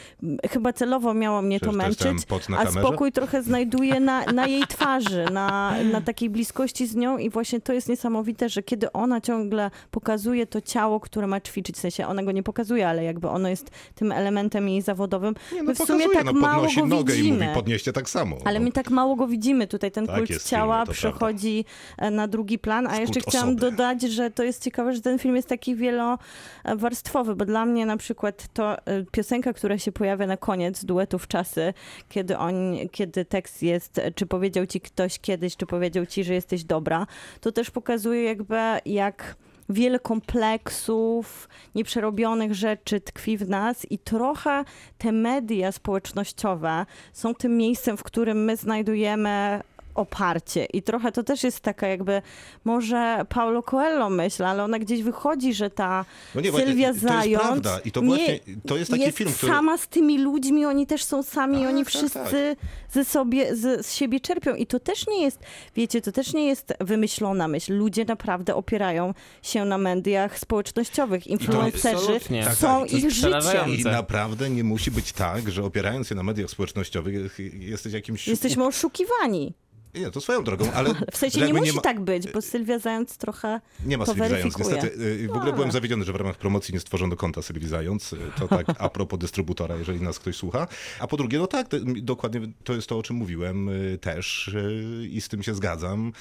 chyba 0.50 0.72
celowo 0.72 0.95
celowo 0.96 1.14
miało 1.14 1.42
mnie 1.42 1.60
to 1.60 1.72
Przecież 1.72 1.96
to 1.96 2.04
męczyć, 2.08 2.26
a 2.58 2.70
spokój 2.70 3.12
trochę 3.12 3.42
znajduję 3.42 4.00
na, 4.00 4.24
na 4.24 4.46
jej 4.46 4.62
twarzy, 4.62 5.24
na, 5.32 5.74
na 5.92 6.00
takiej 6.00 6.30
bliskości 6.30 6.86
z 6.86 6.96
nią 6.96 7.18
i 7.18 7.30
właśnie 7.30 7.60
to 7.60 7.72
jest 7.72 7.88
niesamowite, 7.88 8.48
że 8.48 8.62
kiedy 8.62 8.92
ona 8.92 9.20
ciągle 9.20 9.70
pokazuje 9.90 10.46
to 10.46 10.60
ciało, 10.60 11.00
które 11.00 11.26
ma 11.26 11.40
ćwiczyć, 11.40 11.76
w 11.76 11.78
sensie 11.78 12.06
ona 12.06 12.22
go 12.22 12.32
nie 12.32 12.42
pokazuje, 12.42 12.88
ale 12.88 13.04
jakby 13.04 13.28
ono 13.28 13.48
jest 13.48 13.70
tym 13.94 14.12
elementem 14.12 14.68
jej 14.68 14.82
zawodowym, 14.82 15.34
Nie, 15.52 15.62
my 15.62 15.74
w 15.74 15.78
sumie 15.78 16.04
pokazuje, 16.04 16.24
tak 16.24 16.24
no, 16.24 16.32
mało 16.32 16.66
go 16.76 16.86
nogę 16.86 17.14
widzimy. 17.14 17.36
i 17.36 17.40
mówi, 17.40 17.54
podnieście 17.54 17.92
tak 17.92 18.10
samo. 18.10 18.36
Ale 18.44 18.58
no. 18.58 18.64
my 18.64 18.72
tak 18.72 18.90
mało 18.90 19.16
go 19.16 19.26
widzimy 19.26 19.66
tutaj, 19.66 19.90
ten 19.90 20.06
Tak 20.06 20.16
kult 20.16 20.30
jest 20.30 20.48
ciała 20.48 20.84
filmie, 20.84 20.94
przechodzi 20.94 21.64
e, 21.98 22.10
na 22.10 22.28
drugi 22.28 22.58
plan, 22.58 22.86
a 22.86 22.96
jeszcze 22.96 23.20
chciałam 23.20 23.48
osoby. 23.48 23.60
dodać, 23.60 24.02
że 24.02 24.30
to 24.30 24.42
jest 24.42 24.64
ciekawe, 24.64 24.94
że 24.94 25.00
ten 25.00 25.18
film 25.18 25.36
jest 25.36 25.48
taki 25.48 25.76
wielowarstwowy, 25.76 27.36
bo 27.36 27.44
dla 27.44 27.66
mnie 27.66 27.86
na 27.86 27.96
przykład 27.96 28.46
to 28.52 28.86
e, 28.86 29.04
piosenka, 29.12 29.52
która 29.52 29.78
się 29.78 29.92
pojawia 29.92 30.26
na 30.26 30.36
koniec 30.36 30.84
duetów 30.86 31.28
czasy, 31.28 31.74
kiedy, 32.08 32.38
on, 32.38 32.54
kiedy 32.92 33.24
tekst 33.24 33.62
jest, 33.62 34.00
czy 34.14 34.26
powiedział 34.26 34.66
ci 34.66 34.80
ktoś 34.80 35.18
kiedyś, 35.18 35.56
czy 35.56 35.66
powiedział 35.66 36.06
ci, 36.06 36.24
że 36.24 36.34
jesteś 36.34 36.64
dobra, 36.64 37.06
to 37.40 37.52
też 37.52 37.70
pokazuje 37.70 38.22
jakby 38.22 38.56
jak 38.86 39.36
wiele 39.68 39.98
kompleksów, 39.98 41.48
nieprzerobionych 41.74 42.54
rzeczy 42.54 43.00
tkwi 43.00 43.38
w 43.38 43.48
nas 43.48 43.86
i 43.90 43.98
trochę 43.98 44.64
te 44.98 45.12
media 45.12 45.72
społecznościowe 45.72 46.86
są 47.12 47.34
tym 47.34 47.56
miejscem, 47.56 47.96
w 47.96 48.02
którym 48.02 48.44
my 48.44 48.56
znajdujemy 48.56 49.60
oparcie. 49.96 50.64
I 50.64 50.82
trochę 50.82 51.12
to 51.12 51.22
też 51.22 51.42
jest 51.44 51.60
taka 51.60 51.86
jakby, 51.86 52.22
może 52.64 53.24
Paulo 53.28 53.62
Coelho 53.62 54.10
myśl, 54.10 54.44
ale 54.44 54.64
ona 54.64 54.78
gdzieś 54.78 55.02
wychodzi, 55.02 55.54
że 55.54 55.70
ta 55.70 56.04
No 56.34 56.40
nie, 56.40 56.50
właśnie, 56.50 56.68
Sylwia 56.68 56.88
to 56.88 56.92
jest 56.94 57.06
Zając 57.06 57.42
prawda 57.42 57.78
i 57.84 57.92
to 57.92 58.02
właśnie- 58.02 58.40
to 58.66 58.76
jest 58.76 58.90
taki 58.90 59.12
film, 59.12 59.32
który- 59.32 59.52
sama 59.52 59.78
z 59.78 59.88
tymi 59.88 60.18
ludźmi, 60.18 60.64
oni 60.66 60.86
też 60.86 61.04
są 61.04 61.22
sami, 61.22 61.58
Tak, 61.58 61.68
oni 61.68 61.84
tak, 61.84 61.88
wszyscy 61.88 62.56
ze 62.92 63.04
sobie, 63.04 63.56
z, 63.56 63.86
z 63.86 63.94
siebie 63.94 64.20
czerpią 64.20 64.54
i 64.54 64.66
to 64.66 64.80
też 64.80 65.06
nie 65.06 65.22
jest, 65.22 65.40
wiecie, 65.76 66.00
to 66.00 66.12
też 66.12 66.32
nie 66.32 66.46
jest 66.46 66.72
wymyślona 66.80 67.48
myśl. 67.48 67.74
Ludzie 67.74 68.04
naprawdę 68.04 68.54
opierają 68.54 69.14
się 69.42 69.64
na 69.64 69.78
mediach 69.78 70.38
społecznościowych. 70.38 71.26
Influencerzy. 71.26 72.20
Tak, 72.44 72.54
są 72.54 72.80
tak, 72.80 72.92
jest 72.92 73.04
ich 73.04 73.10
życiem. 73.10 73.74
I 73.78 73.84
naprawdę 73.84 74.50
nie 74.50 74.64
musi 74.64 74.90
być 74.90 75.12
tak, 75.12 75.50
że 75.50 75.64
opierając 75.64 76.08
się 76.08 76.14
na 76.14 76.22
mediach 76.22 76.50
społecznościowych 76.50 77.38
jesteś 77.58 77.92
jakimś... 77.92 78.28
Jesteśmy 78.28 78.66
oszukiwani. 78.66 79.54
Nie, 79.96 80.10
to 80.10 80.20
swoją 80.20 80.44
drogą, 80.44 80.72
ale... 80.72 80.94
W 81.12 81.16
sensie 81.16 81.40
nie 81.40 81.54
musi 81.54 81.72
ma- 81.72 81.80
tak 81.80 82.00
być, 82.00 82.32
bo 82.32 82.42
Sylwia 82.42 82.78
Zając 82.78 83.16
trochę 83.16 83.60
Nie 83.84 83.98
ma 83.98 84.06
Sylwii 84.06 84.28
Zając. 84.28 84.58
Niestety, 84.58 84.86
y, 84.86 85.28
w 85.28 85.36
ogóle 85.36 85.52
byłem 85.52 85.72
zawiedziony, 85.72 86.04
że 86.04 86.12
w 86.12 86.16
ramach 86.16 86.36
promocji 86.36 86.74
nie 86.74 86.80
stworzono 86.80 87.16
konta 87.16 87.42
Sylwii 87.42 87.68
Zając. 87.68 88.12
Y, 88.12 88.18
To 88.38 88.48
tak 88.48 88.66
a 88.78 88.88
propos 88.88 89.18
dystrybutora, 89.18 89.76
jeżeli 89.76 90.00
nas 90.00 90.18
ktoś 90.18 90.36
słucha. 90.36 90.68
A 91.00 91.06
po 91.06 91.16
drugie, 91.16 91.38
no 91.38 91.46
tak, 91.46 91.66
dokładnie 92.02 92.40
to 92.64 92.72
jest 92.72 92.88
to, 92.88 92.98
o 92.98 93.02
czym 93.02 93.16
mówiłem 93.16 93.68
y, 93.68 93.98
też 93.98 94.48
y, 94.48 95.08
i 95.10 95.20
z 95.20 95.28
tym 95.28 95.42
się 95.42 95.54
zgadzam 95.54 96.12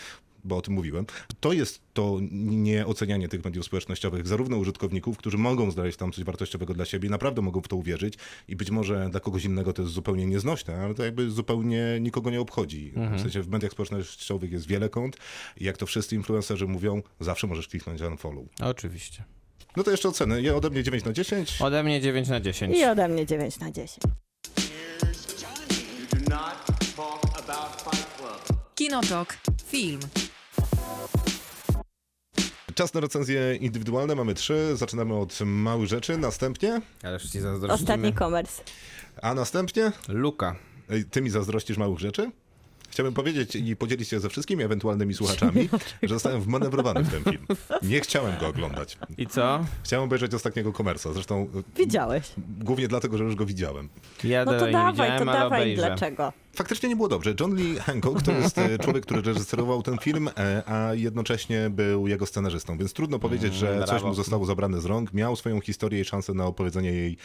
bo 0.45 0.57
o 0.57 0.61
tym 0.61 0.73
mówiłem. 0.73 1.05
To 1.39 1.53
jest 1.53 1.81
to 1.93 2.19
nieocenianie 2.31 3.27
tych 3.27 3.45
mediów 3.45 3.65
społecznościowych, 3.65 4.27
zarówno 4.27 4.57
użytkowników, 4.57 5.17
którzy 5.17 5.37
mogą 5.37 5.71
znaleźć 5.71 5.97
tam 5.97 6.11
coś 6.11 6.23
wartościowego 6.23 6.73
dla 6.73 6.85
siebie, 6.85 7.09
naprawdę 7.09 7.41
mogą 7.41 7.61
w 7.61 7.67
to 7.67 7.75
uwierzyć 7.75 8.13
i 8.47 8.55
być 8.55 8.71
może 8.71 9.07
dla 9.11 9.19
kogoś 9.19 9.43
innego 9.43 9.73
to 9.73 9.81
jest 9.81 9.93
zupełnie 9.93 10.25
nieznośne, 10.25 10.77
ale 10.77 10.93
to 10.93 11.05
jakby 11.05 11.31
zupełnie 11.31 11.97
nikogo 12.01 12.29
nie 12.29 12.41
obchodzi. 12.41 12.93
W 13.17 13.21
sensie 13.21 13.41
w 13.41 13.49
mediach 13.49 13.71
społecznościowych 13.71 14.51
jest 14.51 14.67
wiele 14.67 14.89
kont 14.89 15.17
i 15.57 15.63
jak 15.63 15.77
to 15.77 15.85
wszyscy 15.85 16.15
influencerzy 16.15 16.67
mówią, 16.67 17.01
zawsze 17.19 17.47
możesz 17.47 17.67
kliknąć 17.67 18.01
unfollow. 18.01 18.45
Oczywiście. 18.61 19.23
No 19.77 19.83
to 19.83 19.91
jeszcze 19.91 20.09
oceny. 20.09 20.41
Ja 20.41 20.55
ode 20.55 20.69
mnie 20.69 20.83
9 20.83 21.05
na 21.05 21.13
10. 21.13 21.61
Ode 21.61 21.83
mnie 21.83 22.01
9 22.01 22.27
na 22.27 22.39
10. 22.39 22.77
i 22.77 22.83
ode 22.83 23.07
mnie 23.07 23.25
9 23.25 23.59
na 23.59 23.71
10. 23.71 23.99
You 24.05 24.11
do 26.19 26.29
not 26.29 26.65
talk 26.95 27.39
about 27.39 27.81
Fight 27.81 28.17
Club. 28.17 28.59
Kinotok. 28.75 29.37
Film. 29.65 29.99
Czas 32.75 32.93
na 32.93 32.99
recenzje 33.01 33.55
indywidualne. 33.55 34.15
Mamy 34.15 34.33
trzy. 34.33 34.75
Zaczynamy 34.75 35.15
od 35.15 35.39
małych 35.45 35.87
rzeczy. 35.87 36.17
Następnie, 36.17 36.81
Ależ 37.03 37.23
ci 37.31 37.39
zazdrościmy. 37.39 37.73
Ostatni 37.83 38.13
komers. 38.13 38.61
a 39.21 39.33
następnie 39.33 39.91
Luka. 40.07 40.55
Ty 41.11 41.21
mi 41.21 41.29
zazdrościsz 41.29 41.77
małych 41.77 41.99
rzeczy? 41.99 42.31
Chciałbym 42.95 43.13
powiedzieć 43.13 43.55
i 43.55 43.75
podzielić 43.75 44.09
się 44.09 44.19
ze 44.19 44.29
wszystkimi 44.29 44.63
ewentualnymi 44.63 45.13
słuchaczami, 45.13 45.69
że 46.03 46.09
zostałem 46.09 46.41
wmanewrowany 46.41 47.03
w 47.03 47.11
ten 47.11 47.23
film. 47.23 47.45
Nie 47.81 47.99
chciałem 47.99 48.39
go 48.39 48.47
oglądać. 48.47 48.97
I 49.17 49.27
co? 49.27 49.65
Chciałem 49.83 50.05
obejrzeć 50.05 50.33
ostatniego 50.33 50.73
komersa. 50.73 51.13
Zresztą 51.13 51.47
e, 51.55 51.77
Widziałeś. 51.77 52.31
głównie 52.59 52.87
dlatego, 52.87 53.17
że 53.17 53.23
już 53.23 53.35
go 53.35 53.45
widziałem. 53.45 53.89
Ja 54.23 54.45
No 54.45 54.51
to 54.59 54.71
dawaj, 54.71 55.19
to 55.19 55.25
dawaj, 55.25 55.47
obejrzę. 55.61 55.81
dlaczego? 55.87 56.33
Faktycznie 56.53 56.89
nie 56.89 56.95
było 56.95 57.07
dobrze. 57.07 57.33
John 57.39 57.55
Lee 57.55 57.75
Hancock 57.79 58.21
to 58.21 58.31
jest 58.31 58.57
e, 58.57 58.79
człowiek, 58.79 59.03
który 59.05 59.21
reżyserował 59.21 59.83
ten 59.83 59.97
film, 59.97 60.29
e, 60.37 60.63
a 60.65 60.93
jednocześnie 60.93 61.69
był 61.69 62.07
jego 62.07 62.25
scenarzystą, 62.25 62.77
więc 62.77 62.93
trudno 62.93 63.19
powiedzieć, 63.19 63.53
że 63.53 63.79
coś 63.79 63.89
brawo. 63.89 64.07
mu 64.07 64.13
zostało 64.13 64.45
zabrane 64.45 64.81
z 64.81 64.85
rąk. 64.85 65.13
Miał 65.13 65.35
swoją 65.35 65.61
historię 65.61 66.01
i 66.01 66.05
szansę 66.05 66.33
na 66.33 66.45
opowiedzenie 66.45 66.91
jej 66.91 67.17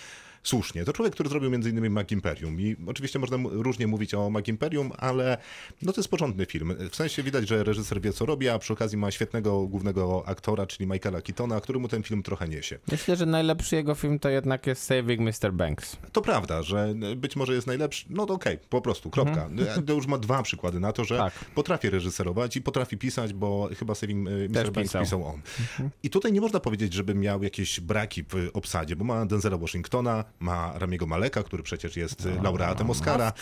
słusznie. 0.43 0.85
To 0.85 0.93
człowiek, 0.93 1.15
który 1.15 1.29
zrobił 1.29 1.55
m.in. 1.55 1.91
Mag 1.91 2.13
Imperium 2.13 2.61
i 2.61 2.77
oczywiście 2.87 3.19
można 3.19 3.39
różnie 3.51 3.87
mówić 3.87 4.15
o 4.15 4.31
Mag 4.31 4.49
Imperium, 4.49 4.93
ale 4.99 5.39
no 5.83 5.93
to 5.93 6.01
jest 6.01 6.11
porządny 6.11 6.47
film. 6.47 6.75
W 6.91 6.97
sensie 6.97 7.23
widać, 7.23 7.49
że 7.49 7.65
reżyser 7.65 8.01
wie 8.01 8.13
co 8.13 8.27
robi, 8.27 8.49
a 8.49 8.59
przy 8.59 8.73
okazji 8.73 8.99
ma 8.99 9.11
świetnego 9.11 9.67
głównego 9.67 10.23
aktora, 10.27 10.67
czyli 10.67 10.87
Michaela 10.87 11.23
Keatona, 11.23 11.61
który 11.61 11.79
mu 11.79 11.89
ten 11.89 12.03
film 12.03 12.23
trochę 12.23 12.49
niesie. 12.49 12.79
Myślę, 12.91 13.17
że 13.17 13.27
najlepszy 13.27 13.77
jego 13.77 13.95
film 13.95 14.19
to 14.19 14.29
jednak 14.29 14.67
jest 14.67 14.83
Saving 14.83 15.21
Mr. 15.21 15.53
Banks. 15.53 15.97
To 16.13 16.23
prawda, 16.23 16.63
że 16.63 16.95
być 17.17 17.37
może 17.37 17.55
jest 17.55 17.67
najlepszy. 17.67 18.07
No 18.11 18.27
to 18.27 18.35
okej, 18.35 18.59
po 18.71 18.81
prostu, 18.81 19.11
kropka. 19.11 19.49
To 19.87 19.93
już 19.93 20.07
ma 20.07 20.19
dwa 20.19 20.43
przykłady 20.43 20.81
na 20.81 20.93
to, 20.93 21.05
że 21.05 21.17
Tak. 21.17 21.33
potrafi 21.55 21.91
reżyserować 21.91 22.57
i 22.57 22.63
potrafi 22.63 22.99
pisać, 22.99 23.33
bo 23.33 23.69
chyba 23.79 23.95
Saving 23.95 24.29
e, 24.29 24.31
Mr. 24.33 24.53
Też 24.53 24.71
Banks 24.71 24.89
pisał. 24.91 25.03
pisał 25.03 25.27
on. 25.27 25.41
I 26.03 26.11
tutaj 26.11 26.33
nie 26.33 26.41
można 26.41 26.61
powiedzieć, 26.61 26.93
żeby 26.93 27.15
miał 27.15 27.43
jakieś 27.43 27.81
braki 27.81 28.23
w 28.23 28.51
obsadzie, 28.53 28.97
bo 28.97 29.05
ma 29.05 29.27
Denzela 29.27 29.57
Washingtona, 29.59 30.25
ma 30.41 30.73
Ramiego 30.79 31.07
Maleka, 31.07 31.43
który 31.43 31.63
przecież 31.63 31.97
jest 31.97 32.27
e, 32.27 32.43
laureatem 32.43 32.91
Oscara. 32.91 33.33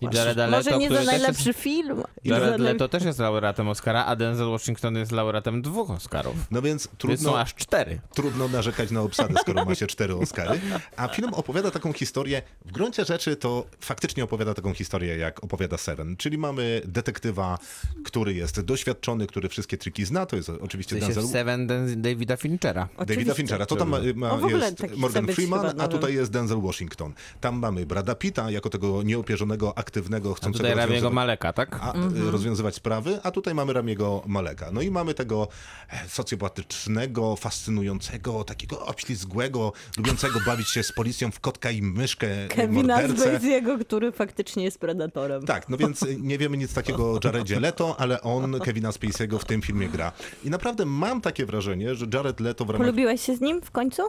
I 0.00 0.08
Jareda 0.16 0.46
Leto, 0.46 0.56
Może 0.56 0.78
nie 0.78 0.86
który 0.86 1.04
za 1.04 1.10
też 1.10 1.20
najlepszy 1.20 1.52
film. 1.52 2.02
i 2.24 2.28
Jared 2.28 2.60
Leto 2.60 2.88
też 2.88 3.04
jest 3.04 3.18
laureatem 3.18 3.68
Oscara, 3.68 4.04
a 4.04 4.16
Denzel 4.16 4.48
Washington 4.48 4.96
jest 4.96 5.12
laureatem 5.12 5.62
dwóch 5.62 5.90
Oscarów. 5.90 6.34
No 6.50 6.62
więc 6.62 6.78
Więc 6.86 6.98
trudno, 6.98 7.30
są 7.30 7.38
aż 7.38 7.54
cztery. 7.54 8.00
trudno 8.14 8.48
narzekać 8.48 8.90
na 8.90 9.00
obsadę, 9.00 9.34
skoro 9.40 9.64
ma 9.64 9.74
się 9.74 9.86
cztery 9.86 10.14
Oscary. 10.16 10.60
A 10.96 11.08
film 11.08 11.34
opowiada 11.34 11.70
taką 11.70 11.92
historię, 11.92 12.42
w 12.64 12.72
gruncie 12.72 13.04
rzeczy 13.04 13.36
to 13.36 13.64
faktycznie 13.80 14.24
opowiada 14.24 14.54
taką 14.54 14.74
historię, 14.74 15.16
jak 15.16 15.44
opowiada 15.44 15.78
Seven. 15.78 16.16
Czyli 16.16 16.38
mamy 16.38 16.82
detektywa, 16.84 17.58
który 18.04 18.34
jest 18.34 18.60
doświadczony, 18.60 19.26
który 19.26 19.48
wszystkie 19.48 19.78
triki 19.78 20.04
zna, 20.04 20.26
to 20.26 20.36
jest 20.36 20.48
oczywiście 20.48 20.96
Denzel 20.96 21.28
Seven 21.28 21.66
Davida 22.02 22.36
Finchera. 22.36 22.82
Davida 22.84 23.02
Oczywiście. 23.02 23.34
Finchera. 23.34 23.66
To 23.66 23.76
tam 23.76 23.88
ma, 23.88 23.98
ma 24.14 24.38
jest 24.50 24.96
Morgan 24.96 25.26
Freeman, 25.26 25.80
a 25.80 25.88
tutaj 25.88 26.14
jest 26.18 26.32
Denzel 26.32 26.60
Washington. 26.60 27.12
Tam 27.40 27.58
mamy 27.58 27.86
Brada 27.86 28.14
Pitta 28.14 28.50
jako 28.50 28.70
tego 28.70 29.02
nieopierzonego, 29.02 29.78
aktywnego, 29.78 30.30
A 30.30 30.34
chcącego 30.34 30.58
tutaj 30.58 30.70
Ramiego 30.76 30.86
rozwiązywać- 30.92 31.14
Maleka, 31.14 31.52
tak? 31.52 31.78
a, 31.80 31.92
Mhm. 31.92 32.28
y, 32.28 32.30
rozwiązywać 32.30 32.74
sprawy, 32.74 33.20
a 33.22 33.30
tutaj 33.30 33.54
mamy 33.54 33.72
Ramiego 33.72 34.22
Maleka. 34.26 34.70
No 34.72 34.82
i 34.82 34.90
mamy 34.90 35.14
tego 35.14 35.48
e, 35.90 36.08
socjopatycznego, 36.08 37.36
fascynującego, 37.36 38.44
takiego 38.44 38.86
obślizgłego, 38.86 39.72
lubiącego 39.96 40.40
bawić 40.46 40.68
się 40.68 40.82
z 40.82 40.92
policją 40.92 41.30
w 41.30 41.40
kotka 41.40 41.70
i 41.70 41.82
myszkę 41.82 42.44
e, 42.44 42.48
Kevina 42.48 42.96
mordercę. 43.00 43.38
Spacey'ego, 43.38 43.80
który 43.84 44.12
faktycznie 44.12 44.64
jest 44.64 44.78
predatorem. 44.78 45.46
Tak, 45.46 45.68
no 45.68 45.76
więc 45.76 46.02
y, 46.02 46.16
nie 46.20 46.38
wiemy 46.38 46.56
nic 46.56 46.74
takiego 46.74 47.12
o 47.12 47.18
Jaredzie 47.24 47.60
Leto, 47.60 47.96
ale 48.00 48.22
on 48.22 48.60
Kevina 48.60 48.90
Spacey'ego 48.90 49.38
w 49.38 49.44
tym 49.44 49.62
filmie 49.62 49.88
gra. 49.88 50.12
I 50.44 50.50
naprawdę 50.50 50.84
mam 50.86 51.20
takie 51.20 51.46
wrażenie, 51.46 51.94
że 51.94 52.06
Jared 52.14 52.40
Leto 52.40 52.64
w 52.64 52.70
ramach 52.70 52.86
Polubiłeś 52.86 53.20
się 53.20 53.36
z 53.36 53.40
nim 53.40 53.60
w 53.62 53.70
końcu? 53.70 54.02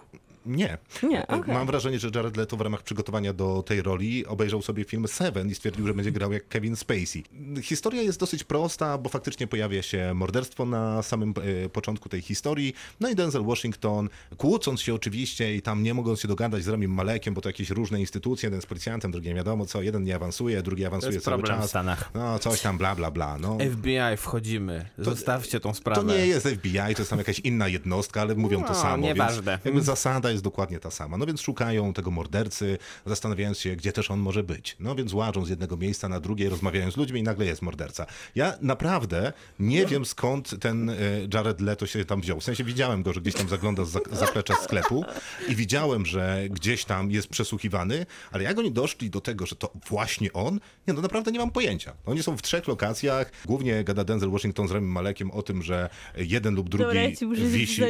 Nie. 0.46 0.78
Nie, 1.04 1.28
okej. 1.28 1.54
Mam 1.54 1.68
wrażenie, 1.68 2.00
że 2.00 2.10
Jared 2.16 2.38
Leto 2.38 2.58
w 2.58 2.62
ramach 2.62 2.84
przygotowania 2.84 3.34
do 3.34 3.64
tej 3.64 3.82
roli 3.82 4.26
obejrzał 4.26 4.62
sobie 4.62 4.84
film 4.84 5.08
Seven 5.08 5.50
i 5.50 5.56
stwierdził, 5.56 5.88
że 5.88 5.94
będzie 5.94 6.12
grał 6.12 6.32
jak 6.34 6.48
Kevin 6.48 6.76
Spacey. 6.76 7.24
Historia 7.62 8.02
jest 8.02 8.20
dosyć 8.20 8.44
prosta, 8.44 8.98
bo 8.98 9.10
faktycznie 9.10 9.48
pojawia 9.48 9.82
się 9.82 10.14
morderstwo 10.14 10.66
na 10.66 11.04
samym 11.04 11.34
e, 11.66 11.70
początku 11.70 12.10
tej 12.10 12.22
historii. 12.22 12.74
No 13.00 13.10
i 13.10 13.16
Denzel 13.16 13.44
Washington, 13.44 14.10
kłócąc 14.38 14.82
się 14.82 14.94
oczywiście 14.94 15.56
i 15.56 15.62
tam 15.62 15.84
nie 15.84 15.94
mogąc 15.94 16.20
się 16.22 16.28
dogadać 16.28 16.64
z 16.64 16.68
Ramim 16.68 16.92
Malekiem, 16.94 17.34
bo 17.34 17.42
to 17.42 17.50
jakieś 17.50 17.70
różne 17.70 18.00
instytucje, 18.00 18.48
jeden 18.48 18.58
jest 18.58 18.68
policjantem, 18.68 19.12
drugi 19.12 19.28
nie 19.28 19.36
wiadomo 19.36 19.66
co, 19.66 19.82
jeden 19.82 20.04
nie 20.04 20.16
awansuje, 20.16 20.62
drugi 20.64 20.86
awansuje 20.86 21.14
jest 21.14 21.26
cały 21.26 21.38
problem 21.38 21.58
w 21.58 21.62
czas. 21.62 21.70
Stanach. 21.70 22.12
No 22.14 22.40
coś 22.40 22.62
tam, 22.62 22.78
bla, 22.78 22.96
bla, 22.96 23.12
bla. 23.12 23.38
No. 23.38 23.58
FBI, 23.72 24.18
wchodzimy. 24.18 24.86
Zostawcie 24.98 25.60
tą 25.60 25.74
sprawę. 25.74 26.02
To 26.02 26.08
nie 26.08 26.28
jest 26.28 26.48
FBI, 26.48 26.72
to 26.96 27.02
jest 27.02 27.10
tam 27.10 27.20
jakaś 27.20 27.40
inna 27.40 27.68
jednostka, 27.68 28.22
ale 28.22 28.36
mówią 28.36 28.62
to 28.64 28.70
No, 28.70 28.76
samo. 28.82 29.04
nieważne. 29.04 29.52
Więc 29.52 29.66
jakby 29.66 29.82
zasada 29.82 30.29
zasada 30.30 30.32
jest 30.32 30.44
dokładnie 30.44 30.80
ta 30.80 30.92
sama. 30.92 31.18
No 31.18 31.26
więc 31.26 31.42
szukają 31.42 31.94
tego 31.94 32.12
mordercy, 32.12 32.78
zastanawiając 33.06 33.60
się, 33.60 33.76
gdzie 33.76 33.92
też 33.92 34.12
on 34.12 34.20
może 34.20 34.44
być. 34.44 34.76
No 34.80 34.96
więc 34.96 35.14
łażą 35.14 35.46
z 35.46 35.50
jednego 35.50 35.78
miejsca 35.78 36.10
na 36.10 36.20
drugie, 36.20 36.50
rozmawiają 36.50 36.92
z 36.92 36.98
ludźmi 36.98 37.20
i 37.20 37.24
nagle 37.24 37.46
jest 37.46 37.62
morderca. 37.62 38.06
Ja 38.36 38.54
naprawdę 38.62 39.34
nie 39.60 39.86
wiem 39.86 40.06
skąd 40.06 40.60
ten 40.60 40.90
e, 40.90 40.96
Jared 41.34 41.62
Leto 41.62 41.88
się 41.88 42.06
tam 42.06 42.22
wziął. 42.22 42.40
W 42.40 42.44
sensie 42.44 42.64
widziałem 42.64 43.04
go, 43.04 43.14
że 43.14 43.22
gdzieś 43.22 43.34
tam 43.34 43.50
zagląda 43.50 43.86
z 43.86 44.10
zaplecza 44.12 44.56
sklepu 44.56 45.06
i 45.48 45.56
widziałem, 45.56 46.06
że 46.06 46.44
gdzieś 46.50 46.86
tam 46.86 47.12
jest 47.12 47.28
przesłuchiwany, 47.28 48.06
ale 48.32 48.44
jak 48.44 48.60
oni 48.60 48.72
doszli 48.72 49.10
do 49.10 49.22
tego, 49.22 49.46
że 49.46 49.56
to 49.56 49.72
właśnie 49.90 50.34
on, 50.34 50.60
nie 50.88 50.94
no 50.94 51.02
naprawdę 51.02 51.32
nie 51.32 51.40
mam 51.40 51.52
pojęcia. 51.52 51.94
Oni 52.06 52.24
są 52.24 52.38
w 52.38 52.42
trzech 52.42 52.68
lokacjach, 52.68 53.32
głównie 53.46 53.84
gada 53.84 54.04
Denzel 54.04 54.30
Washington 54.30 54.68
z 54.68 54.72
Rami 54.72 54.88
Malekiem 54.88 55.32
o 55.32 55.42
tym, 55.42 55.64
że 55.64 55.90
jeden 56.18 56.56
lub 56.56 56.70
drugi 56.70 56.86
Dobra, 56.86 57.02
ja 57.02 57.48
wisi, 57.50 57.82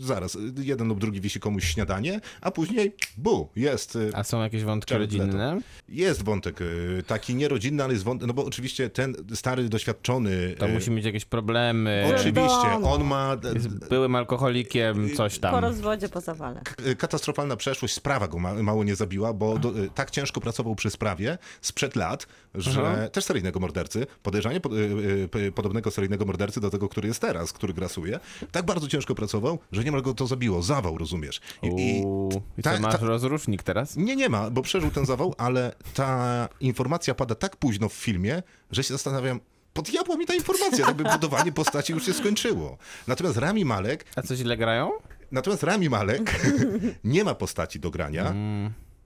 zaraz, 0.00 0.38
jeden 0.62 0.88
lub 0.88 1.00
drugi 1.00 1.20
wisi 1.20 1.40
komuś 1.40 1.64
śniadanie, 1.64 1.87
a 2.40 2.50
później 2.50 2.92
bu, 3.16 3.48
jest 3.56 3.96
y, 3.96 4.10
A 4.14 4.24
są 4.24 4.42
jakieś 4.42 4.64
wątki 4.64 4.94
Jared 4.94 5.12
Leto. 5.12 5.24
rodzinne? 5.24 5.60
jest 5.88 6.22
wątek 6.24 6.60
y, 6.60 7.02
taki 7.06 7.34
nierodzinny, 7.34 7.84
ale 7.84 7.92
jest 7.92 8.04
wątek, 8.04 8.28
no 8.28 8.34
bo 8.34 8.44
oczywiście 8.44 8.90
ten 8.90 9.14
stary, 9.34 9.68
doświadczony... 9.68 10.54
To 10.58 10.68
y, 10.68 10.72
musi 10.72 10.90
mieć 10.90 11.04
jakieś 11.04 11.24
problemy. 11.24 12.12
Oczywiście, 12.16 12.56
on 12.84 13.04
ma 13.04 13.36
Jest 13.54 13.68
byłym 13.88 14.14
alkoholikiem, 14.16 15.14
coś 15.16 15.34
Po 15.34 15.40
tam. 15.42 15.54
rozwodzie, 15.64 16.08
po 16.08 16.20
zawale. 16.20 16.60
k- 16.64 16.74
katastrofalna 16.98 17.56
przeszłość, 17.56 17.94
sprawa 17.94 18.28
go 18.28 18.38
ma, 18.38 18.54
mało 18.54 18.84
nie 18.84 18.96
zabiła, 18.96 19.32
bo 19.32 19.58
do, 19.58 19.72
tak 19.94 20.10
ciężko 20.10 20.40
pracował 20.40 20.74
przy 20.74 20.90
sprawie 20.90 21.38
sprzed 21.60 21.96
lat, 21.96 22.26
że 22.54 22.80
Aha. 22.80 23.08
też 23.08 23.24
seryjnego 23.24 23.60
mordercy, 23.60 24.06
podejrzanie 24.22 24.60
pod, 24.60 24.72
y, 24.72 24.76
y, 25.36 25.52
podobnego 25.52 25.90
seryjnego 25.90 26.24
mordercy 26.24 26.60
do 26.60 26.70
tego, 26.70 26.88
który 26.88 27.08
jest 27.08 27.20
teraz, 27.20 27.52
który 27.52 27.72
grasuje, 27.74 28.20
tak 28.52 28.66
bardzo 28.66 28.88
ciężko 28.88 29.14
pracował, 29.14 29.58
że 29.72 29.84
niemal 29.84 30.02
go 30.02 30.14
to 30.14 30.26
zabiło. 30.26 30.62
Zawał, 30.62 30.98
rozumiesz? 30.98 31.40
I, 31.62 31.68
i. 31.78 32.02
I 32.58 32.62
tak- 32.62 32.80
masz 32.80 32.92
tak- 32.92 33.02
rozrusznik 33.02 33.62
teraz? 33.62 33.96
Nie, 33.96 34.16
nie 34.16 34.28
ma, 34.28 34.50
bo 34.50 34.62
przeżył 34.62 34.90
ten 34.90 35.06
zawał, 35.06 35.34
ale 35.38 35.72
ta 35.94 36.48
informacja 36.60 37.14
pada 37.14 37.34
tak 37.34 37.56
późno 37.56 37.88
w 37.88 37.92
filmie, 37.92 38.42
że 38.70 38.82
się 38.84 38.94
zastanawiam, 38.94 39.40
po 39.72 39.82
diabła 39.82 40.16
mi 40.16 40.26
ta 40.26 40.34
informacja, 40.34 40.86
jakby 40.86 41.04
budowanie 41.04 41.52
postaci 41.52 41.92
już 41.92 42.06
się 42.06 42.12
skończyło. 42.12 42.78
Natomiast 43.06 43.36
Rami 43.36 43.64
Malek, 43.64 44.04
A 44.16 44.22
co 44.22 44.36
źle 44.36 44.56
grają? 44.56 44.90
natomiast 45.32 45.62
Rami 45.62 45.88
Malek 45.90 46.40
nie 47.04 47.24
ma 47.24 47.34
postaci 47.34 47.80
do 47.80 47.90
grania 47.90 48.34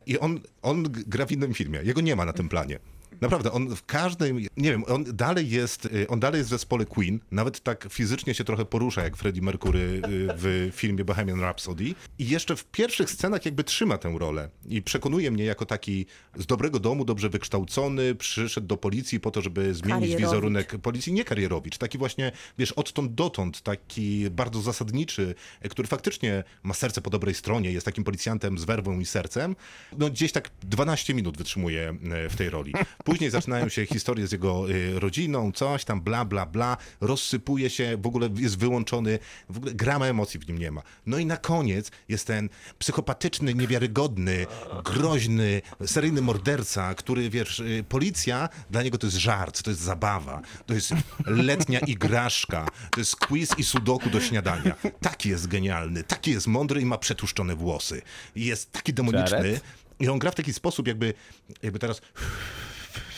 i 0.07 0.19
on, 0.19 0.41
on 0.63 0.83
gra 0.93 1.27
w 1.27 1.33
innym 1.33 1.55
filmie. 1.55 1.81
Jego 1.83 2.01
nie 2.01 2.17
ma 2.17 2.25
na 2.25 2.33
tym 2.33 2.49
planie. 2.49 2.79
Naprawdę, 3.21 3.53
on 3.53 3.77
w 3.77 3.87
każdym, 3.87 4.39
nie 4.57 4.71
wiem, 4.71 4.85
on 4.87 5.05
dalej 5.05 5.51
jest, 5.51 5.87
y, 5.87 6.09
on 6.09 6.21
dalej 6.21 6.39
jest 6.39 6.49
w 6.49 6.51
zespole 6.51 6.85
Queen, 6.85 7.21
nawet 7.31 7.61
tak 7.61 7.89
fizycznie 7.91 8.35
się 8.35 8.45
trochę 8.45 8.65
porusza 8.65 9.03
jak 9.03 9.17
Freddie 9.17 9.43
Mercury 9.43 9.81
y, 9.81 10.01
w 10.37 10.71
filmie 10.81 11.05
Bohemian 11.05 11.41
Rhapsody. 11.41 11.85
I 12.19 12.29
jeszcze 12.29 12.57
w 12.57 12.65
pierwszych 12.65 13.11
scenach 13.11 13.45
jakby 13.45 13.65
trzyma 13.65 13.99
tę 13.99 14.15
rolę 14.19 14.49
i 14.67 14.83
przekonuje 14.83 15.31
mnie 15.31 15.45
jako 15.45 15.67
taki 15.67 16.07
z 16.37 16.47
dobrego 16.47 16.79
domu, 16.79 17.05
dobrze 17.05 17.29
wykształcony, 17.29 18.15
przyszedł 18.15 18.67
do 18.67 18.77
policji 18.77 19.21
po 19.21 19.31
to, 19.31 19.43
żeby 19.43 19.75
zmienić 19.75 20.17
wizerunek 20.17 20.79
policji, 20.79 21.13
nie 21.13 21.25
karierowicz, 21.25 21.79
taki 21.79 21.99
właśnie, 21.99 22.33
wiesz, 22.59 22.73
odtąd 22.73 23.15
dotąd, 23.15 23.63
taki 23.63 24.31
bardzo 24.31 24.61
zasadniczy, 24.61 25.35
y, 25.65 25.69
który 25.69 25.89
faktycznie 25.89 26.45
ma 26.63 26.75
serce 26.75 27.01
po 27.01 27.11
dobrej 27.11 27.35
stronie, 27.35 27.73
jest 27.73 27.87
takim 27.87 28.05
policjantem 28.05 28.59
z 28.59 28.65
werwą 28.65 29.01
i 29.01 29.07
sercem, 29.07 29.57
no 29.99 30.11
gdzieś 30.11 30.33
tak 30.33 30.51
12 30.63 31.15
minut 31.15 31.39
wytrzymuje 31.39 31.97
y, 32.27 32.29
w 32.29 32.37
tej 32.37 32.51
roli. 32.51 32.73
Później 33.05 33.31
zaczynają 33.31 33.69
się 33.69 33.87
historie 33.87 34.27
z 34.27 34.33
jego 34.33 34.71
y, 34.71 35.01
rodziną, 35.01 35.53
coś 35.53 35.85
tam, 35.85 36.01
bla, 36.01 36.25
bla, 36.25 36.47
bla, 36.47 36.77
rozsypuje 37.01 37.71
się, 37.71 37.97
w 38.03 38.07
ogóle 38.07 38.29
jest 38.37 38.59
wyłączony, 38.59 39.19
w 39.49 39.57
ogóle 39.57 39.75
grama 39.75 40.07
emocji 40.07 40.41
w 40.41 40.49
nim 40.49 40.59
nie 40.59 40.71
ma. 40.71 40.83
No 41.07 41.19
i 41.19 41.27
na 41.27 41.37
koniec 41.37 41.91
jest 42.09 42.27
ten 42.27 42.49
psychopatyczny, 42.79 43.55
niewiarygodny, 43.55 44.47
groźny, 44.85 45.63
seryjny 45.87 46.23
morderca, 46.23 46.95
który, 46.95 47.31
wiesz, 47.31 47.61
y, 47.61 47.85
policja 47.89 48.49
dla 48.71 48.83
niego 48.83 48.99
to 48.99 49.07
jest 49.07 49.17
żart, 49.17 49.63
to 49.63 49.71
jest 49.71 49.83
zabawa, 49.83 50.41
to 50.67 50.75
jest 50.75 50.93
letnia 51.27 51.79
igraszka, 51.79 52.67
to 52.91 53.01
jest 53.01 53.17
quiz 53.17 53.59
i 53.59 53.65
sudoku 53.65 54.11
do 54.11 54.21
śniadania. 54.21 54.75
Taki 55.01 55.29
jest 55.29 55.47
genialny, 55.47 56.05
taki 56.05 56.31
jest 56.31 56.47
mądry 56.47 56.81
i 56.81 56.85
ma 56.85 56.99
przetłuszczone 56.99 57.57
włosy. 57.57 58.03
Jest 58.37 58.73
taki 58.73 58.95
demoniczny. 58.95 59.37
Jared? 59.37 59.61
I 60.01 60.09
on 60.09 60.19
gra 60.19 60.31
w 60.31 60.35
taki 60.35 60.53
sposób, 60.53 60.87
jakby, 60.87 61.15
jakby 61.63 61.79
teraz. 61.79 62.01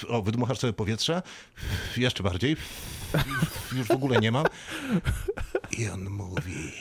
O, 0.09 0.23
wydmuchasz 0.23 0.59
sobie 0.59 0.73
powietrze. 0.73 1.23
Jeszcze 1.97 2.23
bardziej. 2.23 2.57
Już 3.73 3.89
w 3.89 3.91
ogóle 3.91 4.21
nie 4.21 4.33
mam. 4.33 4.47
I 5.79 5.89
on 5.89 6.11
mówi. 6.11 6.73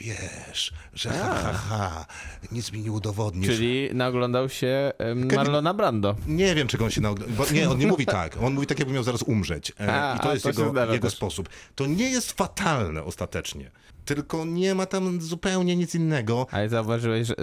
Wiesz, 0.00 0.72
że 0.94 1.10
ha, 1.10 1.34
ha, 1.34 1.52
ha, 1.52 2.06
nic 2.52 2.72
mi 2.72 2.80
nie 2.80 2.92
udowodnisz. 2.92 3.50
Czyli 3.50 3.88
naoglądał 3.94 4.48
się 4.48 4.92
Marlona 5.36 5.74
Brando. 5.74 6.16
Nie 6.26 6.54
wiem, 6.54 6.68
czego 6.68 6.84
on 6.84 6.90
się 6.90 7.00
naogląda. 7.00 7.34
Bo 7.36 7.50
nie, 7.52 7.70
on 7.70 7.78
nie 7.78 7.86
mówi 7.86 8.06
tak. 8.20 8.36
On 8.42 8.54
mówi 8.54 8.66
tak, 8.66 8.78
jakby 8.78 8.94
miał 8.94 9.02
zaraz 9.02 9.22
umrzeć. 9.22 9.72
E, 9.80 9.92
A, 9.92 10.16
I 10.16 10.20
to 10.20 10.32
jest 10.32 10.44
to 10.44 10.48
jego, 10.48 10.92
jego 10.92 11.10
sposób. 11.10 11.48
To 11.74 11.86
nie 11.86 12.10
jest 12.10 12.32
fatalne 12.32 13.04
ostatecznie. 13.04 13.70
Tylko 14.04 14.44
nie 14.44 14.74
ma 14.74 14.86
tam 14.86 15.20
zupełnie 15.20 15.76
nic 15.76 15.94
innego. 15.94 16.46
Ale 16.50 16.68
zauważyłeś, 16.68 17.26
że 17.26 17.34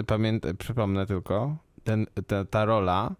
przypomnę 0.58 1.06
tylko, 1.06 1.56
ten, 1.84 2.06
ta, 2.26 2.44
ta 2.44 2.64
rola 2.64 3.14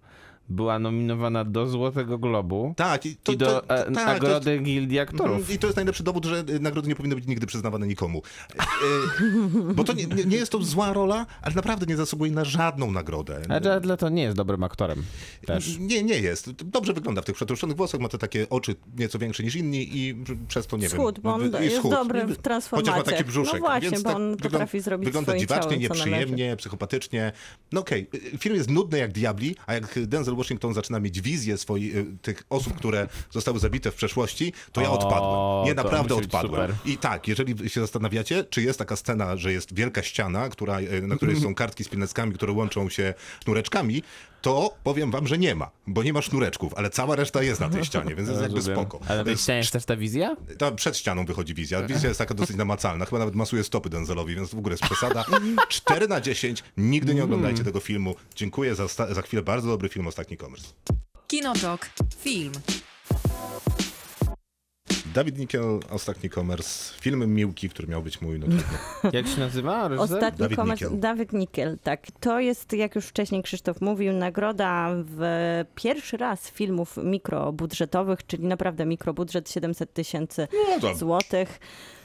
była 0.49 0.79
nominowana 0.79 1.45
do 1.45 1.67
Złotego 1.67 2.19
Globu 2.19 2.75
Tak, 2.77 3.07
i, 3.07 3.17
to, 3.17 3.33
i 3.33 3.37
do 3.37 3.47
to, 3.47 3.61
to, 3.61 3.75
e, 3.75 3.79
tak, 3.79 3.85
to 3.85 4.01
jest- 4.01 4.07
Nagrody 4.07 4.59
Gildii 4.59 4.99
Aktorów. 4.99 5.39
Mhm, 5.39 5.55
I 5.57 5.59
to 5.59 5.67
jest 5.67 5.77
najlepszy 5.77 6.03
dowód, 6.03 6.25
że 6.25 6.45
y, 6.49 6.61
nagrody 6.61 6.89
nie 6.89 6.95
powinny 6.97 7.15
być 7.15 7.27
nigdy 7.27 7.47
przyznawane 7.47 7.87
nikomu. 7.87 8.23
E, 8.51 8.63
e, 8.63 9.75
bo 9.77 9.85
to 9.85 9.93
nie, 9.93 10.07
nie 10.07 10.25
nie 10.25 10.37
jest 10.37 10.53
to 10.53 10.63
zła 10.63 10.93
rola, 10.93 11.27
ale 11.43 11.55
naprawdę 11.55 11.87
nie 11.87 11.97
zasługuje 11.97 12.33
na 12.33 12.45
żadną 12.45 12.93
nagrodę. 12.93 13.43
A 13.49 13.55
Jared 13.55 13.85
Leto 13.85 14.09
nie 14.09 14.23
jest 14.23 14.37
dobrym 14.37 14.65
aktorem 14.65 15.03
też. 15.47 15.79
Nie, 15.79 16.03
nie 16.03 16.19
jest. 16.21 16.51
Dobrze 16.51 16.93
wygląda 16.93 17.23
w 17.23 17.25
tych 17.25 17.35
przetłuszczonych 17.35 17.77
włosach, 17.77 18.01
ma 18.01 18.09
te 18.09 18.19
takie 18.19 18.49
oczy 18.49 18.75
nieco 18.99 19.19
większe 19.19 19.43
niż 19.43 19.57
inni 19.57 19.99
i 19.99 20.25
przez 20.49 20.67
to 20.67 20.77
nie 20.77 20.89
Schód, 20.89 21.15
wiem. 21.15 21.23
bo 21.23 21.35
on 21.35 21.63
jest 21.63 21.77
schód. 21.77 21.91
dobry 21.91 22.27
w 22.27 22.39
Chociaż 22.71 22.97
ma 22.97 23.03
taki 23.03 23.25
brzuszek. 23.25 23.55
No 23.55 23.61
właśnie, 23.61 23.91
więc 23.91 24.03
bo 24.03 24.09
tak 24.11 24.17
on 24.17 24.31
wygląda- 24.31 24.51
potrafi 24.51 24.81
zrobić 24.81 25.05
Wygląda 25.05 25.39
dziwacznie, 25.39 25.63
ciałem, 25.63 25.81
co 25.81 25.83
nieprzyjemnie, 25.83 26.57
psychopatycznie. 26.57 27.33
No 27.73 27.81
okej, 27.81 28.07
y, 28.35 28.39
film 28.39 28.57
jest 28.57 28.71
nudny 28.71 28.99
jak 28.99 29.13
diabli, 29.13 29.57
a 29.67 29.75
jak 29.75 29.99
Denzel 30.07 30.35
Washington 30.39 30.75
zaczyna 30.75 31.01
mieć 31.01 31.21
wizję 31.21 31.59
swoich, 31.59 31.97
y, 31.97 32.07
tych 32.23 32.43
osób, 32.51 32.75
które 32.75 33.09
zostały 33.31 33.59
zabite 33.59 33.91
w 33.91 33.95
przeszłości, 33.95 34.53
to 34.73 34.81
ja 34.81 34.91
odpadłem. 34.91 35.65
Nie, 35.65 35.75
naprawdę 35.75 36.15
odpadłem. 36.15 36.73
I 36.85 36.99
tak, 36.99 37.29
jeżeli 37.29 37.71
się 37.71 37.81
zastanawiacie, 37.81 38.45
czy 38.45 38.63
jest 38.63 38.79
taka 38.79 38.97
scena, 38.97 39.37
że 39.37 39.53
jest 39.53 39.75
wielka 39.75 40.03
ściana, 40.03 40.49
która, 40.49 40.81
y, 40.81 41.03
na 41.03 41.17
której 41.17 41.41
są 41.41 41.55
kartki 41.55 41.85
z 41.85 41.89
pineckami, 41.89 42.33
które 42.33 42.53
łączą 42.53 42.89
się 42.89 43.15
sznureczkami, 43.43 44.03
to 44.43 44.75
powiem 44.85 45.11
wam, 45.11 45.27
że 45.27 45.39
nie 45.39 45.55
ma, 45.55 45.71
bo 45.87 46.03
nie 46.03 46.13
ma 46.13 46.23
sznureczków, 46.23 46.75
ale 46.75 46.91
cała 46.91 47.17
reszta 47.17 47.43
jest 47.43 47.61
na 47.61 47.69
tej 47.69 47.85
ścianie, 47.89 48.15
więc 48.15 48.29
jest 48.29 48.43
jakby 48.43 48.63
spoko. 48.63 49.01
Ale 49.09 49.31
jest 49.31 49.43
ścianie 49.43 49.59
jest 49.59 49.73
też 49.73 49.85
ta 49.85 49.97
wizja? 49.97 50.37
ta 50.59 50.73
przed 50.73 50.97
ścianą 50.97 51.25
wychodzi 51.25 51.55
wizja. 51.55 51.83
Wizja 51.83 52.09
jest 52.09 52.19
taka 52.19 52.35
dosyć 52.35 52.57
namacalna. 52.57 53.05
Chyba 53.05 53.19
nawet 53.19 53.35
masuje 53.35 53.65
stopy 53.65 53.91
Denzelowi, 53.91 54.35
więc 54.35 54.55
w 54.55 54.59
ogóle 54.59 54.73
jest 54.73 54.83
przesada. 54.83 55.25
4 55.69 56.09
na 56.09 56.21
10. 56.21 56.65
Nigdy 56.77 57.15
nie 57.15 57.25
oglądajcie 57.25 57.65
tego 57.65 57.81
filmu. 57.81 58.15
Dziękuję 58.35 58.75
za, 58.75 58.89
za 58.89 59.23
chwilę. 59.23 59.43
Bardzo 59.43 59.69
dobry 59.69 59.89
film 59.89 60.07
Ostatni 60.07 60.37
Commerce. 60.37 60.67
Kinotok. 61.27 61.91
Film. 62.19 62.53
Dawid 65.15 65.39
Nikiel, 65.39 65.81
Ostatni 65.91 66.31
Commerce. 66.31 66.95
Film 67.01 67.35
Miłki, 67.35 67.69
który 67.71 67.89
miał 67.89 68.03
być 68.03 68.21
mój. 68.21 68.39
No. 68.41 68.47
Jak 69.13 69.27
się 69.27 69.41
nazywa? 69.41 69.89
reżyser? 69.89 70.15
Ostatni 70.17 70.39
Dawid 70.39 70.57
komers, 70.59 70.81
Nikiel. 70.81 71.01
Dawid 71.01 71.33
Nikiel, 71.33 71.79
tak. 71.83 72.01
To 72.21 72.41
jest, 72.41 72.73
jak 72.73 72.95
już 72.95 73.07
wcześniej 73.07 73.43
Krzysztof 73.43 73.81
mówił, 73.81 74.13
nagroda 74.13 74.89
w 74.95 75.21
pierwszy 75.75 76.17
raz 76.17 76.51
filmów 76.51 76.97
mikrobudżetowych, 77.05 78.27
czyli 78.27 78.45
naprawdę 78.45 78.87
mikrobudżet 78.87 79.51
700 79.51 79.93
tysięcy 79.93 80.49
No 80.83 80.95
złotych. 80.95 81.61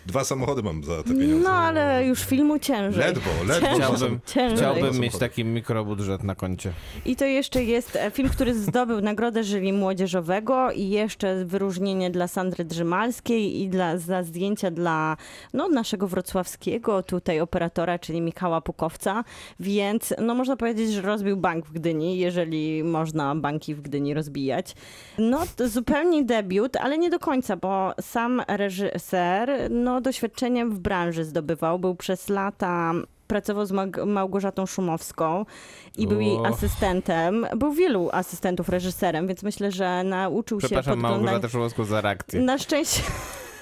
dwa 0.05 0.23
samochody 0.23 0.63
mam 0.63 0.83
za 0.83 1.03
te 1.03 1.09
pieniądze. 1.09 1.43
No 1.43 1.49
ale 1.49 2.05
już 2.05 2.19
filmu 2.25 2.59
ciężej. 2.59 3.03
Ledwo, 3.05 3.29
ledwo. 3.47 3.67
Chciałbym, 3.75 4.19
Ciężej. 4.25 4.57
chciałbym 4.57 4.99
mieć 4.99 5.17
taki 5.17 5.45
mikrobudżet 5.45 6.23
na 6.23 6.35
koncie. 6.35 6.73
I 7.05 7.15
to 7.15 7.25
jeszcze 7.25 7.63
jest 7.63 7.95
e, 7.95 8.11
film, 8.11 8.29
który 8.29 8.53
zdobył 8.59 9.01
nagrodę 9.01 9.43
jury 9.43 9.73
młodzieżowego 9.73 10.71
i 10.71 10.89
jeszcze 10.89 11.45
wyróżnienie 11.45 12.11
dla 12.11 12.27
Sandry 12.27 12.65
Drzymalskiej 12.93 13.61
i 13.61 13.69
dla, 13.69 13.97
za 13.97 14.23
zdjęcia 14.23 14.71
dla 14.71 15.17
no, 15.53 15.67
naszego 15.67 16.07
wrocławskiego 16.07 17.03
tutaj 17.03 17.39
operatora, 17.39 17.99
czyli 17.99 18.21
Michała 18.21 18.61
Pukowca, 18.61 19.23
więc 19.59 20.13
no, 20.21 20.35
można 20.35 20.55
powiedzieć, 20.55 20.91
że 20.91 21.01
rozbił 21.01 21.37
bank 21.37 21.65
w 21.65 21.71
Gdyni, 21.71 22.17
jeżeli 22.17 22.83
można 22.83 23.35
banki 23.35 23.75
w 23.75 23.81
Gdyni 23.81 24.13
rozbijać. 24.13 24.75
No 25.17 25.39
zupełnie 25.65 26.23
debiut, 26.23 26.75
ale 26.75 26.97
nie 26.97 27.09
do 27.09 27.19
końca, 27.19 27.57
bo 27.57 27.93
sam 28.01 28.41
reżyser 28.47 29.71
no, 29.71 30.01
doświadczeniem 30.01 30.71
w 30.71 30.79
branży 30.79 31.25
zdobywał, 31.25 31.79
był 31.79 31.95
przez 31.95 32.29
lata 32.29 32.93
pracował 33.27 33.65
z 33.65 33.71
Małgorzatą 34.05 34.65
Szumowską 34.65 35.45
i 35.97 36.07
był 36.07 36.19
jej 36.21 36.37
asystentem. 36.45 37.47
Był 37.55 37.73
wielu 37.73 38.09
asystentów 38.11 38.69
reżyserem, 38.69 39.27
więc 39.27 39.43
myślę, 39.43 39.71
że 39.71 40.03
nauczył 40.03 40.61
się 40.61 40.67
Przepraszam 40.67 40.93
podglądać... 40.93 41.21
Małgorzatę 41.21 41.49
Szumowską 41.49 41.85
za 41.85 42.01
reakcję. 42.01 42.41
Na 42.41 42.57
szczęście... 42.57 43.01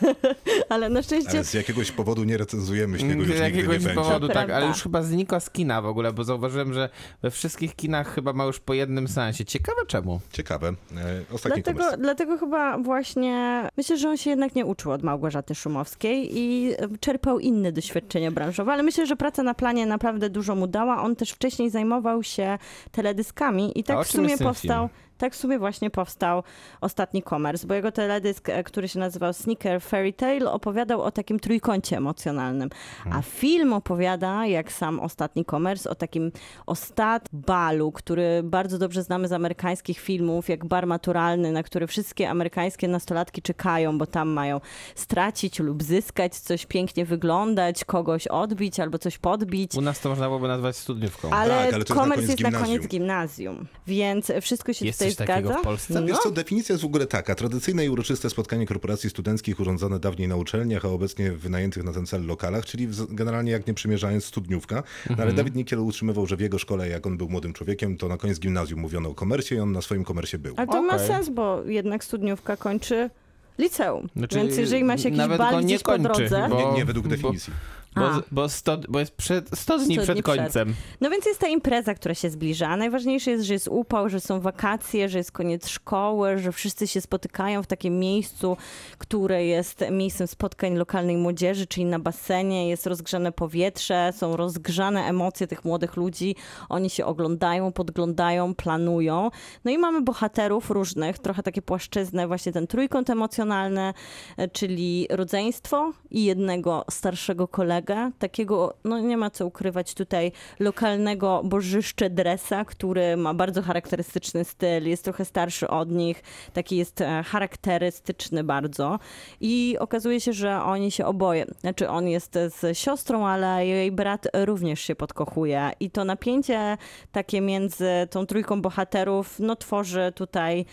ale 0.69 0.89
na 0.89 1.01
szczęście 1.01 1.31
Ale 1.31 1.43
z 1.43 1.53
jakiegoś 1.53 1.91
powodu 1.91 2.23
nie 2.23 2.37
recenzujemy 2.37 2.99
śniegu, 2.99 3.19
już 3.19 3.27
Z 3.27 3.29
nigdy 3.29 3.41
nie 3.41 3.45
jakiegoś 3.49 3.77
będzie. 3.77 3.93
powodu, 3.93 4.27
To 4.27 4.33
tak, 4.33 4.49
ale 4.49 4.67
już 4.67 4.83
chyba 4.83 5.01
znikła 5.01 5.39
z 5.39 5.49
kina 5.49 5.81
w 5.81 5.85
ogóle, 5.85 6.13
bo 6.13 6.23
zauważyłem, 6.23 6.73
że 6.73 6.89
we 7.21 7.31
wszystkich 7.31 7.75
kinach 7.75 8.15
chyba 8.15 8.33
ma 8.33 8.43
już 8.45 8.59
po 8.59 8.73
jednym 8.73 9.07
seansie. 9.07 9.45
Ciekawe 9.45 9.85
czemu. 9.87 10.19
Ciekawe. 10.31 10.67
E, 10.69 11.33
Ostatni 11.33 11.61
Dlatego, 11.63 11.97
dlatego 11.97 12.37
chyba 12.37 12.77
właśnie 12.77 13.67
myślę, 13.77 13.97
że 13.97 14.09
on 14.09 14.17
się 14.17 14.29
jednak 14.29 14.55
nie 14.55 14.65
uczył 14.65 14.91
od 14.91 15.03
Małgorzaty 15.03 15.55
Szumowskiej 15.55 16.37
i 16.37 16.73
czerpał 16.99 17.39
inne 17.39 17.71
doświadczenia 17.71 18.31
branżowe, 18.31 18.71
ale 18.71 18.83
myślę, 18.83 19.05
że 19.05 19.15
praca 19.15 19.43
na 19.43 19.53
planie 19.53 19.85
naprawdę 19.85 20.29
dużo 20.29 20.55
mu 20.55 20.67
dała. 20.67 21.03
On 21.03 21.15
też 21.15 21.31
wcześniej 21.31 21.69
zajmował 21.69 22.23
się 22.23 22.57
teledyskami 22.91 23.79
i 23.79 23.83
tak 23.83 24.05
w 24.05 24.11
sumie 24.11 24.37
powstał. 24.37 24.87
film? 24.87 24.99
Tak 25.22 25.34
w 25.34 25.38
sumie 25.38 25.59
właśnie 25.59 25.89
powstał 25.89 26.43
ostatni 26.82 27.24
komers, 27.24 27.65
bo 27.65 27.74
jego 27.74 27.91
teledysk, 27.91 28.49
e, 28.49 28.63
który 28.63 28.88
się 28.88 28.99
nazywał 28.99 29.34
Sneaker 29.34 29.82
Fairy 29.82 30.13
Tale, 30.13 30.51
opowiadał 30.51 31.01
o 31.01 31.11
takim 31.11 31.39
trójkącie 31.39 31.97
emocjonalnym. 31.97 32.69
A 33.11 33.22
film 33.22 33.74
opowiada, 33.74 34.45
jak 34.45 34.72
sam 34.72 34.99
ostatni 34.99 35.45
komers, 35.45 35.88
o 35.88 35.95
takim 35.95 36.32
ostat 36.65 37.30
balu, 37.34 37.91
który 37.91 38.41
bardzo 38.43 38.78
dobrze 38.78 39.03
znamy 39.03 39.28
z 39.28 39.32
amerykańskich 39.32 39.99
filmów, 39.99 40.49
jak 40.49 40.65
bar 40.65 40.88
maturalny, 40.88 41.51
na 41.51 41.63
który 41.63 41.88
wszystkie 41.88 42.30
amerykańskie 42.30 42.88
nastolatki 42.88 43.41
czekają, 43.41 43.97
bo 43.97 44.05
tam 44.05 44.30
mają 44.30 44.61
stracić 44.95 45.59
lub 45.59 45.84
zyskać, 45.84 46.36
coś 46.36 46.65
pięknie 46.65 47.05
wyglądać, 47.05 47.86
kogoś 47.86 48.28
odbić 48.28 48.80
albo 48.80 48.97
coś 48.97 49.17
podbić. 49.17 49.76
U 49.76 49.82
nas 49.82 49.99
to 49.99 50.09
można 50.09 50.26
byłoby 50.26 50.47
nazwać 50.47 50.78
studniówką. 50.78 51.30
Ale, 51.30 51.53
Tak, 51.53 51.59
ale 51.59 51.72
to 51.72 51.78
jest 51.78 51.89
na 51.89 51.95
komers 51.95 52.22
koniec 52.22 52.30
jest 52.30 52.41
na 52.41 52.49
gimnazjum. 52.49 52.78
koniec 52.78 52.91
gimnazjum, 52.91 53.67
więc 53.88 54.32
wszystko 54.41 54.74
się 54.74 54.86
Jest 54.86 55.11
coś 55.16 55.28
takiego 55.28 55.47
zgadza. 55.49 55.62
w 55.62 55.64
Polsce? 55.66 56.01
Wiesz 56.05 56.12
No, 56.12 56.18
co, 56.24 56.32
definicja 56.32 56.74
jest 56.74 56.84
w 56.84 56.86
ogóle 56.86 57.05
taka. 57.07 57.36
Tradycyjne 57.36 57.86
i 57.86 57.89
uroczyste 57.89 58.30
spotkanie 58.30 58.66
korporacji 58.66 59.09
studenckich 59.09 59.59
urządzone 59.59 59.99
dawniej 59.99 60.28
na 60.28 60.36
uczelniach, 60.36 60.86
a 60.86 60.88
obecnie 60.88 61.32
w 61.32 61.39
wynajętych 61.39 61.84
na 61.84 61.93
ten 61.93 62.05
cel 62.05 62.26
lokalach, 62.26 62.66
czyli 62.66 62.88
generalnie 63.09 63.51
jak 63.51 63.68
nie 63.68 63.74
przymierzając 63.74 64.26
studniówka. 64.26 64.76
No, 64.76 64.82
Mhm. 65.09 65.20
ale 65.30 65.34
Dawid 65.38 65.55
Nikiel 65.55 65.80
utrzymywał, 65.80 66.26
że 66.28 66.36
w 66.38 66.39
jego 66.39 66.59
szkole, 66.59 66.89
jak 66.89 67.07
on 67.07 67.18
był 67.18 67.30
młodym 67.30 67.53
człowiekiem, 67.53 67.97
to 67.97 68.07
na 68.07 68.18
koniec 68.18 68.39
gimnazjum 68.39 68.80
mówiono 68.80 69.09
o 69.09 69.16
komersie 69.16 69.55
i 69.55 69.59
on 69.59 69.72
na 69.72 69.82
swoim 69.82 70.03
komersie 70.03 70.38
był. 70.38 70.53
ale 70.57 70.68
to 70.68 70.82
ma 70.82 70.95
Okej. 70.95 71.07
sens, 71.07 71.30
bo 71.30 71.64
jednak 71.66 72.03
studniówka 72.03 72.57
kończy 72.57 73.09
liceum. 73.57 74.07
Znaczy, 74.16 74.36
więc 74.36 74.57
jeżeli 74.57 74.84
ma 74.84 74.97
się 74.97 75.09
jakiś 75.09 75.38
bal 75.38 75.59
nie 75.59 75.66
gdzieś 75.66 75.84
po 75.84 75.91
kończy, 75.91 76.03
drodze... 76.03 76.47
bo- 76.49 76.72
Nie, 76.72 76.78
nie 76.78 76.86
według 76.86 77.07
definicji. 77.07 77.53
Bo, 77.53 77.80
A. 77.95 78.21
bo, 78.31 78.49
sto, 78.49 78.77
bo 78.89 78.99
jest 78.99 79.15
przed, 79.15 79.49
100 79.53 79.77
dni 79.77 79.95
100 79.95 80.03
przed 80.03 80.15
dni 80.15 80.23
przed. 80.23 80.37
końcem. 80.37 80.73
No 81.01 81.09
więc 81.09 81.25
jest 81.25 81.39
ta 81.39 81.47
impreza, 81.47 81.93
która 81.93 82.15
się 82.15 82.29
zbliża. 82.29 82.67
A 82.67 82.77
Najważniejsze 82.77 83.31
jest, 83.31 83.43
że 83.45 83.53
jest 83.53 83.67
upał, 83.67 84.09
że 84.09 84.19
są 84.19 84.41
wakacje, 84.41 85.09
że 85.09 85.17
jest 85.17 85.31
koniec 85.31 85.67
szkoły, 85.67 86.37
że 86.37 86.51
wszyscy 86.51 86.87
się 86.87 87.01
spotykają 87.01 87.63
w 87.63 87.67
takim 87.67 87.99
miejscu, 87.99 88.57
które 88.97 89.45
jest 89.45 89.83
miejscem 89.91 90.27
spotkań 90.27 90.75
lokalnej 90.75 91.17
młodzieży, 91.17 91.67
czyli 91.67 91.85
na 91.85 91.99
basenie. 91.99 92.69
Jest 92.69 92.87
rozgrzane 92.87 93.31
powietrze, 93.31 94.13
są 94.17 94.37
rozgrzane 94.37 95.03
emocje 95.05 95.47
tych 95.47 95.65
młodych 95.65 95.95
ludzi. 95.95 96.35
Oni 96.69 96.89
się 96.89 97.05
oglądają, 97.05 97.71
podglądają, 97.71 98.55
planują. 98.55 99.29
No 99.65 99.71
i 99.71 99.77
mamy 99.77 100.01
bohaterów 100.01 100.69
różnych, 100.69 101.19
trochę 101.19 101.43
takie 101.43 101.61
płaszczyzny, 101.61 102.27
właśnie 102.27 102.51
ten 102.51 102.67
trójkąt 102.67 103.09
emocjonalny, 103.09 103.93
e, 104.37 104.47
czyli 104.47 105.07
rodzeństwo 105.09 105.93
i 106.11 106.25
jednego 106.25 106.85
starszego 106.89 107.47
kolegę, 107.47 107.80
takiego, 108.19 108.73
no 108.84 108.99
nie 108.99 109.17
ma 109.17 109.29
co 109.29 109.45
ukrywać 109.45 109.93
tutaj, 109.93 110.32
lokalnego 110.59 111.41
bożyszcze 111.43 112.09
dresa, 112.09 112.65
który 112.65 113.17
ma 113.17 113.34
bardzo 113.34 113.61
charakterystyczny 113.61 114.43
styl, 114.43 114.88
jest 114.88 115.03
trochę 115.03 115.25
starszy 115.25 115.67
od 115.67 115.91
nich, 115.91 116.23
taki 116.53 116.77
jest 116.77 117.01
e, 117.01 117.23
charakterystyczny 117.23 118.43
bardzo. 118.43 118.99
I 119.41 119.77
okazuje 119.79 120.21
się, 120.21 120.34
że 120.34 120.63
oni 120.63 120.91
się 120.91 121.05
oboje, 121.05 121.45
znaczy 121.59 121.89
on 121.89 122.07
jest 122.07 122.34
z 122.34 122.77
siostrą, 122.77 123.27
ale 123.27 123.67
jej 123.67 123.91
brat 123.91 124.27
również 124.34 124.82
się 124.82 124.95
podkochuje. 124.95 125.71
I 125.79 125.91
to 125.91 126.05
napięcie 126.05 126.77
takie 127.11 127.41
między 127.41 127.89
tą 128.09 128.25
trójką 128.25 128.61
bohaterów, 128.61 129.39
no 129.39 129.55
tworzy 129.55 130.11
tutaj 130.15 130.65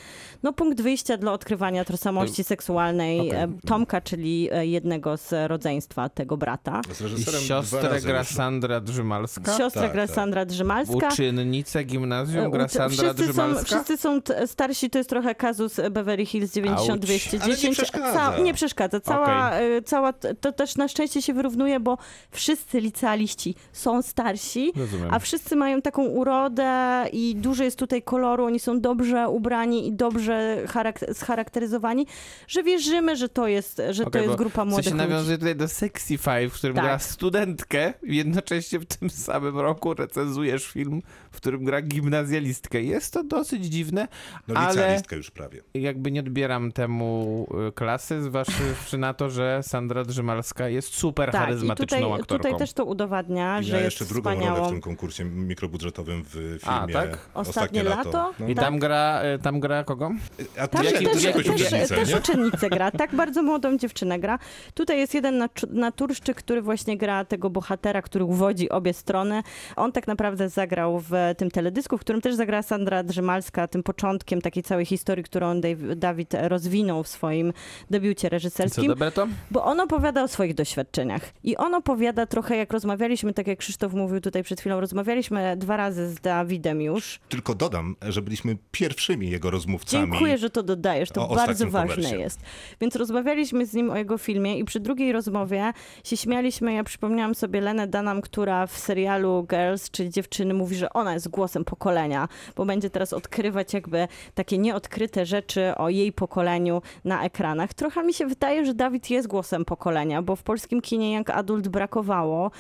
no, 0.43 0.53
punkt 0.53 0.81
wyjścia 0.81 1.17
dla 1.17 1.33
odkrywania 1.33 1.85
tożsamości 1.85 2.45
seksualnej 2.45 3.31
e, 3.31 3.49
Tomka, 3.67 4.01
czyli 4.01 4.49
e, 4.53 4.67
jednego 4.67 5.17
z 5.17 5.51
rodzeństwa 5.51 6.09
tego 6.09 6.37
brata. 6.37 6.81
Z 6.99 7.01
I 7.01 7.05
reżyserem 7.05 7.41
dwa 7.41 7.49
siostrę 7.49 8.01
gra 8.01 8.19
już. 8.19 8.29
Sandra 8.29 8.81
Drzymalska. 8.81 9.57
Siostra 9.59 9.83
Tak, 9.83 9.93
gra 9.93 10.07
tak. 10.07 10.17
Sandra 10.17 10.45
Drzymalska. 10.45 11.09
Uczynnicę 11.13 11.85
gimnazjum 11.85 12.51
gra 12.51 12.65
uczy- 12.65 12.75
Sandra 12.75 12.89
wszyscy 12.89 13.27
są, 13.27 13.33
Drzymalska. 13.33 13.65
wszyscy 13.65 13.97
są 13.97 14.23
t- 14.23 14.47
starsi, 14.47 14.91
to 14.91 14.99
jest 14.99 15.11
trochę 15.11 15.35
kazus 15.35 15.77
Beverly 15.91 16.27
Hills 16.27 16.53
90210. 16.53 17.43
Ale 17.45 17.57
nie 17.57 17.71
przeszkadza. 17.73 18.39
nie 18.39 18.55
przeszkadza. 18.55 19.01
Cała, 19.01 19.53
e, 19.53 19.83
cała, 19.83 20.13
to 20.13 20.53
też 20.53 20.77
na 20.77 20.89
szczęście 20.89 21.23
się 21.23 21.35
wyrównuje, 21.35 21.81
bo 21.81 21.99
wszyscy 22.31 22.81
licealiści 22.81 23.55
są 23.73 24.03
starsi, 24.03 24.73
Rozumiem. 24.77 25.09
a 25.15 25.19
wszyscy 25.19 25.57
mają 25.57 25.83
taką 25.83 26.05
urodę 26.05 27.05
i 27.13 27.37
dużo 27.37 27.65
jest 27.65 27.79
tutaj 27.79 28.03
koloru, 28.03 28.45
oni 28.45 28.61
są 28.61 28.81
dobrze 28.81 29.29
ubrani 29.29 29.89
i 29.89 29.93
dobrze 29.93 30.63
charak- 30.67 31.15
scharakteryzowani, 31.15 32.07
że 32.49 32.63
wierzymy, 32.63 33.17
że 33.17 33.29
to 33.29 33.47
jest, 33.47 33.83
że 33.91 34.03
to 34.03 34.09
Okej, 34.09 34.23
jest 34.23 34.35
grupa 34.37 34.63
Co 34.63 34.65
młodych 34.65 34.85
się 34.85 34.91
ludzi. 34.91 35.03
nawiązuje 35.03 35.39
tutaj 35.39 35.57
do 35.57 35.69
Sexy 35.69 36.19
Five, 36.19 36.51
w 36.51 36.55
którym 36.55 36.77
Tak. 36.77 36.85
Gra 36.89 36.99
studentkę 36.99 37.95
i 38.03 38.17
jednocześnie 38.17 38.79
w 38.79 38.87
tym 38.87 39.11
samym 39.11 39.59
roku 39.59 39.95
recenzujesz 39.95 40.67
film, 40.67 41.03
w 41.31 41.37
którym 41.37 41.65
gra 41.65 41.83
gimnazjalistkę. 41.83 42.83
Jest 42.83 43.13
to 43.13 43.25
dosyć 43.25 43.65
dziwne, 43.65 44.09
No 44.49 44.61
ale 44.61 45.01
już 45.13 45.31
prawie. 45.31 45.63
jakby 45.75 46.11
nie 46.11 46.21
odbieram 46.21 46.73
temu 46.73 47.47
y, 47.69 47.73
klasy, 47.73 48.23
zważywszy 48.23 48.99
na 48.99 49.15
to, 49.15 49.31
że 49.31 49.61
Sandra 49.63 50.05
Drzymalska 50.05 50.69
jest 50.69 50.95
super 50.95 51.31
Tak, 51.31 51.43
i 51.43 51.45
charyzmatyczną 51.45 51.99
tutaj, 51.99 52.13
aktorką. 52.21 52.37
tutaj 52.45 52.59
też 52.59 52.73
to 52.73 52.85
udowadnia, 52.85 53.61
I 53.61 53.65
że 53.65 53.73
miała 53.73 53.85
jest 53.85 54.01
jeszcze 54.01 54.15
drugą 54.15 54.31
rolę 54.31 54.43
wspaniałą. 54.43 54.69
w 54.69 54.71
tym 54.71 54.81
konkursie 54.81 55.25
mikrobudżetowym 55.25 56.25
w 56.25 56.31
filmie 56.33 56.59
A, 56.67 56.87
tak? 56.93 57.19
Ostatnie 57.35 57.83
lato? 57.83 58.33
No. 58.41 58.49
I 58.49 58.55
Tak. 58.55 58.65
tam 58.65 58.79
gra, 58.79 59.23
y, 59.35 59.39
tam 59.39 59.61
gra 59.61 59.85
kogo? 59.85 60.11
A 60.59 60.69
Tam 60.69 60.85
Jaki- 60.85 61.05
też, 61.05 61.23
jaki- 61.23 61.39
też, 61.45 61.47
uczennicę, 61.61 61.95
też 61.95 62.15
uczennicę 62.15 62.71
gra, 62.71 62.91
tak 62.91 63.15
bardzo 63.15 63.43
młodą 63.43 63.79
dziewczynę 63.79 64.19
gra. 64.19 64.39
Tutaj 64.75 64.99
jest 64.99 65.15
jeden 65.15 65.49
naturszczyk, 65.71 66.37
który 66.37 66.63
właśnie 66.63 66.78
gra 66.87 67.25
tego 67.25 67.51
bohatera, 67.51 68.03
który 68.03 68.25
uwodzi 68.25 68.71
obie 68.71 68.93
strony. 68.93 69.43
On 69.77 69.93
tak 69.93 70.07
naprawdę 70.07 70.49
zagrał 70.49 71.01
w 71.01 71.13
tym 71.37 71.51
teledysku, 71.51 71.99
w 71.99 72.01
którym 72.01 72.21
też 72.21 72.35
zagrała 72.35 72.63
Sandra 72.63 73.03
Drzymalska, 73.03 73.69
tym 73.69 73.83
początkiem 73.83 74.41
takiej 74.43 74.63
całej 74.63 74.87
historii, 74.87 75.25
którą 75.25 75.61
Dawid 75.97 76.35
rozwinął 76.43 77.03
w 77.03 77.09
swoim 77.09 77.53
debiucie 77.91 78.29
Co 78.29 78.33
reżyserskim. 78.33 78.87
dobre 78.87 79.13
to? 79.13 79.29
Bo 79.51 79.65
on 79.65 79.81
opowiada 79.81 80.23
o 80.23 80.29
swoich 80.29 80.55
doświadczeniach. 80.55 81.23
I 81.45 81.57
on 81.57 81.75
opowiada 81.75 82.27
trochę, 82.27 82.57
jak 82.57 82.73
rozmawialiśmy, 82.73 83.33
tak 83.35 83.47
jak 83.47 83.59
Krzysztof 83.59 83.93
mówił 83.93 84.21
tutaj 84.21 84.43
przed 84.43 84.61
chwilą, 84.61 84.81
rozmawialiśmy 84.81 85.57
dwa 85.57 85.77
razy 85.77 86.09
z 86.11 86.21
Dawidem 86.21 86.83
już. 86.83 87.21
Tylko 87.29 87.55
dodam, 87.55 87.97
że 88.09 88.23
byliśmy 88.23 88.57
pierwszymi 88.71 89.31
jego 89.31 89.51
rozmówcami. 89.51 90.11
Dziękuję, 90.11 90.39
że 90.39 90.51
to 90.51 90.63
dodajesz, 90.63 91.11
to 91.11 91.29
bardzo 91.29 91.71
ważne 91.71 92.19
jest. 92.19 92.41
Więc 92.81 92.97
rozmawialiśmy 92.97 93.67
z 93.67 93.75
nim 93.75 93.91
o 93.91 93.97
jego 93.97 94.19
filmie 94.19 94.59
i 94.59 94.65
przy 94.65 94.81
drugiej 94.81 95.13
rozmowie 95.13 95.73
się 96.05 96.17
śmialiśmy. 96.17 96.68
Ja 96.75 96.85
przypomniałam 96.85 97.35
sobie 97.35 97.61
Lenę 97.61 97.87
Danam, 97.87 98.23
która 98.23 98.67
w 98.67 98.79
serialu 98.79 99.47
Girls, 99.51 99.91
czyli 99.91 100.11
dziewczyny, 100.11 100.55
mówi, 100.55 100.77
że 100.77 100.93
ona 100.93 101.15
jest 101.15 101.29
głosem 101.29 101.65
pokolenia, 101.65 102.29
bo 102.57 102.65
będzie 102.65 102.91
teraz 102.91 103.13
odkrywać 103.13 103.75
jakby 103.75 104.09
takie 104.35 104.59
nieodkryte 104.59 105.27
rzeczy 105.27 105.73
o 105.77 105.89
jej 105.89 106.13
pokoleniu 106.13 106.83
na 107.05 107.25
ekranach. 107.25 107.75
Trochę 107.75 108.03
mi 108.03 108.15
się 108.15 108.27
wydaje, 108.27 108.67
że 108.67 108.75
Dawid 108.75 109.11
jest 109.11 109.29
głosem 109.29 109.65
pokolenia, 109.65 110.23
bo 110.23 110.37
w 110.37 110.43
polskim 110.43 110.81
kinie 110.81 111.13
jak 111.13 111.31
adult 111.31 111.69
brakowało. 111.69 112.51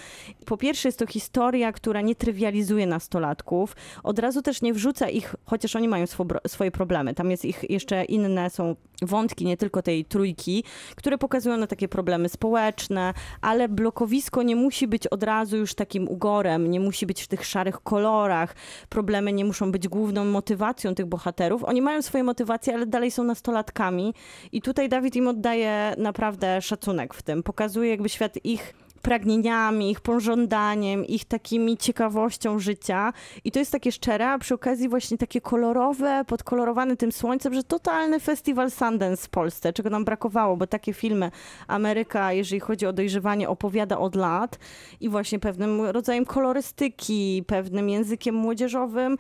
Po 0.46 0.56
pierwsze 0.56 0.88
jest 0.88 0.98
to 0.98 1.06
historia, 1.06 1.72
która 1.72 2.00
nie 2.00 2.14
trywializuje 2.14 2.86
nastolatków, 2.86 3.76
od 4.02 4.18
razu 4.18 4.42
też 4.42 4.62
nie 4.62 4.74
wrzuca 4.74 5.08
ich, 5.08 5.34
chociaż 5.44 5.76
oni 5.76 5.88
mają 5.88 6.04
swoje 6.46 6.70
problemy. 6.70 7.14
Tam 7.14 7.30
jest 7.30 7.44
ich 7.44 7.70
jeszcze 7.70 8.04
inne, 8.04 8.50
są 8.50 8.76
wątki, 9.02 9.44
nie 9.44 9.56
tylko 9.56 9.82
tej 9.82 10.04
trójki, 10.04 10.64
które 10.96 11.18
pokazują 11.18 11.56
na 11.56 11.66
takie 11.66 11.88
problemy 11.88 12.28
społeczne, 12.28 13.14
ale 13.40 13.68
blokowisko 13.98 14.42
nie 14.42 14.56
musi 14.56 14.88
być 14.88 15.06
od 15.06 15.22
razu 15.22 15.56
już 15.56 15.74
takim 15.74 16.08
ugorem, 16.08 16.70
nie 16.70 16.80
musi 16.80 17.06
być 17.06 17.22
w 17.22 17.28
tych 17.28 17.44
szarych 17.44 17.80
kolorach. 17.80 18.54
Problemy 18.88 19.32
nie 19.32 19.44
muszą 19.44 19.72
być 19.72 19.88
główną 19.88 20.24
motywacją 20.24 20.94
tych 20.94 21.06
bohaterów. 21.06 21.64
Oni 21.64 21.82
mają 21.82 22.02
swoje 22.02 22.24
motywacje, 22.24 22.74
ale 22.74 22.86
dalej 22.86 23.10
są 23.10 23.24
nastolatkami 23.24 24.14
i 24.52 24.62
tutaj 24.62 24.88
Dawid 24.88 25.16
im 25.16 25.28
oddaje 25.28 25.94
naprawdę 25.98 26.62
szacunek 26.62 27.14
w 27.14 27.22
tym. 27.22 27.42
Pokazuje 27.42 27.90
jakby 27.90 28.08
świat 28.08 28.34
ich 28.44 28.74
pragnieniami, 28.98 29.90
ich 29.90 30.00
pożądaniem, 30.00 31.06
ich 31.06 31.24
takimi 31.24 31.76
ciekawością 31.76 32.58
życia. 32.58 33.12
I 33.44 33.52
to 33.52 33.58
jest 33.58 33.72
takie 33.72 33.92
szczere, 33.92 34.28
a 34.28 34.38
przy 34.38 34.54
okazji 34.54 34.88
właśnie 34.88 35.18
takie 35.18 35.40
kolorowe, 35.40 36.24
podkolorowane 36.26 36.96
tym 36.96 37.12
słońcem, 37.12 37.54
że 37.54 37.62
totalny 37.62 38.20
festiwal 38.20 38.70
Sundance 38.70 39.26
w 39.26 39.28
Polsce, 39.28 39.72
czego 39.72 39.90
nam 39.90 40.04
brakowało, 40.04 40.56
bo 40.56 40.66
takie 40.66 40.92
filmy 40.92 41.30
Ameryka, 41.66 42.32
jeżeli 42.32 42.60
chodzi 42.60 42.86
o 42.86 42.92
dojrzewanie, 42.92 43.48
opowiada 43.48 43.98
od 43.98 44.14
lat 44.14 44.58
i 45.00 45.08
właśnie 45.08 45.38
pewnym 45.38 45.80
rodzajem 45.80 46.24
kolorystyki, 46.24 47.44
pewnym 47.46 47.88
językiem 47.88 48.34
młodzieżowym. 48.34 49.18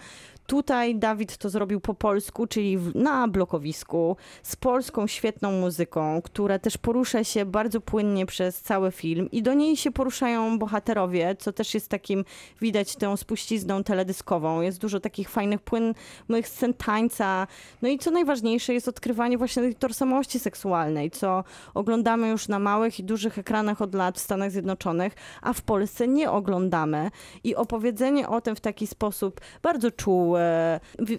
Tutaj 0.48 0.96
Dawid 0.96 1.36
to 1.36 1.50
zrobił 1.50 1.80
po 1.80 1.94
polsku, 1.94 2.46
czyli 2.46 2.78
na 2.94 3.28
blokowisku, 3.28 4.16
z 4.42 4.56
polską 4.56 5.06
świetną 5.06 5.52
muzyką, 5.52 6.22
która 6.22 6.58
też 6.58 6.78
porusza 6.78 7.24
się 7.24 7.44
bardzo 7.44 7.80
płynnie 7.80 8.26
przez 8.26 8.60
cały 8.60 8.92
film 8.92 9.30
i 9.30 9.42
do 9.42 9.54
niej 9.54 9.76
się 9.76 9.90
poruszają 9.90 10.58
bohaterowie, 10.58 11.36
co 11.38 11.52
też 11.52 11.74
jest 11.74 11.88
takim, 11.88 12.24
widać 12.60 12.96
tą 12.96 13.16
spuścizną 13.16 13.84
teledyskową. 13.84 14.60
Jest 14.60 14.80
dużo 14.80 15.00
takich 15.00 15.28
fajnych, 15.28 15.60
płynnych 15.60 16.48
scen 16.48 16.74
tańca. 16.74 17.46
No 17.82 17.88
i 17.88 17.98
co 17.98 18.10
najważniejsze 18.10 18.74
jest 18.74 18.88
odkrywanie 18.88 19.38
właśnie 19.38 19.62
tej 19.62 19.74
tożsamości 19.74 20.38
seksualnej, 20.38 21.10
co 21.10 21.44
oglądamy 21.74 22.28
już 22.28 22.48
na 22.48 22.58
małych 22.58 23.00
i 23.00 23.04
dużych 23.04 23.38
ekranach 23.38 23.82
od 23.82 23.94
lat 23.94 24.16
w 24.16 24.20
Stanach 24.20 24.50
Zjednoczonych, 24.50 25.12
a 25.42 25.52
w 25.52 25.62
Polsce 25.62 26.08
nie 26.08 26.30
oglądamy. 26.30 27.10
I 27.44 27.56
opowiedzenie 27.56 28.28
o 28.28 28.40
tym 28.40 28.56
w 28.56 28.60
taki 28.60 28.86
sposób 28.86 29.40
bardzo 29.62 29.90
czuły, 29.90 30.37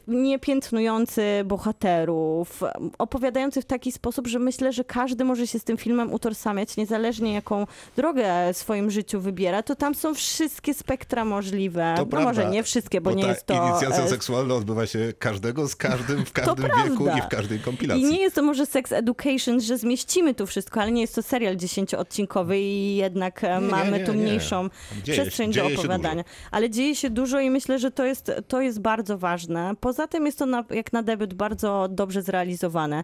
nie 0.07 0.39
piętnujący 0.39 1.21
bohaterów, 1.45 2.63
opowiadający 2.97 3.61
w 3.61 3.65
taki 3.65 3.91
sposób, 3.91 4.27
że 4.27 4.39
myślę, 4.39 4.73
że 4.73 4.83
każdy 4.83 5.23
może 5.23 5.47
się 5.47 5.59
z 5.59 5.63
tym 5.63 5.77
filmem 5.77 6.13
utożsamiać, 6.13 6.77
niezależnie 6.77 7.33
jaką 7.33 7.67
drogę 7.95 8.53
w 8.53 8.57
swoim 8.57 8.91
życiu 8.91 9.21
wybiera, 9.21 9.63
to 9.63 9.75
tam 9.75 9.95
są 9.95 10.13
wszystkie 10.13 10.73
spektra 10.73 11.25
możliwe. 11.25 11.93
To 11.95 12.01
no 12.01 12.05
prawda, 12.05 12.27
może 12.27 12.49
nie 12.49 12.63
wszystkie, 12.63 13.01
bo, 13.01 13.11
nie 13.11 13.23
ta 13.23 13.29
jest 13.29 13.45
to... 13.45 13.53
inicjacja 13.69 14.03
e, 14.03 14.09
seksualna 14.09 14.55
odbywa 14.55 14.87
się 14.87 15.13
każdego 15.19 15.67
z 15.67 15.75
każdym 15.75 16.25
w 16.25 16.31
każdym 16.31 16.55
wieku 16.55 17.03
prawda. 17.03 17.17
i 17.17 17.21
w 17.21 17.27
każdej 17.27 17.59
kompilacji. 17.59 18.03
I 18.03 18.05
nie 18.05 18.21
jest 18.21 18.35
to 18.35 18.41
może 18.43 18.65
sex 18.65 18.91
education, 18.91 19.61
że 19.61 19.77
zmieścimy 19.77 20.35
tu 20.35 20.45
wszystko, 20.47 20.81
ale 20.81 20.91
nie 20.91 21.01
jest 21.01 21.15
to 21.15 21.23
serial 21.23 21.55
dziesięcioodcinkowy 21.55 22.59
i 22.59 22.95
jednak 22.95 23.43
e, 23.43 23.55
Nie, 23.55 23.65
nie, 23.65 23.71
mamy 23.71 23.99
nie, 23.99 24.05
tu 24.05 24.13
nie. 24.13 24.23
mniejszą 24.23 24.69
Dzieje 25.03 25.15
się- 25.15 25.21
przestrzeń 25.21 25.53
dzieje 25.53 25.69
do 25.69 25.79
opowiadania. 25.79 26.23
Ale 26.51 26.69
dzieje 26.69 26.95
się 26.95 27.09
dużo 27.09 27.39
i 27.39 27.49
myślę, 27.49 27.79
że 27.79 27.91
to 27.91 28.05
jest, 28.05 28.31
to 28.47 28.61
jest 28.61 28.79
bardzo 28.81 29.08
ważne. 29.17 29.73
Poza 29.79 30.07
tym 30.07 30.25
jest 30.25 30.39
to 30.39 30.45
na, 30.45 30.63
jak 30.69 30.93
na 30.93 31.03
debiut 31.03 31.33
bardzo 31.33 31.87
dobrze 31.91 32.21
zrealizowane. 32.21 33.03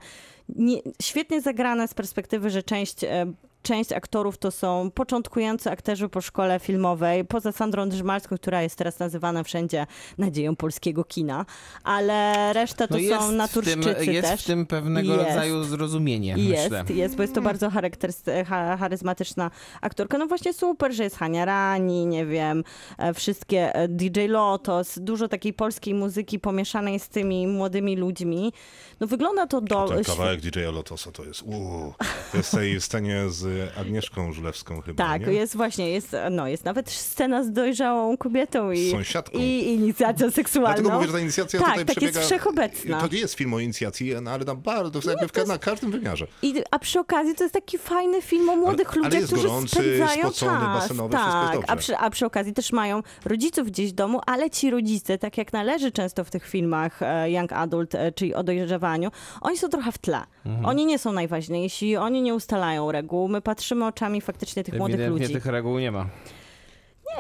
Nie, 0.49 0.77
świetnie 1.02 1.41
zagrane 1.41 1.88
z 1.88 1.94
perspektywy, 1.94 2.49
że 2.49 2.64
część 2.64 3.03
e, 3.03 3.26
część 3.66 3.92
aktorów 3.92 4.38
to 4.38 4.52
są 4.52 4.92
początkujący 4.92 5.72
aktorzy 5.72 6.10
po 6.10 6.22
szkole 6.22 6.60
filmowej, 6.60 7.26
poza 7.26 7.52
Sandrą 7.52 7.90
Drzymalską, 7.90 8.36
która 8.38 8.62
jest 8.62 8.76
teraz 8.76 9.00
nazywana 9.00 9.44
wszędzie 9.44 9.88
nadzieją 10.18 10.56
polskiego 10.56 11.04
kina, 11.04 11.46
ale 11.84 12.54
reszta 12.54 12.88
to 12.88 12.94
No 12.94 13.00
jest 13.00 13.16
są 13.20 13.26
w 13.26 13.28
tym, 13.28 13.38
naturszczycy 13.38 14.06
jest 14.14 14.28
też. 14.30 14.44
w 14.44 14.46
tym 14.46 14.66
pewnego 14.66 15.14
Jest. 15.14 15.26
rodzaju 15.28 15.64
zrozumienie, 15.64 16.38
myślę. 16.38 16.52
Jest, 16.78 16.90
jest, 16.90 17.16
bo 17.16 17.22
jest 17.22 17.36
to 17.36 17.42
bardzo 17.42 17.70
charakterys- 17.70 18.46
cha- 18.46 18.78
charyzmatyczna 18.78 19.52
aktorka. 19.82 20.18
No 20.18 20.28
właśnie 20.28 20.54
super, 20.54 20.94
że 20.94 21.04
jest 21.04 21.18
Hania 21.18 21.46
Rani, 21.46 22.06
nie 22.06 22.26
wiem, 22.26 22.64
e, 22.98 23.14
wszystkie 23.14 23.76
e, 23.76 23.88
DJ 23.88 24.20
Lotos, 24.28 25.00
dużo 25.02 25.28
takiej 25.28 25.54
polskiej 25.54 25.94
muzyki 25.94 26.40
pomieszanej 26.40 27.00
z 27.00 27.10
tymi 27.10 27.48
młodymi 27.48 27.96
ludźmi. 27.96 28.54
No 29.00 29.08
wygląda 29.08 29.48
to 29.48 29.62
do... 29.62 29.88
Ten 29.88 30.04
kawałek 30.04 30.42
DJ-a 30.42 30.72
Lotosa 30.72 31.12
to 31.12 31.24
jest 31.24 31.42
uuu, 31.42 31.94
to 32.32 32.38
jest 32.38 32.50
w 32.52 32.56
tej 32.56 32.82
scenie 32.82 33.30
z 33.30 33.55
Agnieszką 33.77 34.34
Żulewską 34.34 34.82
chyba, 34.82 35.03
Tak, 35.07 35.27
nie? 35.27 35.34
jest 35.34 35.56
właśnie, 35.56 35.90
jest, 35.91 36.15
no, 36.32 36.48
jest 36.48 36.65
nawet 36.65 36.90
scena 36.91 37.44
z 37.44 37.52
dojrzałą 37.52 38.18
kobietą 38.18 38.72
i, 38.72 38.91
Sąsiadką. 38.91 39.38
i 39.38 39.64
inicjacją 39.68 40.32
seksualną. 40.32 40.73
Dlatego 40.76 40.95
mówię, 40.95 41.07
że 41.07 41.14
ta 41.14 41.19
inicjacja 41.19 41.60
tak, 41.60 41.69
tutaj 41.69 41.86
tak 41.86 41.95
przebiega... 41.95 42.19
jest 42.19 42.32
wszechobecna. 42.32 43.02
To 43.02 43.07
nie 43.14 43.19
jest 43.19 43.34
film 43.34 43.53
o 43.53 43.60
inicjacji, 43.60 44.11
no, 44.22 44.32
ale 44.32 44.45
na 44.45 44.56
bardzo, 44.56 45.10
jakby 45.10 45.27
w 45.27 45.32
ka- 45.32 45.44
na 45.45 45.57
każdym 45.57 45.91
wymiarze. 45.91 46.27
I, 46.41 46.61
a 46.72 46.80
przy 46.80 46.99
okazji 46.99 47.36
to 47.36 47.44
jest 47.44 47.53
taki 47.53 47.77
fajny 47.77 48.22
film 48.22 48.49
o 48.49 48.56
młodych 48.56 48.88
Ale- 48.88 48.95
ale 48.98 49.03
ludziach, 49.06 49.22
jest 49.22 49.34
którzy 49.34 49.48
gorący, 49.48 49.76
spędzają 49.76 50.22
spocony, 50.22 50.52
czas. 50.60 50.82
basenowy, 50.82 51.15
jest 51.18 51.26
tak, 51.27 51.60
a 51.68 51.76
przy, 51.76 51.98
a 51.98 52.10
przy 52.10 52.26
okazji 52.26 52.53
też 52.53 52.72
mają 52.72 53.02
rodziców 53.26 53.68
gdzieś 53.68 53.91
w 53.91 53.95
domu, 53.95 54.22
ale 54.26 54.49
ci 54.49 54.69
rodzice, 54.72 55.18
tak 55.18 55.38
jak 55.38 55.53
należy 55.53 55.91
często 55.91 56.23
w 56.23 56.30
tych 56.30 56.48
filmach 56.48 57.02
e, 57.02 57.32
Young 57.32 57.53
Adult, 57.53 57.95
e, 57.95 58.11
czyli 58.11 58.34
o 58.36 58.44
dojrzewaniu, 58.44 59.11
oni 59.41 59.57
są 59.57 59.69
trochę 59.69 59.91
w 59.91 59.98
tle. 59.98 60.22
Mhm. 60.45 60.65
Oni 60.65 60.86
nie 60.86 60.99
są 60.99 61.11
najważniejsi, 61.11 61.98
oni 61.98 62.22
nie 62.22 62.36
ustalają 62.36 62.91
reguł. 62.91 63.27
My 63.27 63.41
patrzymy 63.45 63.85
oczami 63.85 64.22
faktycznie 64.22 64.63
tych 64.63 64.73
młodych 64.77 65.09
ludzi. 65.09 65.34
tych 65.34 65.45
reguł 65.45 65.80
nie 65.80 65.91
ma. 65.91 66.05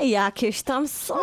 Nie, 0.01 0.09
jakieś 0.09 0.61
tam 0.61 0.87
są. 0.87 1.15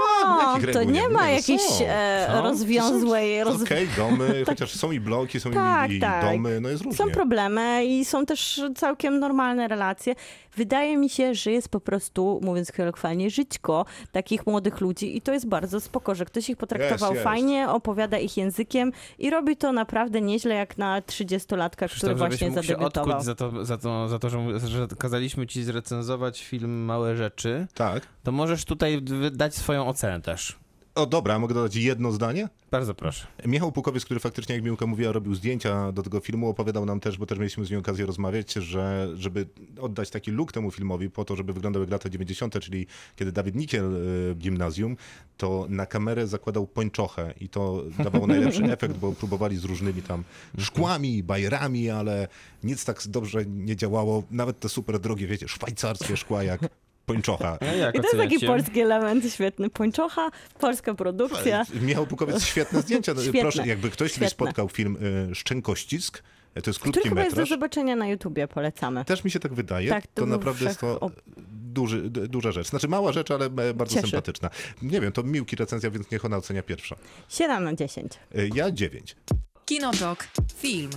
jakich 0.54 0.72
to 0.72 0.82
nie 0.84 0.92
nie 0.92 1.08
ma 1.08 1.30
jakiejś 1.30 1.62
e, 1.80 2.40
rozwiązłej... 2.42 3.44
Roz... 3.44 3.62
Okej, 3.62 3.88
domy, 3.96 4.42
chociaż 4.46 4.74
są 4.74 4.92
i 4.92 5.00
bloki, 5.00 5.40
są 5.40 5.50
Tak, 5.50 5.90
i, 5.90 5.94
i 5.94 6.00
tak. 6.00 6.24
domy, 6.24 6.60
no 6.60 6.68
jest 6.68 6.82
różnie. 6.82 6.98
Są 6.98 7.10
problemy 7.10 7.84
i 7.84 8.04
są 8.04 8.26
też 8.26 8.62
całkiem 8.76 9.18
normalne 9.18 9.68
relacje. 9.68 10.14
Wydaje 10.56 10.96
mi 10.96 11.08
się, 11.08 11.34
że 11.34 11.50
jest 11.52 11.68
po 11.68 11.80
prostu, 11.80 12.40
mówiąc 12.42 12.72
kolokwialnie, 12.72 13.30
żyćko 13.30 13.84
takich 14.12 14.46
młodych 14.46 14.80
ludzi 14.80 15.16
i 15.16 15.20
to 15.20 15.32
jest 15.32 15.46
bardzo 15.48 15.80
spoko, 15.80 16.14
że 16.14 16.24
ktoś 16.24 16.50
ich 16.50 16.56
potraktował 16.56 16.94
Jest, 17.10 17.12
jest. 17.12 17.24
fajnie, 17.24 17.68
opowiada 17.70 18.18
ich 18.18 18.36
językiem 18.36 18.92
i 19.18 19.30
robi 19.30 19.56
to 19.56 19.72
naprawdę 19.72 20.20
nieźle 20.20 20.54
jak 20.54 20.78
na 20.78 21.00
30-latka, 21.00 21.96
który 21.96 22.14
właśnie 22.14 22.38
się 22.48 22.54
zadebiutował. 22.54 23.10
odkuć 23.16 23.24
za 23.26 23.34
to, 23.34 23.64
za, 23.64 23.78
to, 23.78 24.08
za 24.08 24.18
to 24.18 24.28
że, 24.30 24.38
że 24.68 24.86
kazaliśmy 24.98 25.46
ci 25.46 25.64
zrecenzować 25.64 26.42
film 26.44 26.84
Małe 26.84 27.16
Rzeczy, 27.16 27.66
Tak. 27.74 28.02
to 28.22 28.32
możesz 28.32 28.64
tutaj 28.64 29.02
dać 29.32 29.54
swoją 29.54 29.86
ocenę 29.88 30.20
też. 30.20 30.56
O 30.94 31.06
dobra, 31.06 31.38
mogę 31.38 31.54
dodać 31.54 31.76
jedno 31.76 32.12
zdanie? 32.12 32.48
Bardzo 32.70 32.94
proszę. 32.94 33.26
Michał 33.46 33.72
Pukowiec, 33.72 34.04
który 34.04 34.20
faktycznie, 34.20 34.54
jak 34.54 34.64
Miłka 34.64 34.86
mówiła, 34.86 35.12
robił 35.12 35.34
zdjęcia 35.34 35.92
do 35.92 36.02
tego 36.02 36.20
filmu, 36.20 36.48
opowiadał 36.48 36.86
nam 36.86 37.00
też, 37.00 37.18
bo 37.18 37.26
też 37.26 37.38
mieliśmy 37.38 37.64
z 37.64 37.70
nim 37.70 37.80
okazję 37.80 38.06
rozmawiać, 38.06 38.52
że 38.52 39.08
żeby 39.14 39.46
oddać 39.80 40.10
taki 40.10 40.30
look 40.30 40.52
temu 40.52 40.70
filmowi, 40.70 41.10
po 41.10 41.24
to, 41.24 41.36
żeby 41.36 41.52
wyglądał 41.52 41.82
jak 41.82 41.90
lata 41.90 42.08
90., 42.08 42.60
czyli 42.60 42.86
kiedy 43.16 43.32
Dawid 43.32 43.54
Nikiel 43.54 43.84
e, 43.84 43.88
w 44.34 44.38
gimnazjum, 44.38 44.96
to 45.36 45.66
na 45.68 45.86
kamerę 45.86 46.26
zakładał 46.26 46.66
pończochę 46.66 47.34
i 47.40 47.48
to 47.48 47.84
dawało 47.98 48.26
najlepszy 48.26 48.64
efekt, 48.72 48.96
bo 48.96 49.12
próbowali 49.12 49.56
z 49.56 49.64
różnymi 49.64 50.02
tam 50.02 50.24
szkłami, 50.58 51.22
bajerami, 51.22 51.90
ale 51.90 52.28
nic 52.64 52.84
tak 52.84 53.02
dobrze 53.06 53.46
nie 53.46 53.76
działało. 53.76 54.22
Nawet 54.30 54.60
te 54.60 54.68
super 54.68 54.98
drogie, 54.98 55.26
wiecie, 55.26 55.48
szwajcarskie 55.48 56.16
szkła 56.16 56.42
jak 56.42 56.60
pończocha. 57.06 57.58
I 57.94 58.00
to 58.00 58.02
jest 58.02 58.16
taki 58.16 58.46
polski 58.46 58.80
element 58.80 59.32
świetny. 59.32 59.70
Pończocha, 59.70 60.30
polska 60.60 60.94
produkcja. 60.94 61.64
Michał 61.80 62.06
Pukowiec, 62.06 62.44
świetne 62.52 62.82
zdjęcia. 62.82 63.14
No, 63.14 63.22
Świetne. 63.22 63.40
Proszę, 63.40 63.66
jakby 63.66 63.90
ktoś 63.90 63.98
kiedyś 64.12 64.28
Świetne. 64.28 64.46
spotkał 64.46 64.68
film 64.68 64.96
y, 65.30 65.34
Szczękościsk, 65.34 66.22
to 66.62 66.70
jest 66.70 66.78
Który 66.80 66.92
krótki 66.92 67.08
chyba 67.08 67.20
jest 67.24 67.36
do 67.36 67.40
metraż. 67.40 67.48
zobaczenia 67.56 67.96
na 67.96 68.06
YouTubie, 68.08 68.48
polecamy. 68.48 69.04
Też 69.04 69.24
mi 69.24 69.30
się 69.30 69.40
tak 69.40 69.54
wydaje. 69.54 69.88
Tak, 69.88 70.06
to 70.06 70.20
to 70.20 70.26
naprawdę 70.26 70.64
jest 70.64 70.80
to 70.80 71.10
duży, 71.52 72.10
duża 72.10 72.52
rzecz. 72.52 72.68
Znaczy 72.68 72.88
mała 72.88 73.12
rzecz, 73.12 73.30
ale 73.30 73.46
e, 73.46 73.74
bardzo 73.74 73.94
Cieszy. 73.94 74.06
sympatyczna. 74.08 74.50
Nie 74.82 75.00
wiem, 75.00 75.12
to 75.12 75.22
Miłki 75.22 75.56
recenzja, 75.56 75.90
więc 75.90 76.10
niech 76.10 76.24
ona 76.24 76.36
ocenia 76.36 76.62
pierwsza. 76.62 76.96
7 77.28 77.64
na 77.64 77.74
10. 77.74 78.12
Y, 78.36 78.50
Ja 78.54 78.70
9. 78.70 79.16
Kinotok. 79.64 80.24
Film. 80.58 80.90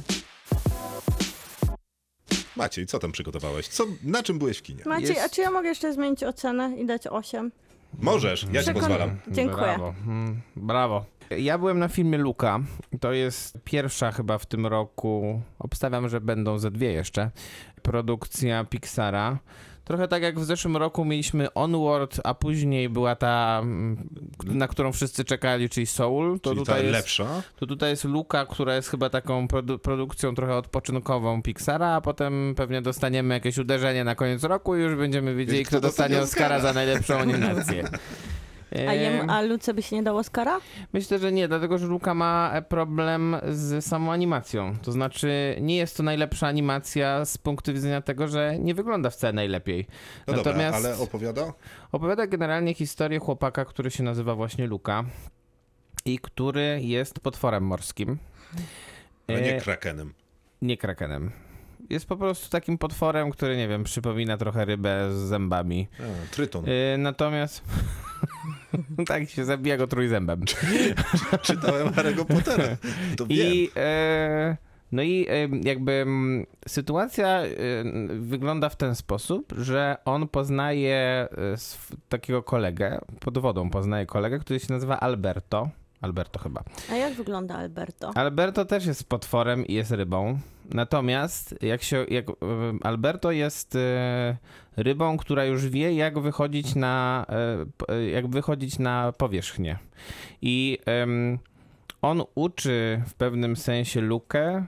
Maciej, 2.58 2.86
co 2.86 3.00
tam 3.00 3.12
przygotowałeś? 3.12 3.68
Co, 3.68 3.84
na 4.04 4.24
czym 4.24 4.40
byłeś 4.40 4.58
w 4.58 4.62
kinie? 4.62 4.84
Maciej, 4.86 5.10
Jest- 5.10 5.22
a 5.22 5.30
czy 5.30 5.42
ja 5.42 5.52
mogę 5.52 5.70
jeszcze 5.70 5.94
zmienić 5.94 6.24
ocenę 6.24 6.76
i 6.78 6.86
dać 6.86 7.08
8? 7.08 7.52
Możesz, 8.00 8.48
ja 8.52 8.64
ci 8.64 8.70
Przekon- 8.70 8.74
pozwalam. 8.74 9.18
Dziękuję. 9.28 9.58
Brawo. 9.66 9.94
Mm, 10.08 10.42
brawo. 10.56 11.06
Ja 11.38 11.58
byłem 11.58 11.80
na 11.80 11.88
filmie 11.88 12.18
Luka. 12.18 12.60
To 13.00 13.12
jest 13.14 13.58
pierwsza 13.64 14.12
chyba 14.12 14.38
w 14.38 14.46
tym 14.46 14.66
roku. 14.68 15.42
Obstawiam, 15.60 16.10
że 16.10 16.22
będą 16.22 16.60
ze 16.60 16.72
dwie 16.72 16.92
jeszcze. 16.94 17.32
Produkcja 17.82 18.64
Pixara. 18.64 19.38
Trochę 19.86 20.08
tak 20.08 20.24
jak 20.24 20.40
w 20.40 20.44
zeszłym 20.46 20.78
roku 20.78 21.06
mieliśmy 21.06 21.54
Onward, 21.54 22.20
a 22.24 22.34
później 22.34 22.90
była 22.90 23.16
ta, 23.16 23.60
mm, 23.64 24.10
na 24.44 24.68
którą 24.68 24.92
wszyscy 24.92 25.26
czekali, 25.26 25.70
czyli 25.70 25.86
Soul. 25.86 26.40
To 26.40 26.50
Czyli 26.50 26.66
ta 26.66 26.72
tutaj 26.72 26.84
jest, 26.84 26.94
lepsza. 26.94 27.42
to 27.56 27.66
tutaj 27.68 27.90
jest 27.90 28.04
Luka, 28.04 28.46
która 28.46 28.76
jest 28.76 28.90
chyba 28.90 29.10
taką 29.10 29.48
produ- 29.48 29.78
produkcją 29.80 30.36
trochę 30.36 30.56
odpoczynkową 30.56 31.42
Pixara, 31.42 31.88
a 31.88 32.02
potem 32.02 32.54
pewnie 32.58 32.82
dostaniemy 32.82 33.34
jakieś 33.34 33.58
uderzenie 33.58 34.04
na 34.04 34.16
koniec 34.16 34.44
roku 34.44 34.76
i 34.76 34.80
już 34.80 34.96
będziemy 34.96 35.36
wiedzieli, 35.36 35.66
kto 35.66 35.78
kto 35.78 35.88
dostanie 35.88 36.22
Oscara. 36.22 36.60
za 36.60 36.74
najlepszą 36.74 37.18
animację. 37.18 37.84
A, 38.88 38.92
Em, 38.92 39.02
jem, 39.02 39.30
a 39.30 39.42
Luce 39.42 39.74
by 39.74 39.82
się 39.82 39.96
nie 39.96 40.04
dało 40.04 40.20
Oscara? 40.20 40.60
Myślę, 40.94 41.20
że 41.20 41.32
nie, 41.32 41.48
dlatego 41.48 41.78
że 41.78 41.88
Luka 41.88 42.14
ma 42.14 42.52
e, 42.54 42.62
problem 42.62 43.36
z 43.50 43.86
samą 43.86 44.12
animacją. 44.12 44.76
To 44.82 44.92
znaczy, 44.92 45.56
nie 45.62 45.78
jest 45.78 45.98
to 45.98 46.04
najlepsza 46.04 46.48
animacja 46.48 47.26
z 47.26 47.38
punktu 47.38 47.74
widzenia 47.74 48.02
tego, 48.02 48.28
że 48.28 48.56
nie 48.60 48.74
wygląda 48.74 49.10
wcale 49.10 49.34
najlepiej. 49.34 49.88
No 50.28 50.34
Natomiast 50.36 50.78
dobra, 50.78 50.90
ale 50.92 50.98
opowiada? 51.04 51.54
opowiada 51.92 52.28
generalnie 52.28 52.74
historię 52.74 53.20
chłopaka, 53.20 53.66
który 53.66 53.92
się 53.92 54.04
nazywa 54.04 54.36
właśnie 54.36 54.68
Luka 54.68 55.04
i 56.06 56.20
który 56.20 56.80
jest 56.82 57.20
potworem 57.20 57.64
morskim. 57.64 58.18
Nie 59.30 59.56
E, 59.56 59.62
krakenem. 59.62 60.14
nie 60.62 60.78
krakenem. 60.78 61.32
Jest 61.90 62.06
po 62.06 62.18
prostu 62.18 62.50
takim 62.50 62.78
potworem, 62.78 63.32
który, 63.32 63.58
nie 63.58 63.68
wiem, 63.68 63.84
przypomina 63.84 64.38
trochę 64.38 64.66
rybę 64.66 65.12
z 65.12 65.16
zębami. 65.16 65.88
A, 66.00 66.34
tryton. 66.34 66.66
E, 66.68 66.98
natomiast... 66.98 67.64
tak 69.08 69.30
się 69.30 69.46
zabija 69.46 69.78
go 69.78 69.88
trójzębem. 69.88 70.42
Czytałem 71.42 71.88
Harry'ego 71.88 72.26
Pottera. 72.26 72.78
To 73.18 73.28
wiem. 73.28 73.38
I, 73.54 73.70
e, 73.76 74.58
no 74.92 75.02
i 75.02 75.26
e, 75.30 75.50
jakby 75.64 75.92
mm, 75.92 76.46
sytuacja 76.68 77.28
e, 77.28 77.48
wygląda 78.20 78.70
w 78.70 78.76
ten 78.76 78.96
sposób, 78.96 79.54
że 79.58 79.98
on 80.06 80.28
poznaje 80.28 81.28
takiego 82.10 82.44
kolegę, 82.44 83.00
pod 83.20 83.38
wodą 83.38 83.70
poznaje 83.70 84.06
kolegę, 84.06 84.40
który 84.40 84.60
się 84.60 84.74
nazywa 84.74 85.00
Alberto. 85.00 85.70
Alberto 86.06 86.40
chyba. 86.40 86.64
A 86.92 86.96
jak 86.96 87.14
wygląda 87.14 87.56
Alberto? 87.56 88.12
Alberto 88.16 88.66
też 88.66 88.86
jest 88.86 89.10
potworem 89.10 89.66
i 89.66 89.74
jest 89.74 89.92
rybą. 89.92 90.40
Natomiast 90.74 91.56
jak 91.62 91.84
się, 91.84 92.06
jak, 92.10 92.30
e, 92.30 92.34
Alberto 92.84 93.32
jest 93.32 93.76
e, 93.76 94.38
rybą, 94.78 95.18
która 95.18 95.46
już 95.46 95.68
wie, 95.70 95.94
jak 95.94 96.20
wychodzić 96.20 96.76
na, 96.76 97.26
e, 97.90 98.10
jak 98.10 98.28
wychodzić 98.28 98.80
na 98.80 99.12
powierzchnię. 99.12 99.78
I 100.42 100.78
on 102.02 102.24
uczy 102.36 103.02
w 103.08 103.14
pewnym 103.14 103.56
sensie 103.56 104.02
Lukę 104.02 104.66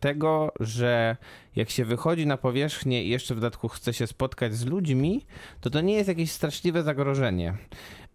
tego, 0.00 0.52
że 0.60 1.16
jak 1.56 1.70
się 1.70 1.84
wychodzi 1.84 2.26
na 2.26 2.36
powierzchnię 2.36 3.04
i 3.04 3.08
jeszcze 3.08 3.34
w 3.34 3.40
dodatku 3.40 3.68
chce 3.68 3.92
się 3.92 4.06
spotkać 4.06 4.54
z 4.54 4.66
ludźmi, 4.66 5.26
to 5.60 5.70
to 5.70 5.80
nie 5.80 5.94
jest 5.94 6.08
jakieś 6.08 6.30
straszliwe 6.30 6.82
zagrożenie. 6.82 7.54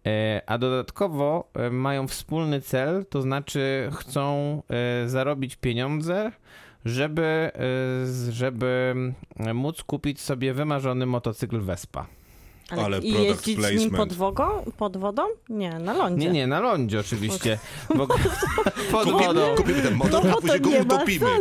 E, 0.06 0.42
A 0.46 0.58
dodatkowo 0.58 1.50
e, 1.54 1.70
mają 1.70 2.08
wspólny 2.08 2.60
cel, 2.60 3.06
to 3.06 3.22
znaczy 3.22 3.90
chcą 3.92 4.62
e, 4.70 5.08
zarobić 5.08 5.56
pieniądze, 5.56 6.32
żeby, 6.84 7.50
żeby 8.30 8.94
móc 9.54 9.82
kupić 9.82 10.20
sobie 10.20 10.54
wymarzony 10.54 11.06
motocykl 11.06 11.60
Vespa. 11.60 12.06
Ale 12.78 12.98
I 12.98 13.12
product 13.12 13.46
jeździć 13.46 13.64
z 13.66 13.70
nim 13.70 13.90
placement. 13.90 13.96
pod, 13.96 14.12
wogą, 14.12 14.44
pod 14.76 14.96
wodą? 14.96 15.22
Nie, 15.48 15.78
na 15.78 15.92
lądzie. 15.92 16.26
Nie, 16.26 16.32
nie, 16.32 16.46
na 16.46 16.60
lądzie 16.60 17.00
oczywiście. 17.00 17.58
Bo, 17.96 18.06
pod 18.92 19.04
Kupimy, 19.04 19.26
wodą. 19.26 19.54
kupimy 19.56 19.82
ten 19.82 19.92
No 19.92 19.98
motor, 19.98 20.20
a 20.26 20.30
bo 20.30 20.34
to 20.34 20.40
później 20.40 20.60
go 20.60 20.70
utopimy. 20.70 21.26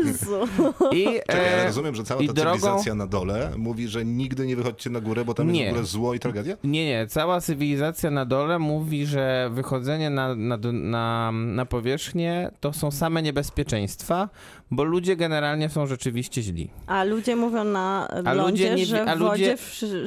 I, 0.91 1.06
Czekaj, 1.06 1.22
ale 1.30 1.61
e, 1.61 1.65
rozumiem, 1.65 1.95
że 1.95 2.03
cała 2.03 2.22
i 2.22 2.27
ta 2.27 2.34
drogą- 2.34 2.43
cywilizacja 2.51 2.95
na 2.95 3.07
dole 3.07 3.51
mówi, 3.57 3.88
że 3.88 4.06
nigdy 4.06 4.45
nie 4.47 4.56
wychodźcie 4.56 4.89
na 4.89 4.99
górę, 5.01 5.26
bo 5.26 5.34
tam 5.34 5.51
Nie. 5.51 5.60
jest 5.61 5.69
w 5.72 5.73
ogóle 5.76 5.88
zło 5.88 6.14
i 6.14 6.19
tragedia? 6.19 6.56
Nie, 6.64 6.85
nie. 6.85 7.07
Cała 7.07 7.41
cywilizacja 7.41 8.11
na 8.11 8.26
dole 8.26 8.60
mówi, 8.60 9.06
że 9.06 9.49
wychodzenie 9.53 10.10
na, 10.10 10.35
na, 10.35 10.57
na, 10.73 11.31
na 11.31 11.65
powierzchnię 11.65 12.51
to 12.60 12.73
są 12.73 12.91
same 12.91 13.22
niebezpieczeństwa, 13.22 14.30
bo 14.72 14.84
ludzie 14.84 15.16
generalnie 15.16 15.70
są 15.70 15.88
rzeczywiście 15.88 16.41
źli. 16.41 16.70
A 16.88 17.04
ludzie 17.04 17.36
mówią 17.36 17.64
na 17.64 18.08
A 18.26 18.34
lądzie, 18.34 18.64
ludzie 18.72 18.76
nie- 18.76 18.86
że 18.86 19.06
a 19.06 19.16
w 19.16 19.20
wodzie 19.20 19.58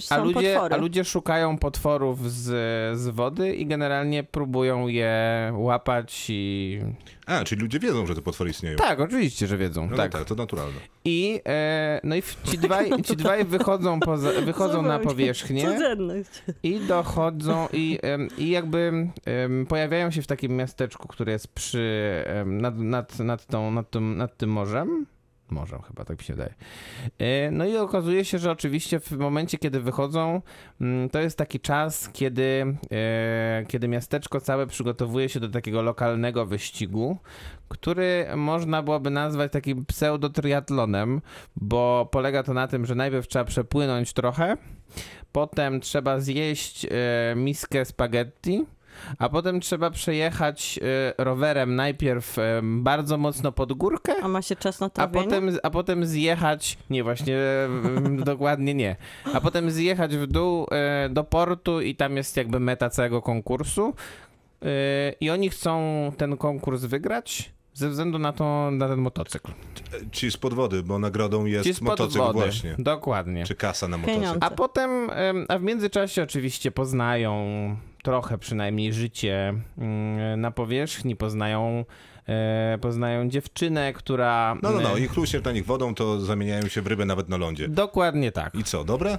są 0.00 0.14
A 0.14 0.18
ludzie, 0.18 0.52
potwory. 0.54 0.74
a 0.74 0.78
ludzie 0.78 1.04
szukają 1.04 1.58
potworów 1.58 2.30
z, 2.32 2.44
z 2.98 3.08
wody 3.08 3.54
i 3.54 3.66
generalnie 3.66 4.24
próbują 4.24 4.86
je 4.88 5.12
łapać 5.56 6.26
i... 6.28 6.80
A, 7.26 7.44
czyli 7.44 7.62
ludzie 7.62 7.78
wiedzą, 7.78 8.06
że 8.06 8.14
te 8.14 8.22
potwory 8.22 8.50
istnieją. 8.50 8.76
Tak, 8.76 9.00
oczywiście, 9.00 9.46
że 9.46 9.58
wiedzą. 9.58 9.88
No 9.90 9.96
tak. 9.96 10.12
tak, 10.12 10.24
to 10.24 10.34
naturalne. 10.34 10.80
I, 11.04 11.40
e, 11.46 12.00
no 12.04 12.16
i 12.16 12.22
ci 12.44 12.58
dwaj, 12.58 12.90
ci 13.02 13.16
dwaj 13.16 13.44
wychodzą, 13.44 14.00
poza, 14.00 14.32
wychodzą 14.32 14.82
na 14.82 14.98
powierzchnię. 14.98 15.62
Codzienność. 15.62 16.42
I 16.62 16.80
dochodzą 16.80 17.68
i, 17.72 17.98
em, 18.02 18.28
i 18.38 18.50
jakby 18.50 19.08
em, 19.24 19.66
pojawiają 19.66 20.10
się 20.10 20.22
w 20.22 20.26
takim 20.26 20.56
miasteczku, 20.56 21.08
które 21.08 21.32
jest 21.32 21.48
przy, 21.48 22.24
em, 22.26 22.60
nad, 22.60 22.78
nad, 22.78 23.18
nad, 23.18 23.46
tą, 23.46 23.70
nad, 23.70 23.90
tym, 23.90 24.16
nad 24.16 24.36
tym 24.36 24.50
morzem. 24.50 25.06
Morzem 25.52 25.82
chyba, 25.82 26.04
tak 26.04 26.18
mi 26.18 26.24
się 26.24 26.34
wydaje. 26.34 26.54
E, 27.18 27.50
No 27.50 27.66
i 27.66 27.76
okazuje 27.76 28.24
się, 28.24 28.38
że 28.38 28.50
oczywiście 28.50 29.00
w 29.00 29.12
momencie, 29.12 29.58
kiedy 29.58 29.80
wychodzą, 29.80 30.42
mm, 30.80 31.10
to 31.10 31.20
jest 31.20 31.38
taki 31.38 31.60
czas, 31.60 32.08
kiedy, 32.12 32.76
e, 32.92 33.64
kiedy 33.68 33.88
miasteczko 33.88 34.40
całe 34.40 34.66
przygotowuje 34.66 35.28
się 35.28 35.40
do 35.40 35.48
takiego 35.48 35.82
lokalnego 35.82 36.46
wyścigu, 36.46 37.18
który 37.68 38.26
można 38.36 38.82
byłoby 38.82 39.10
nazwać 39.10 39.52
takim 39.52 39.84
pseudo-triatlonem, 39.86 41.20
bo 41.56 42.08
polega 42.10 42.42
to 42.42 42.54
na 42.54 42.68
tym, 42.68 42.86
że 42.86 42.94
najpierw 42.94 43.28
trzeba 43.28 43.44
przepłynąć 43.44 44.12
trochę, 44.12 44.56
potem 45.32 45.80
trzeba 45.80 46.20
zjeść 46.20 46.84
e, 46.84 46.88
miskę 47.36 47.84
spaghetti, 47.84 48.64
a 49.18 49.28
potem 49.28 49.60
trzeba 49.60 49.90
przejechać 49.90 50.80
e, 51.18 51.24
rowerem 51.24 51.76
najpierw 51.76 52.38
e, 52.38 52.60
bardzo 52.62 53.18
mocno 53.18 53.52
pod 53.52 53.72
górkę, 53.72 54.14
A 54.22 54.28
ma 54.28 54.42
się 54.42 54.56
czas 54.56 54.80
na 54.80 54.86
a 54.86 54.90
trawienie? 54.90 55.24
potem, 55.24 55.50
a 55.62 55.70
potem 55.70 56.06
zjechać, 56.06 56.78
nie 56.90 57.02
właśnie, 57.02 57.36
mm, 57.66 58.24
dokładnie 58.24 58.74
nie, 58.74 58.96
a 59.34 59.40
potem 59.40 59.70
zjechać 59.70 60.16
w 60.16 60.26
dół 60.26 60.66
e, 60.70 61.08
do 61.08 61.24
portu 61.24 61.80
i 61.80 61.94
tam 61.96 62.16
jest 62.16 62.36
jakby 62.36 62.60
meta 62.60 62.90
całego 62.90 63.22
konkursu 63.22 63.94
E, 64.64 65.12
i 65.20 65.30
oni 65.30 65.50
chcą 65.50 65.82
ten 66.16 66.36
konkurs 66.36 66.84
wygrać 66.84 67.52
ze 67.74 67.88
względu 67.88 68.18
na, 68.18 68.32
to, 68.32 68.70
na 68.72 68.88
ten 68.88 68.98
motocykl. 68.98 69.52
Ci 70.12 70.30
spod 70.30 70.54
wody, 70.54 70.82
bo 70.82 70.98
nagrodą 70.98 71.44
jest 71.44 71.80
motocykl 71.82 72.18
wody. 72.18 72.32
właśnie. 72.32 72.74
Dokładnie. 72.78 73.44
Czy 73.44 73.54
kasa 73.54 73.88
na 73.88 73.98
Pieniądze. 73.98 74.20
motocykl. 74.26 74.46
A 74.46 74.56
potem, 74.56 75.10
em, 75.10 75.46
a 75.48 75.58
w 75.58 75.62
międzyczasie 75.62 76.22
oczywiście 76.22 76.70
poznają 76.70 77.36
trochę 78.02 78.38
przynajmniej 78.38 78.92
życie 78.92 79.54
mm, 79.78 80.40
na 80.40 80.50
powierzchni, 80.50 81.16
poznają, 81.16 81.84
e, 82.28 82.78
poznają 82.80 83.28
dziewczynę, 83.28 83.92
która... 83.92 84.56
No, 84.62 84.70
no, 84.70 84.80
no. 84.80 84.98
e, 84.98 85.00
I 85.00 85.08
chluśniesz 85.08 85.44
na 85.44 85.52
nich 85.52 85.66
wodą, 85.66 85.94
to 85.94 86.20
zamieniają 86.20 86.68
się 86.68 86.82
w 86.82 86.86
rybę 86.86 87.04
nawet 87.04 87.28
na 87.28 87.36
lądzie. 87.36 87.68
Dokładnie 87.68 88.32
tak. 88.32 88.54
I 88.54 88.64
co, 88.64 88.84
dobre? 88.84 89.18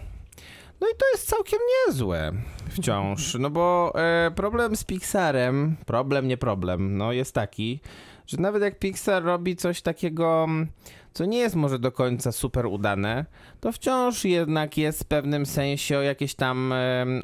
No 0.81 0.88
i 0.88 0.97
to 0.97 1.05
jest 1.14 1.30
całkiem 1.30 1.60
niezłe 1.88 2.31
wciąż, 2.69 3.35
no 3.39 3.49
bo 3.49 3.93
e, 3.95 4.31
problem 4.31 4.76
z 4.76 4.84
Pixarem, 4.84 5.76
problem 5.85 6.27
nie 6.27 6.38
problem, 6.38 6.97
no 6.97 7.11
jest 7.11 7.35
taki, 7.35 7.80
że 8.27 8.38
nawet 8.38 8.64
jak 8.64 8.80
Pixar 8.80 9.23
robi 9.23 9.55
coś 9.55 9.81
takiego, 9.81 10.43
mm, 10.43 10.68
co 11.14 11.26
nie 11.26 11.38
jest 11.38 11.56
może 11.56 11.80
do 11.80 11.91
końca 11.91 12.31
super 12.31 12.65
udane, 12.65 13.26
to 13.60 13.72
wciąż 13.72 14.26
jednak 14.26 14.77
jest 14.77 15.03
w 15.03 15.06
pewnym 15.06 15.45
sensie 15.45 15.98
o 15.98 16.02
jakieś 16.02 16.35
tam, 16.35 16.73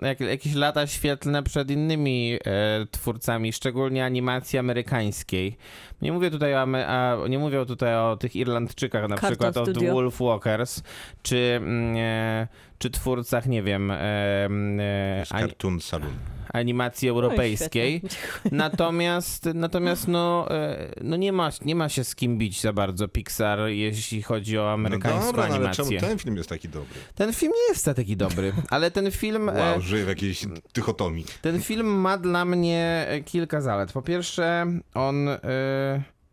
jak, 0.02 0.20
jakieś 0.20 0.56
lata 0.56 0.88
świetlne 0.88 1.44
przed 1.44 1.72
innymi 1.72 2.38
e, 2.46 2.86
twórcami, 2.92 3.54
szczególnie 3.54 4.06
animacji 4.06 4.60
amerykańskiej. 4.60 5.58
Nie 6.02 6.12
mówię 6.12 6.32
tutaj 6.32 6.56
o, 6.56 6.68
a, 6.88 7.18
nie 7.30 7.40
mówię 7.40 7.66
tutaj 7.66 7.96
o 7.96 8.18
tych 8.18 8.36
Irlandczykach, 8.36 9.10
na 9.10 9.18
Cartoon 9.18 9.32
przykład 9.32 9.58
o 9.58 9.66
The. 9.66 9.92
Wolf 9.92 10.20
Walkers, 10.20 10.84
czy, 11.24 11.54
mm, 11.56 11.96
e, 11.98 12.48
czy 12.80 12.90
twórcach, 12.90 13.46
nie 13.46 13.64
wiem, 13.64 13.92
e, 13.92 13.96
e, 14.00 15.26
ani, 15.30 15.48
Cartoon 15.50 15.80
Saloon. 15.82 16.14
animacji 16.54 17.10
europejskiej. 17.10 18.02
No 18.04 18.10
świetnie. 18.10 18.58
Natomiast, 18.58 19.50
natomiast 19.54 20.08
no, 20.08 20.48
e, 20.52 20.92
no 21.02 21.16
nie, 21.18 21.32
ma, 21.34 21.50
nie 21.66 21.76
ma 21.76 21.90
się 21.90 22.04
z 22.04 22.16
kim 22.16 22.38
bić 22.38 22.62
za 22.62 22.74
bardzo 22.74 23.08
Pixar, 23.08 23.60
jeśli 23.68 24.22
chodzi 24.22 24.58
o 24.58 24.62
No 24.64 24.70
amerykańską 24.72 25.26
dobra, 25.26 25.44
no 25.44 25.48
ale 25.48 25.56
animację. 25.56 25.86
czemu 25.86 26.00
ten 26.10 26.20
film 26.20 26.36
jest 26.38 26.50
taki 26.50 26.70
dobry? 26.70 27.00
Ten 27.16 27.34
film 27.34 27.52
nie 27.56 27.74
jest 27.74 27.86
taki 27.86 28.18
dobry, 28.18 28.54
ale 28.70 28.92
ten 28.92 29.12
film, 29.12 29.50
e, 29.50 29.54
Wow, 29.72 29.82
żyje 29.82 30.06
w 30.06 30.08
jakiejś 30.08 30.46
dychotomii. 30.74 31.26
ten 31.42 31.62
film 31.62 31.88
ma 31.88 32.18
dla 32.18 32.46
mnie 32.46 33.08
kilka 33.26 33.62
zalet. 33.62 33.92
Po 33.92 34.02
pierwsze, 34.02 34.66
on 34.94 35.30
e, 35.30 35.40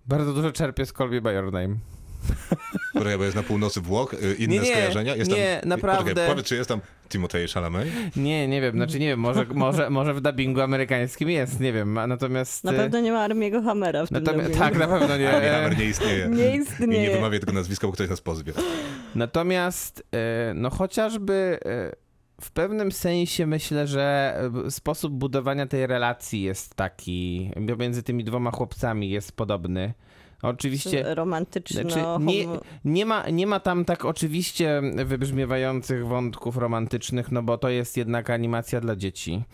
bardzo 0.07 0.33
dużo 0.33 0.53
czerpie 0.53 0.87
z 0.87 0.93
Me 0.99 1.21
By 1.21 1.33
Your 1.33 1.53
Name. 1.53 1.77
Poczekaj, 2.93 3.19
bo 3.19 3.25
jest 3.25 3.37
na 3.37 3.43
północy 3.43 3.81
Włoch, 3.81 4.15
y, 4.15 4.35
inne 4.35 4.55
Nie, 4.55 4.61
nie, 4.61 4.67
skojarzenia. 4.67 5.17
Jest 5.17 5.31
nie, 5.31 5.59
tam, 5.61 5.69
naprawdę. 5.69 6.05
Poczekaj, 6.05 6.29
powiedz, 6.31 6.47
czy 6.47 6.57
jest 6.57 6.69
tam 6.69 6.81
Timothée 7.09 7.55
Chalamet? 7.55 7.89
Nie, 8.17 8.49
nie 8.49 8.61
wiem, 8.61 8.73
znaczy 8.73 8.99
nie 8.99 9.07
wiem, 9.07 9.21
może, 9.21 9.47
może, 9.55 9.91
może 9.91 10.15
w 10.15 10.21
dubbingu 10.21 10.61
amerykańskim 10.61 11.31
jest, 11.31 11.61
nie 11.61 11.73
wiem, 11.73 11.95
natomiast... 11.95 12.65
Na 12.65 12.73
e, 12.73 12.77
pewno 12.77 13.01
nie 13.01 13.13
ma 13.13 13.21
Armiego 13.21 13.63
Hammera 13.63 14.07
w 14.07 14.09
tym 14.09 14.25
dubbingu. 14.25 14.59
Tak, 14.59 14.79
na 14.79 14.87
pewno 14.87 15.17
nie. 15.17 15.25
Nie, 15.25 15.51
Hammer 15.51 15.79
nie 15.79 15.85
istnieje. 15.85 16.29
Nie 16.37 16.45
I 16.45 16.53
nie 16.53 16.57
istnieje. 16.57 17.11
wymawiaj 17.11 17.41
tego 17.41 17.53
nazwiska, 17.53 17.87
bo 17.87 17.93
ktoś 17.93 18.09
nas 18.09 18.21
pozwie. 18.21 18.53
Natomiast, 19.15 20.07
e, 20.13 20.55
no 20.55 20.71
chociażby 20.71 21.59
w 22.41 22.51
pewnym 22.51 22.93
sensie 22.93 23.47
myślę, 23.47 23.87
że 23.87 24.37
sposób 24.71 25.13
budowania 25.13 25.67
tej 25.67 25.87
relacji 25.87 26.43
jest 26.43 26.75
taki, 26.75 27.51
między 27.79 28.03
tymi 28.03 28.25
dwoma 28.25 28.51
chłopcami 28.51 29.11
jest 29.11 29.33
podobny. 29.33 29.95
Oczywiście 30.43 31.15
Romantyczno. 31.15 31.81
Znaczy, 31.81 32.01
nie, 32.21 32.47
nie, 32.85 33.07
ma, 33.07 33.31
nie 33.31 33.47
ma 33.47 33.61
tam 33.61 33.85
tak 33.85 34.05
oczywiście 34.05 34.83
wybrzmiewających 35.05 36.07
wątków 36.07 36.57
romantycznych, 36.57 37.33
no 37.33 37.43
bo 37.43 37.59
to 37.59 37.69
jest 37.69 37.97
jednak 37.97 38.31
animacja 38.31 38.81
dla 38.81 38.97
dzieci. 38.97 39.45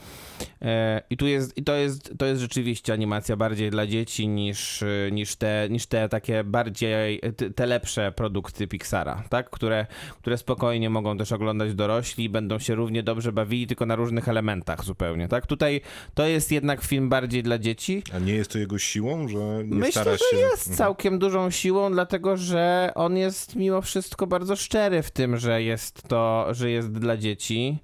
E, 0.63 1.03
I 1.11 1.17
tu 1.17 1.27
jest, 1.27 1.59
i 1.59 1.65
to 1.65 1.75
jest, 1.75 2.15
to 2.19 2.27
jest 2.27 2.41
rzeczywiście 2.41 2.93
animacja 2.93 3.37
bardziej 3.37 3.71
dla 3.71 3.87
dzieci 3.87 4.29
niż, 4.29 4.85
niż, 5.13 5.37
te, 5.37 5.69
niż 5.71 5.87
te 5.87 6.09
takie 6.09 6.45
bardziej, 6.45 7.21
te, 7.57 7.67
lepsze 7.67 8.13
produkty 8.13 8.67
Pixara, 8.67 9.25
tak? 9.29 9.51
Które, 9.51 9.87
które 10.21 10.39
spokojnie 10.39 10.91
mogą 10.91 11.19
też 11.19 11.33
oglądać 11.33 11.75
dorośli 11.75 12.25
i 12.25 12.29
będą 12.29 12.59
się 12.59 12.75
równie 12.75 13.03
dobrze 13.03 13.33
bawili, 13.33 13.67
tylko 13.67 13.87
na 13.87 13.97
różnych 13.97 14.29
elementach 14.29 14.85
zupełnie, 14.85 15.29
tak? 15.29 15.47
Tutaj 15.47 15.81
to 16.15 16.27
jest 16.27 16.53
jednak 16.53 16.85
film 16.85 17.09
bardziej 17.09 17.43
dla 17.43 17.59
dzieci, 17.59 18.03
A 18.15 18.19
nie 18.19 18.35
jest 18.35 18.51
to 18.51 18.59
jego 18.59 18.79
siłą, 18.79 19.29
że 19.29 19.39
nie 19.39 19.77
Myślę, 19.77 20.03
stara 20.03 20.13
że 20.13 20.19
się... 20.19 20.72
jest 20.73 20.78
całkiem 20.78 21.19
dużą 21.19 21.51
siłą, 21.51 21.93
dlatego 21.93 22.36
że 22.36 22.93
on 22.94 23.16
jest 23.16 23.57
mimo 23.57 23.82
wszystko 23.82 24.27
bardzo 24.27 24.57
szczery 24.57 25.03
w 25.03 25.11
tym, 25.11 25.36
że 25.36 25.62
jest 25.62 26.09
to, 26.09 26.47
że 26.51 26.70
jest 26.70 26.93
dla 26.93 27.16
dzieci. 27.16 27.78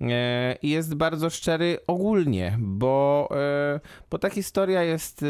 E, 0.00 0.56
I 0.62 0.70
jest 0.70 0.94
bardzo 0.94 1.30
szczery 1.30 1.78
ogólnie, 1.86 2.56
bo, 2.60 3.28
e, 3.30 3.80
bo 4.10 4.18
ta 4.18 4.30
historia 4.30 4.82
jest 4.82 5.22
e, 5.22 5.26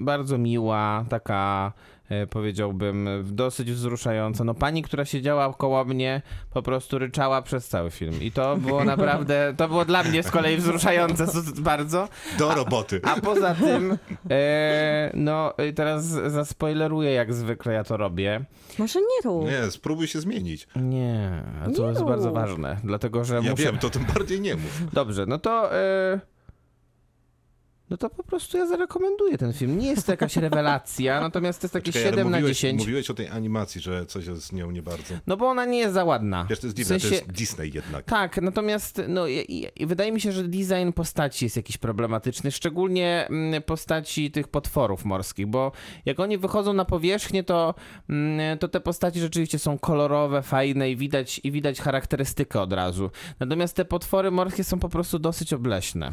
bardzo 0.00 0.38
miła, 0.38 1.04
taka 1.08 1.72
powiedziałbym, 2.30 3.08
dosyć 3.24 3.72
wzruszająca. 3.72 4.44
No 4.44 4.54
pani, 4.54 4.82
która 4.82 5.04
siedziała 5.04 5.54
koło 5.54 5.84
mnie, 5.84 6.22
po 6.52 6.62
prostu 6.62 6.98
ryczała 6.98 7.42
przez 7.42 7.68
cały 7.68 7.90
film. 7.90 8.22
I 8.22 8.32
to 8.32 8.56
było 8.56 8.84
naprawdę, 8.84 9.54
to 9.56 9.68
było 9.68 9.84
dla 9.84 10.02
mnie 10.02 10.22
z 10.22 10.30
kolei 10.30 10.56
wzruszające 10.56 11.26
bardzo. 11.58 12.08
Do 12.38 12.54
roboty. 12.54 13.00
A 13.04 13.20
poza 13.20 13.54
tym, 13.54 13.98
e, 14.30 15.10
no 15.14 15.52
i 15.68 15.74
teraz 15.74 16.04
zaspoileruję 16.04 17.10
jak 17.12 17.34
zwykle 17.34 17.72
ja 17.72 17.84
to 17.84 17.96
robię. 17.96 18.44
Może 18.78 19.00
nie 19.00 19.30
rób. 19.30 19.44
Nie, 19.44 19.70
spróbuj 19.70 20.06
się 20.06 20.20
zmienić. 20.20 20.68
Nie, 20.76 21.42
a 21.62 21.70
to 21.70 21.82
Nie 21.82 21.88
jest 21.88 22.00
rób. 22.00 22.08
bardzo 22.08 22.32
ważne, 22.32 22.76
dlatego 22.84 23.24
że 23.24 23.34
Ja 23.34 23.50
muszę... 23.50 23.62
wiem, 23.62 23.78
to 23.78 23.90
tym 23.90 24.04
bardziej 24.14 24.40
nie 24.40 24.54
mów. 24.54 24.92
Dobrze, 24.92 25.26
no 25.26 25.38
to... 25.38 25.74
E... 25.76 26.20
No 27.90 27.96
to 27.96 28.10
po 28.10 28.22
prostu 28.22 28.58
ja 28.58 28.66
zarekomenduję 28.66 29.38
ten 29.38 29.52
film. 29.52 29.78
Nie 29.78 29.88
jest 29.88 30.06
to 30.06 30.12
jakaś 30.12 30.36
rewelacja, 30.46 31.20
natomiast 31.20 31.60
to 31.60 31.64
jest 31.64 31.72
takie 31.72 31.92
Czekaj, 31.92 32.08
ale 32.08 32.16
7 32.16 32.30
na 32.30 32.36
mówiłeś, 32.36 32.56
10. 32.56 32.78
Mówiłeś 32.80 33.10
o 33.10 33.14
tej 33.14 33.28
animacji, 33.28 33.80
że 33.80 34.06
coś 34.06 34.26
jest 34.26 34.42
z 34.42 34.52
nią 34.52 34.70
nie 34.70 34.82
bardzo. 34.82 35.14
No 35.26 35.36
bo 35.36 35.48
ona 35.48 35.64
nie 35.64 35.78
jest 35.78 35.94
za 35.94 36.04
ładna. 36.04 36.46
Wiesz, 36.50 36.60
to 36.60 36.66
jest 36.66 36.76
W 36.76 36.78
dziwne, 36.78 36.96
sensie- 36.96 37.08
to 37.08 37.14
jest 37.14 37.32
Disney 37.32 37.72
jednak. 37.74 38.04
Tak, 38.04 38.42
natomiast 38.42 39.02
no, 39.08 39.26
i, 39.26 39.70
i, 39.76 39.86
wydaje 39.86 40.12
mi 40.12 40.20
się, 40.20 40.32
że 40.32 40.44
design 40.44 40.92
postaci 40.94 41.44
jest 41.44 41.56
jakiś 41.56 41.76
problematyczny, 41.78 42.52
szczególnie 42.52 43.26
mm, 43.30 43.62
postaci 43.62 44.30
tych 44.30 44.48
potworów 44.48 45.04
morskich, 45.04 45.46
bo 45.46 45.72
jak 46.04 46.20
oni 46.20 46.38
wychodzą 46.38 46.72
na 46.72 46.84
powierzchnię, 46.84 47.44
to, 47.44 47.74
mm, 48.08 48.58
to 48.58 48.68
te 48.68 48.80
postaci 48.80 49.20
rzeczywiście 49.20 49.58
są 49.58 49.78
kolorowe, 49.78 50.42
fajne 50.42 50.90
i 50.90 50.96
widać, 50.96 51.40
i 51.44 51.52
widać 51.52 51.80
charakterystykę 51.80 52.60
od 52.60 52.72
razu. 52.72 53.10
Natomiast 53.40 53.76
te 53.76 53.84
potwory 53.84 54.30
morskie 54.30 54.64
są 54.64 54.78
po 54.78 54.88
prostu 54.88 55.18
dosyć 55.18 55.52
obleśne. 55.52 56.12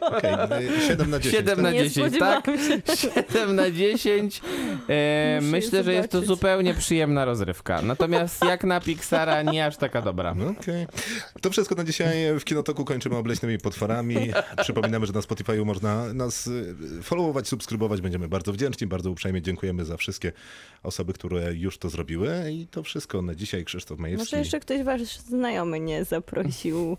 Okej, 0.00 0.34
okay, 0.34 0.68
7 0.88 1.10
na 1.10 1.18
10. 1.18 1.36
7 1.36 1.62
na 1.62 1.68
tak? 1.68 1.74
Nie 1.74 1.90
10, 1.90 1.94
tak? 2.18 2.42
spodziewałam 2.42 2.42
się. 2.42 2.96
7 2.96 3.56
na 3.56 3.70
10. 3.70 4.42
E, 4.88 5.40
myślę, 5.42 5.84
że 5.84 5.92
jest 5.92 6.10
to 6.10 6.22
zupełnie 6.22 6.74
przyjemna 6.74 7.24
rozrywka. 7.24 7.82
Natomiast 7.82 8.44
jak 8.44 8.64
na 8.64 8.80
Pixara, 8.80 9.42
nie 9.42 9.66
aż 9.66 9.76
taka 9.76 10.02
dobra. 10.02 10.34
No 10.34 10.48
Okej. 10.48 10.86
To 11.40 11.50
wszystko 11.50 11.74
na 11.74 11.84
dzisiaj. 11.84 12.40
W 12.40 12.44
Kinotoku 12.44 12.84
kończymy 12.84 13.16
obleśnymi 13.16 13.58
potworami. 13.58 14.16
Przypominamy, 14.62 15.06
że 15.06 15.12
na 15.12 15.22
Spotify 15.22 15.64
można 15.64 16.12
nas 16.14 16.46
y, 16.46 17.02
followować, 17.02 17.48
subskrybować. 17.48 18.00
Będziemy 18.00 18.28
bardzo 18.28 18.52
wdzięczni, 18.52 18.86
bardzo 18.86 19.10
uprzejmie 19.10 19.42
dziękujemy 19.42 19.84
za 19.84 19.96
wszystkie 19.96 20.32
osoby, 20.82 21.12
które 21.12 21.54
już 21.54 21.78
to 21.78 21.90
zrobiły. 21.90 22.52
I 22.52 22.66
to 22.66 22.82
wszystko 22.82 23.22
na 23.22 23.34
dzisiaj. 23.34 23.64
Krzysztof 23.64 23.98
Majewski. 23.98 24.24
Może 24.24 24.38
jeszcze 24.38 24.60
ktoś 24.60 24.82
wasz 24.82 25.18
znajomy 25.18 25.80
nie 25.80 26.04
zaprosił, 26.04 26.96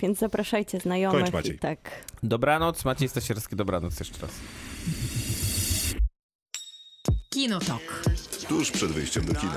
więc 0.00 0.09
więc 0.10 0.18
zapraszajcie 0.18 0.80
znajomych. 0.80 1.22
Kończ, 1.22 1.32
Maciej. 1.32 1.58
tak. 1.58 1.78
Dobranoc, 2.22 2.84
Maciej 2.84 3.08
Stasierski, 3.08 3.56
dobranoc 3.56 4.00
jeszcze 4.00 4.18
raz. 4.22 4.30
Kinotok. 7.30 8.02
Tuż 8.48 8.70
przed 8.70 8.90
wyjściem 8.92 9.24
do 9.24 9.34
kina. 9.34 9.56